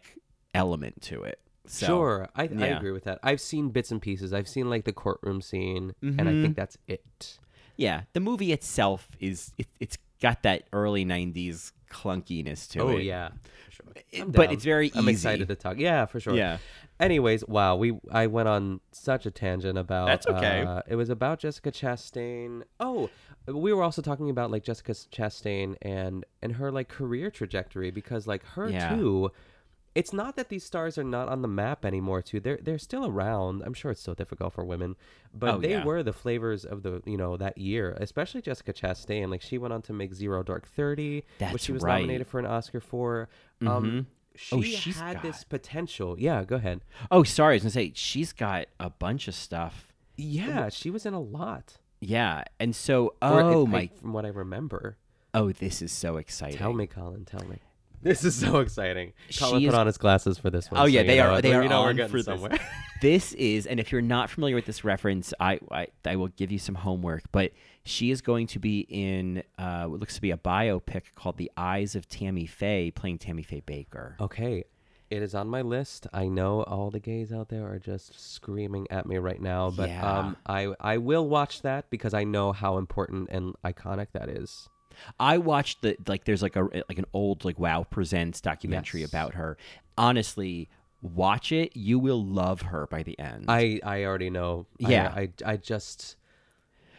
element 0.55 1.01
to 1.03 1.21
it. 1.23 1.39
So, 1.67 1.85
sure, 1.85 2.29
I, 2.35 2.43
I 2.45 2.65
agree 2.67 2.89
with 2.91 3.03
that. 3.03 3.19
I've 3.21 3.39
seen 3.39 3.69
bits 3.69 3.91
and 3.91 4.01
pieces. 4.01 4.33
I've 4.33 4.47
seen 4.47 4.67
like 4.67 4.85
the 4.85 4.93
courtroom 4.93 5.39
scene, 5.41 5.93
and 6.01 6.21
I 6.27 6.31
Mhm. 6.33 6.41
think 6.41 6.55
that's 6.55 6.79
it. 6.87 7.37
Yeah, 7.77 8.01
the 8.13 8.19
movie 8.19 8.51
itself 8.51 9.09
is 9.19 9.53
it, 9.59 9.67
it's 9.79 9.95
got 10.21 10.43
that 10.43 10.63
early 10.73 11.05
'90s 11.05 11.71
clunkiness 11.89 12.69
to 12.71 12.79
oh 12.81 12.89
it. 12.89 12.93
Oh 12.95 12.97
yeah, 12.97 13.29
sure. 13.69 13.85
It- 14.11 14.31
but 14.31 14.51
it's 14.51 14.63
very 14.63 14.91
I'm 14.95 15.03
easy. 15.03 15.11
excited 15.11 15.47
to 15.47 15.55
talk. 15.55 15.77
Yeah, 15.77 16.05
for 16.05 16.19
sure. 16.19 16.35
Yeah. 16.35 16.57
Anyways, 16.99 17.47
wow, 17.47 17.77
we 17.77 17.97
I 18.11 18.27
went 18.27 18.49
on 18.49 18.81
such 18.91 19.25
a 19.25 19.31
tangent 19.31 19.77
about. 19.77 20.07
That's 20.07 20.27
okay. 20.27 20.65
Uh, 20.65 20.81
it 20.87 20.95
was 20.95 21.09
about 21.09 21.39
Jessica 21.39 21.71
Chastain. 21.71 22.63
Oh, 22.79 23.09
we 23.47 23.71
were 23.71 23.83
also 23.83 24.01
talking 24.01 24.29
about 24.29 24.51
like 24.51 24.63
Jessica 24.63 24.91
Chastain 24.91 25.75
and 25.81 26.25
and 26.41 26.53
her 26.53 26.71
like 26.71 26.89
career 26.89 27.31
trajectory 27.31 27.89
because 27.89 28.27
like 28.27 28.43
her 28.47 28.69
Yeah. 28.69 28.95
too. 28.95 29.31
It's 29.95 30.13
not 30.13 30.35
that 30.35 30.49
these 30.49 30.63
stars 30.63 30.97
are 30.97 31.03
not 31.03 31.27
on 31.29 31.41
the 31.41 31.47
map 31.47 31.83
anymore. 31.83 32.21
Too, 32.21 32.39
they're 32.39 32.59
they're 32.61 32.77
still 32.77 33.05
around. 33.07 33.63
I'm 33.65 33.73
sure 33.73 33.91
it's 33.91 34.01
still 34.01 34.13
difficult 34.13 34.53
for 34.53 34.63
women, 34.63 34.95
but 35.33 35.55
Oh, 35.55 35.57
they 35.59 35.71
yeah. 35.71 35.83
were 35.83 36.03
the 36.03 36.13
flavors 36.13 36.63
of 36.63 36.83
the 36.83 37.01
you 37.05 37.17
know 37.17 37.37
that 37.37 37.57
year. 37.57 37.97
Especially 37.99 38.41
Jessica 38.41 38.71
Chastain. 38.73 39.29
Like 39.29 39.41
she 39.41 39.57
went 39.57 39.73
on 39.73 39.81
to 39.83 39.93
make 39.93 40.13
Zero 40.13 40.43
Dark 40.43 40.67
Thirty, 40.67 41.25
which 41.51 41.63
she 41.63 41.71
was 41.71 41.81
right. 41.83 41.95
nominated 42.01 42.27
for 42.27 42.39
an 42.39 42.45
Oscar 42.45 42.79
for. 42.79 43.29
Mhm. 43.61 43.67
Um, 43.67 44.07
she 44.35 44.55
Oh, 44.55 44.61
she's 44.61 44.99
had 44.99 45.21
this 45.21 45.43
potential. 45.43 46.15
Yeah, 46.17 46.43
go 46.45 46.55
ahead. 46.57 46.81
Oh, 47.11 47.23
sorry, 47.23 47.53
I 47.53 47.57
was 47.57 47.63
gonna 47.63 47.71
say 47.71 47.91
she's 47.95 48.31
got 48.31 48.67
a 48.79 48.89
bunch 48.89 49.27
of 49.27 49.35
stuff. 49.35 49.91
Yeah, 50.15 50.69
she 50.69 50.89
was 50.89 51.05
in 51.05 51.13
a 51.13 51.19
lot. 51.19 51.77
Yeah, 51.99 52.43
and 52.59 52.73
so 52.75 53.15
oh 53.21 53.65
I- 53.65 53.69
my, 53.69 53.89
from 53.99 54.13
what 54.13 54.25
I 54.25 54.29
remember. 54.29 54.97
oh 55.33 55.51
this 55.51 55.81
is 55.81 55.91
so 55.91 56.17
exciting. 56.17 56.57
Tell 56.57 56.73
me, 56.73 56.87
Colin. 56.87 57.25
Tell 57.25 57.43
me. 57.47 57.57
This 58.03 58.23
is 58.23 58.33
so 58.35 58.59
exciting. 58.59 59.11
Colin 59.37 59.59
She 59.59 59.65
put 59.67 59.73
is- 59.73 59.79
on 59.79 59.87
his 59.87 59.97
glasses 59.97 60.37
for 60.37 60.49
this 60.49 60.71
one. 60.71 60.79
Oh 60.79 60.83
so 60.83 60.87
yeah, 60.87 61.01
you 61.01 61.07
they 61.07 61.17
know, 61.17 61.29
are. 61.31 61.41
They 61.41 61.53
are 61.53 61.63
you 61.63 61.69
know 61.69 61.81
we're 61.83 62.01
on 62.03 62.09
for 62.09 62.21
somewhere. 62.23 62.51
this. 62.51 62.61
this 63.01 63.33
is, 63.33 63.65
and 63.67 63.79
if 63.79 63.91
you're 63.91 64.01
not 64.01 64.29
familiar 64.29 64.55
with 64.55 64.65
this 64.65 64.83
reference, 64.85 65.33
I, 65.39 65.59
I 65.71 65.87
I 66.05 66.15
will 66.15 66.29
give 66.29 66.49
you 66.51 66.59
some 66.59 66.75
homework. 66.75 67.23
But 67.33 67.51
she 67.83 68.09
is 68.11 68.21
going 68.21 68.47
to 68.47 68.59
be 68.59 68.81
in 68.89 69.43
uh, 69.57 69.85
what 69.85 69.99
looks 69.99 70.15
to 70.15 70.21
be 70.21 70.31
a 70.31 70.37
biopic 70.37 71.13
called 71.15 71.37
"The 71.37 71.51
Eyes 71.57 71.95
of 71.95 72.07
Tammy 72.07 72.45
Faye," 72.45 72.91
playing 72.91 73.17
Tammy 73.17 73.43
Faye 73.43 73.61
Bakker. 73.67 74.13
Okay, 74.21 74.63
it 75.09 75.21
is 75.21 75.35
on 75.35 75.49
my 75.49 75.61
list. 75.61 76.07
I 76.13 76.29
know 76.29 76.63
all 76.63 76.91
the 76.91 77.01
gays 77.01 77.33
out 77.33 77.49
there 77.49 77.67
are 77.69 77.79
just 77.79 78.17
screaming 78.17 78.87
at 78.89 79.07
me 79.07 79.17
right 79.17 79.41
now, 79.41 79.71
but 79.71 79.89
Yeah. 79.89 80.19
um, 80.19 80.37
I 80.45 80.73
I 80.79 80.97
will 80.99 81.27
watch 81.27 81.63
that 81.63 81.89
because 81.89 82.13
I 82.13 82.23
know 82.23 82.53
how 82.53 82.77
important 82.77 83.27
and 83.29 83.55
iconic 83.65 84.07
that 84.13 84.29
is. 84.29 84.69
I 85.19 85.37
watched 85.37 85.81
the 85.81 85.95
like. 86.07 86.25
There's 86.25 86.41
like 86.41 86.55
a 86.55 86.63
like 86.89 86.97
an 86.99 87.05
old 87.13 87.45
like 87.45 87.59
Wow 87.59 87.83
presents 87.83 88.41
documentary 88.41 89.01
Yes. 89.01 89.09
about 89.09 89.33
her. 89.35 89.57
Honestly, 89.97 90.69
watch 91.01 91.51
it. 91.51 91.75
You 91.75 91.99
will 91.99 92.23
love 92.23 92.61
her 92.63 92.87
by 92.87 93.03
the 93.03 93.17
end. 93.19 93.45
I 93.47 93.79
I 93.83 94.03
already 94.05 94.29
know. 94.29 94.65
Yeah. 94.77 95.11
I 95.15 95.29
I, 95.45 95.57
just 95.57 96.15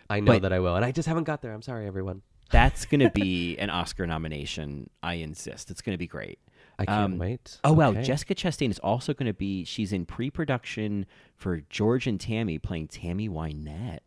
I 0.09 0.21
know 0.21 0.33
But- 0.33 0.43
that 0.43 0.53
I 0.53 0.61
will, 0.61 0.77
and 0.77 0.85
I 0.85 0.93
just 0.93 1.09
haven't 1.09 1.25
got 1.25 1.43
there. 1.43 1.53
I'm 1.53 1.63
sorry, 1.63 1.87
everyone. 1.87 2.23
That's 2.51 2.85
gonna 2.85 3.11
be 3.11 3.57
an 3.59 3.71
Oscar 3.71 4.07
nomination. 4.07 4.91
I 5.03 5.15
insist. 5.15 5.71
It's 5.71 5.83
gonna 5.83 5.99
be 5.99 6.07
great. 6.09 6.39
I 6.79 6.87
can't 6.87 7.13
Um, 7.15 7.19
wait. 7.19 7.59
Oh 7.63 7.73
wow, 7.75 7.93
Jessica 7.93 8.35
Chastain 8.35 8.71
is 8.71 8.79
also 8.79 9.13
going 9.13 9.27
to 9.27 9.35
be. 9.35 9.65
She's 9.65 9.93
in 9.93 10.07
pre-production 10.07 11.05
for 11.37 11.61
George 11.69 12.07
and 12.07 12.19
Tammy 12.19 12.59
playing 12.59 12.89
Tammy 12.89 13.29
Wynette, 13.29 13.99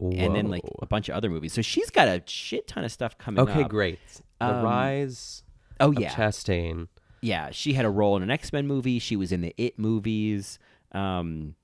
and 0.00 0.34
then 0.36 0.48
like 0.48 0.62
a 0.80 0.86
bunch 0.86 1.08
of 1.08 1.14
other 1.16 1.28
movies. 1.30 1.52
So 1.52 1.62
she's 1.62 1.90
got 1.90 2.08
a 2.08 2.22
shit 2.26 2.66
ton 2.68 2.84
of 2.84 2.92
stuff 2.92 3.18
coming. 3.18 3.40
Okay, 3.40 3.62
up. 3.64 3.70
great. 3.70 3.98
The 4.40 4.46
Um, 4.46 4.64
rise. 4.64 5.42
Oh 5.80 5.92
yeah, 5.92 6.10
Chastain. 6.14 6.88
yeah. 7.20 7.50
She 7.50 7.72
had 7.74 7.84
a 7.84 7.90
role 7.90 8.16
in 8.16 8.22
an 8.22 8.30
X 8.30 8.52
Men 8.52 8.66
movie. 8.66 8.98
She 8.98 9.16
was 9.16 9.32
in 9.32 9.40
the 9.40 9.54
It 9.56 9.78
movies. 9.78 10.58
Um, 10.92 11.54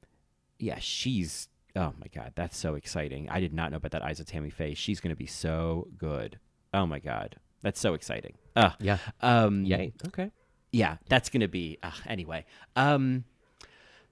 yeah, 0.58 0.78
she's. 0.80 1.48
Oh 1.76 1.92
my 2.00 2.06
god, 2.14 2.32
that's 2.36 2.56
so 2.56 2.74
exciting! 2.76 3.28
I 3.28 3.40
did 3.40 3.52
not 3.52 3.70
know 3.72 3.78
about 3.78 3.90
that 3.92 4.02
Eyes 4.04 4.20
of 4.20 4.26
Tammy 4.26 4.50
Faye. 4.50 4.74
She's 4.74 5.00
going 5.00 5.10
to 5.10 5.16
be 5.18 5.26
so 5.26 5.88
good. 5.98 6.38
Oh 6.72 6.86
my 6.86 7.00
god, 7.00 7.36
That's 7.62 7.80
so 7.80 7.94
exciting. 7.94 8.34
Uh, 8.54 8.70
Yeah. 8.80 8.98
Um, 9.20 9.64
Yay. 9.64 9.92
Okay. 10.06 10.30
Yeah, 10.72 10.96
that's 11.08 11.28
gonna 11.30 11.48
be 11.48 11.78
uh, 11.82 11.90
anyway. 12.06 12.44
Um, 12.76 13.24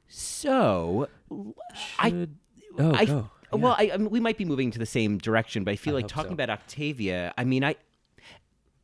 so 0.09 1.09
I, 1.99 2.28
oh, 2.78 2.93
I, 2.94 3.05
go. 3.05 3.31
Well, 3.59 3.77
I, 3.79 3.91
I 3.95 3.97
mean, 3.97 4.11
we 4.11 4.20
might 4.20 4.39
be 4.39 4.45
moving 4.45 4.70
to 4.70 4.79
the 4.79 4.87
same 4.87 5.19
direction, 5.19 5.65
but 5.65 5.73
I 5.73 5.77
feel 5.77 5.95
I 5.95 6.01
like 6.01 6.09
talking 6.09 6.31
so. 6.31 6.35
about 6.35 6.51
Octavia. 6.51 7.33
I 7.37 7.45
mean, 7.45 7.65
I. 7.65 7.77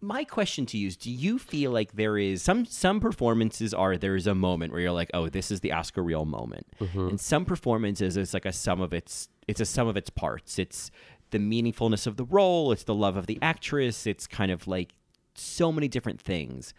My 0.01 0.23
question 0.23 0.65
to 0.67 0.79
you 0.79 0.87
is: 0.87 0.97
Do 0.97 1.11
you 1.11 1.39
feel 1.41 1.73
like 1.73 1.93
there 1.95 2.17
is 2.19 2.41
some 2.43 2.65
some 2.65 3.01
performances 3.01 3.75
are 3.75 3.97
there 3.97 4.15
is 4.15 4.29
a 4.29 4.35
moment 4.35 4.73
where 4.73 4.81
you're 4.81 4.93
like, 4.93 5.11
oh, 5.13 5.29
this 5.29 5.51
is 5.51 5.61
the 5.61 5.73
Oscar 5.73 6.03
reel 6.05 6.25
moment, 6.25 6.67
Mm-hmm. 6.81 7.09
and 7.09 7.21
some 7.21 7.45
performances 7.45 8.17
is 8.17 8.33
like 8.33 8.45
a 8.47 8.53
sum 8.53 8.81
of 8.81 8.93
its 8.93 9.29
it's 9.49 9.61
a 9.61 9.65
sum 9.67 9.89
of 9.89 9.97
its 9.97 10.09
parts. 10.11 10.59
It's 10.59 10.91
the 11.31 11.39
meaningfulness 11.39 12.07
of 12.07 12.17
the 12.17 12.25
role. 12.25 12.71
It's 12.71 12.85
the 12.85 12.95
love 12.95 13.17
of 13.17 13.27
the 13.27 13.39
actress. 13.43 14.07
It's 14.07 14.27
kind 14.29 14.53
of 14.53 14.69
like 14.69 14.95
so 15.35 15.73
many 15.73 15.89
different 15.89 16.21
things. 16.21 16.73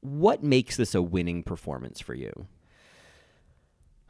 What 0.00 0.42
makes 0.42 0.76
this 0.76 0.94
a 0.94 1.00
winning 1.02 1.42
performance 1.42 2.00
for 2.00 2.14
you? 2.14 2.46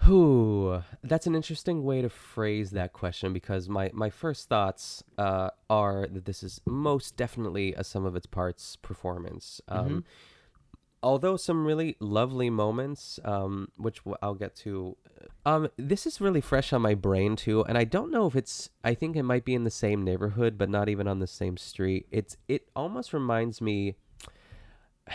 Who? 0.03 0.83
That's 1.05 1.27
an 1.27 1.35
interesting 1.35 1.85
way 1.85 2.03
to 2.03 2.09
phrase 2.09 2.71
that 2.73 2.93
question 2.93 3.33
because 3.33 3.69
my, 3.69 3.91
my 3.93 4.11
first 4.11 4.49
thoughts 4.49 5.05
uh, 5.17 5.51
are 5.71 6.09
that 6.09 6.25
this 6.25 6.43
is 6.43 6.61
most 6.67 7.17
definitely 7.17 7.75
a 7.75 7.85
sum 7.85 8.05
of 8.05 8.17
its 8.17 8.27
parts 8.27 8.77
performance. 8.77 9.61
Um, 9.69 10.05
Although 11.05 11.37
some 11.37 11.67
really 11.67 11.97
lovely 11.99 12.49
moments, 12.49 13.19
um, 13.25 13.69
which 13.77 14.01
I'll 14.23 14.37
get 14.37 14.55
to, 14.59 14.97
um, 15.45 15.69
this 15.77 16.07
is 16.07 16.21
really 16.21 16.41
fresh 16.41 16.73
on 16.73 16.81
my 16.81 16.95
brain 16.95 17.35
too, 17.35 17.65
and 17.65 17.77
I 17.77 17.83
don't 17.83 18.13
know 18.13 18.29
if 18.29 18.37
it's. 18.37 18.71
I 18.85 18.95
think 18.95 19.17
it 19.17 19.25
might 19.25 19.45
be 19.45 19.55
in 19.55 19.65
the 19.65 19.71
same 19.71 20.05
neighborhood, 20.05 20.57
but 20.57 20.71
not 20.71 20.89
even 20.89 21.09
on 21.09 21.19
the 21.19 21.27
same 21.27 21.57
street. 21.57 22.07
It's. 22.13 22.37
It 22.47 22.69
almost 22.77 23.13
reminds 23.13 23.61
me 23.61 23.97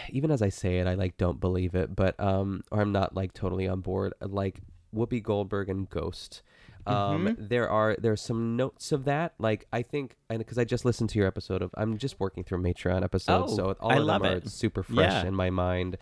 even 0.09 0.31
as 0.31 0.41
I 0.41 0.49
say 0.49 0.79
it, 0.79 0.87
I 0.87 0.95
like 0.95 1.17
don't 1.17 1.39
believe 1.39 1.75
it, 1.75 1.95
but 1.95 2.19
um, 2.19 2.63
or 2.71 2.81
I'm 2.81 2.91
not 2.91 3.15
like 3.15 3.33
totally 3.33 3.67
on 3.67 3.81
board. 3.81 4.13
Like 4.21 4.59
Whoopi 4.97 5.21
Goldberg 5.21 5.69
and 5.69 5.89
Ghost. 5.89 6.41
Um, 6.85 7.35
there 7.37 7.69
are 7.69 7.95
there's 7.99 8.21
some 8.21 8.55
notes 8.55 8.91
of 8.93 9.03
that. 9.05 9.33
Like 9.39 9.67
I 9.73 9.81
think, 9.81 10.15
and 10.29 10.39
because 10.39 10.57
I 10.57 10.63
just 10.63 10.85
listened 10.85 11.09
to 11.11 11.19
your 11.19 11.27
episode 11.27 11.61
of, 11.61 11.71
I'm 11.75 11.97
just 11.97 12.17
working 12.19 12.43
through 12.45 12.59
Matreon 12.63 13.03
episodes, 13.03 13.53
Oh, 13.53 13.55
so 13.57 13.75
all 13.81 13.91
I 13.91 13.97
of 13.97 14.05
them 14.07 14.23
are 14.23 14.37
it. 14.37 14.49
super 14.49 14.83
fresh 14.83 15.11
Yeah. 15.11 15.25
in 15.27 15.35
my 15.35 15.49
mind. 15.49 15.97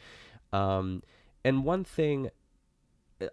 Um, 0.53 1.01
and 1.43 1.63
one 1.65 1.83
thing 1.83 2.29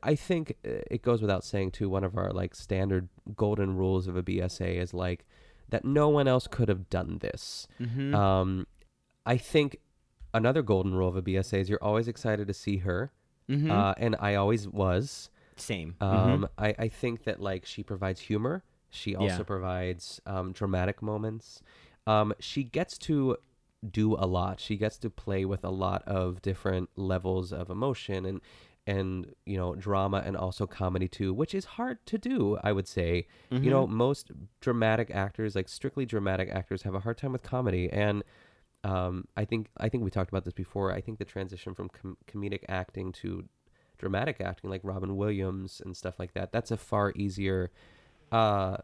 I 0.02 0.14
think 0.14 0.56
uh, 0.66 0.80
it 0.90 1.02
goes 1.02 1.20
without 1.20 1.44
saying 1.44 1.72
too. 1.72 1.90
One 1.90 2.04
of 2.04 2.16
our 2.16 2.30
like 2.30 2.54
standard 2.54 3.08
golden 3.36 3.76
rules 3.76 4.06
of 4.08 4.16
a 4.16 4.22
BSA 4.22 4.76
is 4.80 4.94
like 4.94 5.26
that 5.68 5.84
no 5.84 6.08
one 6.08 6.28
else 6.28 6.46
could 6.46 6.68
have 6.68 6.88
done 6.88 7.18
this. 7.20 7.66
Mm-hmm. 7.80 8.14
Um, 8.14 8.66
I 9.26 9.36
think 9.36 9.76
another 10.32 10.62
golden 10.62 10.94
rule 10.94 11.08
of 11.08 11.16
a 11.16 11.22
BSA 11.22 11.58
is 11.60 11.68
you're 11.68 11.82
always 11.82 12.08
excited 12.08 12.46
to 12.48 12.54
see 12.54 12.78
her, 12.78 13.12
Mhm. 13.48 13.70
uh, 13.70 13.94
and 13.98 14.16
I 14.20 14.36
always 14.36 14.66
was. 14.68 15.28
Same. 15.56 15.96
Um, 16.00 16.48
I, 16.58 16.74
I 16.78 16.88
think 16.88 17.24
that 17.24 17.40
like 17.40 17.66
she 17.66 17.82
provides 17.82 18.20
humor. 18.20 18.64
She 18.90 19.14
also 19.16 19.38
Yeah. 19.38 19.42
provides 19.44 20.20
um, 20.26 20.52
dramatic 20.52 21.00
moments. 21.02 21.62
Um, 22.06 22.34
she 22.40 22.64
gets 22.64 22.98
to 22.98 23.36
do 23.88 24.14
a 24.14 24.26
lot. 24.26 24.60
She 24.60 24.76
gets 24.76 24.96
to 24.98 25.10
play 25.10 25.44
with 25.44 25.64
a 25.64 25.70
lot 25.70 26.02
of 26.06 26.42
different 26.42 26.90
levels 26.96 27.52
of 27.52 27.70
emotion 27.70 28.24
and 28.26 28.40
and 28.84 29.32
you 29.46 29.56
know 29.56 29.76
drama 29.76 30.22
and 30.26 30.36
also 30.36 30.66
comedy 30.66 31.06
too, 31.06 31.32
which 31.32 31.54
is 31.54 31.64
hard 31.64 32.04
to 32.06 32.18
do. 32.18 32.58
I 32.64 32.72
would 32.72 32.88
say. 32.88 33.26
You 33.50 33.70
know, 33.70 33.86
most 33.86 34.30
dramatic 34.60 35.10
actors, 35.10 35.54
like 35.54 35.68
strictly 35.68 36.04
dramatic 36.04 36.48
actors, 36.50 36.82
have 36.82 36.94
a 36.94 37.00
hard 37.00 37.18
time 37.18 37.32
with 37.32 37.42
comedy 37.42 37.88
and. 37.90 38.22
Um, 38.84 39.28
I 39.36 39.44
think 39.44 39.68
I 39.76 39.88
think 39.88 40.02
we 40.02 40.10
talked 40.10 40.30
about 40.30 40.44
this 40.44 40.54
before. 40.54 40.92
I 40.92 41.00
think 41.00 41.20
the 41.20 41.24
transition 41.24 41.72
from 41.72 41.88
com- 41.88 42.16
comedic 42.26 42.64
acting 42.68 43.12
to 43.12 43.44
dramatic 44.02 44.40
acting, 44.40 44.68
like 44.68 44.80
Robin 44.82 45.16
Williams 45.16 45.80
and 45.84 45.96
stuff 45.96 46.18
like 46.18 46.34
that, 46.34 46.50
that's 46.50 46.72
a 46.72 46.76
far 46.76 47.12
easier 47.14 47.70
uh, 48.32 48.78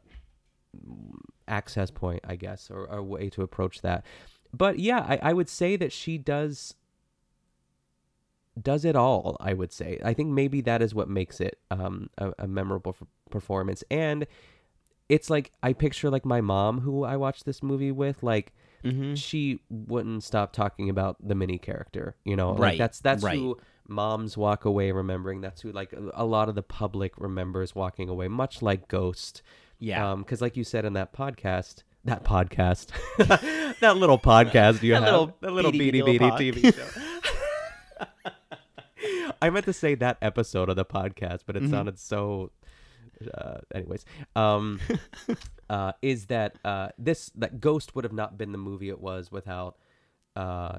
access 1.49 1.91
point, 1.91 2.21
I 2.27 2.37
guess, 2.37 2.71
or 2.71 2.85
a 2.87 3.03
way 3.03 3.29
to 3.31 3.43
approach 3.43 3.81
that. 3.83 4.05
But 4.57 4.79
yeah, 4.79 5.01
I, 5.01 5.19
I 5.31 5.33
would 5.33 5.49
say 5.49 5.75
that 5.77 5.93
she 5.93 6.19
does 6.19 6.75
does 8.61 8.85
it 8.85 8.95
all. 8.97 9.37
I 9.41 9.53
would 9.55 9.73
say. 9.73 9.99
I 10.05 10.15
think 10.15 10.31
maybe 10.31 10.61
that 10.63 10.83
is 10.83 10.95
what 10.95 11.09
makes 11.09 11.41
it 11.41 11.59
um, 11.71 12.11
a, 12.17 12.33
a 12.39 12.47
memorable 12.49 12.95
f- 13.01 13.07
performance, 13.31 13.83
and 13.91 14.25
it's 15.09 15.29
like 15.31 15.51
I 15.65 15.73
picture 15.73 16.11
like 16.11 16.25
my 16.25 16.41
mom, 16.41 16.81
who 16.81 17.03
I 17.05 17.17
watched 17.17 17.45
this 17.45 17.61
movie 17.63 17.93
with, 17.93 18.23
like 18.23 18.53
Mm-hmm. 18.85 19.15
she 19.15 19.59
wouldn't 19.69 20.23
stop 20.23 20.53
talking 20.53 20.89
about 20.89 21.17
the 21.21 21.35
Minnie 21.35 21.59
character. 21.59 22.15
You 22.25 22.37
know, 22.37 22.53
like 22.53 22.61
Right, 22.61 22.79
that's 22.79 23.01
that's 23.01 23.25
right. 23.25 23.37
who 23.37 23.59
moms 23.89 24.37
walk 24.37 24.65
away 24.65 24.93
remembering. 24.93 25.41
That's 25.41 25.63
who 25.63 25.73
like 25.73 25.93
a, 26.15 26.25
lot 26.25 26.49
of 26.49 26.55
the 26.55 26.63
public 26.63 27.13
remembers 27.19 27.75
walking 27.75 28.09
away, 28.09 28.29
much 28.29 28.63
like 28.63 28.87
Ghost. 28.89 29.43
Yeah. 29.79 30.13
Um, 30.13 30.21
because 30.23 30.41
like 30.41 30.57
you 30.57 30.65
said 30.65 30.85
in 30.85 30.93
that 30.95 31.13
podcast, 31.13 31.83
that 32.05 32.25
podcast, 32.25 32.89
that 33.81 33.97
little 33.97 34.19
podcast 34.19 34.83
you 34.83 34.93
That 34.93 35.03
have, 35.03 35.13
little 35.13 35.37
that 35.41 35.53
little 35.53 35.73
beady 35.73 36.01
beady 36.03 36.19
little 36.19 36.37
beady. 36.39 36.63
TV 36.63 36.75
show. 36.75 37.01
I 39.41 39.51
meant 39.51 39.65
to 39.67 39.73
say 39.73 39.95
that 39.97 40.19
episode 40.21 40.69
of 40.69 40.77
the 40.77 40.85
podcast, 40.85 41.41
but 41.47 41.57
it 41.57 41.63
Mm-hmm. 41.63 41.71
sounded 41.73 41.99
so. 41.99 42.51
Uh, 43.35 43.59
anyways, 43.75 44.05
um, 44.37 44.79
uh, 45.71 45.93
is 46.03 46.27
that 46.27 46.57
uh, 46.65 46.89
this 46.99 47.31
that 47.37 47.61
Ghost 47.61 47.95
would 47.97 48.05
have 48.05 48.13
not 48.13 48.39
been 48.39 48.53
the 48.53 48.59
movie 48.59 48.89
it 48.91 49.01
was 49.01 49.33
without 49.33 49.77
uh, 50.37 50.79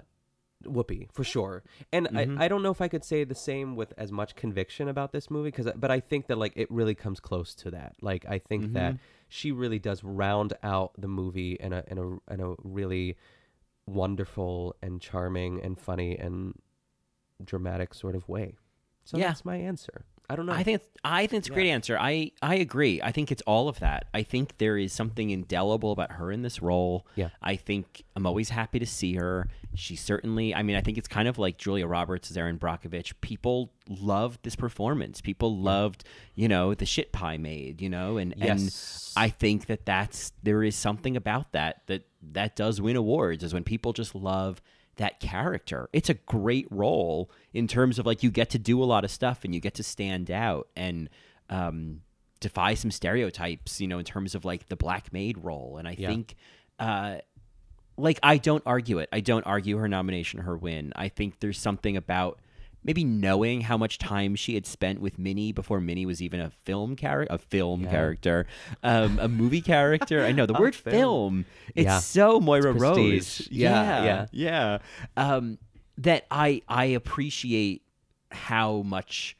Whoopi 0.66 1.08
for 1.14 1.24
sure. 1.24 1.64
And 1.94 2.08
Mm-hmm. 2.08 2.40
I, 2.42 2.46
I 2.46 2.48
don't 2.50 2.62
know 2.64 2.72
if 2.72 2.82
I 2.82 2.88
could 2.90 3.06
say 3.06 3.24
the 3.24 3.36
same 3.36 3.76
with 3.76 3.94
as 3.98 4.12
much 4.12 4.36
conviction 4.36 4.90
about 4.90 5.12
this 5.14 5.30
movie 5.32 5.52
because 5.52 5.68
but 5.76 5.90
I 5.92 6.00
think 6.02 6.28
that 6.28 6.38
like 6.38 6.54
it 6.56 6.70
really 6.70 6.96
comes 6.96 7.20
close 7.20 7.54
to 7.56 7.72
that. 7.72 7.96
Like 8.02 8.26
I 8.28 8.40
think 8.40 8.74
that 8.74 8.94
Mm-hmm. 8.94 9.04
she 9.30 9.52
really 9.52 9.80
does 9.80 10.04
round 10.04 10.54
out 10.64 10.92
the 10.98 11.08
movie 11.08 11.54
in 11.60 11.72
a 11.74 11.84
in 11.88 11.98
a 11.98 12.34
in 12.34 12.42
a 12.42 12.56
really 12.64 13.16
wonderful 13.86 14.76
and 14.82 15.02
charming 15.02 15.62
and 15.62 15.80
funny 15.80 16.18
and 16.18 16.54
dramatic 17.44 17.94
sort 17.94 18.16
of 18.16 18.28
way. 18.28 18.58
So 19.06 19.18
Yeah. 19.18 19.28
that's 19.28 19.46
my 19.46 19.56
answer. 19.58 20.06
I 20.32 20.36
don't 20.36 20.46
know. 20.46 20.54
I 20.54 20.62
think 20.62 20.76
it's, 20.82 20.90
I 21.04 21.26
think 21.26 21.40
it's 21.40 21.50
a 21.50 21.54
great 21.54 21.70
answer. 21.70 21.98
I 22.00 22.32
I 22.42 22.56
agree. 22.56 23.02
I 23.02 23.12
think 23.12 23.32
it's 23.32 23.42
all 23.48 23.68
of 23.68 23.80
that. 23.80 24.06
I 24.14 24.22
think 24.22 24.60
there 24.60 24.78
is 24.78 24.94
something 24.94 25.32
indelible 25.32 25.92
about 25.92 26.12
her 26.14 26.32
in 26.32 26.44
this 26.44 26.62
role. 26.62 27.08
Yeah. 27.16 27.30
I 27.42 27.56
think 27.56 28.04
I'm 28.16 28.28
always 28.28 28.50
happy 28.50 28.78
to 28.78 28.86
see 28.86 29.16
her. 29.16 29.48
She 29.74 29.96
certainly. 29.96 30.54
I 30.54 30.62
mean, 30.62 30.76
I 30.76 30.82
think 30.82 30.98
it's 31.00 31.08
kind 31.08 31.28
of 31.28 31.40
like 31.40 31.58
Julia 31.58 31.88
Roberts 31.88 32.30
as 32.30 32.38
Erin 32.38 32.60
Brockovich. 32.60 33.14
People 33.22 33.72
loved 33.88 34.44
this 34.44 34.56
performance. 34.56 35.20
People 35.20 35.58
loved, 35.58 36.04
you 36.36 36.48
know, 36.48 36.76
the 36.76 36.86
shit 36.86 37.12
pie 37.12 37.38
made. 37.38 37.82
You 37.82 37.90
know, 37.90 38.18
and 38.18 38.36
Yes. 38.38 39.14
and 39.16 39.26
I 39.26 39.30
think 39.30 39.66
that 39.66 39.86
that's 39.86 40.32
there 40.44 40.64
is 40.64 40.76
something 40.76 41.18
about 41.18 41.54
that 41.54 41.82
that 41.88 42.04
that 42.34 42.56
does 42.56 42.80
win 42.80 42.96
awards. 42.96 43.44
Is 43.44 43.54
when 43.54 43.64
people 43.64 43.94
just 43.94 44.14
love 44.14 44.62
that 45.00 45.20
character. 45.20 45.90
It's 45.92 46.10
a 46.10 46.14
great 46.14 46.68
role 46.70 47.30
in 47.54 47.68
terms 47.68 48.00
of 48.00 48.06
like 48.06 48.22
you 48.24 48.30
get 48.32 48.50
to 48.52 48.60
do 48.60 48.82
a 48.82 48.86
lot 48.86 49.04
of 49.04 49.12
stuff 49.12 49.44
and 49.44 49.54
you 49.54 49.60
get 49.60 49.74
to 49.76 49.84
stand 49.84 50.30
out 50.30 50.68
and 50.76 51.10
um, 51.50 52.02
defy 52.40 52.76
some 52.76 52.92
stereotypes, 52.92 53.82
you 53.82 53.88
know, 53.88 53.98
in 53.98 54.06
terms 54.06 54.36
of 54.36 54.46
like 54.46 54.68
the 54.68 54.76
black 54.76 55.12
maid 55.12 55.38
role. 55.44 55.78
And 55.78 55.88
I 55.88 55.96
Yeah. 55.98 56.10
think, 56.10 56.36
uh, 56.80 57.18
like, 57.98 58.20
I 58.24 58.38
don't 58.38 58.64
argue 58.66 59.00
it. 59.00 59.10
I 59.12 59.20
don't 59.20 59.46
argue 59.46 59.78
her 59.78 59.88
nomination, 59.90 60.42
her 60.42 60.56
win. 60.56 60.94
I 60.96 61.10
think 61.10 61.40
there's 61.40 61.60
something 61.60 61.98
about 61.98 62.40
maybe 62.84 63.04
knowing 63.04 63.62
how 63.62 63.78
much 63.78 63.98
time 63.98 64.36
she 64.36 64.54
had 64.56 64.66
spent 64.66 65.00
with 65.02 65.20
Minnie 65.20 65.52
before 65.52 65.80
Minnie 65.82 66.06
was 66.06 66.22
even 66.22 66.40
a 66.40 66.50
film 66.50 66.96
character, 66.96 67.34
a 67.34 67.38
film 67.38 67.84
Yeah. 67.84 67.90
character, 67.92 68.48
um, 68.84 69.20
a 69.20 69.28
movie 69.28 69.62
character. 69.62 70.24
I 70.26 70.32
know 70.32 70.46
the 70.46 70.54
word 70.60 70.76
film. 70.76 70.94
film. 70.94 71.46
It's 71.76 71.86
Yeah. 71.86 72.00
so 72.00 72.40
Moira 72.40 72.72
It's 72.72 72.82
Rose. 72.82 72.98
prestige. 72.98 73.48
Yeah, 73.52 74.04
yeah, 74.04 74.26
yeah. 74.32 74.78
Um, 75.18 75.58
that 75.98 76.26
I 76.32 76.62
I 76.68 76.86
appreciate 76.86 77.82
how 78.32 78.82
much 78.84 79.36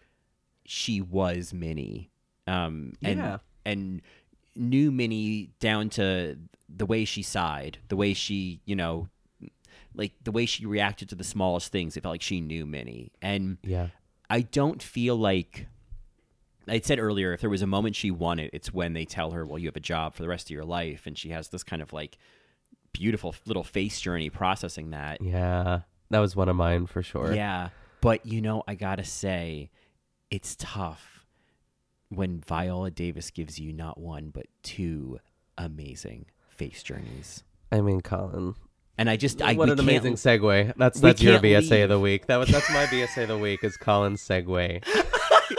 she 0.66 1.00
was 1.02 1.54
Minnie. 1.54 2.10
Um, 2.48 2.94
and 3.02 3.20
Yeah. 3.20 3.38
and 3.66 4.02
knew 4.56 4.92
Minnie 4.92 5.52
down 5.60 5.90
to 5.92 6.38
the 6.68 6.86
way 6.86 7.06
she 7.06 7.22
sighed, 7.24 7.78
the 7.88 7.96
way 7.96 8.14
she, 8.14 8.60
you 8.66 8.76
know, 8.76 9.08
like 10.00 10.14
the 10.24 10.32
way 10.32 10.46
she 10.48 10.66
reacted 10.66 11.10
to 11.10 11.16
the 11.16 11.24
smallest 11.24 11.72
things. 11.72 11.96
It 11.96 12.02
felt 12.02 12.14
like 12.14 12.22
she 12.24 12.42
knew 12.42 12.66
Minnie. 12.66 13.12
And 13.22 13.58
Yeah. 13.64 13.90
I 14.30 14.42
don't 14.42 14.82
feel 14.82 15.16
like 15.16 15.68
I 16.68 16.80
said 16.80 17.00
earlier, 17.00 17.34
if 17.34 17.42
there 17.42 17.50
was 17.50 17.62
a 17.64 17.68
moment 17.68 17.96
she 17.96 18.12
won 18.12 18.40
it, 18.40 18.52
it's 18.54 18.72
when 18.74 18.94
they 18.94 19.04
tell 19.06 19.32
her, 19.32 19.44
"Well, 19.46 19.58
you 19.58 19.68
have 19.68 19.76
a 19.76 19.80
job 19.80 20.14
for 20.16 20.22
the 20.22 20.30
rest 20.30 20.48
of 20.48 20.52
your 20.52 20.66
life," 20.66 21.06
and 21.08 21.18
she 21.18 21.30
has 21.30 21.50
this 21.50 21.64
kind 21.64 21.82
of 21.82 21.94
like 21.94 22.18
beautiful 22.94 23.36
little 23.46 23.64
face 23.64 24.00
journey 24.00 24.30
processing 24.30 24.92
that. 24.92 25.22
Yeah. 25.22 25.82
That 26.12 26.20
was 26.20 26.36
one 26.36 26.50
of 26.50 26.56
mine 26.56 26.86
for 26.88 27.02
sure. 27.04 27.34
Yeah, 27.34 27.70
but 28.02 28.26
you 28.26 28.42
know, 28.42 28.64
I 28.68 28.76
gotta 28.76 29.04
say, 29.04 29.70
it's 30.32 30.56
tough 30.60 31.26
when 32.10 32.40
Viola 32.40 32.90
Davis 32.92 33.30
gives 33.32 33.60
you 33.60 33.74
not 33.74 34.00
one 34.00 34.30
but 34.30 34.46
two 34.64 35.20
amazing 35.58 36.26
face 36.50 36.82
journeys. 36.84 37.44
I 37.72 37.82
mean, 37.82 38.02
Colin, 38.02 38.56
And 39.00 39.10
I 39.10 39.16
just 39.16 39.42
I 39.42 39.54
what 39.54 39.70
an 39.70 39.80
amazing 39.80 40.16
segue. 40.16 40.74
That's 40.76 41.00
that's 41.00 41.22
your 41.22 41.40
BSA 41.40 41.70
leave. 41.72 41.84
of 41.84 41.90
the 41.90 42.00
week. 42.02 42.26
That 42.26 42.36
was 42.36 42.50
that's 42.50 42.70
my 42.70 42.86
BSA 42.88 43.22
of 43.24 43.28
the 43.30 43.38
week 43.38 43.64
is 43.64 43.78
Colin's 43.78 44.22
segue 44.22 44.84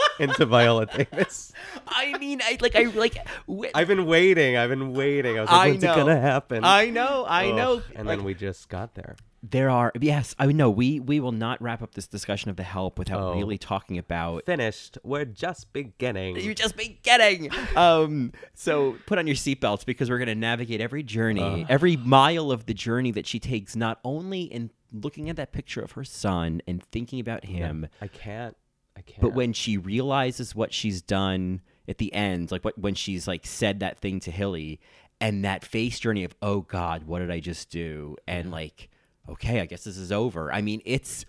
into 0.19 0.45
Viola 0.45 0.85
Davis. 0.85 1.51
I 1.87 2.15
mean, 2.19 2.39
I 2.43 2.59
like 2.61 2.75
I 2.75 2.83
like. 2.83 3.17
w- 3.47 3.71
I've 3.73 3.87
been 3.87 4.05
waiting. 4.05 4.57
I've 4.57 4.69
been 4.69 4.93
waiting. 4.93 5.39
I 5.39 5.41
was 5.41 5.49
like, 5.49 5.59
I 5.59 5.69
when's 5.71 5.81
know. 5.83 5.93
it 5.93 5.95
gonna 5.95 6.19
happen? 6.21 6.63
I 6.63 6.91
know. 6.91 7.25
I 7.27 7.49
know. 7.51 7.81
And 7.95 8.07
like- 8.07 8.19
then 8.19 8.25
we 8.25 8.35
just 8.35 8.69
got 8.69 8.93
there. 8.93 9.15
There 9.43 9.71
are 9.71 9.91
yes, 9.99 10.35
I 10.37 10.45
know 10.47 10.69
we 10.69 10.99
we 10.99 11.19
will 11.19 11.31
not 11.31 11.59
wrap 11.61 11.81
up 11.81 11.95
this 11.95 12.05
discussion 12.07 12.51
of 12.51 12.57
the 12.57 12.63
help 12.63 12.99
without 12.99 13.19
Oh. 13.19 13.33
really 13.35 13.57
talking 13.57 13.97
about 13.97 14.45
Finished. 14.45 14.99
We're 15.03 15.25
just 15.25 15.73
beginning. 15.73 16.37
You're 16.37 16.53
just 16.53 16.77
beginning. 16.77 17.49
Um, 17.75 18.33
so 18.53 18.97
put 19.07 19.17
on 19.17 19.25
your 19.25 19.35
seatbelts 19.35 19.85
because 19.85 20.09
we're 20.09 20.19
going 20.19 20.27
to 20.27 20.35
navigate 20.35 20.79
every 20.81 21.01
journey, 21.03 21.65
every 21.69 21.97
mile 21.97 22.51
of 22.51 22.65
the 22.67 22.73
journey 22.75 23.11
that 23.11 23.25
she 23.25 23.39
takes, 23.39 23.75
not 23.75 23.99
only 24.03 24.43
in 24.43 24.69
looking 24.91 25.29
at 25.29 25.37
that 25.37 25.51
picture 25.53 25.81
of 25.81 25.93
her 25.93 26.03
son 26.03 26.61
and 26.67 26.83
thinking 26.83 27.19
about 27.19 27.45
him, 27.45 27.87
I 28.01 28.07
can't. 28.07 28.55
I 28.95 29.01
can't. 29.01 29.21
but 29.21 29.33
when 29.33 29.53
she 29.53 29.77
realizes 29.77 30.53
what 30.53 30.71
she's 30.73 31.01
done 31.01 31.61
at 31.87 31.97
the 31.97 32.13
end, 32.13 32.51
like 32.51 32.63
what 32.63 32.77
when 32.77 32.93
she's 32.93 33.27
like 33.27 33.45
said 33.47 33.79
that 33.79 33.99
thing 34.01 34.19
to 34.19 34.29
Hilly, 34.31 34.79
and 35.19 35.43
that 35.45 35.63
face 35.65 35.97
journey 35.99 36.23
of 36.23 36.35
oh 36.43 36.61
God, 36.61 37.03
what 37.07 37.19
did 37.19 37.31
I 37.31 37.39
just 37.39 37.71
do? 37.71 38.17
And 38.27 38.51
like, 38.51 38.89
okay, 39.29 39.59
I 39.61 39.65
guess 39.65 39.83
this 39.83 39.97
is 39.97 40.11
over. 40.11 40.51
I 40.51 40.61
mean, 40.61 40.81
it's 40.85 41.25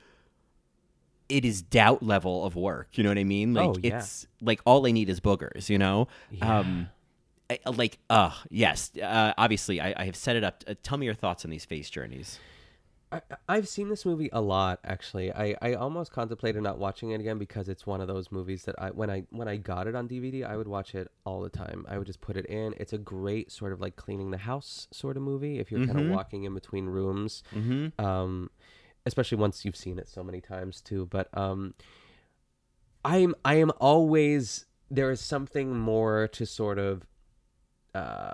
it 1.28 1.44
is 1.44 1.62
doubt 1.62 2.02
level 2.02 2.44
of 2.44 2.56
work. 2.56 2.88
You 2.98 3.04
know 3.04 3.10
what 3.10 3.18
I 3.18 3.24
mean? 3.24 3.54
Like 3.54 3.68
Oh, 3.68 3.76
yeah. 3.82 3.98
it's 3.98 4.26
like 4.40 4.60
all 4.66 4.86
I 4.86 4.90
need 4.90 5.08
is 5.08 5.20
boogers. 5.20 5.68
You 5.68 5.78
know. 5.78 6.08
Um, 6.40 6.88
I- 7.50 7.58
like, 7.70 7.98
uh, 8.08 8.30
yes. 8.50 8.90
Uh, 8.96 9.34
obviously, 9.36 9.80
I, 9.80 9.94
I 9.96 10.04
have 10.06 10.16
set 10.16 10.36
it 10.36 10.44
up. 10.44 10.64
Uh, 10.66 10.74
tell 10.82 10.96
me 10.98 11.04
your 11.06 11.14
thoughts 11.14 11.44
on 11.44 11.50
these 11.50 11.64
face 11.66 11.90
journeys. 11.90 12.38
I, 13.12 13.20
I've 13.48 13.68
seen 13.68 13.88
this 13.90 14.06
movie 14.06 14.30
a 14.32 14.40
lot 14.40 14.80
actually. 14.84 15.32
I, 15.32 15.54
I 15.60 15.74
almost 15.74 16.12
contemplated 16.12 16.62
not 16.62 16.78
watching 16.78 17.10
it 17.10 17.20
again 17.20 17.38
because 17.38 17.68
it's 17.68 17.86
one 17.86 18.00
of 18.00 18.08
those 18.08 18.32
movies 18.32 18.64
that 18.64 18.74
I 18.78 18.90
when 18.90 19.10
I 19.10 19.24
when 19.30 19.48
I 19.48 19.56
got 19.56 19.86
it 19.86 19.94
on 19.94 20.08
DVD, 20.08 20.44
I 20.44 20.56
would 20.56 20.68
watch 20.68 20.94
it 20.94 21.10
all 21.24 21.42
the 21.42 21.50
time. 21.50 21.84
I 21.88 21.98
would 21.98 22.06
just 22.06 22.20
put 22.20 22.36
it 22.36 22.46
in. 22.46 22.74
It's 22.78 22.92
a 22.92 22.98
great 22.98 23.52
sort 23.52 23.72
of 23.72 23.80
like 23.80 23.96
cleaning 23.96 24.30
the 24.30 24.38
house 24.38 24.88
sort 24.90 25.16
of 25.16 25.22
movie 25.22 25.58
if 25.58 25.70
you're 25.70 25.86
kind 25.86 25.98
of 26.00 26.06
walking 26.10 26.44
in 26.44 26.54
between 26.54 26.86
rooms. 26.86 27.42
Mhm. 27.54 27.92
Um 27.98 28.50
especially 29.04 29.36
once 29.36 29.64
you've 29.64 29.76
seen 29.76 29.98
it 29.98 30.08
so 30.08 30.22
many 30.24 30.40
times 30.40 30.80
too, 30.80 31.06
but 31.06 31.28
um 31.36 31.74
I'm 33.04 33.34
I 33.44 33.56
am 33.56 33.72
always 33.80 34.66
there 34.90 35.10
is 35.10 35.20
something 35.20 35.76
more 35.76 36.28
to 36.28 36.46
sort 36.46 36.78
of 36.78 37.02
uh 37.94 38.32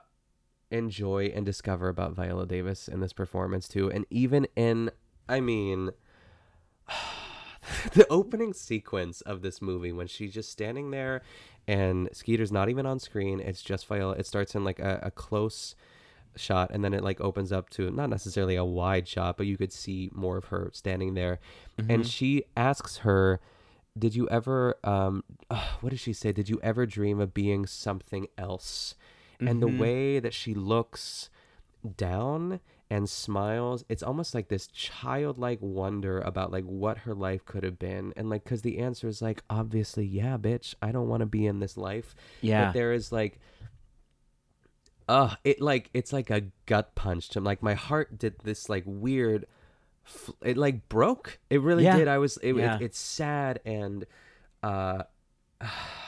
enjoy 0.71 1.33
and 1.35 1.45
discover 1.47 1.89
about 1.89 2.13
Viola 2.15 2.47
Davis 2.47 2.89
in 2.89 3.01
this 3.01 3.13
performance 3.13 3.69
too. 3.69 3.91
And 3.91 4.05
even 4.11 4.47
in 4.57 4.91
I 5.29 5.41
mean 5.41 5.91
the 7.95 8.07
opening 8.09 8.53
sequence 8.53 9.21
of 9.23 9.43
this 9.43 9.61
movie 9.61 9.93
when 9.93 10.07
she's 10.07 10.33
just 10.33 10.51
standing 10.51 10.91
there 10.91 11.23
and 11.67 12.09
Skeeter's 12.13 12.51
not 12.53 12.69
even 12.71 12.87
on 12.87 12.99
screen, 12.99 13.41
it's 13.41 13.63
just 13.63 13.87
Viola. 13.87 14.13
It 14.15 14.27
starts 14.27 14.55
in 14.55 14.65
like 14.65 14.79
a, 14.79 15.01
a 15.03 15.11
close 15.11 15.75
shot 16.37 16.71
and 16.73 16.85
then 16.85 16.95
it 16.95 17.03
like 17.03 17.21
opens 17.21 17.53
up 17.53 17.69
to 17.71 17.91
not 17.91 18.09
necessarily 18.09 18.55
a 18.57 18.65
wide 18.65 19.07
shot, 19.09 19.37
but 19.37 19.47
you 19.47 19.57
could 19.57 19.73
see 19.73 20.11
more 20.15 20.37
of 20.39 20.47
her 20.47 20.71
standing 20.73 21.15
there. 21.15 21.41
And 21.89 22.03
Mhm. 22.05 22.11
she 22.11 22.45
asks 22.57 22.99
her 22.99 23.41
did 23.99 24.15
you 24.15 24.29
ever 24.29 24.77
um 24.85 25.25
uh, 25.51 25.69
what 25.81 25.91
did 25.91 25.99
she 25.99 26.13
say 26.13 26.31
did 26.33 26.49
you 26.49 26.61
ever 26.63 26.87
dream 26.87 27.21
of 27.21 27.35
being 27.35 27.67
something 27.67 28.29
else 28.39 28.95
and 29.41 29.63
the 29.63 29.67
Mhm. 29.69 29.79
way 29.79 30.19
that 30.21 30.35
she 30.35 30.55
looks 30.55 31.31
down 31.97 32.61
and 32.91 33.09
smiles 33.09 33.85
it's 33.89 34.03
almost 34.03 34.35
like 34.35 34.49
this 34.49 34.67
childlike 34.69 35.59
wonder 35.61 36.21
about 36.21 36.51
like 36.51 36.65
what 36.65 36.99
her 36.99 37.15
life 37.15 37.45
could 37.45 37.63
have 37.63 37.79
been 37.79 38.13
and 38.17 38.29
like 38.31 38.43
because 38.43 38.63
the 38.63 38.79
answer 38.79 39.07
is 39.07 39.21
like 39.23 39.43
obviously 39.51 40.05
yeah 40.05 40.37
bitch 40.39 40.75
i 40.83 40.91
don't 40.91 41.07
want 41.09 41.21
to 41.21 41.27
be 41.27 41.47
in 41.47 41.61
this 41.61 41.77
life 41.77 42.15
Yeah. 42.41 42.67
but 42.67 42.73
there 42.73 42.93
is 42.93 43.13
like 43.13 43.39
uh 45.09 45.35
it 45.45 45.61
like 45.61 45.91
it's 45.95 46.13
like 46.13 46.31
a 46.31 46.43
gut 46.67 46.95
punch 46.95 47.29
to 47.31 47.41
like 47.41 47.63
my 47.63 47.75
heart 47.75 48.19
did 48.19 48.35
this 48.43 48.69
like 48.69 48.85
weird 48.87 49.47
it 50.43 50.57
like 50.57 50.89
broke 50.89 51.39
it 51.51 51.61
really 51.61 51.85
Yeah. 51.85 51.97
did 51.97 52.09
i 52.09 52.19
was 52.19 52.39
it, 52.39 52.53
it- 52.53 52.57
Yeah. 52.57 52.79
it's 52.81 52.99
sad 52.99 53.61
and 53.65 54.05
uh 54.63 55.05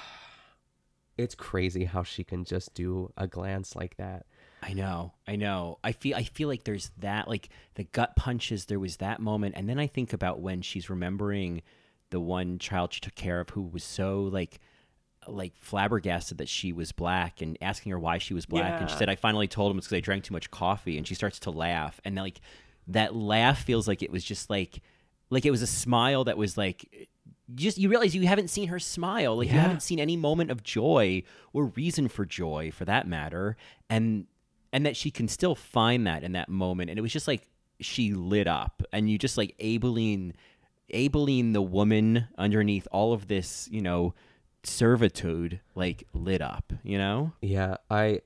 it's 1.22 1.34
crazy 1.34 1.84
how 1.84 2.02
she 2.02 2.24
can 2.24 2.44
just 2.44 2.74
do 2.74 3.12
a 3.16 3.26
glance 3.26 3.76
like 3.76 3.97
that 3.97 4.26
I 4.62 4.74
know, 4.74 5.14
I 5.26 5.36
know. 5.36 5.78
I 5.82 5.92
feel, 5.92 6.16
I 6.16 6.24
feel 6.24 6.48
like 6.48 6.64
there's 6.64 6.90
that, 6.98 7.28
like 7.28 7.48
the 7.74 7.84
gut 7.84 8.14
punches. 8.16 8.66
There 8.66 8.78
was 8.78 8.98
that 8.98 9.20
moment, 9.20 9.55
and 9.56 9.68
then 9.68 9.78
I 9.78 9.86
think 9.86 10.12
about 10.12 10.40
when 10.40 10.60
she's 10.62 10.90
remembering 10.90 11.62
the 12.10 12.20
one 12.20 12.59
child 12.59 12.92
she 12.92 13.01
took 13.01 13.14
care 13.14 13.40
of 13.40 13.51
who 13.51 13.62
was 13.62 13.84
so 13.84 14.22
like, 14.22 14.60
like 15.26 15.55
flabbergasted 15.56 16.38
that 16.38 16.48
she 16.48 16.72
was 16.72 16.92
black, 16.92 17.40
and 17.40 17.56
asking 17.62 17.92
her 17.92 17.98
why 17.98 18.18
she 18.18 18.34
was 18.34 18.47
black, 18.47 18.80
and 18.80 18.90
she 18.90 18.97
said, 18.97 19.09
"I 19.09 19.16
finally 19.16 19.48
told 19.48 19.70
him 19.70 19.78
it's 19.78 19.86
because 19.86 19.97
I 19.97 20.01
drank 20.01 20.24
too 20.24 20.34
much 20.34 20.51
coffee," 20.51 20.98
and 20.98 21.06
she 21.06 21.14
starts 21.14 21.38
to 21.40 21.51
laugh, 21.51 22.01
and 22.05 22.14
like 22.16 22.40
that 22.88 23.14
laugh 23.14 23.62
feels 23.62 23.88
like 23.88 24.02
it 24.02 24.10
was 24.10 24.24
just 24.24 24.51
like, 24.51 24.82
like 25.30 25.47
it 25.47 25.51
was 25.51 25.62
a 25.62 25.66
smile 25.66 26.24
that 26.24 26.36
was 26.36 26.59
like. 26.59 27.09
Just 27.55 27.78
you 27.78 27.89
realize 27.89 28.14
you 28.14 28.27
haven't 28.27 28.48
seen 28.48 28.68
her 28.68 28.78
smile, 28.78 29.36
like 29.36 29.48
you 29.48 29.59
haven't 29.59 29.82
seen 29.82 29.98
any 29.98 30.16
moment 30.16 30.51
of 30.51 30.62
joy 30.62 31.22
or 31.52 31.66
reason 31.66 32.09
for 32.09 32.24
joy, 32.24 32.70
for 32.70 32.85
that 32.85 33.06
matter, 33.09 33.56
and 33.89 34.27
and 34.72 34.86
that 34.86 34.97
she 34.97 35.10
can 35.10 35.27
still 35.27 35.55
find 35.56 36.06
that 36.06 36.22
in 36.22 36.32
that 36.32 36.48
moment 36.48 36.90
and 36.90 36.98
it 36.98 37.02
was 37.02 37.12
just 37.12 37.27
like 37.27 37.48
she 37.81 38.12
lit 38.12 38.47
up 38.47 38.82
and 38.93 39.10
you 39.10 39.18
just 39.18 39.36
like 39.36 39.56
Aibileen 39.59 40.32
Aibileen 40.94 41.52
the 41.55 41.62
woman 41.62 42.28
underneath 42.39 42.86
all 42.93 43.12
of 43.12 43.27
this 43.27 43.68
you 43.72 43.81
know 43.82 44.14
servitude 44.62 45.60
like 45.74 46.05
lit 46.12 46.40
up 46.40 46.72
you 46.82 46.97
know 46.98 47.32
Yeah, 47.40 47.77
I 47.90 48.20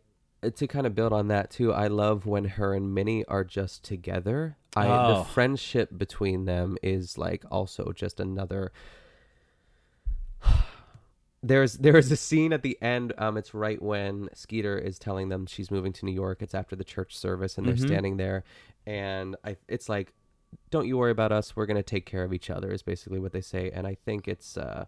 to 0.56 0.66
kind 0.66 0.86
of 0.86 0.94
build 0.94 1.14
on 1.14 1.28
that 1.28 1.51
too. 1.51 1.72
I 1.72 1.86
love 1.86 2.26
when 2.26 2.44
her 2.44 2.74
and 2.74 2.92
Minnie 2.94 3.24
are 3.24 3.44
just 3.44 3.82
together. 3.82 4.59
I 4.76 4.86
Oh. 4.86 5.18
the 5.18 5.24
friendship 5.24 5.96
between 5.96 6.44
them 6.44 6.76
is 6.82 7.16
like 7.16 7.44
also 7.51 7.92
just 7.92 8.20
another 8.20 8.70
There's 11.42 11.74
there's 11.74 12.10
a 12.10 12.16
scene 12.16 12.54
at 12.54 12.62
the 12.62 12.78
end 12.80 13.12
um 13.18 13.36
it's 13.36 13.52
right 13.52 13.80
when 13.82 14.30
Skeeter 14.32 14.78
is 14.78 14.98
telling 14.98 15.28
them 15.28 15.44
she's 15.44 15.70
moving 15.70 15.92
to 15.92 16.06
New 16.06 16.12
York. 16.12 16.40
It's 16.40 16.54
after 16.54 16.74
the 16.74 16.84
church 16.84 17.14
service 17.14 17.58
and 17.58 17.66
they're 17.68 17.74
Mhm. 17.74 17.86
standing 17.86 18.16
there 18.16 18.44
and 18.86 19.36
I 19.44 19.56
it's 19.68 19.90
like 19.90 20.14
don't 20.70 20.86
you 20.86 20.96
worry 20.96 21.10
about 21.10 21.32
us. 21.32 21.54
We're 21.54 21.66
going 21.66 21.76
to 21.76 21.82
take 21.82 22.06
care 22.06 22.24
of 22.24 22.32
each 22.32 22.48
other 22.48 22.72
is 22.72 22.82
basically 22.82 23.18
what 23.18 23.32
they 23.32 23.42
say 23.42 23.70
and 23.70 23.86
I 23.86 23.94
think 24.06 24.26
it's 24.26 24.56
uh 24.56 24.86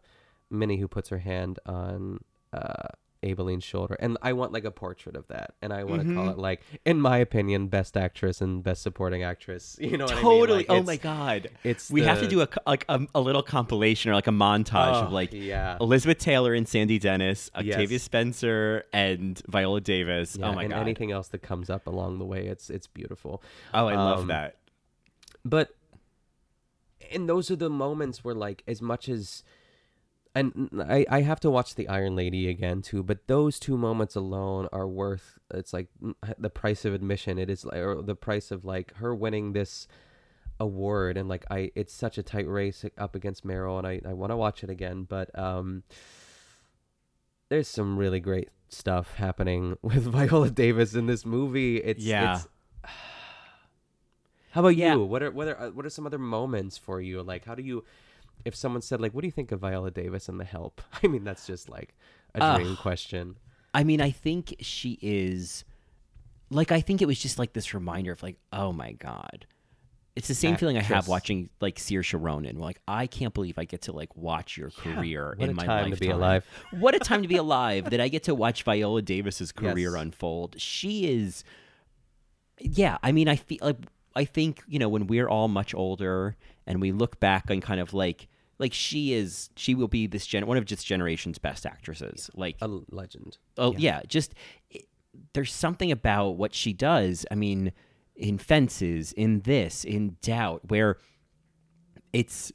Minnie 0.49 0.79
who 0.79 0.89
puts 0.89 1.11
her 1.11 1.19
hand 1.19 1.59
on 1.67 2.21
uh 2.55 2.89
Aibileen's 3.27 3.65
shoulder. 3.65 3.97
And 3.99 4.17
I 4.23 4.33
want 4.33 4.53
like 4.53 4.65
a 4.65 4.71
portrait 4.71 5.17
of 5.17 5.27
that. 5.29 5.55
And 5.61 5.73
I 5.73 5.85
want 5.85 6.07
to 6.07 6.15
call 6.15 6.27
Mhm. 6.27 6.33
it 6.33 6.39
like, 6.39 6.61
in 6.85 7.01
my 7.01 7.19
opinion, 7.19 7.69
best 7.69 7.97
actress 7.97 8.41
and 8.41 8.63
best 8.63 8.83
supporting 8.83 9.23
actress. 9.23 9.77
You 9.87 9.97
know 9.99 10.05
what 10.05 10.13
I 10.13 10.17
mean? 10.17 10.23
totally 10.23 10.59
Like, 10.59 10.67
oh 10.71 10.83
my 10.83 10.97
god 10.97 11.49
It's 11.65 11.91
we 11.91 12.03
have 12.03 12.21
to 12.21 12.29
do 12.29 12.41
a 12.43 12.49
like 12.67 12.85
a, 12.89 13.07
a 13.15 13.21
little 13.21 13.43
compilation 13.43 14.11
or 14.11 14.15
like 14.15 14.27
a 14.27 14.31
montage 14.31 14.95
Oh, 15.03 15.07
of 15.07 15.13
like 15.13 15.31
yeah. 15.33 15.77
Elizabeth 15.81 16.19
Taylor 16.19 16.55
and 16.55 16.67
Sandy 16.69 16.99
Dennis 16.99 17.51
Octavia 17.55 17.87
Yes. 17.89 18.03
Spencer 18.03 18.85
and 18.93 19.41
Viola 19.49 19.81
Davis 19.81 20.37
Yeah, 20.39 20.49
oh 20.49 20.53
my 20.55 20.63
and 20.65 20.73
god 20.73 20.81
anything 20.81 21.11
else 21.13 21.29
that 21.29 21.43
comes 21.43 21.69
up 21.71 21.87
along 21.87 22.19
the 22.19 22.25
way, 22.25 22.47
it's 22.47 22.71
it's 22.71 22.87
beautiful. 22.87 23.43
oh 23.75 23.87
I 23.87 23.95
love 23.97 24.21
Um, 24.21 24.27
that 24.29 24.57
But 25.45 25.71
and 27.13 27.29
those 27.29 27.51
are 27.51 27.57
the 27.57 27.71
moments 27.71 28.25
where 28.25 28.35
like 28.35 28.63
as 28.67 28.83
much 28.83 29.09
as 29.09 29.45
and 30.37 30.71
I, 30.89 31.05
I 31.11 31.23
have 31.23 31.41
to 31.41 31.51
watch 31.51 31.75
the 31.75 31.89
Iron 31.89 32.15
Lady 32.15 32.49
again 32.49 32.83
too, 32.83 33.03
but 33.03 33.27
those 33.27 33.59
two 33.59 33.77
moments 33.77 34.15
alone 34.15 34.69
are 34.73 34.87
worth 34.87 35.39
it's 35.53 35.73
like 35.73 35.89
the 36.39 36.51
price 36.51 36.85
of 36.85 36.95
admission. 36.95 37.39
It 37.39 37.51
is 37.51 37.65
like 37.65 37.77
or 37.79 38.03
the 38.03 38.15
price 38.15 38.51
of 38.51 38.65
like 38.65 38.95
her 38.97 39.15
winning 39.15 39.53
this 39.53 39.89
award 40.61 41.17
and 41.17 41.29
like 41.29 41.45
I 41.51 41.71
it's 41.75 41.93
such 41.93 42.17
a 42.19 42.23
tight 42.23 42.49
race 42.49 42.85
up 42.97 43.15
against 43.15 43.47
Meryl 43.47 43.79
and 43.79 43.87
I, 43.87 44.01
I 44.09 44.13
want 44.15 44.31
to 44.31 44.37
watch 44.37 44.63
it 44.65 44.71
again, 44.71 45.03
but 45.09 45.37
um 45.39 45.83
there's 47.49 47.69
some 47.69 47.99
really 47.99 48.21
great 48.21 48.49
stuff 48.69 49.15
happening 49.15 49.77
with 49.83 50.05
Viola 50.05 50.51
Davis 50.51 50.95
in 50.95 51.07
this 51.07 51.25
movie. 51.27 51.77
It's 51.79 52.03
Yeah. 52.03 52.37
it's 52.37 52.49
how 54.53 54.61
about 54.61 54.77
Yeah. 54.77 54.95
you? 54.95 55.05
What 55.05 55.23
are 55.23 55.31
what 55.31 55.49
are 55.49 55.61
uh, 55.61 55.71
what 55.71 55.85
are 55.87 55.91
some 55.91 56.07
other 56.07 56.19
moments 56.19 56.79
for 56.79 57.01
you? 57.01 57.23
Like, 57.23 57.45
how 57.45 57.55
do 57.55 57.63
you, 57.63 57.85
if 58.47 58.55
someone 58.57 58.81
said 58.81 59.01
like, 59.01 59.13
"What 59.13 59.21
do 59.21 59.27
you 59.27 59.33
think 59.33 59.53
of 59.53 59.61
Viola 59.61 59.91
Davis 59.91 60.29
and 60.29 60.41
The 60.41 60.45
Help?" 60.45 60.81
I 61.03 61.09
mean, 61.09 61.25
that's 61.25 61.47
just 61.47 61.69
like 61.69 61.95
a 62.35 62.57
dream 62.57 62.77
question. 62.77 63.37
I 63.75 63.85
mean, 63.85 64.01
I 64.01 64.11
think 64.11 64.55
she 64.61 64.99
is 65.03 65.65
like 66.51 66.73
I 66.73 66.81
think 66.81 67.03
it 67.03 67.07
was 67.07 67.19
just 67.19 67.39
like 67.39 67.53
this 67.53 67.75
reminder 67.75 68.13
of 68.13 68.23
like, 68.23 68.37
oh 68.53 68.73
my 68.73 68.93
god. 68.93 69.47
It's 70.15 70.29
the 70.29 70.35
same 70.35 70.57
feeling 70.57 70.79
I 70.79 70.81
have 70.81 71.09
watching 71.09 71.51
like 71.61 71.77
Saoirse 71.77 72.19
Ronan. 72.19 72.59
Like 72.59 72.81
I 72.89 73.07
can't 73.07 73.35
believe 73.35 73.59
I 73.59 73.67
get 73.67 73.83
to 73.83 73.93
like 73.93 74.17
watch 74.17 74.57
your 74.57 74.71
career 74.71 75.35
what 75.37 75.45
in 75.45 75.51
a 75.51 75.55
my 75.55 75.67
time 75.67 75.91
to 75.91 75.97
be 75.99 76.09
alive. 76.09 76.47
What 76.71 76.95
a 76.95 76.99
time 76.99 77.21
to 77.21 77.29
be 77.29 77.37
alive 77.47 77.91
that 77.91 78.01
I 78.01 78.09
get 78.09 78.23
to 78.23 78.35
watch 78.35 78.63
Viola 78.63 79.03
Davis's 79.03 79.53
career 79.53 79.93
Yes. 79.93 80.01
unfold. 80.03 80.59
She 80.59 81.07
is 81.07 81.45
Yeah, 82.59 82.97
I 83.03 83.13
mean 83.13 83.29
I 83.29 83.37
feel 83.37 83.59
like 83.61 83.77
I 84.15 84.25
think 84.25 84.63
you 84.67 84.79
know 84.79 84.89
when 84.89 85.07
we're 85.07 85.29
all 85.29 85.49
much 85.49 85.75
older 85.75 86.37
and 86.67 86.81
we 86.81 86.93
look 86.93 87.21
back 87.21 87.51
on 87.51 87.61
kind 87.61 87.81
of 87.81 87.93
like 87.93 88.29
like 88.59 88.73
she 88.73 89.13
is 89.13 89.51
she 89.57 89.75
will 89.75 89.89
be 89.89 90.07
this 90.07 90.27
gen 90.27 90.47
one 90.47 90.57
of 90.57 90.67
this 90.67 90.83
generation's 90.85 91.39
best 91.39 91.67
actresses. 91.67 92.31
Like 92.35 92.57
a 92.61 92.69
legend. 92.91 93.39
Oh 93.59 93.75
yeah, 93.77 94.01
just 94.09 94.35
it, 94.71 94.87
there's 95.33 95.53
something 95.53 95.91
about 95.91 96.33
what 96.37 96.55
she 96.55 96.75
does 96.75 97.25
i 97.31 97.35
mean 97.35 97.73
in 98.17 98.37
fences 98.37 99.13
in 99.13 99.41
this 99.41 99.83
in 99.83 100.17
doubt 100.21 100.61
where 100.69 100.99
it's 102.13 102.53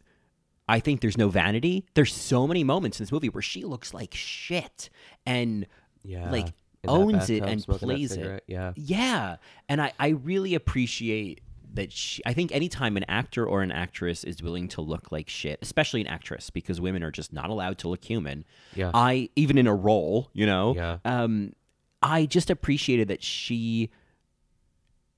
i 0.68 0.80
think 0.80 1.02
there's 1.02 1.18
no 1.18 1.30
vanity. 1.30 1.86
There's 1.96 2.14
so 2.14 2.48
many 2.48 2.64
moments 2.64 3.00
in 3.00 3.04
this 3.04 3.12
movie 3.12 3.30
where 3.30 3.42
she 3.42 3.64
looks 3.64 3.94
like 3.94 4.14
shit 4.14 4.90
and 5.26 5.66
Yeah, 6.04 6.30
like 6.32 6.54
owns 6.88 7.30
it 7.30 7.44
and 7.44 7.64
plays 7.66 8.12
it. 8.14 8.44
yeah. 8.48 8.74
yeah. 8.76 9.36
And 9.70 9.82
i 9.82 9.92
i 10.00 10.10
really 10.10 10.56
appreciate 10.56 11.42
that 11.74 11.92
she 11.92 12.22
i 12.26 12.34
think 12.34 12.52
anytime 12.52 12.98
an 12.98 13.06
actor 13.08 13.46
or 13.46 13.62
an 13.62 13.72
actress 13.72 14.24
is 14.24 14.42
willing 14.44 14.68
to 14.68 14.82
look 14.82 15.12
like 15.12 15.30
shit 15.30 15.58
especially 15.62 16.02
an 16.02 16.08
actress 16.08 16.50
because 16.50 16.82
women 16.82 17.02
are 17.04 17.12
just 17.12 17.32
not 17.34 17.50
allowed 17.50 17.78
to 17.78 17.88
look 17.88 18.04
human 18.04 18.44
Yeah. 18.76 18.92
i 18.94 19.30
even 19.36 19.58
in 19.58 19.68
a 19.68 19.76
role 19.76 20.30
you 20.34 20.46
know 20.46 20.76
Yeah. 20.76 20.98
um 21.06 21.54
i 22.02 22.26
just 22.26 22.50
appreciated 22.50 23.08
that 23.08 23.24
she 23.24 23.90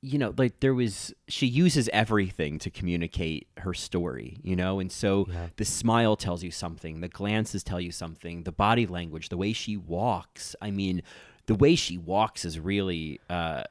you 0.02 0.18
know 0.18 0.34
like 0.38 0.60
there 0.60 0.74
was 0.74 1.14
she 1.30 1.48
uses 1.48 1.90
everything 1.94 2.60
to 2.60 2.70
communicate 2.70 3.48
her 3.58 3.74
story 3.74 4.38
you 4.44 4.56
know 4.56 4.80
and 4.80 4.92
so 4.92 5.28
the 5.56 5.64
smile 5.66 6.16
tells 6.18 6.44
you 6.44 6.52
something 6.52 7.00
the 7.00 7.08
glances 7.08 7.64
tell 7.64 7.80
you 7.80 7.92
something 7.92 8.44
the 8.44 8.52
body 8.52 8.86
language 8.86 9.30
the 9.30 9.38
way 9.38 9.54
she 9.54 9.78
walks 9.78 10.56
i 10.62 10.70
mean 10.70 11.02
the 11.46 11.56
way 11.56 11.74
she 11.76 11.98
walks 11.98 12.44
is 12.44 12.60
really 12.60 13.20
uh 13.30 13.64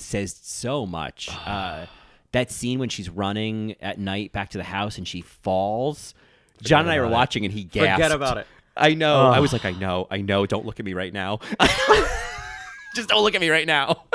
says 0.00 0.38
so 0.42 0.86
much 0.86 1.28
uh 1.46 1.86
that 2.32 2.50
scene 2.50 2.78
when 2.78 2.88
she's 2.88 3.08
running 3.08 3.76
at 3.80 3.98
night 3.98 4.32
back 4.32 4.50
to 4.50 4.58
the 4.58 4.64
house 4.64 4.98
and 4.98 5.06
she 5.08 5.20
falls 5.20 6.14
john 6.62 6.82
and 6.82 6.90
i 6.90 6.98
were 7.00 7.08
watching 7.08 7.44
and 7.44 7.52
he 7.54 7.62
Forget 7.64 7.98
gasped 7.98 8.14
about 8.14 8.38
it. 8.38 8.46
i 8.76 8.94
know 8.94 9.26
i 9.26 9.40
was 9.40 9.52
like 9.52 9.64
i 9.64 9.72
know 9.72 10.06
i 10.10 10.20
know 10.20 10.46
don't 10.46 10.66
look 10.66 10.78
at 10.80 10.84
me 10.86 10.92
right 10.94 11.12
now 11.12 11.38
just 12.94 13.08
don't 13.08 13.22
look 13.22 13.34
at 13.34 13.40
me 13.40 13.48
right 13.50 13.66
now 13.66 14.04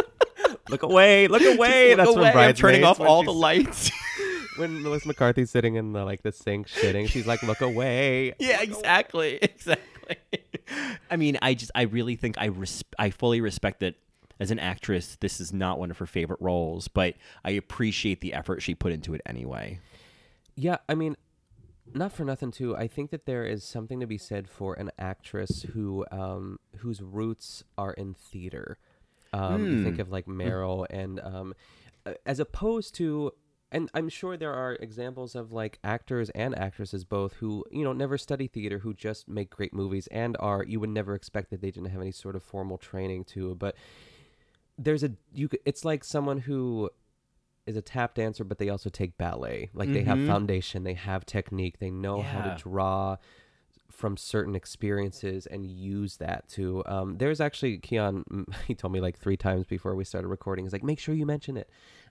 Look 0.69 0.83
away! 0.83 1.27
Look 1.27 1.41
away! 1.41 1.89
look 1.89 1.97
That's 1.97 2.09
away, 2.11 2.21
when 2.33 2.37
I'm 2.37 2.53
turning 2.53 2.83
off 2.83 2.99
all 2.99 3.23
the 3.23 3.33
lights. 3.33 3.91
when 4.57 4.81
Melissa 4.83 5.07
McCarthy's 5.07 5.49
sitting 5.49 5.75
in 5.75 5.91
the 5.93 6.03
like 6.05 6.23
the 6.23 6.31
sink 6.31 6.67
shitting, 6.67 7.07
she's 7.09 7.27
like, 7.27 7.43
"Look 7.43 7.61
away!" 7.61 8.33
yeah, 8.39 8.61
exactly, 8.61 9.37
exactly. 9.41 10.17
I 11.09 11.15
mean, 11.17 11.37
I 11.41 11.53
just, 11.55 11.71
I 11.75 11.83
really 11.83 12.15
think 12.15 12.37
I, 12.37 12.45
res- 12.45 12.83
I 12.97 13.09
fully 13.09 13.41
respect 13.41 13.81
that 13.81 13.95
as 14.41 14.51
an 14.51 14.59
actress. 14.59 15.15
This 15.21 15.39
is 15.39 15.53
not 15.53 15.79
one 15.79 15.91
of 15.91 15.99
her 15.99 16.07
favorite 16.07 16.41
roles, 16.41 16.87
but 16.89 17.15
I 17.45 17.51
appreciate 17.51 18.19
the 18.21 18.33
effort 18.33 18.61
she 18.61 18.73
put 18.75 18.91
into 18.91 19.13
it 19.13 19.21
anyway. 19.25 19.79
Yeah, 20.55 20.77
I 20.89 20.95
mean, 20.95 21.15
not 21.93 22.11
for 22.11 22.25
nothing 22.25 22.51
too. 22.51 22.75
I 22.75 22.87
think 22.87 23.11
that 23.11 23.25
there 23.25 23.45
is 23.45 23.63
something 23.63 23.99
to 23.99 24.07
be 24.07 24.17
said 24.17 24.49
for 24.49 24.73
an 24.73 24.91
actress 24.97 25.63
who 25.73 26.05
um 26.11 26.59
whose 26.79 27.01
roots 27.01 27.63
are 27.77 27.93
in 27.93 28.15
theater. 28.15 28.77
Um, 29.31 29.67
you 29.69 29.77
think 29.77 29.97
Hmm. 29.97 30.01
of 30.01 30.11
like 30.11 30.25
Meryl 30.25 30.85
and 30.89 31.19
um, 31.21 31.53
as 32.25 32.39
opposed 32.39 32.95
to. 32.95 33.31
And 33.73 33.89
I'm 33.93 34.09
sure 34.09 34.35
there 34.35 34.51
are 34.53 34.73
examples 34.81 35.33
of 35.33 35.53
like 35.53 35.79
actors 35.81 36.29
and 36.31 36.53
actresses 36.59 37.05
both 37.05 37.35
who, 37.35 37.63
you 37.71 37.85
know, 37.85 37.93
never 37.93 38.17
study 38.17 38.47
theater, 38.47 38.79
who 38.79 38.93
just 38.93 39.29
make 39.29 39.49
great 39.49 39.73
movies 39.73 40.07
and 40.07 40.35
are, 40.41 40.65
you 40.65 40.81
would 40.81 40.89
never 40.89 41.15
expect 41.15 41.51
that 41.51 41.61
they 41.61 41.71
didn't 41.71 41.89
have 41.91 42.01
any 42.01 42.11
sort 42.11 42.35
of 42.35 42.43
formal 42.43 42.77
training 42.77 43.23
to. 43.23 43.55
But 43.55 43.77
there's 44.77 45.03
a, 45.03 45.11
you 45.33 45.47
could, 45.47 45.59
it's 45.65 45.85
like 45.85 46.03
someone 46.03 46.39
who 46.39 46.89
is 47.67 47.75
a 47.77 47.81
tap 47.81 48.15
dancer, 48.15 48.43
but 48.43 48.57
they 48.57 48.69
also 48.69 48.89
take 48.89 49.17
ballet. 49.17 49.69
Like 49.73 49.93
they 49.93 50.03
have 50.03 50.17
Mhm. 50.19 50.27
foundation, 50.27 50.83
they 50.83 50.95
have 50.95 51.25
technique, 51.25 51.79
they 51.79 51.91
know 51.91 52.21
how 52.21 52.41
to 52.41 52.55
draw 52.57 53.17
from 53.91 54.17
certain 54.17 54.55
experiences 54.55 55.45
and 55.45 55.65
use 55.65 56.17
that 56.17 56.47
to. 56.49 56.83
Um, 56.87 57.17
there's 57.17 57.39
actually 57.39 57.77
Keon. 57.77 58.23
He 58.67 58.73
told 58.73 58.93
me 58.93 58.99
like 58.99 59.17
three 59.19 59.37
times 59.37 59.65
before 59.67 59.95
we 59.95 60.03
started 60.05 60.27
recording. 60.29 60.65
He's 60.65 60.73
like, 60.73 60.83
make 60.83 60.97
sure 60.99 61.13
you 61.13 61.25
mention 61.25 61.55
it. 61.57 61.69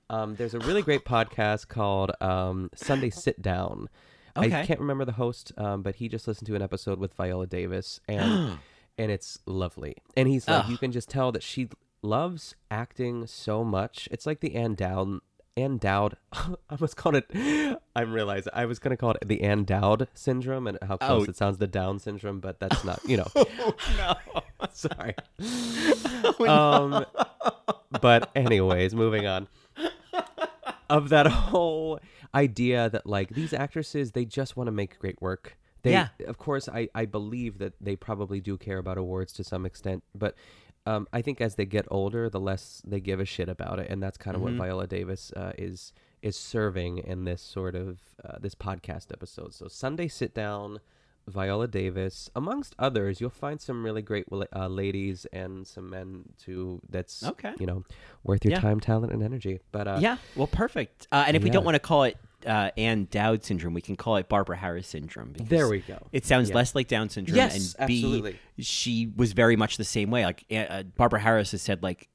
Um, 0.09 0.37
there's 0.37 0.55
a 0.55 0.61
really 0.61 0.83
great 0.83 1.05
podcast 1.17 1.69
called 1.69 2.13
um, 2.21 2.71
Sunday 2.75 3.11
Sit 3.11 3.43
Down. 3.43 3.89
I 4.37 4.49
can't 4.65 4.79
remember 4.81 5.05
the 5.05 5.13
host, 5.13 5.53
um, 5.59 5.83
but 5.83 5.97
he 5.97 6.09
just 6.09 6.29
listened 6.29 6.47
to 6.47 6.55
an 6.55 6.63
episode 6.63 6.99
with 7.01 7.13
Viola 7.15 7.47
Davis, 7.49 8.01
and 8.09 8.61
and 8.99 9.11
it's 9.11 9.39
lovely. 9.47 9.97
And 10.17 10.29
he's 10.29 10.47
like, 10.47 10.65
Ugh. 10.65 10.71
you 10.71 10.79
can 10.79 10.93
just 10.93 11.09
tell 11.11 11.33
that 11.33 11.43
she 11.43 11.69
loves 12.03 12.55
acting 12.71 13.27
so 13.27 13.65
much. 13.65 14.09
It's 14.11 14.27
like 14.27 14.41
the 14.41 14.55
Ann 14.55 14.75
Dowd. 14.75 15.21
Ann 15.57 15.79
Dowd. 15.79 16.17
I 16.33 16.55
almost 16.71 16.97
called 16.97 17.17
it. 17.17 17.79
I'm 17.97 18.13
realizing 18.13 18.53
I 18.55 18.65
was 18.67 18.79
gonna 18.79 18.97
call 18.97 19.11
it 19.13 19.27
the 19.27 19.43
Ann 19.43 19.65
Dowd 19.65 20.09
syndrome, 20.15 20.67
and 20.67 20.79
how 20.83 20.97
close 20.97 21.27
Oh. 21.27 21.31
it 21.31 21.37
sounds 21.37 21.59
to 21.59 21.67
Down 21.67 21.99
syndrome, 21.99 22.41
but 22.41 22.61
that's 22.61 22.85
not. 22.85 23.01
You 23.07 23.19
know. 23.19 23.27
no, 23.99 24.15
sorry. 24.73 25.15
Oh, 26.41 26.47
um, 26.49 27.07
but 28.01 28.31
anyways, 28.35 28.95
moving 28.95 29.27
on. 29.27 29.49
Of 30.89 31.09
that 31.11 31.27
whole 31.27 32.01
idea 32.35 32.89
that 32.91 33.07
like 33.07 33.31
these 33.31 33.53
actresses, 33.53 34.13
they 34.13 34.25
just 34.25 34.57
want 34.57 34.69
to 34.69 34.73
make 34.73 34.99
great 34.99 35.21
work. 35.21 35.57
They, 35.83 35.93
Yeah. 35.93 36.09
of 36.27 36.39
course, 36.39 36.69
I 36.69 36.89
I 36.95 37.05
believe 37.07 37.59
that 37.59 37.75
they 37.81 37.97
probably 37.97 38.41
do 38.41 38.57
care 38.57 38.79
about 38.79 38.99
awards 38.99 39.33
to 39.35 39.45
some 39.45 39.67
extent, 39.67 40.03
but. 40.15 40.35
Um, 40.91 41.07
I 41.13 41.23
think 41.23 41.41
as 41.41 41.55
they 41.55 41.67
get 41.67 41.87
older, 41.91 42.29
the 42.29 42.41
less 42.41 42.83
they 42.87 43.01
give 43.01 43.21
a 43.21 43.25
shit 43.25 43.49
about 43.49 43.79
it, 43.79 43.87
and 43.91 44.03
that's 44.03 44.19
kind 44.19 44.35
of 44.37 44.41
Mhm. 44.41 44.45
what 44.45 44.53
Viola 44.55 44.87
Davis 44.87 45.33
uh, 45.37 45.53
is 45.59 45.93
is 46.23 46.37
serving 46.37 46.99
in 46.99 47.25
this 47.25 47.41
sort 47.41 47.75
of 47.75 47.99
uh, 48.25 48.37
this 48.41 48.55
podcast 48.55 49.11
episode. 49.13 49.55
So 49.55 49.69
Sunday 49.69 50.07
sit 50.09 50.35
down, 50.35 50.81
Viola 51.27 51.67
Davis, 51.69 52.29
amongst 52.35 52.75
others, 52.79 53.21
you'll 53.21 53.31
find 53.47 53.59
some 53.61 53.85
really 53.85 54.03
great 54.03 54.27
uh, 54.33 54.67
ladies 54.69 55.27
and 55.33 55.67
some 55.67 55.89
men 55.91 56.25
too. 56.45 56.81
That's 56.89 57.23
Okay. 57.25 57.55
you 57.59 57.67
know 57.67 57.85
worth 58.25 58.45
your 58.45 58.53
Yeah. 58.53 58.61
time, 58.61 58.81
talent, 58.81 59.13
and 59.13 59.23
energy. 59.23 59.61
But 59.73 59.87
uh, 59.89 59.99
yeah, 60.01 60.19
well, 60.37 60.47
perfect. 60.49 61.07
Uh, 61.13 61.25
and 61.27 61.37
if 61.37 61.43
we 61.43 61.51
don't 61.51 61.65
want 61.65 61.77
to 61.77 61.81
call 61.91 62.03
it 62.05 62.17
uh, 62.47 62.71
Ann 62.77 63.07
Dowd 63.11 63.45
syndrome, 63.45 63.75
we 63.75 63.81
can 63.81 63.97
call 63.97 64.17
it 64.17 64.29
Barbara 64.29 64.57
Harris 64.57 64.87
syndrome. 64.89 65.33
because 65.33 65.49
There 65.49 65.69
we 65.69 65.81
go. 65.81 65.99
It 66.13 66.25
sounds 66.25 66.49
Yeah. 66.51 66.57
less 66.57 66.75
like 66.75 66.89
Down 66.89 67.09
syndrome, 67.09 67.37
Yes, 67.37 67.75
and 67.79 67.89
B, 67.89 67.99
absolutely. 68.03 68.39
she 68.59 69.13
was 69.17 69.33
very 69.33 69.57
much 69.57 69.77
the 69.77 69.85
same 69.85 70.11
way. 70.11 70.25
Like 70.25 70.45
uh, 70.51 70.85
Barbara 70.97 71.21
Harris 71.21 71.51
has 71.53 71.63
said, 71.63 71.83
like 71.83 72.09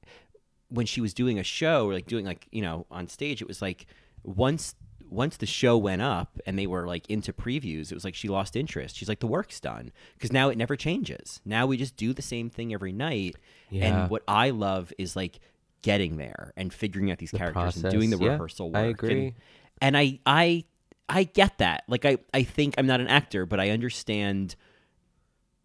when 0.69 0.85
she 0.85 0.99
was 1.02 1.14
doing 1.14 1.38
a 1.39 1.43
show, 1.43 1.88
or 1.88 1.93
like 1.93 2.07
doing 2.07 2.26
like 2.26 2.47
you 2.52 2.61
know 2.61 2.85
on 2.89 3.07
stage, 3.07 3.41
it 3.41 3.47
was 3.47 3.61
like 3.61 3.85
once 4.23 4.76
once 5.07 5.38
the 5.38 5.45
show 5.45 5.77
went 5.77 6.02
up 6.02 6.39
and 6.47 6.57
they 6.57 6.65
were 6.65 6.88
like 6.88 7.07
into 7.10 7.31
previews, 7.31 7.91
it 7.91 7.93
was 7.93 8.03
like 8.03 8.15
she 8.15 8.27
lost 8.27 8.56
interest. 8.56 8.95
She's 8.97 9.07
like, 9.07 9.19
the 9.19 9.27
work's 9.27 9.60
done 9.60 9.91
because 10.15 10.34
now 10.34 10.49
it 10.49 10.57
never 10.57 10.76
changes. 10.76 11.39
Now 11.45 11.68
we 11.68 11.77
just 11.77 11.95
do 11.95 12.11
the 12.11 12.23
same 12.23 12.49
thing 12.49 12.73
every 12.73 12.91
night. 12.91 13.35
Yeah. 13.69 13.85
And 13.85 14.10
what 14.10 14.23
I 14.27 14.49
love 14.49 14.91
is 14.97 15.15
like 15.15 15.39
getting 15.84 16.18
there 16.18 16.52
and 16.57 16.73
figuring 16.73 17.11
out 17.11 17.19
these 17.19 17.30
The 17.30 17.38
characters 17.38 17.76
and 17.84 17.91
doing 17.91 18.10
the 18.10 18.18
yeah, 18.18 18.31
rehearsal 18.31 18.72
work. 18.72 18.77
I 18.77 18.85
agree. 18.88 19.26
and 19.27 19.34
I 19.81 20.19
I 20.26 20.64
I 21.07 21.23
get 21.23 21.57
that. 21.60 21.84
Like 21.88 22.06
I 22.06 22.18
I 22.34 22.43
think 22.43 22.76
I'm 22.77 22.88
not 22.88 23.02
an 23.02 23.07
actor, 23.07 23.45
but 23.45 23.60
I 23.60 23.69
understand 23.69 24.56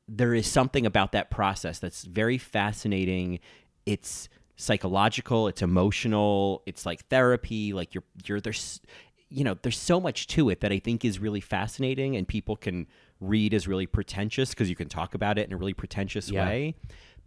there 0.09 0.35
is 0.35 0.47
something 0.47 0.85
about 0.87 1.12
that 1.12 1.31
process 1.31 1.78
that's 1.78 2.05
very 2.05 2.39
fascinating. 2.39 3.39
It's 3.87 4.28
psychological, 4.57 5.49
it's 5.49 5.62
emotional, 5.62 6.62
it's 6.66 6.85
like 6.85 7.07
therapy, 7.07 7.73
like 7.73 7.95
you're 7.95 8.05
you're 8.24 8.41
there's 8.41 8.81
you 9.32 9.45
know, 9.45 9.57
there's 9.62 9.78
so 9.78 10.01
much 10.01 10.27
to 10.27 10.51
it 10.51 10.61
that 10.61 10.73
I 10.73 10.81
think 10.81 11.05
is 11.05 11.20
really 11.20 11.41
fascinating 11.41 12.16
and 12.16 12.27
people 12.27 12.57
can 12.57 12.89
read 13.20 13.55
as 13.55 13.69
really 13.69 13.87
pretentious 13.87 14.51
because 14.51 14.69
you 14.69 14.74
can 14.74 14.89
talk 14.89 15.15
about 15.15 15.39
it 15.39 15.47
in 15.47 15.53
a 15.53 15.57
really 15.57 15.73
pretentious 15.73 16.31
Yeah. 16.31 16.45
way. 16.47 16.74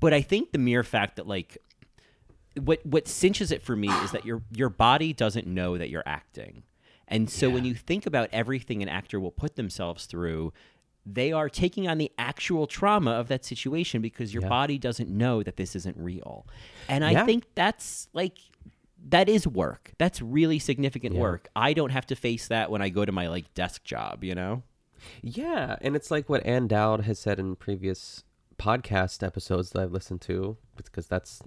But 0.02 0.14
I 0.14 0.22
think 0.22 0.52
the 0.52 0.58
mere 0.58 0.84
fact 0.84 1.16
that 1.16 1.28
like 1.28 1.58
what 2.60 2.86
what 2.86 3.08
cinches 3.08 3.52
it 3.52 3.62
for 3.64 3.76
me 3.76 3.88
is 3.88 4.12
that 4.12 4.26
your 4.26 4.44
your 4.52 4.70
body 4.70 5.14
doesn't 5.14 5.48
know 5.48 5.78
that 5.78 5.90
you're 5.90 6.04
acting. 6.06 6.64
And 7.08 7.30
so 7.30 7.50
when 7.50 7.66
you 7.66 7.76
think 7.76 8.06
about 8.06 8.30
everything 8.32 8.82
an 8.82 8.90
actor 8.90 9.20
will 9.20 9.32
put 9.32 9.56
themselves 9.56 10.06
through, 10.06 10.54
they 11.06 11.32
are 11.34 11.50
taking 11.50 11.88
on 11.88 11.98
the 11.98 12.12
actual 12.18 12.66
trauma 12.66 13.12
of 13.12 13.28
that 13.28 13.44
situation 13.44 14.02
because 14.02 14.34
your 14.34 14.44
Yeah. 14.44 14.50
body 14.50 14.78
doesn't 14.78 15.10
know 15.10 15.44
that 15.44 15.58
this 15.58 15.76
isn't 15.76 15.98
real. 15.98 16.48
And 16.88 17.04
I 17.04 17.12
Yeah. 17.12 17.26
think 17.26 17.44
that's 17.56 18.08
like 18.14 18.38
that 19.10 19.28
is 19.28 19.46
work. 19.46 19.92
That's 19.98 20.22
really 20.22 20.60
significant 20.60 21.16
Yeah. 21.16 21.22
work. 21.22 21.50
I 21.58 21.74
don't 21.74 21.90
have 21.90 22.06
to 22.08 22.16
face 22.16 22.48
that 22.48 22.72
when 22.72 22.82
I 22.82 22.88
go 22.88 23.04
to 23.04 23.12
my 23.12 23.28
like 23.28 23.54
desk 23.54 23.84
job, 23.84 24.24
you 24.24 24.34
know? 24.34 24.64
Yeah, 25.22 25.76
and 25.82 25.98
it's 25.98 26.10
like 26.10 26.30
what 26.30 26.46
Ann 26.46 26.68
Dowd 26.68 27.02
has 27.02 27.20
said 27.20 27.38
in 27.38 27.58
previous 27.58 28.24
podcast 28.58 29.22
episodes 29.22 29.72
that 29.72 29.82
I've 29.82 29.92
listened 29.92 30.22
to, 30.22 30.56
because 30.78 31.08
that's 31.08 31.42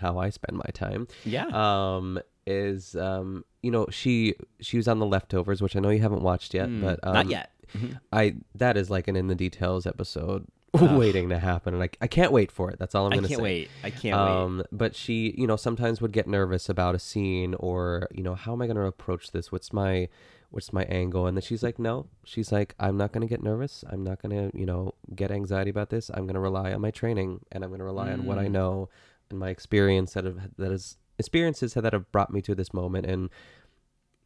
how 0.00 0.18
I 0.18 0.30
spend 0.30 0.56
my 0.58 0.70
time. 0.74 1.06
Yeah. 1.24 1.46
Um, 1.46 2.18
is 2.46 2.96
um, 2.96 3.44
you 3.62 3.70
know, 3.70 3.86
she 3.90 4.34
she 4.60 4.76
was 4.76 4.88
on 4.88 4.98
the 4.98 5.06
leftovers, 5.06 5.62
which 5.62 5.76
I 5.76 5.80
know 5.80 5.90
you 5.90 6.00
haven't 6.00 6.22
watched 6.22 6.54
yet, 6.54 6.68
Mm, 6.68 6.80
but 6.80 6.98
um, 7.02 7.12
not 7.14 7.28
yet. 7.28 7.50
Mhm. 7.76 8.00
I 8.12 8.34
that 8.56 8.76
is 8.76 8.90
like 8.90 9.06
an 9.08 9.14
in 9.16 9.28
the 9.28 9.34
details 9.36 9.86
episode 9.86 10.46
waiting 10.72 11.28
to 11.28 11.38
happen, 11.38 11.74
and 11.74 11.82
I, 11.82 11.90
I 12.00 12.06
can't 12.06 12.32
wait 12.32 12.50
for 12.50 12.70
it. 12.70 12.78
That's 12.78 12.94
all 12.94 13.06
I'm 13.06 13.12
gonna 13.12 13.28
say. 13.28 13.34
I 13.34 13.36
can't 13.36 13.38
say. 13.38 13.42
wait. 13.42 13.70
I 13.84 13.90
can't 13.90 14.16
wait. 14.16 14.42
um, 14.42 14.62
But 14.72 14.96
she, 14.96 15.34
you 15.36 15.46
know, 15.46 15.56
sometimes 15.56 16.00
would 16.00 16.12
get 16.12 16.26
nervous 16.26 16.68
about 16.68 16.94
a 16.94 16.98
scene, 16.98 17.54
or 17.54 18.08
you 18.12 18.22
know, 18.22 18.34
how 18.34 18.52
am 18.52 18.62
I 18.62 18.66
gonna 18.66 18.86
approach 18.86 19.30
this? 19.32 19.52
What's 19.52 19.72
my 19.72 20.08
what's 20.50 20.72
my 20.72 20.82
angle? 20.84 21.26
And 21.28 21.36
then 21.36 21.42
she's 21.42 21.62
like, 21.62 21.78
no, 21.78 22.06
she's 22.24 22.50
like, 22.50 22.74
I'm 22.80 22.96
not 22.96 23.12
gonna 23.12 23.26
get 23.28 23.40
nervous. 23.42 23.84
I'm 23.88 24.02
not 24.02 24.20
gonna, 24.20 24.50
you 24.52 24.66
know, 24.66 24.94
get 25.14 25.30
anxiety 25.30 25.70
about 25.70 25.90
this. 25.90 26.10
I'm 26.12 26.26
gonna 26.26 26.40
rely 26.40 26.72
on 26.72 26.80
my 26.80 26.90
training, 26.90 27.40
and 27.52 27.62
I'm 27.62 27.70
gonna 27.70 27.84
rely 27.84 28.10
on 28.12 28.24
what 28.24 28.38
I 28.38 28.46
Mm. 28.46 28.52
know 28.52 28.88
and 29.30 29.38
my 29.38 29.48
experience 29.50 30.12
that 30.14 30.24
have 30.24 30.38
that 30.56 30.72
is 30.72 30.96
experiences 31.18 31.74
that 31.74 31.92
have 31.92 32.10
brought 32.12 32.32
me 32.32 32.40
to 32.42 32.54
this 32.54 32.72
moment, 32.74 33.06
and 33.06 33.30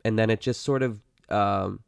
and 0.05 0.19
then 0.19 0.31
it 0.31 0.41
just 0.41 0.63
sort 0.63 0.83
of 0.83 1.01
um 1.29 1.81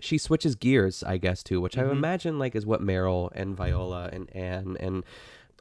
she 0.00 0.18
switches 0.18 0.54
gears, 0.56 1.02
I 1.02 1.16
guess, 1.16 1.42
too, 1.42 1.60
which 1.60 1.78
I 1.78 1.82
Mhm. 1.82 1.92
imagine 1.92 2.38
like 2.38 2.54
is 2.54 2.66
what 2.66 2.82
Meryl 2.82 3.30
and 3.34 3.56
Viola 3.56 4.10
and 4.12 4.28
Anne 4.36 4.76
and 4.78 5.04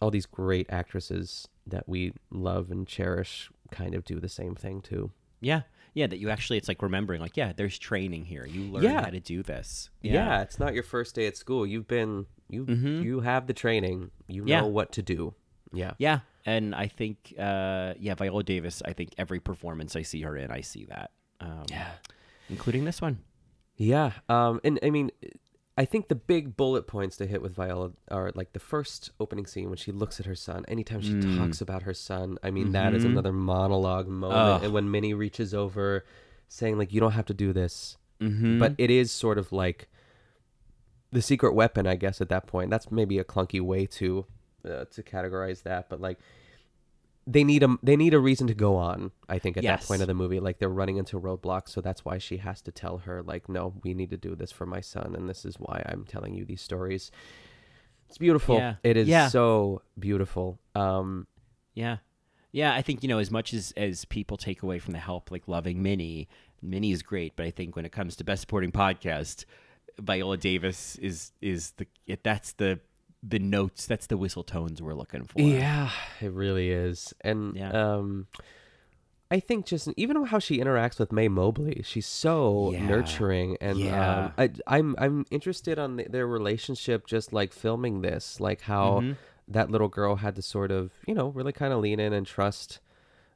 all 0.01 0.11
these 0.11 0.25
great 0.25 0.69
actresses 0.69 1.47
that 1.67 1.87
we 1.87 2.11
love 2.31 2.69
and 2.69 2.85
cherish 2.85 3.49
kind 3.71 3.95
of 3.95 4.03
do 4.03 4.19
the 4.19 4.27
same 4.29 4.53
thing 4.55 4.81
too. 4.81 5.11
Yeah. 5.39 5.61
Yeah, 5.93 6.07
that 6.07 6.17
you 6.19 6.29
actually 6.29 6.57
it's 6.57 6.67
like 6.67 6.81
remembering 6.81 7.21
like 7.21 7.37
yeah, 7.37 7.53
there's 7.55 7.79
training 7.79 8.25
here. 8.25 8.45
You 8.45 8.63
learn 8.63 8.83
Yeah. 8.83 9.03
how 9.03 9.09
to 9.09 9.21
do 9.21 9.41
this. 9.41 9.89
Yeah. 10.01 10.41
it's 10.41 10.59
not 10.59 10.73
your 10.73 10.83
first 10.83 11.15
day 11.15 11.27
at 11.27 11.37
school. 11.37 11.65
You've 11.65 11.87
been 11.87 12.25
you 12.49 12.65
Mhm. 12.65 13.03
you 13.03 13.21
have 13.21 13.47
the 13.47 13.53
training. 13.53 14.11
You 14.27 14.43
Yeah. 14.45 14.61
know 14.61 14.67
what 14.67 14.91
to 14.93 15.01
do. 15.01 15.33
Yeah. 15.71 15.93
Yeah, 15.97 16.19
and 16.45 16.75
I 16.75 16.87
think 16.87 17.33
uh, 17.39 17.93
yeah, 17.99 18.15
Viola 18.15 18.43
Davis. 18.43 18.81
I 18.85 18.93
think 18.93 19.11
every 19.17 19.39
performance 19.39 19.95
I 19.95 20.03
see 20.03 20.21
her 20.21 20.35
in, 20.37 20.51
I 20.51 20.61
see 20.61 20.85
that. 20.85 21.11
Um, 21.39 21.63
Yeah. 21.69 21.91
including 22.49 22.85
this 22.85 23.01
one. 23.01 23.19
Yeah. 23.75 24.11
Um 24.29 24.61
and 24.63 24.79
I 24.83 24.89
mean 24.89 25.11
I 25.77 25.83
think 25.83 26.07
the 26.07 26.15
big 26.15 26.55
bullet 26.55 26.87
points 26.87 27.17
to 27.17 27.25
hit 27.27 27.41
with 27.41 27.53
Viola 27.53 27.91
are 28.09 28.31
like 28.35 28.53
the 28.53 28.59
first 28.59 29.11
opening 29.19 29.45
scene 29.45 29.67
when 29.67 29.77
she 29.77 29.91
looks 29.91 30.21
at 30.21 30.25
her 30.25 30.35
son. 30.35 30.63
Anytime 30.69 31.01
she 31.01 31.13
Mm. 31.15 31.37
talks 31.37 31.59
about 31.59 31.81
her 31.83 31.93
son, 31.93 32.37
I 32.41 32.51
mean 32.51 32.71
that 32.71 32.93
is 32.93 33.03
Mhm. 33.03 33.07
another 33.11 33.33
monologue 33.33 34.07
moment. 34.07 34.39
Ugh. 34.39 34.63
And 34.63 34.73
when 34.73 34.89
Minnie 34.89 35.13
reaches 35.13 35.53
over, 35.53 36.05
saying 36.47 36.77
like, 36.77 36.93
"You 36.93 37.01
don't 37.01 37.11
have 37.11 37.25
to 37.25 37.33
do 37.33 37.51
this," 37.51 37.97
Mhm. 38.21 38.59
but 38.59 38.75
it 38.77 38.89
is 38.89 39.11
sort 39.11 39.37
of 39.37 39.51
like 39.51 39.89
the 41.11 41.21
secret 41.21 41.53
weapon, 41.53 41.85
I 41.87 41.95
guess. 41.95 42.21
At 42.21 42.29
that 42.29 42.47
point, 42.47 42.69
that's 42.69 42.89
maybe 42.91 43.19
a 43.19 43.23
clunky 43.25 43.59
way 43.59 43.85
to 43.87 44.25
uh, 44.65 44.85
to 44.91 45.03
categorize 45.03 45.63
that, 45.63 45.89
but 45.89 45.99
like 46.01 46.19
they 47.27 47.43
need 47.43 47.63
a 47.63 47.75
they 47.81 47.95
need 47.95 48.13
a 48.13 48.19
reason 48.19 48.47
to 48.47 48.53
go 48.53 48.75
on. 48.75 49.11
I 49.27 49.39
think 49.39 49.57
at 49.57 49.63
that 49.63 49.81
point 49.83 50.01
of 50.01 50.07
the 50.07 50.13
movie, 50.13 50.39
like 50.39 50.59
they're 50.59 50.69
running 50.69 50.97
into 50.97 51.19
roadblocks, 51.19 51.69
so 51.69 51.81
that's 51.81 52.05
why 52.05 52.17
she 52.19 52.37
has 52.37 52.61
to 52.63 52.71
tell 52.71 52.99
her 52.99 53.23
like, 53.23 53.49
"No, 53.49 53.73
we 53.83 53.93
need 53.93 54.11
to 54.11 54.17
do 54.17 54.35
this 54.35 54.51
for 54.51 54.65
my 54.65 54.81
son, 54.81 55.15
and 55.15 55.27
this 55.27 55.43
is 55.45 55.55
why 55.59 55.83
I'm 55.87 56.05
telling 56.05 56.33
you 56.35 56.45
these 56.45 56.61
stories." 56.61 57.11
It's 58.07 58.19
beautiful. 58.19 58.57
Yeah. 58.57 58.75
It 58.83 58.97
is 58.97 59.07
Yeah. 59.07 59.29
so 59.29 59.81
beautiful. 59.97 60.59
Um, 60.75 61.25
Yeah. 61.73 61.97
Yeah, 62.51 62.73
I 62.73 62.81
think, 62.83 63.01
you 63.03 63.09
know, 63.09 63.17
as 63.17 63.31
much 63.31 63.53
as 63.53 63.73
as 63.75 64.05
people 64.05 64.37
take 64.37 64.61
away 64.63 64.77
from 64.79 64.93
the 64.93 64.99
help 64.99 65.31
like 65.31 65.47
loving 65.47 65.81
Minnie, 65.81 66.29
Minnie 66.61 66.91
is 66.91 67.01
great, 67.01 67.35
but 67.35 67.45
I 67.45 67.49
think 67.51 67.75
when 67.75 67.83
it 67.85 67.91
comes 67.91 68.15
to 68.17 68.23
best 68.23 68.41
supporting 68.41 68.71
podcast, 68.71 69.43
Viola 69.99 70.37
Davis 70.37 70.95
is 70.97 71.31
is 71.41 71.71
the 71.71 71.87
it, 72.05 72.23
that's 72.23 72.53
the 72.53 72.79
the 73.27 73.39
notes, 73.39 73.85
that's 73.87 74.07
the 74.07 74.17
whistle 74.17 74.43
tones 74.43 74.81
we're 74.81 74.93
looking 74.93 75.25
for. 75.25 75.39
Yeah, 75.41 75.89
it 76.21 76.31
really 76.31 76.69
is. 76.69 77.13
And 77.21 77.55
Yeah. 77.55 77.69
um 77.71 78.27
I 79.31 79.39
think 79.39 79.65
just 79.65 79.89
even 79.97 80.23
how 80.25 80.37
she 80.37 80.59
interacts 80.59 80.99
with 80.99 81.11
Mae 81.11 81.27
Mobley, 81.27 81.81
she's 81.83 82.05
so 82.05 82.71
Yeah. 82.73 82.85
nurturing 82.87 83.57
and 83.59 83.79
Yeah. 83.79 84.17
um 84.25 84.33
I 84.37 84.51
I'm 84.67 84.95
I'm 84.99 85.25
interested 85.31 85.79
on 85.79 85.95
the, 85.97 86.03
their 86.03 86.27
relationship 86.27 87.07
just 87.07 87.33
like 87.33 87.51
filming 87.51 88.01
this, 88.01 88.39
like 88.39 88.61
how 88.61 89.01
Mhm. 89.01 89.17
that 89.47 89.71
little 89.71 89.87
girl 89.89 90.17
had 90.17 90.35
to 90.35 90.41
sort 90.41 90.71
of, 90.71 90.91
you 91.07 91.13
know, 91.15 91.29
really 91.29 91.51
kind 91.53 91.73
of 91.73 91.79
lean 91.79 91.99
in 91.99 92.13
and 92.13 92.25
trust 92.27 92.79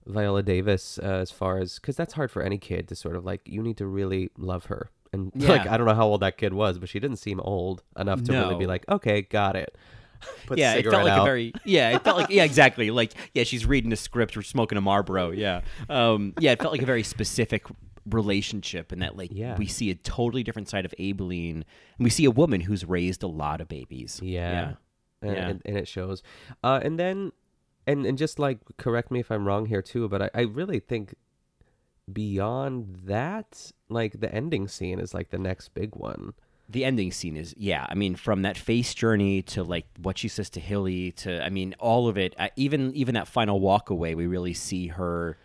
Viola 0.06 0.42
Davis 0.44 1.00
uh, 1.00 1.06
as 1.06 1.32
far 1.32 1.58
as 1.58 1.80
cuz 1.80 1.96
that's 1.96 2.14
hard 2.14 2.30
for 2.32 2.42
any 2.44 2.58
kid 2.60 2.88
to 2.90 2.96
sort 2.96 3.16
of 3.16 3.26
like 3.26 3.42
you 3.46 3.62
need 3.64 3.78
to 3.78 3.88
really 3.88 4.30
love 4.38 4.66
her. 4.66 4.92
And 5.12 5.32
like 5.44 5.68
I 5.68 5.78
don't 5.78 5.88
know 5.88 5.96
how 5.96 6.08
old 6.08 6.22
that 6.22 6.38
kid 6.38 6.54
was, 6.54 6.78
but 6.78 6.90
she 6.90 7.00
didn't 7.00 7.18
seem 7.18 7.40
old 7.40 7.84
enough 7.98 8.24
to 8.24 8.32
really 8.34 8.56
be 8.56 8.68
like, 8.68 8.88
"Okay, 8.90 9.22
got 9.24 9.56
it." 9.56 9.76
Put 10.48 10.58
yeah, 10.58 10.74
it 10.74 10.84
felt 10.86 11.06
like 11.06 11.18
a 11.18 11.24
very 11.24 11.54
yeah, 11.64 11.96
it 11.96 12.04
felt 12.04 12.18
like 12.18 12.30
yeah, 12.30 12.44
exactly. 12.44 12.92
Like 12.92 13.14
yeah, 13.34 13.44
she's 13.44 13.66
reading 13.66 13.92
a 13.94 13.96
script 13.96 14.36
or 14.36 14.42
smoking 14.42 14.78
a 14.78 14.82
Marlboro. 14.82 15.32
Yeah, 15.32 15.62
um, 15.90 16.34
yeah, 16.40 16.52
it 16.52 16.62
felt 16.62 16.74
like 16.74 16.82
a 16.82 16.86
very 16.86 17.04
specific 17.04 17.66
relationship, 18.06 18.92
and 18.92 19.02
that 19.02 19.16
like 19.16 19.30
Yeah. 19.32 19.56
we 19.58 19.66
see 19.68 19.90
a 19.92 19.96
totally 19.96 20.44
different 20.44 20.68
side 20.68 20.84
of 20.86 20.94
Aibileen, 21.00 21.52
and 21.54 21.66
we 22.00 22.10
see 22.10 22.26
a 22.26 22.32
woman 22.32 22.62
who's 22.62 22.84
raised 22.86 23.24
a 23.24 23.28
lot 23.28 23.62
of 23.62 23.68
babies. 23.68 24.20
Yeah. 24.24 24.74
And, 25.22 25.32
Yeah. 25.36 25.48
and, 25.50 25.62
and 25.66 25.78
it 25.78 25.88
shows. 25.88 26.24
Uh, 26.64 26.80
and 26.84 26.98
then, 27.00 27.32
and, 27.88 28.06
and 28.06 28.18
just 28.18 28.40
like, 28.40 28.60
correct 28.78 29.12
me 29.12 29.20
if 29.20 29.32
I'm 29.32 29.46
wrong 29.46 29.66
here 29.68 29.82
too, 29.82 30.08
but 30.10 30.22
I, 30.22 30.30
I 30.34 30.42
really 30.42 30.80
think 30.80 31.14
beyond 32.12 33.02
that, 33.06 33.72
like 33.90 34.20
the 34.20 34.34
ending 34.34 34.68
scene 34.68 35.00
is 35.00 35.14
like 35.14 35.30
the 35.30 35.38
next 35.38 35.74
big 35.74 35.96
one. 35.96 36.34
the 36.70 36.86
ending 36.86 37.12
scene 37.12 37.36
is 37.36 37.54
yeah 37.58 37.86
i 37.90 37.96
mean 37.96 38.16
from 38.16 38.44
that 38.44 38.56
face 38.58 38.94
journey 38.94 39.42
to 39.42 39.64
like 39.64 39.86
what 40.02 40.18
she 40.20 40.28
says 40.28 40.50
to 40.52 40.60
hilly 40.60 41.12
to 41.12 41.44
i 41.44 41.50
mean 41.50 41.74
all 41.80 42.08
of 42.08 42.16
it 42.18 42.36
uh, 42.38 42.48
even 42.56 42.94
even 42.96 43.16
that 43.16 43.28
final 43.28 43.60
walk 43.60 43.90
away 43.90 44.14
we 44.14 44.28
really 44.28 44.54
see 44.54 44.88
her 44.88 45.38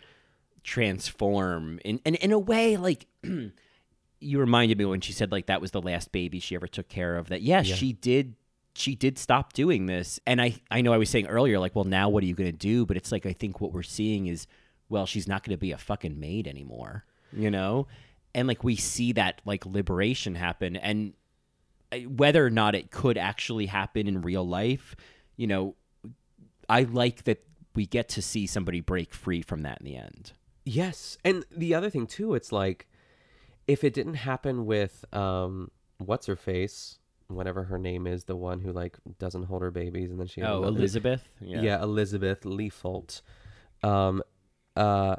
transform 0.75 1.79
in 1.85 1.99
in, 2.05 2.15
in 2.15 2.31
a 2.31 2.39
way 2.39 2.75
like 2.75 3.05
you 4.19 4.39
reminded 4.39 4.77
me 4.77 4.85
when 4.85 4.99
she 5.01 5.13
said 5.13 5.31
like 5.31 5.45
that 5.45 5.61
was 5.61 5.71
the 5.71 5.81
last 5.81 6.11
baby 6.11 6.39
she 6.39 6.55
ever 6.55 6.67
took 6.67 6.87
care 6.89 7.17
of 7.17 7.29
that 7.29 7.41
yes 7.41 7.67
Yeah. 7.67 7.75
she 7.75 7.93
did 7.93 8.35
she 8.73 8.93
did 8.95 9.17
stop 9.17 9.53
doing 9.53 9.85
this 9.85 10.19
and 10.27 10.41
i 10.41 10.55
i 10.69 10.81
know 10.81 10.91
i 10.93 10.97
was 10.97 11.09
saying 11.09 11.27
earlier 11.27 11.59
like 11.59 11.75
well 11.75 11.85
now 11.85 12.09
what 12.09 12.23
are 12.23 12.27
you 12.27 12.35
going 12.35 12.51
to 12.51 12.57
do 12.57 12.85
but 12.85 12.97
it's 12.97 13.11
like 13.11 13.25
i 13.25 13.31
think 13.33 13.61
what 13.61 13.71
we're 13.71 13.83
seeing 13.83 14.27
is 14.27 14.47
well 14.89 15.05
she's 15.05 15.27
not 15.27 15.43
going 15.43 15.55
to 15.55 15.59
be 15.59 15.71
a 15.71 15.77
fucking 15.77 16.19
maid 16.19 16.47
anymore 16.47 17.05
you 17.31 17.49
know 17.49 17.87
and 18.35 18.47
like 18.47 18.63
we 18.63 18.75
see 18.75 19.11
that 19.13 19.41
like 19.45 19.65
liberation 19.65 20.35
happen 20.35 20.75
and 20.75 21.13
uh, 21.91 21.97
whether 22.01 22.45
or 22.45 22.51
not 22.51 22.75
it 22.75 22.91
could 22.91 23.17
actually 23.17 23.65
happen 23.65 24.07
in 24.07 24.21
real 24.21 24.47
life 24.47 24.95
you 25.35 25.47
know 25.47 25.75
i 26.69 26.83
like 26.83 27.23
that 27.23 27.43
we 27.73 27.87
get 27.87 28.07
to 28.07 28.21
see 28.21 28.45
somebody 28.45 28.79
break 28.79 29.11
free 29.13 29.41
from 29.41 29.63
that 29.63 29.79
in 29.79 29.85
the 29.85 29.95
end 29.95 30.33
Yes. 30.65 31.17
And 31.23 31.45
the 31.55 31.75
other 31.75 31.89
thing 31.89 32.07
too, 32.07 32.33
it's 32.33 32.51
like, 32.51 32.87
if 33.67 33.83
it 33.83 33.93
didn't 33.93 34.15
happen 34.15 34.65
with, 34.65 35.05
um, 35.13 35.71
what's 35.99 36.25
her 36.25 36.35
face, 36.35 36.97
whatever 37.27 37.63
her 37.63 37.77
name 37.77 38.07
is, 38.07 38.25
the 38.25 38.35
one 38.35 38.59
who 38.59 38.71
like 38.71 38.97
doesn't 39.19 39.43
hold 39.43 39.61
her 39.61 39.71
babies 39.71 40.11
and 40.11 40.19
then 40.19 40.27
she 40.27 40.41
oh 40.41 40.63
elizabeth 40.63 41.27
yeah, 41.61 41.81
Elizabeth 41.81 42.41
Leefolt. 42.41 43.21
Um, 43.81 44.21
uh, 44.75 45.15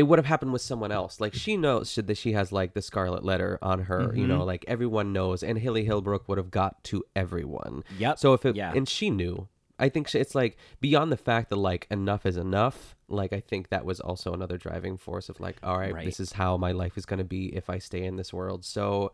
it 0.00 0.04
would 0.04 0.18
have 0.18 0.26
happened 0.26 0.52
with 0.52 0.62
someone 0.62 0.90
else. 0.92 1.20
Like 1.20 1.34
she 1.34 1.56
knows 1.58 1.94
that 1.94 2.16
she 2.16 2.32
has 2.32 2.50
like 2.52 2.72
the 2.72 2.80
scarlet 2.80 3.22
letter 3.22 3.58
on 3.60 3.80
her. 3.90 4.12
You 4.16 4.26
know, 4.26 4.40
Mhm. 4.40 4.46
like 4.46 4.64
everyone 4.66 5.12
knows, 5.12 5.42
and 5.42 5.58
Hilly 5.58 5.84
Holbrook 5.84 6.26
would 6.28 6.38
have 6.38 6.50
got 6.50 6.82
to 6.84 7.04
everyone. 7.14 7.84
Yep. 7.98 8.18
So 8.18 8.32
if 8.32 8.46
it 8.46 8.56
Yeah. 8.56 8.72
and 8.74 8.88
she 8.88 9.10
knew. 9.10 9.48
I 9.78 9.88
think 9.88 10.08
she, 10.08 10.18
it's 10.18 10.34
like 10.34 10.56
beyond 10.80 11.10
the 11.10 11.16
fact 11.16 11.48
that 11.50 11.56
like 11.56 11.86
enough 11.90 12.24
is 12.26 12.36
enough. 12.36 12.96
Like 13.08 13.32
I 13.32 13.40
think 13.40 13.68
that 13.70 13.84
was 13.84 13.98
also 14.00 14.32
another 14.34 14.56
driving 14.58 14.96
force 14.98 15.28
of 15.30 15.38
like, 15.40 15.56
all 15.62 15.78
right, 15.78 15.92
Right. 15.94 16.04
this 16.04 16.18
is 16.20 16.32
how 16.32 16.56
my 16.56 16.72
life 16.72 16.96
is 16.98 17.04
going 17.06 17.18
to 17.18 17.24
be 17.24 17.54
if 17.54 17.68
I 17.70 17.78
stay 17.78 18.04
in 18.04 18.16
this 18.16 18.30
world. 18.32 18.64
So, 18.64 19.12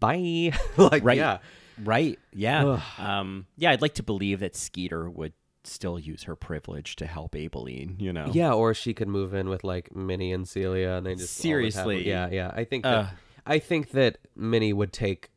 bye. 0.00 0.52
like 0.76 1.04
right 1.04 1.16
yeah, 1.16 1.38
right 1.84 2.18
yeah 2.32 2.80
um 2.98 3.46
yeah 3.56 3.70
i'd 3.70 3.82
like 3.82 3.94
to 3.94 4.02
believe 4.02 4.40
that 4.40 4.56
skeeter 4.56 5.10
would 5.10 5.32
still 5.66 5.98
use 5.98 6.24
her 6.24 6.36
privilege 6.36 6.96
to 6.96 7.06
help 7.06 7.32
Aibileen, 7.34 8.00
you 8.00 8.12
know 8.12 8.30
Yeah, 8.32 8.52
or 8.52 8.74
she 8.74 8.94
could 8.94 9.08
move 9.08 9.34
in 9.34 9.48
with 9.48 9.64
like 9.64 9.94
Minnie 9.94 10.32
and 10.32 10.48
Celia, 10.48 10.92
and 10.92 11.06
they 11.06 11.14
just 11.14 11.44
all 11.44 11.50
would 11.52 11.64
have- 11.64 11.72
Seriously. 11.72 12.08
yeah, 12.08 12.28
yeah. 12.30 12.52
I 12.54 12.64
think 12.64 12.84
that 12.84 12.94
Uh. 12.94 13.06
I 13.48 13.58
think 13.60 13.90
that 13.90 14.18
Minnie 14.34 14.72
would 14.72 14.92
take 14.92 15.30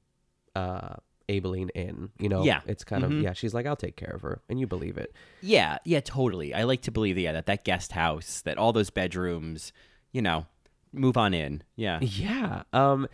uh 0.55 0.95
Aibileen 1.29 1.69
in. 1.75 2.09
You 2.17 2.27
know, 2.27 2.43
Yeah. 2.43 2.61
it's 2.65 2.83
kind 2.83 3.03
Mhm. 3.03 3.17
of 3.17 3.21
yeah. 3.23 3.33
She's 3.33 3.53
like, 3.53 3.67
I'll 3.67 3.75
take 3.75 3.95
care 3.95 4.09
of 4.15 4.21
her, 4.23 4.41
and 4.49 4.59
you 4.59 4.65
believe 4.65 4.97
it. 4.97 5.13
Yeah, 5.41 5.77
yeah, 5.85 5.99
totally. 5.99 6.53
I 6.55 6.63
like 6.63 6.81
to 6.83 6.91
believe 6.91 7.17
yeah, 7.19 7.33
that 7.33 7.45
that 7.45 7.63
guest 7.63 7.91
house, 7.91 8.41
that 8.41 8.57
all 8.57 8.73
those 8.73 8.89
bedrooms, 8.89 9.71
you 10.11 10.21
know, 10.23 10.47
move 10.91 11.17
on 11.17 11.35
in. 11.35 11.61
Yeah. 11.75 11.99
Yeah. 12.01 12.63
Um, 12.73 13.07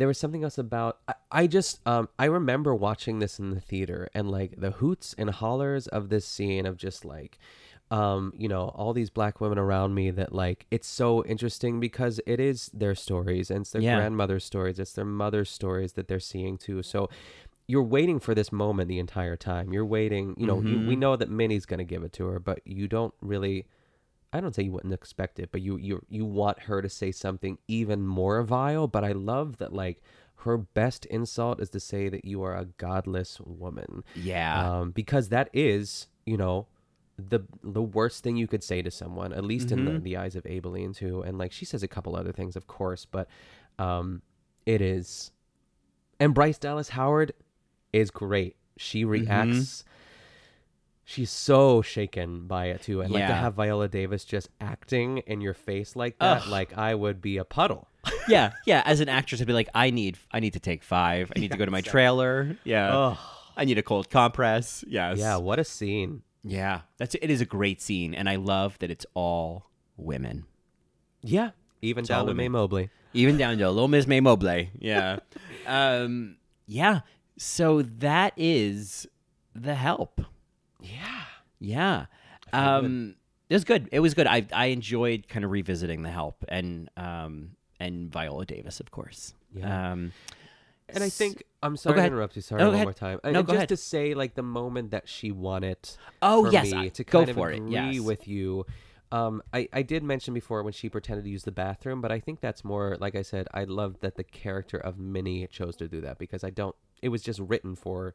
there 0.00 0.08
was 0.08 0.18
something 0.18 0.42
else 0.44 0.58
about 0.58 0.98
I, 1.08 1.14
I 1.30 1.46
just 1.46 1.80
um 1.86 2.08
I 2.18 2.24
remember 2.26 2.74
watching 2.74 3.18
this 3.18 3.38
in 3.38 3.50
the 3.50 3.60
theater 3.60 4.08
and 4.14 4.30
like 4.30 4.54
the 4.58 4.72
hoots 4.72 5.14
and 5.18 5.30
hollers 5.30 5.86
of 5.86 6.08
this 6.08 6.26
scene 6.26 6.66
of 6.66 6.76
just 6.76 7.04
like 7.04 7.38
um 7.90 8.32
you 8.36 8.48
know 8.48 8.68
all 8.74 8.92
these 8.92 9.10
black 9.10 9.40
women 9.40 9.58
around 9.58 9.94
me 9.94 10.10
that 10.10 10.32
like 10.32 10.66
it's 10.70 10.88
so 10.88 11.24
interesting 11.24 11.80
because 11.80 12.20
it 12.26 12.40
is 12.40 12.70
their 12.72 12.94
stories 12.94 13.50
and 13.50 13.62
it's 13.62 13.70
their 13.72 13.82
Yeah. 13.82 13.96
grandmother's 13.96 14.44
stories 14.44 14.78
it's 14.78 14.92
their 14.92 15.04
mother's 15.04 15.50
stories 15.50 15.92
that 15.94 16.08
they're 16.08 16.20
seeing 16.20 16.56
too 16.56 16.82
so 16.82 17.08
you're 17.66 17.82
waiting 17.82 18.18
for 18.18 18.34
this 18.34 18.50
moment 18.50 18.88
the 18.88 18.98
entire 18.98 19.36
time 19.36 19.72
you're 19.72 19.84
waiting 19.86 20.34
you 20.38 20.46
know 20.46 20.62
you, 20.62 20.78
we 20.80 20.96
Mhm. 20.96 20.98
know 21.00 21.16
that 21.16 21.30
minnie's 21.30 21.66
going 21.66 21.78
to 21.78 21.84
give 21.84 22.02
it 22.04 22.12
to 22.14 22.26
her 22.26 22.38
but 22.38 22.60
you 22.64 22.88
don't 22.88 23.14
really 23.20 23.66
I 24.32 24.40
don't 24.40 24.54
say 24.54 24.62
you 24.62 24.72
wouldn't 24.72 24.94
expect 24.94 25.38
it, 25.40 25.50
but 25.52 25.60
you 25.60 25.76
you 25.78 26.04
you 26.08 26.24
want 26.24 26.60
her 26.60 26.80
to 26.82 26.88
say 26.88 27.10
something 27.12 27.58
even 27.68 28.06
more 28.06 28.42
vile. 28.42 28.86
But 28.86 29.04
I 29.04 29.12
love 29.12 29.56
that 29.58 29.72
like 29.72 30.02
her 30.36 30.56
best 30.56 31.04
insult 31.06 31.60
is 31.60 31.68
to 31.70 31.80
say 31.80 32.08
that 32.08 32.24
you 32.24 32.42
are 32.42 32.56
a 32.56 32.64
godless 32.64 33.40
woman. 33.40 34.04
Yeah. 34.14 34.78
Um, 34.80 34.90
because 34.92 35.28
that 35.30 35.50
is, 35.52 36.06
you 36.24 36.36
know, 36.36 36.66
the 37.18 37.40
the 37.62 37.82
worst 37.82 38.22
thing 38.22 38.36
you 38.36 38.46
could 38.46 38.62
say 38.64 38.80
to 38.82 38.90
someone, 38.90 39.32
at 39.32 39.44
least 39.44 39.70
in 39.72 39.84
the, 39.84 39.90
Mhm. 39.92 40.02
the 40.04 40.16
eyes 40.16 40.36
of 40.36 40.44
Aibileen 40.44 40.94
too. 40.94 41.22
And 41.22 41.36
like 41.36 41.52
she 41.52 41.64
says 41.64 41.82
a 41.82 41.88
couple 41.88 42.14
other 42.16 42.32
things, 42.32 42.56
of 42.56 42.66
course, 42.66 43.04
but 43.04 43.28
um, 43.78 44.22
it 44.64 44.80
is. 44.80 45.32
And 46.18 46.34
Bryce 46.34 46.58
Dallas 46.58 46.90
Howard 46.90 47.32
is 47.92 48.10
great. 48.10 48.56
She 48.76 49.04
Mm-hmm. 49.04 49.10
She's 51.10 51.30
so 51.32 51.82
shaken 51.82 52.46
by 52.46 52.66
it 52.66 52.82
too, 52.82 53.00
and 53.00 53.10
like 53.10 53.24
to 53.24 53.28
Yeah. 53.30 53.40
have 53.40 53.54
Viola 53.54 53.88
Davis 53.88 54.24
just 54.24 54.48
acting 54.60 55.18
in 55.26 55.40
your 55.40 55.54
face 55.54 55.96
like 55.96 56.16
that, 56.20 56.46
like 56.46 56.78
I 56.78 56.94
would 56.94 57.20
be 57.20 57.36
a 57.36 57.44
puddle. 57.44 57.88
yeah, 58.28 58.52
yeah. 58.64 58.84
As 58.86 59.00
an 59.00 59.08
actress, 59.08 59.40
I'd 59.40 59.48
be 59.48 59.52
like, 59.52 59.68
I 59.74 59.90
need, 59.90 60.18
I 60.30 60.38
need 60.38 60.52
to 60.52 60.60
take 60.60 60.84
five. 60.84 61.32
I 61.34 61.40
need 61.40 61.50
to 61.50 61.58
go 61.58 61.64
to 61.64 61.70
my 61.72 61.80
trailer. 61.80 62.56
Yeah. 62.62 62.96
Ugh. 62.96 63.18
I 63.56 63.64
need 63.64 63.76
a 63.76 63.82
cold 63.82 64.08
compress. 64.08 64.84
Yes. 64.86 65.18
Yeah, 65.18 65.36
what 65.38 65.58
a 65.58 65.64
scene. 65.64 66.22
Yeah. 66.44 66.82
That's 66.98 67.16
it. 67.16 67.28
Is 67.28 67.40
a 67.40 67.44
great 67.44 67.82
scene, 67.82 68.14
and 68.14 68.28
I 68.28 68.36
love 68.36 68.78
that 68.78 68.92
it's 68.92 69.04
all 69.12 69.68
women. 69.96 70.46
Yeah, 71.22 71.50
even 71.82 72.02
all 72.02 72.06
down 72.06 72.26
to 72.26 72.34
May 72.34 72.44
women. 72.44 72.52
Mobley. 72.52 72.90
Even 73.14 73.36
down 73.36 73.58
to 73.58 73.68
Little 73.68 73.88
Miss 73.88 74.06
Mae 74.06 74.20
Mobley. 74.20 74.70
Yeah. 74.78 75.18
um. 75.66 76.36
Yeah. 76.68 77.00
So 77.36 77.82
that 77.82 78.32
is 78.36 79.08
the 79.56 79.74
help. 79.74 80.20
Yeah. 80.82 81.22
Yeah. 81.58 82.06
Um. 82.52 83.16
It 83.48 83.54
was 83.54 83.64
good. 83.64 83.88
It 83.92 84.00
was 84.00 84.14
good. 84.14 84.26
I 84.26 84.46
I 84.52 84.66
enjoyed 84.66 85.28
kind 85.28 85.44
of 85.44 85.50
revisiting 85.50 86.02
the 86.02 86.10
help 86.10 86.44
and 86.48 86.88
um 86.96 87.50
and 87.80 88.10
Viola 88.12 88.44
Davis, 88.46 88.80
of 88.80 88.90
course. 88.90 89.34
Yeah. 89.54 89.92
Um. 89.92 90.12
And 90.92 91.04
I 91.04 91.08
think 91.08 91.44
I'm 91.62 91.74
Oh, 91.74 91.76
sorry 91.76 91.96
go 91.96 92.00
to 92.02 92.06
interrupt 92.08 92.34
you. 92.36 92.42
Sorry 92.42 92.58
No, 92.60 92.66
go 92.66 92.68
one 92.70 92.74
ahead. 92.74 92.86
more 92.86 92.92
time. 92.92 93.20
No, 93.22 93.28
and 93.28 93.34
go 93.46 93.52
just 93.52 93.56
ahead. 93.56 93.68
to 93.70 93.76
say, 93.76 94.14
like 94.14 94.34
the 94.34 94.42
moment 94.42 94.90
that 94.90 95.08
she 95.08 95.30
won 95.30 95.62
it. 95.62 95.96
Oh, 96.20 96.46
for 96.46 96.52
yes, 96.52 96.72
me, 96.72 96.78
I- 96.78 96.88
to 96.88 97.04
go 97.04 97.18
kind 97.20 97.30
of 97.30 97.36
for 97.36 97.50
it, 97.50 97.56
agree 97.58 97.70
yes. 97.72 98.00
with 98.00 98.26
you. 98.26 98.66
Um, 99.12 99.42
I 99.52 99.68
I 99.72 99.82
did 99.82 100.02
mention 100.04 100.34
before 100.34 100.62
when 100.62 100.72
she 100.72 100.88
pretended 100.88 101.24
to 101.24 101.30
use 101.30 101.42
the 101.44 101.52
bathroom, 101.52 102.00
but 102.00 102.10
I 102.12 102.20
think 102.20 102.40
that's 102.40 102.64
more 102.64 102.96
like 103.00 103.14
I 103.16 103.22
said. 103.22 103.48
I 103.54 103.64
love 103.64 103.98
that 104.00 104.14
the 104.16 104.24
character 104.24 104.78
of 104.78 104.98
Minnie 104.98 105.46
chose 105.48 105.74
to 105.76 105.88
do 105.88 106.00
that 106.02 106.18
because 106.18 106.44
I 106.44 106.50
don't. 106.50 106.74
It 107.02 107.08
was 107.08 107.22
just 107.22 107.40
written 107.40 107.74
for 107.76 108.14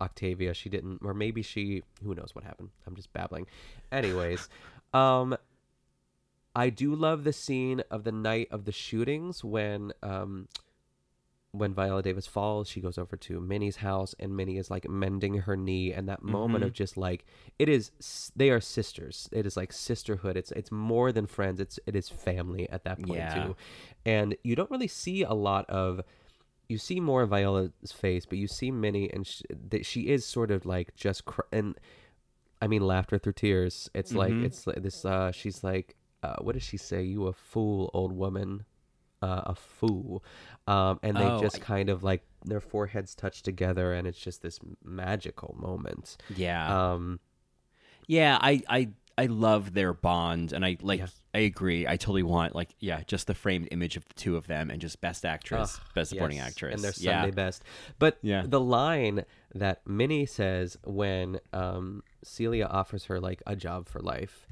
Octavia. 0.00 0.54
She 0.54 0.68
didn't, 0.68 1.00
or 1.02 1.14
maybe 1.14 1.42
she. 1.42 1.82
Who 2.02 2.14
knows 2.14 2.34
what 2.34 2.44
happened? 2.44 2.70
I'm 2.86 2.94
just 2.96 3.12
babbling. 3.12 3.46
Anyways, 3.92 4.48
um, 4.94 5.36
I 6.54 6.70
do 6.70 6.94
love 6.94 7.24
the 7.24 7.32
scene 7.32 7.82
of 7.90 8.04
the 8.04 8.12
night 8.12 8.48
of 8.50 8.64
the 8.64 8.72
shootings 8.72 9.44
when 9.44 9.92
um 10.02 10.48
when 11.52 11.72
Viola 11.72 12.02
Davis 12.02 12.26
falls, 12.26 12.68
she 12.68 12.80
goes 12.80 12.98
over 12.98 13.16
to 13.16 13.40
Minnie's 13.40 13.76
house 13.76 14.14
and 14.20 14.36
Minnie 14.36 14.58
is 14.58 14.70
like 14.70 14.86
mending 14.88 15.38
her 15.38 15.56
knee 15.56 15.92
and 15.94 16.06
that 16.06 16.22
moment 16.22 16.62
Mhm. 16.62 16.66
of 16.66 16.72
just 16.74 16.96
like 16.98 17.24
it 17.58 17.70
is 17.70 17.90
they 18.36 18.50
are 18.50 18.60
sisters. 18.60 19.28
It 19.32 19.46
is 19.46 19.56
like 19.56 19.72
sisterhood. 19.72 20.36
It's 20.36 20.50
it's 20.52 20.70
more 20.70 21.10
than 21.10 21.26
friends. 21.26 21.58
It's 21.58 21.78
it 21.86 21.96
is 21.96 22.08
family 22.10 22.68
at 22.68 22.84
that 22.84 22.98
point 23.02 23.20
Yeah. 23.20 23.34
too. 23.46 23.56
And 24.04 24.36
you 24.44 24.56
don't 24.56 24.70
really 24.70 24.88
see 24.88 25.22
a 25.22 25.32
lot 25.32 25.64
of 25.70 26.02
you 26.68 26.78
see 26.78 27.00
more 27.00 27.22
of 27.22 27.30
Viola's 27.30 27.92
face, 27.92 28.26
but 28.26 28.38
you 28.38 28.46
see 28.46 28.70
Minnie 28.70 29.10
and 29.12 29.26
she, 29.26 29.42
that 29.70 29.86
she 29.86 30.08
is 30.08 30.24
sort 30.24 30.50
of 30.50 30.66
like 30.66 30.94
just 30.94 31.24
cr- 31.24 31.40
and 31.52 31.78
I 32.60 32.66
mean 32.66 32.82
laughter 32.82 33.18
through 33.18 33.34
tears. 33.34 33.88
It's 33.94 34.12
like 34.12 34.32
Mhm. 34.32 34.44
it's 34.44 34.66
like 34.66 34.82
this 34.82 35.04
uh 35.04 35.32
she's 35.32 35.64
like 35.64 35.96
uh 36.22 36.36
what 36.40 36.52
does 36.54 36.62
she 36.62 36.76
say? 36.76 37.02
You 37.02 37.26
a 37.26 37.32
fool, 37.32 37.90
old 37.94 38.12
woman. 38.12 38.64
Uh, 39.20 39.42
a 39.46 39.54
fool. 39.54 40.22
Um 40.68 41.00
and 41.02 41.16
they 41.16 41.24
Oh, 41.24 41.40
just 41.40 41.56
I- 41.56 41.60
kind 41.60 41.88
of 41.88 42.04
like 42.04 42.22
their 42.44 42.60
foreheads 42.60 43.14
touch 43.16 43.42
together 43.42 43.92
and 43.92 44.06
it's 44.06 44.18
just 44.18 44.42
this 44.42 44.60
magical 44.84 45.56
moment. 45.58 46.16
Yeah. 46.36 46.92
Um 46.92 47.18
Yeah, 48.06 48.38
I 48.40 48.62
I 48.68 48.90
I 49.18 49.26
love 49.26 49.74
their 49.74 49.92
bond, 49.92 50.52
and 50.52 50.64
I 50.64 50.76
like. 50.80 51.00
Yeah. 51.00 51.08
I 51.34 51.40
agree. 51.40 51.86
I 51.88 51.96
totally 51.96 52.22
want 52.22 52.54
like 52.54 52.70
yeah, 52.78 53.02
just 53.06 53.26
the 53.26 53.34
framed 53.34 53.68
image 53.72 53.96
of 53.96 54.06
the 54.06 54.14
two 54.14 54.36
of 54.36 54.46
them, 54.46 54.70
and 54.70 54.80
just 54.80 55.00
best 55.00 55.26
actress, 55.26 55.80
best 55.92 56.10
supporting 56.10 56.38
yes, 56.38 56.46
actress, 56.46 56.74
and 56.74 56.84
their 56.84 56.92
yeah. 56.96 57.22
Sunday 57.22 57.34
best. 57.34 57.64
But 57.98 58.18
Yeah. 58.22 58.44
the 58.46 58.60
line 58.60 59.24
that 59.54 59.84
Minnie 59.86 60.24
says 60.24 60.78
when 60.84 61.40
um, 61.52 62.04
Celia 62.22 62.66
offers 62.66 63.06
her 63.06 63.18
like 63.18 63.42
a 63.44 63.56
job 63.56 63.88
for 63.88 64.00
life, 64.00 64.46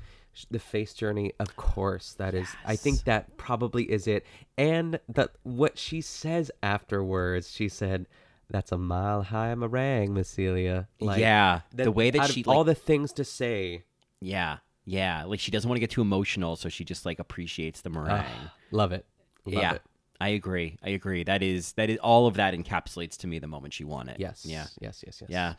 the 0.51 0.59
face 0.59 0.95
journey, 0.95 1.33
of 1.39 1.55
course, 1.55 2.15
that 2.15 2.35
is. 2.35 2.49
I 2.65 2.75
think 2.75 3.05
that 3.05 3.37
probably 3.37 3.85
is 3.85 4.09
it. 4.09 4.27
And 4.59 4.99
that 5.09 5.31
what 5.45 5.79
she 5.79 6.01
says 6.01 6.51
afterwards, 6.63 7.51
she 7.53 7.69
said. 7.69 8.07
That's 8.49 8.71
a 8.71 8.79
mile 8.79 9.23
high 9.25 9.53
meringue, 9.57 10.15
Miss 10.15 10.29
Celia. 10.29 10.87
Yeah, 11.01 11.63
the 11.75 11.91
way 11.91 12.11
that 12.13 12.31
she, 12.31 12.45
all 12.45 12.59
like- 12.59 12.67
the 12.67 12.75
things 12.77 13.13
to 13.15 13.25
say. 13.25 13.83
Yeah, 14.27 14.59
yeah. 14.85 15.25
Like 15.25 15.41
she 15.41 15.51
doesn't 15.51 15.69
want 15.69 15.77
to 15.77 15.81
get 15.81 15.91
too 15.91 16.03
emotional, 16.03 16.57
so 16.57 16.69
she 16.69 16.85
just 16.85 17.07
like 17.07 17.19
appreciates 17.19 17.81
the 17.81 17.91
meringue. 17.91 18.25
Love 18.71 18.93
it. 18.93 19.07
Love 19.45 19.63
yeah, 19.63 19.75
it. 19.75 19.83
I 20.21 20.31
agree. 20.31 20.79
I 20.83 20.91
agree. 20.91 21.23
That 21.23 21.43
is 21.43 21.73
that 21.75 21.91
is 21.91 21.99
all 21.99 22.27
of 22.27 22.35
that 22.35 22.55
encapsulates 22.55 23.17
to 23.19 23.27
me 23.27 23.39
the 23.39 23.47
moment 23.47 23.75
she 23.75 23.85
won 23.85 24.09
it. 24.09 24.19
Yes. 24.19 24.45
Yeah. 24.45 24.67
Yes. 24.81 25.03
Yes. 25.07 25.19
Yes. 25.23 25.31
Yeah. 25.31 25.55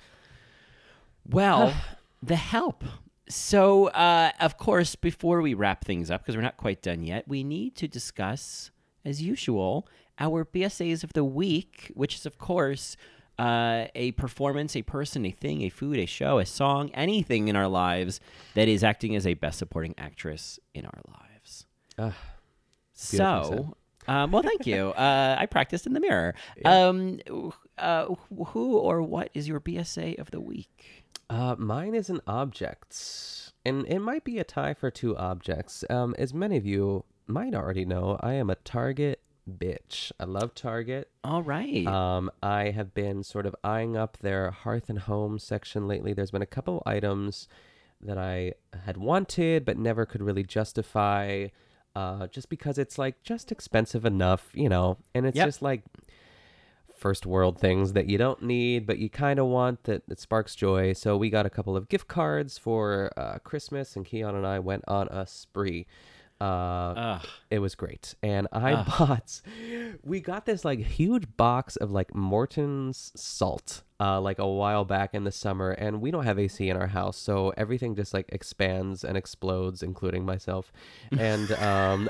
Well, 1.30 1.74
the 2.22 2.36
help. 2.36 2.84
So, 3.30 3.88
uh, 3.88 4.32
of 4.40 4.58
course, 4.58 4.96
before 4.96 5.42
we 5.42 5.54
wrap 5.54 5.84
things 5.84 6.10
up, 6.10 6.22
because 6.22 6.36
we're 6.36 6.42
not 6.42 6.56
quite 6.56 6.82
done 6.82 7.04
yet, 7.04 7.28
we 7.28 7.44
need 7.44 7.76
to 7.76 7.88
discuss, 7.88 8.72
as 9.04 9.22
usual, 9.22 9.86
our 10.18 10.46
BSAs 10.46 11.04
of 11.04 11.12
the 11.12 11.26
week, 11.26 11.92
which 11.94 12.16
is, 12.16 12.26
of 12.26 12.38
course, 12.38 12.96
uh, 13.40 13.86
a 13.96 14.12
performance, 14.14 14.76
a 14.76 14.82
person, 14.82 15.26
a 15.26 15.32
thing, 15.32 15.62
a 15.62 15.70
food, 15.70 15.98
a 16.00 16.06
show, 16.06 16.40
a 16.40 16.46
song, 16.46 16.90
anything 16.94 17.48
in 17.48 17.56
our 17.56 17.68
lives 17.68 18.20
that 18.56 18.68
is 18.68 18.84
acting 18.84 19.16
as 19.16 19.28
a 19.28 19.34
best 19.36 19.60
supporting 19.60 19.94
actress 19.98 20.60
in 20.74 20.86
our 20.86 21.02
lives. 21.08 21.66
Beautifully 23.12 23.58
so, 23.58 23.78
um, 24.08 24.32
well, 24.32 24.44
thank 24.44 24.66
you. 24.66 24.94
Uh, 25.08 25.36
I 25.38 25.46
practiced 25.46 25.86
in 25.86 25.94
the 25.94 26.00
mirror. 26.00 26.34
Um, 26.66 27.20
uh, 27.78 28.08
who 28.48 28.78
or 28.78 29.02
what 29.02 29.30
is 29.34 29.48
your 29.48 29.60
BSA 29.60 30.18
of 30.18 30.32
the 30.32 30.42
week? 30.42 31.06
Uh, 31.30 31.56
mine 31.58 31.94
is 31.94 32.10
an 32.10 32.22
object, 32.26 33.52
and 33.66 33.86
it 33.88 34.00
might 34.00 34.24
be 34.24 34.40
a 34.40 34.44
tie 34.44 34.74
for 34.74 34.90
two 34.90 35.16
objects. 35.18 35.84
Um, 35.90 36.16
as 36.18 36.34
many 36.34 36.58
of 36.58 36.66
you 36.66 37.04
might 37.28 37.54
already 37.54 37.86
know, 37.86 38.18
I 38.22 38.34
am 38.34 38.50
a 38.50 38.56
Target 38.56 39.22
bitch. 39.50 40.12
I 40.20 40.26
love 40.26 40.54
Target. 40.54 41.10
All 41.24 41.42
right. 41.44 41.86
Um, 41.88 42.30
I 42.44 42.72
have 42.72 42.94
been 42.94 43.24
sort 43.24 43.46
of 43.46 43.56
eyeing 43.64 43.96
up 43.96 44.18
their 44.18 44.52
hearth 44.52 44.90
and 44.90 45.00
home 45.00 45.40
section 45.40 45.88
lately. 45.88 46.14
There's 46.14 46.32
been 46.32 46.42
a 46.42 46.46
couple 46.48 46.84
items 46.86 47.48
that 48.02 48.18
I 48.18 48.54
had 48.86 48.98
wanted 48.98 49.66
but 49.66 49.78
never 49.78 50.06
could 50.06 50.22
really 50.22 50.44
justify, 50.44 51.48
uh, 51.96 52.28
just 52.28 52.50
because 52.50 52.78
it's 52.78 52.98
like 53.00 53.24
just 53.24 53.52
expensive 53.52 54.06
enough, 54.06 54.50
you 54.54 54.70
know. 54.70 54.98
And 55.16 55.26
it's 55.26 55.36
Yep. 55.38 55.48
just 55.48 55.62
like 55.62 55.84
first 56.98 57.26
world 57.28 57.60
things 57.60 57.94
that 57.94 58.08
you 58.08 58.18
don't 58.18 58.42
need 58.42 58.88
but 58.88 58.98
you 58.98 59.08
kind 59.08 59.38
of 59.38 59.46
want 59.46 59.84
that 59.84 60.02
it 60.10 60.20
sparks 60.20 60.56
joy. 60.56 60.94
So 60.94 61.16
we 61.16 61.30
got 61.30 61.46
a 61.46 61.50
couple 61.50 61.78
of 61.78 61.90
gift 61.90 62.08
cards 62.08 62.58
for 62.58 63.12
uh, 63.16 63.38
Christmas, 63.44 63.96
and 63.96 64.04
Keon 64.06 64.36
and 64.36 64.46
I 64.48 64.60
went 64.60 64.84
on 64.88 65.08
a 65.10 65.26
spree. 65.28 65.86
Uh, 66.40 67.20
it 67.50 67.60
was 67.60 67.76
great, 67.76 68.16
and 68.22 68.48
I 68.52 68.74
Ugh. 68.74 68.86
bought. 68.86 69.42
We 70.04 70.22
got 70.22 70.46
this 70.46 70.64
like 70.64 70.80
huge 70.80 71.26
box 71.38 71.76
of 71.76 71.92
like 71.92 72.14
Morton's 72.14 73.12
salt, 73.16 73.82
uh, 74.00 74.22
like 74.22 74.38
a 74.40 74.48
while 74.48 74.86
back 74.86 75.14
in 75.14 75.24
the 75.24 75.32
summer, 75.32 75.72
and 75.72 76.02
we 76.02 76.12
don't 76.12 76.24
have 76.24 76.38
AC 76.38 76.70
in 76.70 76.78
our 76.78 76.88
house, 76.88 77.18
so 77.18 77.54
everything 77.58 77.96
just 77.96 78.14
like 78.14 78.30
expands 78.30 79.04
and 79.04 79.18
explodes, 79.18 79.82
including 79.82 80.26
myself, 80.26 80.72
and 81.18 81.52
um, 81.54 82.10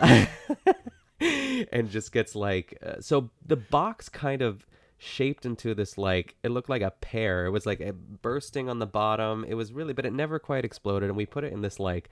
and 1.20 1.90
just 1.90 2.12
gets 2.12 2.36
like 2.36 2.78
uh, 2.86 2.99
so 2.99 3.30
the 3.45 3.56
box 3.56 4.10
kind 4.10 4.41
of 4.41 4.68
shaped 4.99 5.45
into 5.45 5.74
this 5.76 5.98
like 5.98 6.36
it 6.44 6.49
looked 6.49 6.70
like 6.70 6.82
a 6.82 6.90
pear 6.90 7.45
it 7.45 7.52
was 7.52 7.68
like 7.68 7.80
a 7.80 7.94
bursting 7.94 8.68
on 8.68 8.80
the 8.80 8.86
bottom 8.88 9.45
it 9.48 9.54
was 9.54 9.72
really 9.72 9.94
but 9.94 10.08
it 10.08 10.14
never 10.14 10.40
quite 10.40 10.66
exploded 10.66 11.08
and 11.08 11.16
we 11.16 11.24
put 11.24 11.44
it 11.44 11.54
in 11.54 11.62
this 11.62 11.80
like 11.80 12.10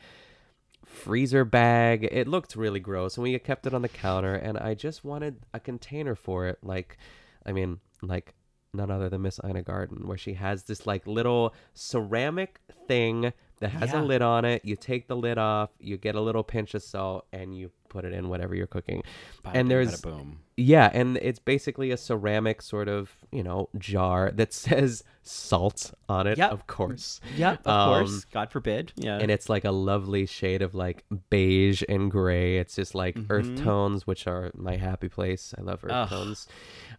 freezer 0.85 1.43
bag. 1.43 2.07
It 2.11 2.27
looked 2.27 2.55
really 2.55 2.79
gross 2.79 3.17
and 3.17 3.23
we 3.23 3.37
kept 3.39 3.67
it 3.67 3.73
on 3.73 3.81
the 3.81 3.89
counter 3.89 4.35
and 4.35 4.57
i 4.57 4.73
just 4.73 5.03
wanted 5.03 5.37
a 5.53 5.59
container 5.59 6.15
for 6.15 6.47
it 6.47 6.59
like 6.61 6.97
i 7.45 7.51
mean 7.51 7.79
like 8.01 8.33
none 8.75 8.91
other 8.91 9.09
than 9.09 9.21
Miss 9.21 9.39
Ina 9.43 9.63
Garten, 9.63 10.07
where 10.07 10.17
she 10.17 10.33
has 10.33 10.63
this 10.63 10.85
like 10.85 11.07
little 11.07 11.53
ceramic 11.73 12.59
thing 12.87 13.33
that 13.65 13.79
has 13.79 13.91
Yeah. 13.93 14.01
a 14.01 14.03
lid 14.03 14.21
on 14.21 14.45
it. 14.45 14.63
You 14.63 14.75
take 14.75 15.07
the 15.07 15.15
lid 15.15 15.37
off, 15.37 15.69
you 15.79 15.97
get 15.97 16.15
a 16.15 16.21
little 16.21 16.43
pinch 16.43 16.73
of 16.73 16.83
salt, 16.83 17.25
and 17.33 17.57
you 17.57 17.71
put 17.89 18.05
it 18.05 18.13
in 18.13 18.27
whatever 18.29 18.53
you're 18.55 18.67
cooking. 18.67 19.01
Bada 19.43 19.51
and 19.55 19.71
there's 19.71 20.01
boom. 20.01 20.39
yeah, 20.57 20.89
and 20.93 21.17
it's 21.17 21.39
basically 21.39 21.91
a 21.91 21.97
ceramic 21.97 22.61
sort 22.61 22.87
of 22.89 23.15
you 23.31 23.41
know 23.43 23.69
jar 23.77 24.31
that 24.31 24.53
says 24.65 25.03
salt 25.23 25.93
on 26.09 26.27
it. 26.27 26.37
Yep. 26.37 26.51
Of 26.51 26.67
course. 26.67 27.19
Yep, 27.37 27.61
of 27.65 27.67
Um, 27.67 27.89
course. 28.05 28.25
God 28.25 28.51
forbid. 28.51 28.91
Yeah. 28.97 29.17
and 29.19 29.31
it's 29.31 29.49
like 29.49 29.65
a 29.65 29.71
lovely 29.71 30.25
shade 30.25 30.61
of 30.61 30.75
like 30.75 31.05
beige 31.29 31.81
and 31.89 32.11
gray. 32.11 32.57
It's 32.57 32.75
just 32.75 32.93
like 32.95 33.17
earth 33.29 33.47
Mhm. 33.47 33.63
tones, 33.63 34.05
which 34.05 34.27
are 34.27 34.51
my 34.53 34.75
happy 34.77 35.09
place. 35.09 35.53
I 35.57 35.61
love 35.61 35.83
earth 35.83 35.91
Ugh. 35.91 36.09
tones. 36.09 36.47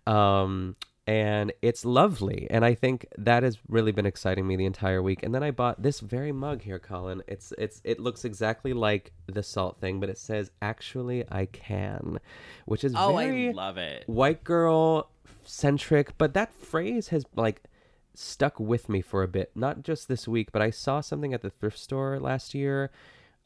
Um, 0.06 0.76
and 1.06 1.52
it's 1.62 1.84
lovely, 1.84 2.48
and 2.50 2.64
I 2.64 2.74
think 2.74 3.06
that 3.16 3.44
has 3.44 3.58
really 3.68 3.92
been 3.92 4.06
exciting 4.06 4.46
me 4.46 4.56
the 4.56 4.64
entire 4.64 5.00
week. 5.00 5.22
And 5.22 5.32
then 5.32 5.42
I 5.42 5.52
bought 5.52 5.82
this 5.82 6.00
very 6.00 6.32
mug 6.32 6.62
here, 6.62 6.80
Colin. 6.80 7.22
It's 7.28 7.52
it's 7.56 7.80
it 7.84 8.00
looks 8.00 8.24
exactly 8.24 8.72
like 8.72 9.12
the 9.26 9.42
salt 9.42 9.80
thing, 9.80 10.00
but 10.00 10.08
it 10.08 10.18
says 10.18 10.50
"Actually, 10.60 11.24
I 11.30 11.46
can," 11.46 12.18
which 12.64 12.82
is 12.82 12.92
oh, 12.96 13.16
very 13.16 13.50
I 13.50 13.52
love 13.52 13.78
it. 13.78 14.02
white 14.06 14.42
girl 14.42 15.10
centric, 15.44 16.18
but 16.18 16.34
that 16.34 16.52
phrase 16.52 17.08
has 17.08 17.24
like 17.36 17.62
stuck 18.14 18.58
with 18.58 18.88
me 18.88 19.00
for 19.00 19.22
a 19.22 19.28
bit. 19.28 19.52
Not 19.54 19.84
just 19.84 20.08
this 20.08 20.26
week, 20.26 20.50
but 20.50 20.62
I 20.62 20.70
saw 20.70 21.00
something 21.00 21.32
at 21.32 21.42
the 21.42 21.50
thrift 21.50 21.78
store 21.78 22.18
last 22.18 22.52
year 22.52 22.90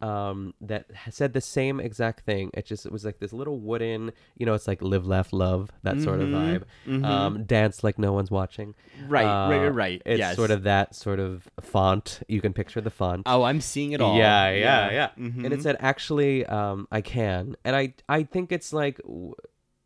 um 0.02 0.55
that 0.60 0.86
said 1.10 1.32
the 1.32 1.40
same 1.40 1.78
exact 1.81 2.20
thing 2.24 2.51
it 2.55 2.64
just 2.64 2.86
it 2.86 2.93
was 2.93 3.05
like 3.05 3.18
this 3.18 3.32
little 3.32 3.59
wooden 3.59 4.12
you 4.36 4.47
know 4.47 4.55
it's 4.55 4.66
like 4.66 4.81
live 4.81 5.06
laugh 5.06 5.32
love 5.32 5.70
that 5.82 6.01
sort 6.01 6.20
of 6.20 6.28
Mhm, 6.31 6.35
vibe 6.35 6.62
mhm. 6.86 7.05
um 7.05 7.44
dance 7.44 7.85
like 7.85 7.98
no 7.98 8.12
one's 8.12 8.31
watching 8.31 8.74
Right, 9.09 9.24
right, 9.27 9.48
right, 9.48 9.66
Uh, 9.68 9.72
right, 9.72 10.02
it's 10.06 10.18
yes. 10.18 10.36
sort 10.36 10.51
of 10.51 10.62
that 10.62 10.94
sort 10.94 11.20
of 11.20 11.48
font 11.60 12.20
you 12.28 12.40
can 12.40 12.52
picture 12.52 12.81
the 12.81 12.90
font 12.90 13.22
Oh, 13.27 13.43
I'm 13.43 13.60
seeing 13.60 13.93
it 13.93 14.01
all. 14.01 14.16
yeah, 14.16 14.51
yeah, 14.51 14.90
yeah. 14.90 15.09
Mhm. 15.18 15.44
And 15.44 15.52
it 15.55 15.62
said, 15.62 15.77
"Actually, 15.81 16.47
um, 16.47 16.89
I 16.90 17.01
can," 17.01 17.56
and 17.64 17.77
I, 17.77 17.94
I 18.09 18.22
think 18.24 18.52
it's 18.52 18.72
like 18.72 19.01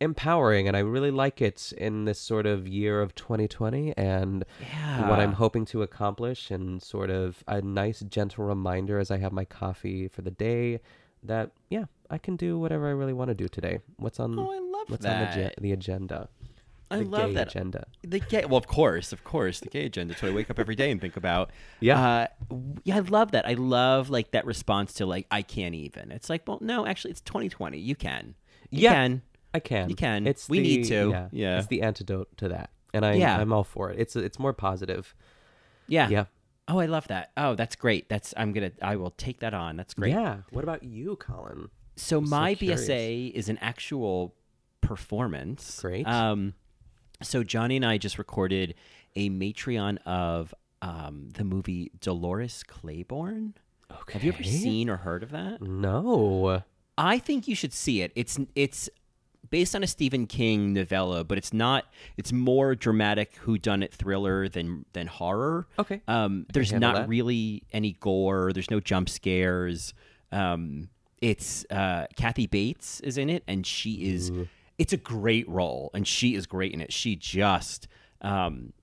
empowering, 0.01 0.67
and 0.67 0.75
I 0.75 0.81
really 0.81 1.11
like 1.11 1.41
it 1.41 1.73
in 1.77 2.05
this 2.05 2.19
sort 2.19 2.45
of 2.45 2.67
year 2.67 3.01
of 3.01 3.15
2020, 3.15 3.95
and 3.97 4.43
what 4.99 5.19
I'm 5.19 5.33
hoping 5.33 5.65
to 5.67 5.81
accomplish, 5.81 6.51
and 6.51 6.81
sort 6.81 7.09
of 7.09 7.43
a 7.47 7.61
nice, 7.61 8.01
gentle 8.01 8.45
reminder 8.45 8.99
as 8.99 9.11
I 9.11 9.17
have 9.17 9.31
my 9.31 9.45
coffee 9.45 10.07
for 10.07 10.21
the 10.21 10.31
day, 10.31 10.79
that 11.23 11.51
yeah, 11.69 11.85
I 12.09 12.17
can 12.17 12.35
do 12.35 12.59
whatever 12.59 12.87
I 12.87 12.91
really 12.91 13.13
want 13.13 13.29
to 13.29 13.35
do 13.35 13.47
today. 13.47 13.79
What's 13.97 14.19
on? 14.19 14.37
Oh, 14.37 14.51
I 14.51 14.59
love 14.59 14.89
what's 14.89 15.05
on 15.05 15.19
the, 15.19 15.25
ge- 15.49 15.61
the 15.61 15.71
agenda? 15.71 16.29
I 16.91 16.97
the 16.99 17.05
love 17.05 17.33
that 17.33 17.47
agenda. 17.47 17.87
The 18.03 18.19
gay, 18.19 18.45
well, 18.45 18.57
of 18.57 18.67
course, 18.67 19.11
of 19.11 19.23
course, 19.23 19.59
the 19.59 19.69
gay 19.69 19.85
agenda. 19.85 20.13
That's 20.13 20.21
what 20.21 20.31
I 20.31 20.35
wake 20.35 20.51
up 20.51 20.59
every 20.59 20.75
day 20.75 20.91
and 20.91 21.01
think 21.01 21.17
about. 21.17 21.49
Yeah. 21.79 21.99
uh, 21.99 22.27
yeah, 22.83 22.97
I 22.97 22.99
love 22.99 23.31
that. 23.31 23.47
I 23.47 23.53
love 23.53 24.09
like 24.11 24.31
that 24.31 24.45
response 24.45 24.93
to 24.95 25.05
like 25.07 25.25
I 25.31 25.41
can't 25.41 25.73
even. 25.73 26.11
It's 26.11 26.29
like, 26.29 26.47
well, 26.47 26.59
no, 26.61 26.85
actually, 26.85 27.11
it's 27.11 27.21
2020. 27.21 27.79
You 27.79 27.95
can. 27.95 28.35
You 28.69 28.83
Yeah, 28.83 28.93
can. 28.93 29.21
I 29.55 29.59
can. 29.59 29.89
You 29.89 29.95
can. 29.95 30.27
It's 30.27 30.47
we 30.49 30.59
need 30.59 30.85
to. 30.85 31.09
Yeah, 31.09 31.27
Yeah. 31.31 31.57
It's 31.59 31.67
the 31.67 31.81
antidote 31.81 32.35
to 32.37 32.49
that, 32.49 32.69
and 32.93 33.05
I, 33.05 33.13
Yeah. 33.13 33.37
I'm 33.37 33.51
all 33.53 33.63
for 33.63 33.89
it. 33.91 33.99
It's 33.99 34.15
it's 34.15 34.37
more 34.39 34.53
positive. 34.53 35.15
Yeah. 35.87 36.09
Yeah. 36.09 36.25
Oh, 36.67 36.79
I 36.79 36.87
love 36.87 37.07
that. 37.09 37.31
Oh, 37.37 37.53
that's 37.55 37.75
great. 37.75 38.09
That's 38.09 38.33
I'm 38.37 38.51
gonna. 38.51 38.71
I 38.81 38.95
will 38.95 39.11
take 39.11 39.39
that 39.39 39.53
on. 39.53 39.77
That's 39.77 39.93
great. 39.93 40.11
Yeah. 40.13 40.37
What 40.51 40.63
about 40.63 40.83
you, 40.83 41.15
Colin? 41.15 41.69
So 41.95 42.17
I'm 42.17 42.29
my 42.29 42.55
curious. 42.55 42.87
BSA 42.89 43.31
is 43.33 43.49
an 43.49 43.57
actual 43.59 44.35
performance. 44.81 45.79
Great. 45.81 46.07
Um, 46.07 46.53
so 47.21 47.43
Johnny 47.43 47.75
and 47.75 47.85
I 47.85 47.97
just 47.97 48.17
recorded 48.17 48.75
a 49.15 49.29
Matreon 49.29 49.97
of 50.05 50.53
um, 50.81 51.29
the 51.33 51.43
movie 51.43 51.91
Dolores 51.99 52.63
Claiborne. 52.63 53.53
Okay. 53.91 54.13
Have 54.13 54.23
you 54.23 54.33
ever 54.33 54.43
seen 54.43 54.89
or 54.89 54.97
heard 54.97 55.23
of 55.23 55.31
that? 55.31 55.61
No. 55.61 56.63
I 56.97 57.19
think 57.19 57.47
you 57.47 57.55
should 57.55 57.73
see 57.73 58.01
it. 58.01 58.11
It's 58.15 58.39
it's 58.55 58.89
based 59.49 59.75
on 59.75 59.83
a 59.83 59.87
Stephen 59.87 60.27
King 60.27 60.73
novella, 60.73 61.23
but 61.23 61.37
it's 61.37 61.53
not. 61.53 61.85
It's 62.17 62.31
more 62.31 62.75
dramatic 62.75 63.37
whodunit 63.45 63.91
thriller 63.91 64.47
than 64.47 64.85
than 64.93 65.07
horror. 65.07 65.67
Okay. 65.79 66.01
Um, 66.07 66.45
there's 66.53 66.73
not 66.73 66.95
that. 66.95 67.09
really 67.09 67.63
any 67.71 67.93
gore. 67.93 68.51
There's 68.53 68.71
no 68.71 68.79
jump 68.79 69.09
scares. 69.09 69.93
Um, 70.31 70.89
it's 71.21 71.65
uh, 71.69 72.07
Kathy 72.15 72.47
Bates 72.47 72.99
is 73.01 73.17
in 73.17 73.29
it, 73.29 73.43
and 73.47 73.65
she 73.65 74.09
is. 74.09 74.31
It's 74.77 74.91
a 74.91 74.97
great 74.97 75.47
role, 75.47 75.89
and 75.93 76.05
she 76.05 76.35
is 76.35 76.45
great 76.45 76.73
in 76.73 76.81
it. 76.81 76.91
She 76.91 77.15
just. 77.15 77.87
Um, 78.21 78.73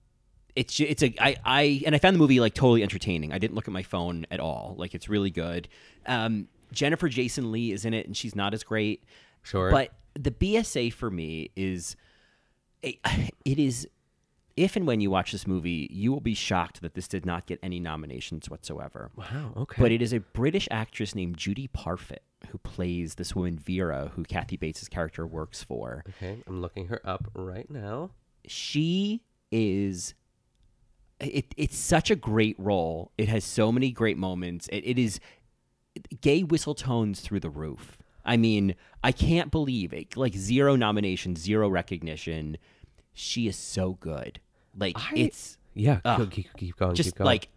it's 0.55 0.79
it's 0.81 1.03
a 1.03 1.15
I 1.21 1.37
I 1.45 1.83
and 1.87 1.95
I 1.95 1.99
found 1.99 2.15
the 2.15 2.19
movie 2.19 2.41
like 2.41 2.55
totally 2.55 2.83
entertaining. 2.83 3.33
I 3.33 3.39
didn't 3.39 3.55
look 3.55 3.69
at 3.69 3.73
my 3.73 3.83
phone 3.83 4.27
at 4.31 4.41
all. 4.41 4.75
Like 4.79 4.95
it's 4.95 5.09
really 5.09 5.31
good. 5.31 5.69
Um, 6.07 6.49
Jennifer 6.73 7.09
Jason 7.09 7.53
Leigh 7.53 7.73
is 7.73 7.85
in 7.85 7.95
it, 7.95 8.07
and 8.07 8.17
she's 8.17 8.35
not 8.35 8.55
as 8.55 8.63
great. 8.63 9.05
Sure. 9.43 9.71
But 9.71 9.93
the 10.15 10.31
BSA 10.31 10.93
for 10.93 11.11
me 11.11 11.51
is, 11.57 11.97
it, 12.83 12.97
it 13.45 13.59
is. 13.59 13.89
If 14.55 14.77
and 14.77 14.87
when 14.87 15.01
you 15.01 15.11
watch 15.11 15.33
this 15.33 15.47
movie, 15.47 15.89
you 15.91 16.13
will 16.13 16.21
be 16.21 16.35
shocked 16.35 16.83
that 16.83 16.93
this 16.93 17.09
did 17.09 17.25
not 17.25 17.47
get 17.47 17.59
any 17.63 17.81
nominations 17.81 18.51
whatsoever. 18.51 19.11
Wow. 19.17 19.55
Okay. 19.57 19.81
But 19.81 19.93
it 19.93 20.03
is 20.03 20.13
a 20.13 20.21
British 20.21 20.69
actress 20.71 21.15
named 21.15 21.39
Judy 21.39 21.69
Parfitt 21.69 22.23
who 22.51 22.59
plays 22.59 23.15
this 23.15 23.35
woman 23.35 23.59
Vera, 23.59 24.11
who 24.15 24.25
Kathy 24.25 24.59
Bates' 24.59 24.89
character 24.89 25.27
works 25.27 25.63
for. 25.63 26.05
okay. 26.11 26.43
I'm 26.47 26.61
looking 26.61 26.89
her 26.89 27.01
up 27.03 27.31
right 27.35 27.71
now. 27.71 28.11
she 28.47 29.23
is 29.51 30.15
it, 31.21 31.55
it's 31.57 31.77
such 31.77 32.11
a 32.11 32.17
great 32.17 32.57
role 32.59 33.13
it 33.17 33.29
has 33.29 33.45
so 33.45 33.71
many 33.71 33.91
great 33.93 34.17
moments 34.19 34.67
it, 34.69 34.79
it 34.85 34.99
is 34.99 35.21
gay 36.21 36.43
whistle 36.43 36.75
tones 36.75 37.21
through 37.21 37.39
the 37.39 37.51
roof 37.51 37.99
i 38.25 38.37
mean 38.37 38.75
i 39.05 39.11
can't 39.13 39.51
believe 39.51 39.93
it 39.93 40.17
like 40.17 40.35
zero 40.35 40.77
nomination 40.77 41.35
zero 41.37 41.69
recognition 41.69 42.57
she 43.13 43.47
is 43.47 43.57
so 43.57 43.93
good 44.01 44.41
like 44.79 44.97
I- 44.99 45.13
it's 45.17 45.59
Yeah. 45.75 46.01
go- 46.05 46.27
keep, 46.27 46.49
keep 46.57 46.77
going. 46.77 46.95
just 46.95 47.11
keep 47.11 47.17
going. 47.19 47.27
like 47.27 47.49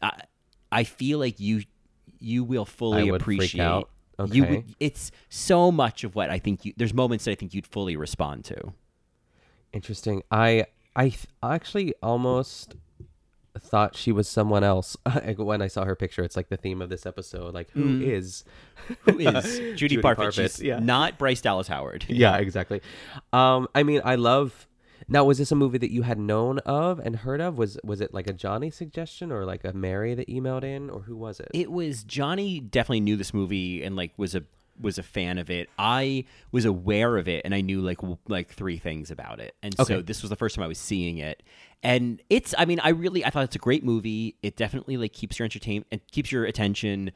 I, 0.00 0.22
I 0.70 0.84
feel 0.84 1.18
like 1.18 1.40
you 1.40 1.62
you 2.20 2.44
will 2.44 2.64
fully 2.64 3.08
I 3.08 3.12
would 3.12 3.22
freak 3.22 3.38
appreciate 3.38 3.60
out. 3.64 3.90
you 4.30 4.44
Okay. 4.44 4.56
would 4.56 4.74
it's 4.78 5.10
so 5.28 5.72
much 5.72 6.04
of 6.04 6.14
what 6.14 6.30
i 6.30 6.38
think 6.38 6.64
you 6.64 6.72
there's 6.76 6.94
moments 6.94 7.24
that 7.24 7.32
i 7.32 7.34
think 7.34 7.52
you'd 7.54 7.66
fully 7.66 7.96
respond 7.96 8.44
to 8.46 8.72
Interesting. 9.72 10.22
I 10.30 10.66
I 10.94 11.08
th- 11.08 11.26
actually 11.42 11.94
almost 12.02 12.76
thought 13.58 13.96
she 13.96 14.12
was 14.12 14.28
someone 14.28 14.64
else 14.64 14.96
when 15.36 15.60
I 15.62 15.66
saw 15.68 15.84
her 15.84 15.94
picture. 15.94 16.22
It's 16.24 16.36
like 16.36 16.48
the 16.48 16.56
theme 16.56 16.80
of 16.82 16.88
this 16.88 17.04
episode. 17.06 17.52
Like 17.54 17.70
who 17.70 17.84
Mm. 17.84 18.02
is 18.02 18.44
who 19.02 19.18
is 19.18 19.78
Judy, 19.78 19.98
Parfitt. 19.98 20.32
She's 20.34 20.62
Yeah. 20.62 20.78
not 20.78 21.18
Bryce 21.18 21.40
Dallas 21.40 21.68
Howard. 21.68 22.04
yeah, 22.08 22.36
exactly. 22.38 22.80
Um, 23.32 23.68
I 23.74 23.82
mean, 23.82 24.00
I 24.04 24.14
love. 24.16 24.66
Now, 25.08 25.24
was 25.24 25.36
this 25.38 25.50
a 25.50 25.56
movie 25.56 25.78
that 25.78 25.90
you 25.90 26.02
had 26.02 26.16
known 26.18 26.60
of 26.60 27.00
and 27.00 27.16
heard 27.16 27.40
of? 27.40 27.58
Was 27.58 27.76
was 27.84 28.00
it 28.00 28.14
like 28.14 28.28
a 28.28 28.32
Johnny 28.32 28.70
suggestion 28.70 29.32
or 29.32 29.44
like 29.44 29.64
a 29.64 29.72
Mary 29.72 30.14
that 30.14 30.28
emailed 30.28 30.62
in, 30.64 30.88
or 30.88 31.00
who 31.00 31.16
was 31.16 31.40
it? 31.40 31.48
It 31.52 31.72
was 31.72 32.04
Johnny 32.04 32.60
definitely 32.60 33.00
knew 33.00 33.16
this 33.16 33.34
movie 33.34 33.82
and 33.82 33.96
like 33.96 34.12
was 34.16 34.34
a 34.36 34.44
was 34.82 34.98
a 34.98 35.02
fan 35.02 35.38
of 35.38 35.48
it. 35.50 35.68
I 35.78 36.24
was 36.50 36.64
aware 36.64 37.16
of 37.16 37.28
it 37.28 37.42
and 37.44 37.54
I 37.54 37.60
knew 37.60 37.80
like 37.80 37.98
w- 37.98 38.18
like 38.28 38.52
three 38.52 38.78
things 38.78 39.10
about 39.10 39.40
it. 39.40 39.54
And 39.62 39.78
Okay. 39.80 39.94
so 39.94 40.02
this 40.02 40.22
was 40.22 40.30
the 40.30 40.36
first 40.36 40.54
time 40.56 40.64
I 40.64 40.68
was 40.68 40.78
seeing 40.78 41.18
it. 41.18 41.42
And 41.82 42.20
it's 42.30 42.54
I 42.58 42.64
mean, 42.64 42.80
I 42.80 42.90
really 42.90 43.24
I 43.24 43.30
thought 43.30 43.44
it's 43.44 43.56
a 43.56 43.60
great 43.60 43.84
movie. 43.84 44.36
It 44.42 44.56
definitely 44.56 44.96
like 44.96 45.12
keeps 45.12 45.38
your 45.38 45.44
entertainment 45.44 45.86
and 45.90 46.00
keeps 46.10 46.30
your 46.30 46.44
attention, 46.44 47.12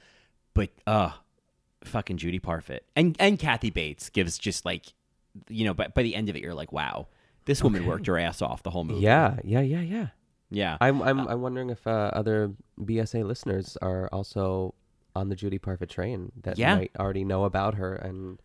but 0.55 0.71
uh 0.87 1.11
fucking 1.85 2.17
Judy 2.17 2.39
Parfitt. 2.39 2.81
And 2.97 3.17
and 3.19 3.39
Kathy 3.39 3.71
Bates 3.71 4.09
gives 4.11 4.39
just 4.39 4.65
like 4.65 4.87
you 5.49 5.65
know, 5.67 5.75
by, 5.75 5.89
by 5.89 6.03
the 6.03 6.15
end 6.15 6.29
of 6.29 6.37
it 6.37 6.43
you're 6.43 6.55
like, 6.55 6.73
wow. 6.73 7.09
This 7.45 7.63
woman 7.63 7.83
Okay. 7.83 7.89
worked 7.89 8.07
her 8.09 8.19
ass 8.19 8.43
off 8.43 8.63
the 8.65 8.71
whole 8.71 8.83
movie. 8.85 9.03
Yeah, 9.03 9.37
yeah, 9.45 9.61
yeah, 9.61 9.81
yeah. 9.81 10.07
Yeah. 10.51 10.77
I'm 10.81 11.01
I'm 11.03 11.29
I'm 11.29 11.43
wondering 11.43 11.71
if 11.71 11.87
uh, 11.87 12.11
other 12.13 12.53
BSA 12.81 13.25
listeners 13.25 13.77
are 13.83 14.09
also 14.13 14.75
on 15.17 15.29
the 15.31 15.35
Judy 15.37 15.59
Parfitt 15.59 15.89
train 15.89 16.31
that 16.43 16.59
Yeah. 16.59 16.77
might 16.77 16.93
already 16.99 17.25
know 17.25 17.45
about 17.45 17.75
her, 17.77 17.95
and 17.95 18.39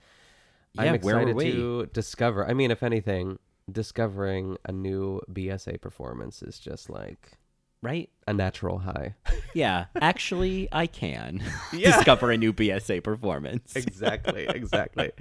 Yeah, 0.74 0.84
I'm 0.84 0.96
excited 0.96 1.38
to 1.40 1.86
discover. 1.94 2.48
I 2.50 2.54
mean, 2.54 2.72
if 2.72 2.82
anything, 2.82 3.38
discovering 3.72 4.58
a 4.66 4.72
new 4.72 5.22
BSA 5.32 5.80
performance 5.82 6.42
is 6.42 6.58
just 6.60 6.90
like 6.90 7.34
right 7.82 8.10
a 8.28 8.34
natural 8.34 8.80
high. 8.80 9.16
Yeah, 9.54 9.88
actually, 10.00 10.70
I 10.72 10.88
can 10.88 11.42
Yeah. 11.74 11.92
discover 11.98 12.32
a 12.32 12.38
new 12.38 12.54
BSA 12.54 13.04
performance. 13.04 13.76
exactly, 13.76 14.46
exactly. 14.46 15.12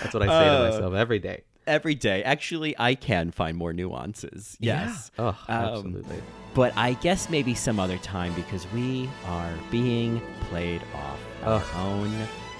That's 0.00 0.14
what 0.14 0.22
I 0.22 0.28
say 0.28 0.44
to 0.48 0.56
Uh, 0.56 0.60
myself 0.60 0.94
every 0.94 1.18
day. 1.18 1.42
Every 1.66 1.94
day. 1.94 2.22
Actually, 2.24 2.74
I 2.78 2.94
can 2.94 3.30
find 3.30 3.56
more 3.56 3.72
nuances. 3.72 4.56
Yeah. 4.60 4.86
Yes. 4.86 5.10
Oh, 5.18 5.28
Um, 5.28 5.36
absolutely. 5.48 6.22
But 6.54 6.72
I 6.76 6.94
guess 6.94 7.30
maybe 7.30 7.54
some 7.54 7.78
other 7.80 7.98
time 7.98 8.34
because 8.34 8.70
we 8.72 9.08
are 9.26 9.52
being 9.70 10.20
played 10.50 10.82
off 10.94 11.20
our 11.44 11.54
Ugh. 11.54 11.66
own 11.76 12.10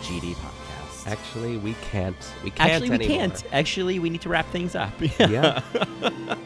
GD 0.03 0.35
podcast. 0.35 1.07
Actually, 1.07 1.57
we 1.59 1.75
can't. 1.91 2.17
We 2.45 2.51
can't 2.51 2.71
Actually, 2.71 2.91
we 2.91 2.95
anymore. 2.95 3.19
can't. 3.19 3.45
Actually, 3.53 3.99
we 3.99 4.09
need 4.09 4.21
to 4.23 4.29
wrap 4.29 4.47
things 4.51 4.75
up. 4.75 4.93
Yeah. 5.19 5.61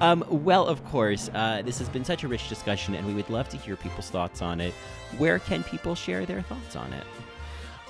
Um, 0.00 0.24
well, 0.28 0.66
of 0.66 0.84
course, 0.86 1.30
uh, 1.34 1.62
this 1.64 1.78
has 1.78 1.88
been 1.88 2.04
such 2.04 2.24
a 2.24 2.28
rich 2.28 2.48
discussion, 2.48 2.94
and 2.96 3.06
we 3.06 3.14
would 3.14 3.30
love 3.30 3.48
to 3.50 3.56
hear 3.56 3.76
people's 3.76 4.10
thoughts 4.10 4.42
on 4.42 4.60
it. 4.60 4.74
Where 5.18 5.38
can 5.38 5.62
people 5.62 5.94
share 5.94 6.26
their 6.26 6.42
thoughts 6.42 6.74
on 6.74 6.92
it? 6.92 7.04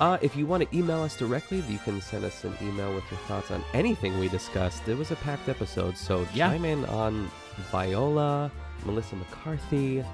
Uh, 0.01 0.19
if 0.23 0.35
you 0.37 0.45
want 0.47 0.69
to 0.69 0.77
email 0.77 1.03
us 1.03 1.17
directly, 1.17 1.63
you 1.69 1.79
can 1.79 2.01
send 2.01 2.25
us 2.25 2.43
an 2.45 2.55
email 2.61 2.93
with 2.95 3.05
your 3.11 3.21
thoughts 3.29 3.51
on 3.51 3.63
anything 3.75 4.19
we 4.19 4.29
discussed. 4.29 4.89
It 4.89 4.99
was 4.99 5.11
a 5.13 5.17
packed 5.17 5.49
episode, 5.49 5.97
so 5.97 6.27
Yeah. 6.35 6.49
chime 6.51 6.65
in 6.65 6.85
on 6.87 7.31
Viola, 7.71 8.51
Melissa 8.85 9.15
McCarthy, 9.17 10.05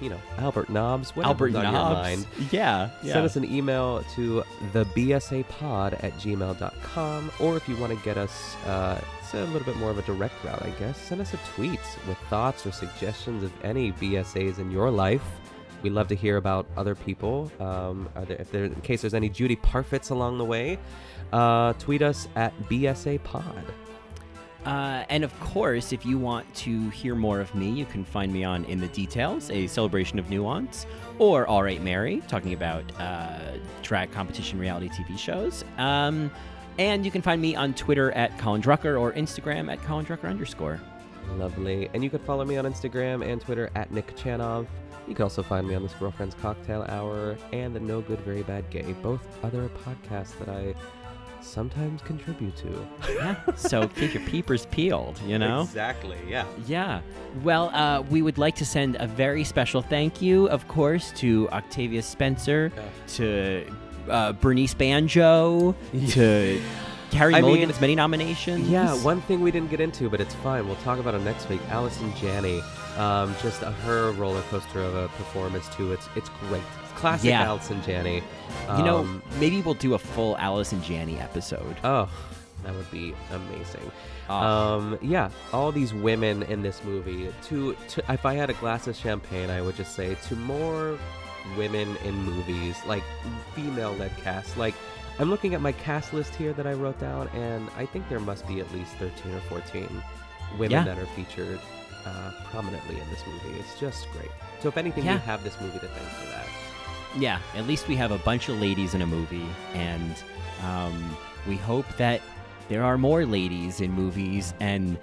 you 0.00 0.08
know, 0.08 0.18
Albert 0.38 0.70
Nobbs, 0.70 1.10
whatever's 1.14 1.54
Albert 1.54 1.68
on 1.68 1.92
mind. 1.92 2.26
Yeah, 2.50 2.88
yeah. 3.02 3.12
Send 3.12 3.26
us 3.26 3.36
an 3.36 3.44
email 3.44 4.02
to 4.14 4.42
thebsapod 4.72 6.02
at 6.02 6.16
gmail.com, 6.18 7.30
or 7.38 7.56
if 7.58 7.68
you 7.68 7.76
want 7.76 7.92
to 7.96 8.02
get 8.04 8.16
us, 8.16 8.56
uh, 8.66 8.98
it's 9.20 9.34
a 9.34 9.44
little 9.46 9.64
bit 9.64 9.76
more 9.76 9.90
of 9.90 9.98
a 9.98 10.02
direct 10.02 10.42
route, 10.44 10.62
I 10.62 10.70
guess, 10.78 10.98
send 10.98 11.20
us 11.20 11.34
a 11.34 11.38
tweet 11.54 11.80
with 12.08 12.16
thoughts 12.30 12.64
or 12.66 12.72
suggestions 12.72 13.42
of 13.42 13.52
any 13.62 13.92
BSAs 13.92 14.58
in 14.58 14.70
your 14.70 14.90
life. 14.90 15.22
We 15.82 15.90
love 15.90 16.08
to 16.08 16.14
hear 16.14 16.36
about 16.36 16.66
other 16.76 16.94
people. 16.94 17.50
Um, 17.60 18.08
are 18.14 18.24
there, 18.24 18.36
if 18.38 18.50
there, 18.50 18.64
in 18.64 18.80
case 18.82 19.02
there's 19.02 19.14
any 19.14 19.28
Judy 19.28 19.56
Parfitts 19.56 20.10
along 20.10 20.38
the 20.38 20.44
way, 20.44 20.78
uh, 21.32 21.72
tweet 21.74 22.02
us 22.02 22.28
at 22.36 22.56
BSAPod. 22.68 23.64
Uh, 24.64 25.04
and 25.08 25.24
of 25.24 25.38
course, 25.40 25.92
if 25.92 26.04
you 26.04 26.18
want 26.18 26.52
to 26.54 26.90
hear 26.90 27.14
more 27.14 27.40
of 27.40 27.54
me, 27.54 27.70
you 27.70 27.86
can 27.86 28.04
find 28.04 28.30
me 28.30 28.44
on 28.44 28.64
In 28.66 28.78
the 28.78 28.88
Details, 28.88 29.50
a 29.50 29.66
celebration 29.66 30.18
of 30.18 30.28
nuance, 30.28 30.86
or 31.18 31.46
All 31.46 31.62
Right 31.62 31.82
Mary, 31.82 32.22
talking 32.28 32.52
about 32.52 32.84
uh, 33.00 33.56
drag 33.82 34.10
competition 34.10 34.58
reality 34.58 34.90
TV 34.90 35.18
shows. 35.18 35.64
Um, 35.78 36.30
and 36.78 37.04
you 37.04 37.10
can 37.10 37.22
find 37.22 37.40
me 37.40 37.56
on 37.56 37.72
Twitter 37.74 38.12
at 38.12 38.38
Colin 38.38 38.60
Drucker 38.60 39.00
or 39.00 39.12
Instagram 39.12 39.72
at 39.72 39.82
Colin 39.82 40.04
Drucker 40.04 40.28
underscore. 40.28 40.80
Lovely. 41.36 41.88
And 41.94 42.04
you 42.04 42.10
can 42.10 42.20
follow 42.20 42.44
me 42.44 42.56
on 42.56 42.64
Instagram 42.64 43.24
and 43.24 43.40
Twitter 43.40 43.70
at 43.74 43.90
Nick 43.92 44.14
Chanov. 44.16 44.66
You 45.10 45.16
can 45.16 45.24
also 45.24 45.42
find 45.42 45.66
me 45.66 45.74
on 45.74 45.82
this 45.82 45.92
Girlfriend's 45.94 46.36
Cocktail 46.36 46.86
Hour 46.88 47.36
and 47.52 47.74
the 47.74 47.80
No 47.80 48.00
Good 48.00 48.20
Very 48.20 48.44
Bad 48.44 48.70
Gay, 48.70 48.94
both 49.02 49.20
other 49.42 49.68
podcasts 49.84 50.38
that 50.38 50.48
I 50.48 50.72
sometimes 51.42 52.00
contribute 52.02 52.56
to. 52.58 52.86
Yeah. 53.08 53.36
so 53.56 53.88
keep 53.96 54.14
your 54.14 54.22
peepers 54.22 54.66
peeled, 54.66 55.20
you 55.26 55.36
know? 55.36 55.62
Exactly, 55.62 56.16
yeah. 56.28 56.44
Yeah. 56.64 57.00
Well, 57.42 57.70
uh, 57.74 58.02
we 58.02 58.22
would 58.22 58.38
like 58.38 58.54
to 58.56 58.64
send 58.64 58.98
a 59.00 59.08
very 59.08 59.42
special 59.42 59.82
thank 59.82 60.22
you, 60.22 60.48
of 60.48 60.68
course, 60.68 61.10
to 61.16 61.48
Octavia 61.50 62.02
Spencer, 62.02 62.70
to 63.14 63.68
uh, 64.08 64.34
Bernice 64.34 64.74
Bejo, 64.74 65.74
to 66.12 66.62
Carey 67.10 67.34
I 67.34 67.40
mean, 67.40 67.50
Mulligan's 67.50 67.80
many 67.80 67.96
nominations. 67.96 68.68
Yeah, 68.68 68.94
one 69.02 69.20
thing 69.22 69.40
we 69.40 69.50
didn't 69.50 69.70
get 69.70 69.80
into, 69.80 70.08
but 70.08 70.20
it's 70.20 70.36
fine. 70.36 70.68
We'll 70.68 70.76
talk 70.76 71.00
about 71.00 71.16
it 71.16 71.22
next 71.22 71.48
week. 71.48 71.60
Allison 71.68 72.14
Janney, 72.14 72.62
um, 72.98 73.34
just 73.42 73.62
a, 73.62 73.70
her 73.70 74.12
roller 74.12 74.42
coaster 74.42 74.80
of 74.82 74.94
a 74.94 75.08
performance 75.08 75.68
too. 75.74 75.92
It's 75.92 76.08
it's 76.16 76.28
great. 76.48 76.62
It's 76.82 76.92
classic 77.00 77.30
Yeah. 77.30 77.42
Allison 77.44 77.82
Janney. 77.82 78.22
You 78.76 78.84
know, 78.84 78.98
Um, 78.98 79.22
maybe 79.38 79.60
we'll 79.62 79.74
do 79.74 79.94
a 79.94 79.98
full 79.98 80.36
Allison 80.38 80.82
Janney 80.82 81.18
episode. 81.18 81.76
Oh, 81.84 82.08
that 82.64 82.74
would 82.74 82.90
be 82.90 83.14
amazing. 83.32 83.90
Um, 84.28 84.98
yeah, 85.02 85.30
all 85.52 85.72
these 85.72 85.92
women 85.94 86.42
in 86.44 86.62
this 86.62 86.84
movie. 86.84 87.32
To, 87.48 87.74
to 87.88 88.12
if 88.12 88.24
I 88.26 88.34
had 88.34 88.50
a 88.50 88.54
glass 88.54 88.86
of 88.86 88.94
champagne, 88.96 89.50
I 89.50 89.60
would 89.62 89.76
just 89.76 89.94
say 89.96 90.14
to 90.28 90.36
more 90.36 90.98
women 91.56 91.96
in 92.04 92.14
movies, 92.22 92.76
like 92.86 93.02
female-led 93.54 94.16
cast. 94.18 94.56
Like 94.56 94.74
I'm 95.18 95.30
looking 95.30 95.54
at 95.54 95.60
my 95.60 95.72
cast 95.72 96.12
list 96.12 96.34
here 96.34 96.52
that 96.52 96.66
I 96.66 96.74
wrote 96.74 96.98
down, 97.00 97.28
and 97.28 97.68
I 97.76 97.86
think 97.86 98.08
there 98.08 98.20
must 98.20 98.46
be 98.46 98.60
at 98.60 98.70
least 98.72 98.92
13 98.96 99.32
or 99.34 99.40
14 99.42 99.88
women 100.58 100.70
Yeah. 100.70 100.84
that 100.84 100.98
are 100.98 101.06
featured 101.06 101.58
uh, 102.06 102.32
prominently 102.44 102.98
in 103.00 103.08
this 103.10 103.22
movie. 103.26 103.58
It's 103.58 103.78
just 103.78 104.10
great. 104.12 104.30
So 104.60 104.68
if 104.68 104.76
anything, 104.76 105.04
Yeah. 105.04 105.14
we 105.14 105.20
have 105.20 105.42
this 105.44 105.60
movie 105.60 105.78
to 105.78 105.86
thank 105.86 106.08
for 106.08 106.26
that. 106.26 106.46
Yeah, 107.18 107.40
at 107.56 107.66
least 107.66 107.88
we 107.88 107.96
have 107.96 108.12
a 108.12 108.18
bunch 108.18 108.48
of 108.48 108.60
ladies 108.60 108.94
in 108.94 109.02
a 109.02 109.06
movie, 109.06 109.48
and 109.74 110.14
um, 110.64 111.16
we 111.48 111.56
hope 111.56 111.86
that 111.96 112.20
there 112.68 112.84
are 112.84 112.96
more 112.96 113.26
ladies 113.26 113.80
in 113.80 113.90
movies, 113.92 114.54
and 114.60 114.96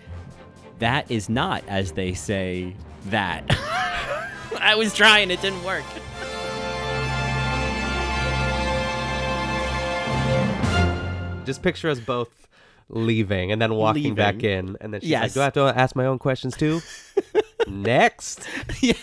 that 0.80 1.10
is 1.12 1.28
not, 1.28 1.64
as 1.68 1.92
they 1.94 2.14
say, 2.14 2.74
that. 3.08 3.44
I 4.60 4.76
was 4.76 4.94
trying, 4.94 5.32
it 5.32 5.42
didn't 5.42 5.64
work. 5.66 5.84
Just 11.46 11.62
picture 11.62 11.90
us 11.90 12.00
both 12.02 12.47
leaving 12.90 13.52
and 13.52 13.62
then 13.62 13.74
walking 13.74 14.16
back 14.16 14.44
in, 14.44 14.78
and 14.82 14.94
then 14.94 15.02
she's 15.02 15.10
Yes. 15.10 15.36
like, 15.36 15.54
"Do 15.54 15.62
I 15.62 15.68
have 15.68 15.74
to 15.76 15.80
ask 15.82 15.96
my 15.96 16.06
own 16.06 16.20
questions 16.20 16.56
too?" 16.56 16.82
Next. 17.68 18.48
yeah. 18.82 18.94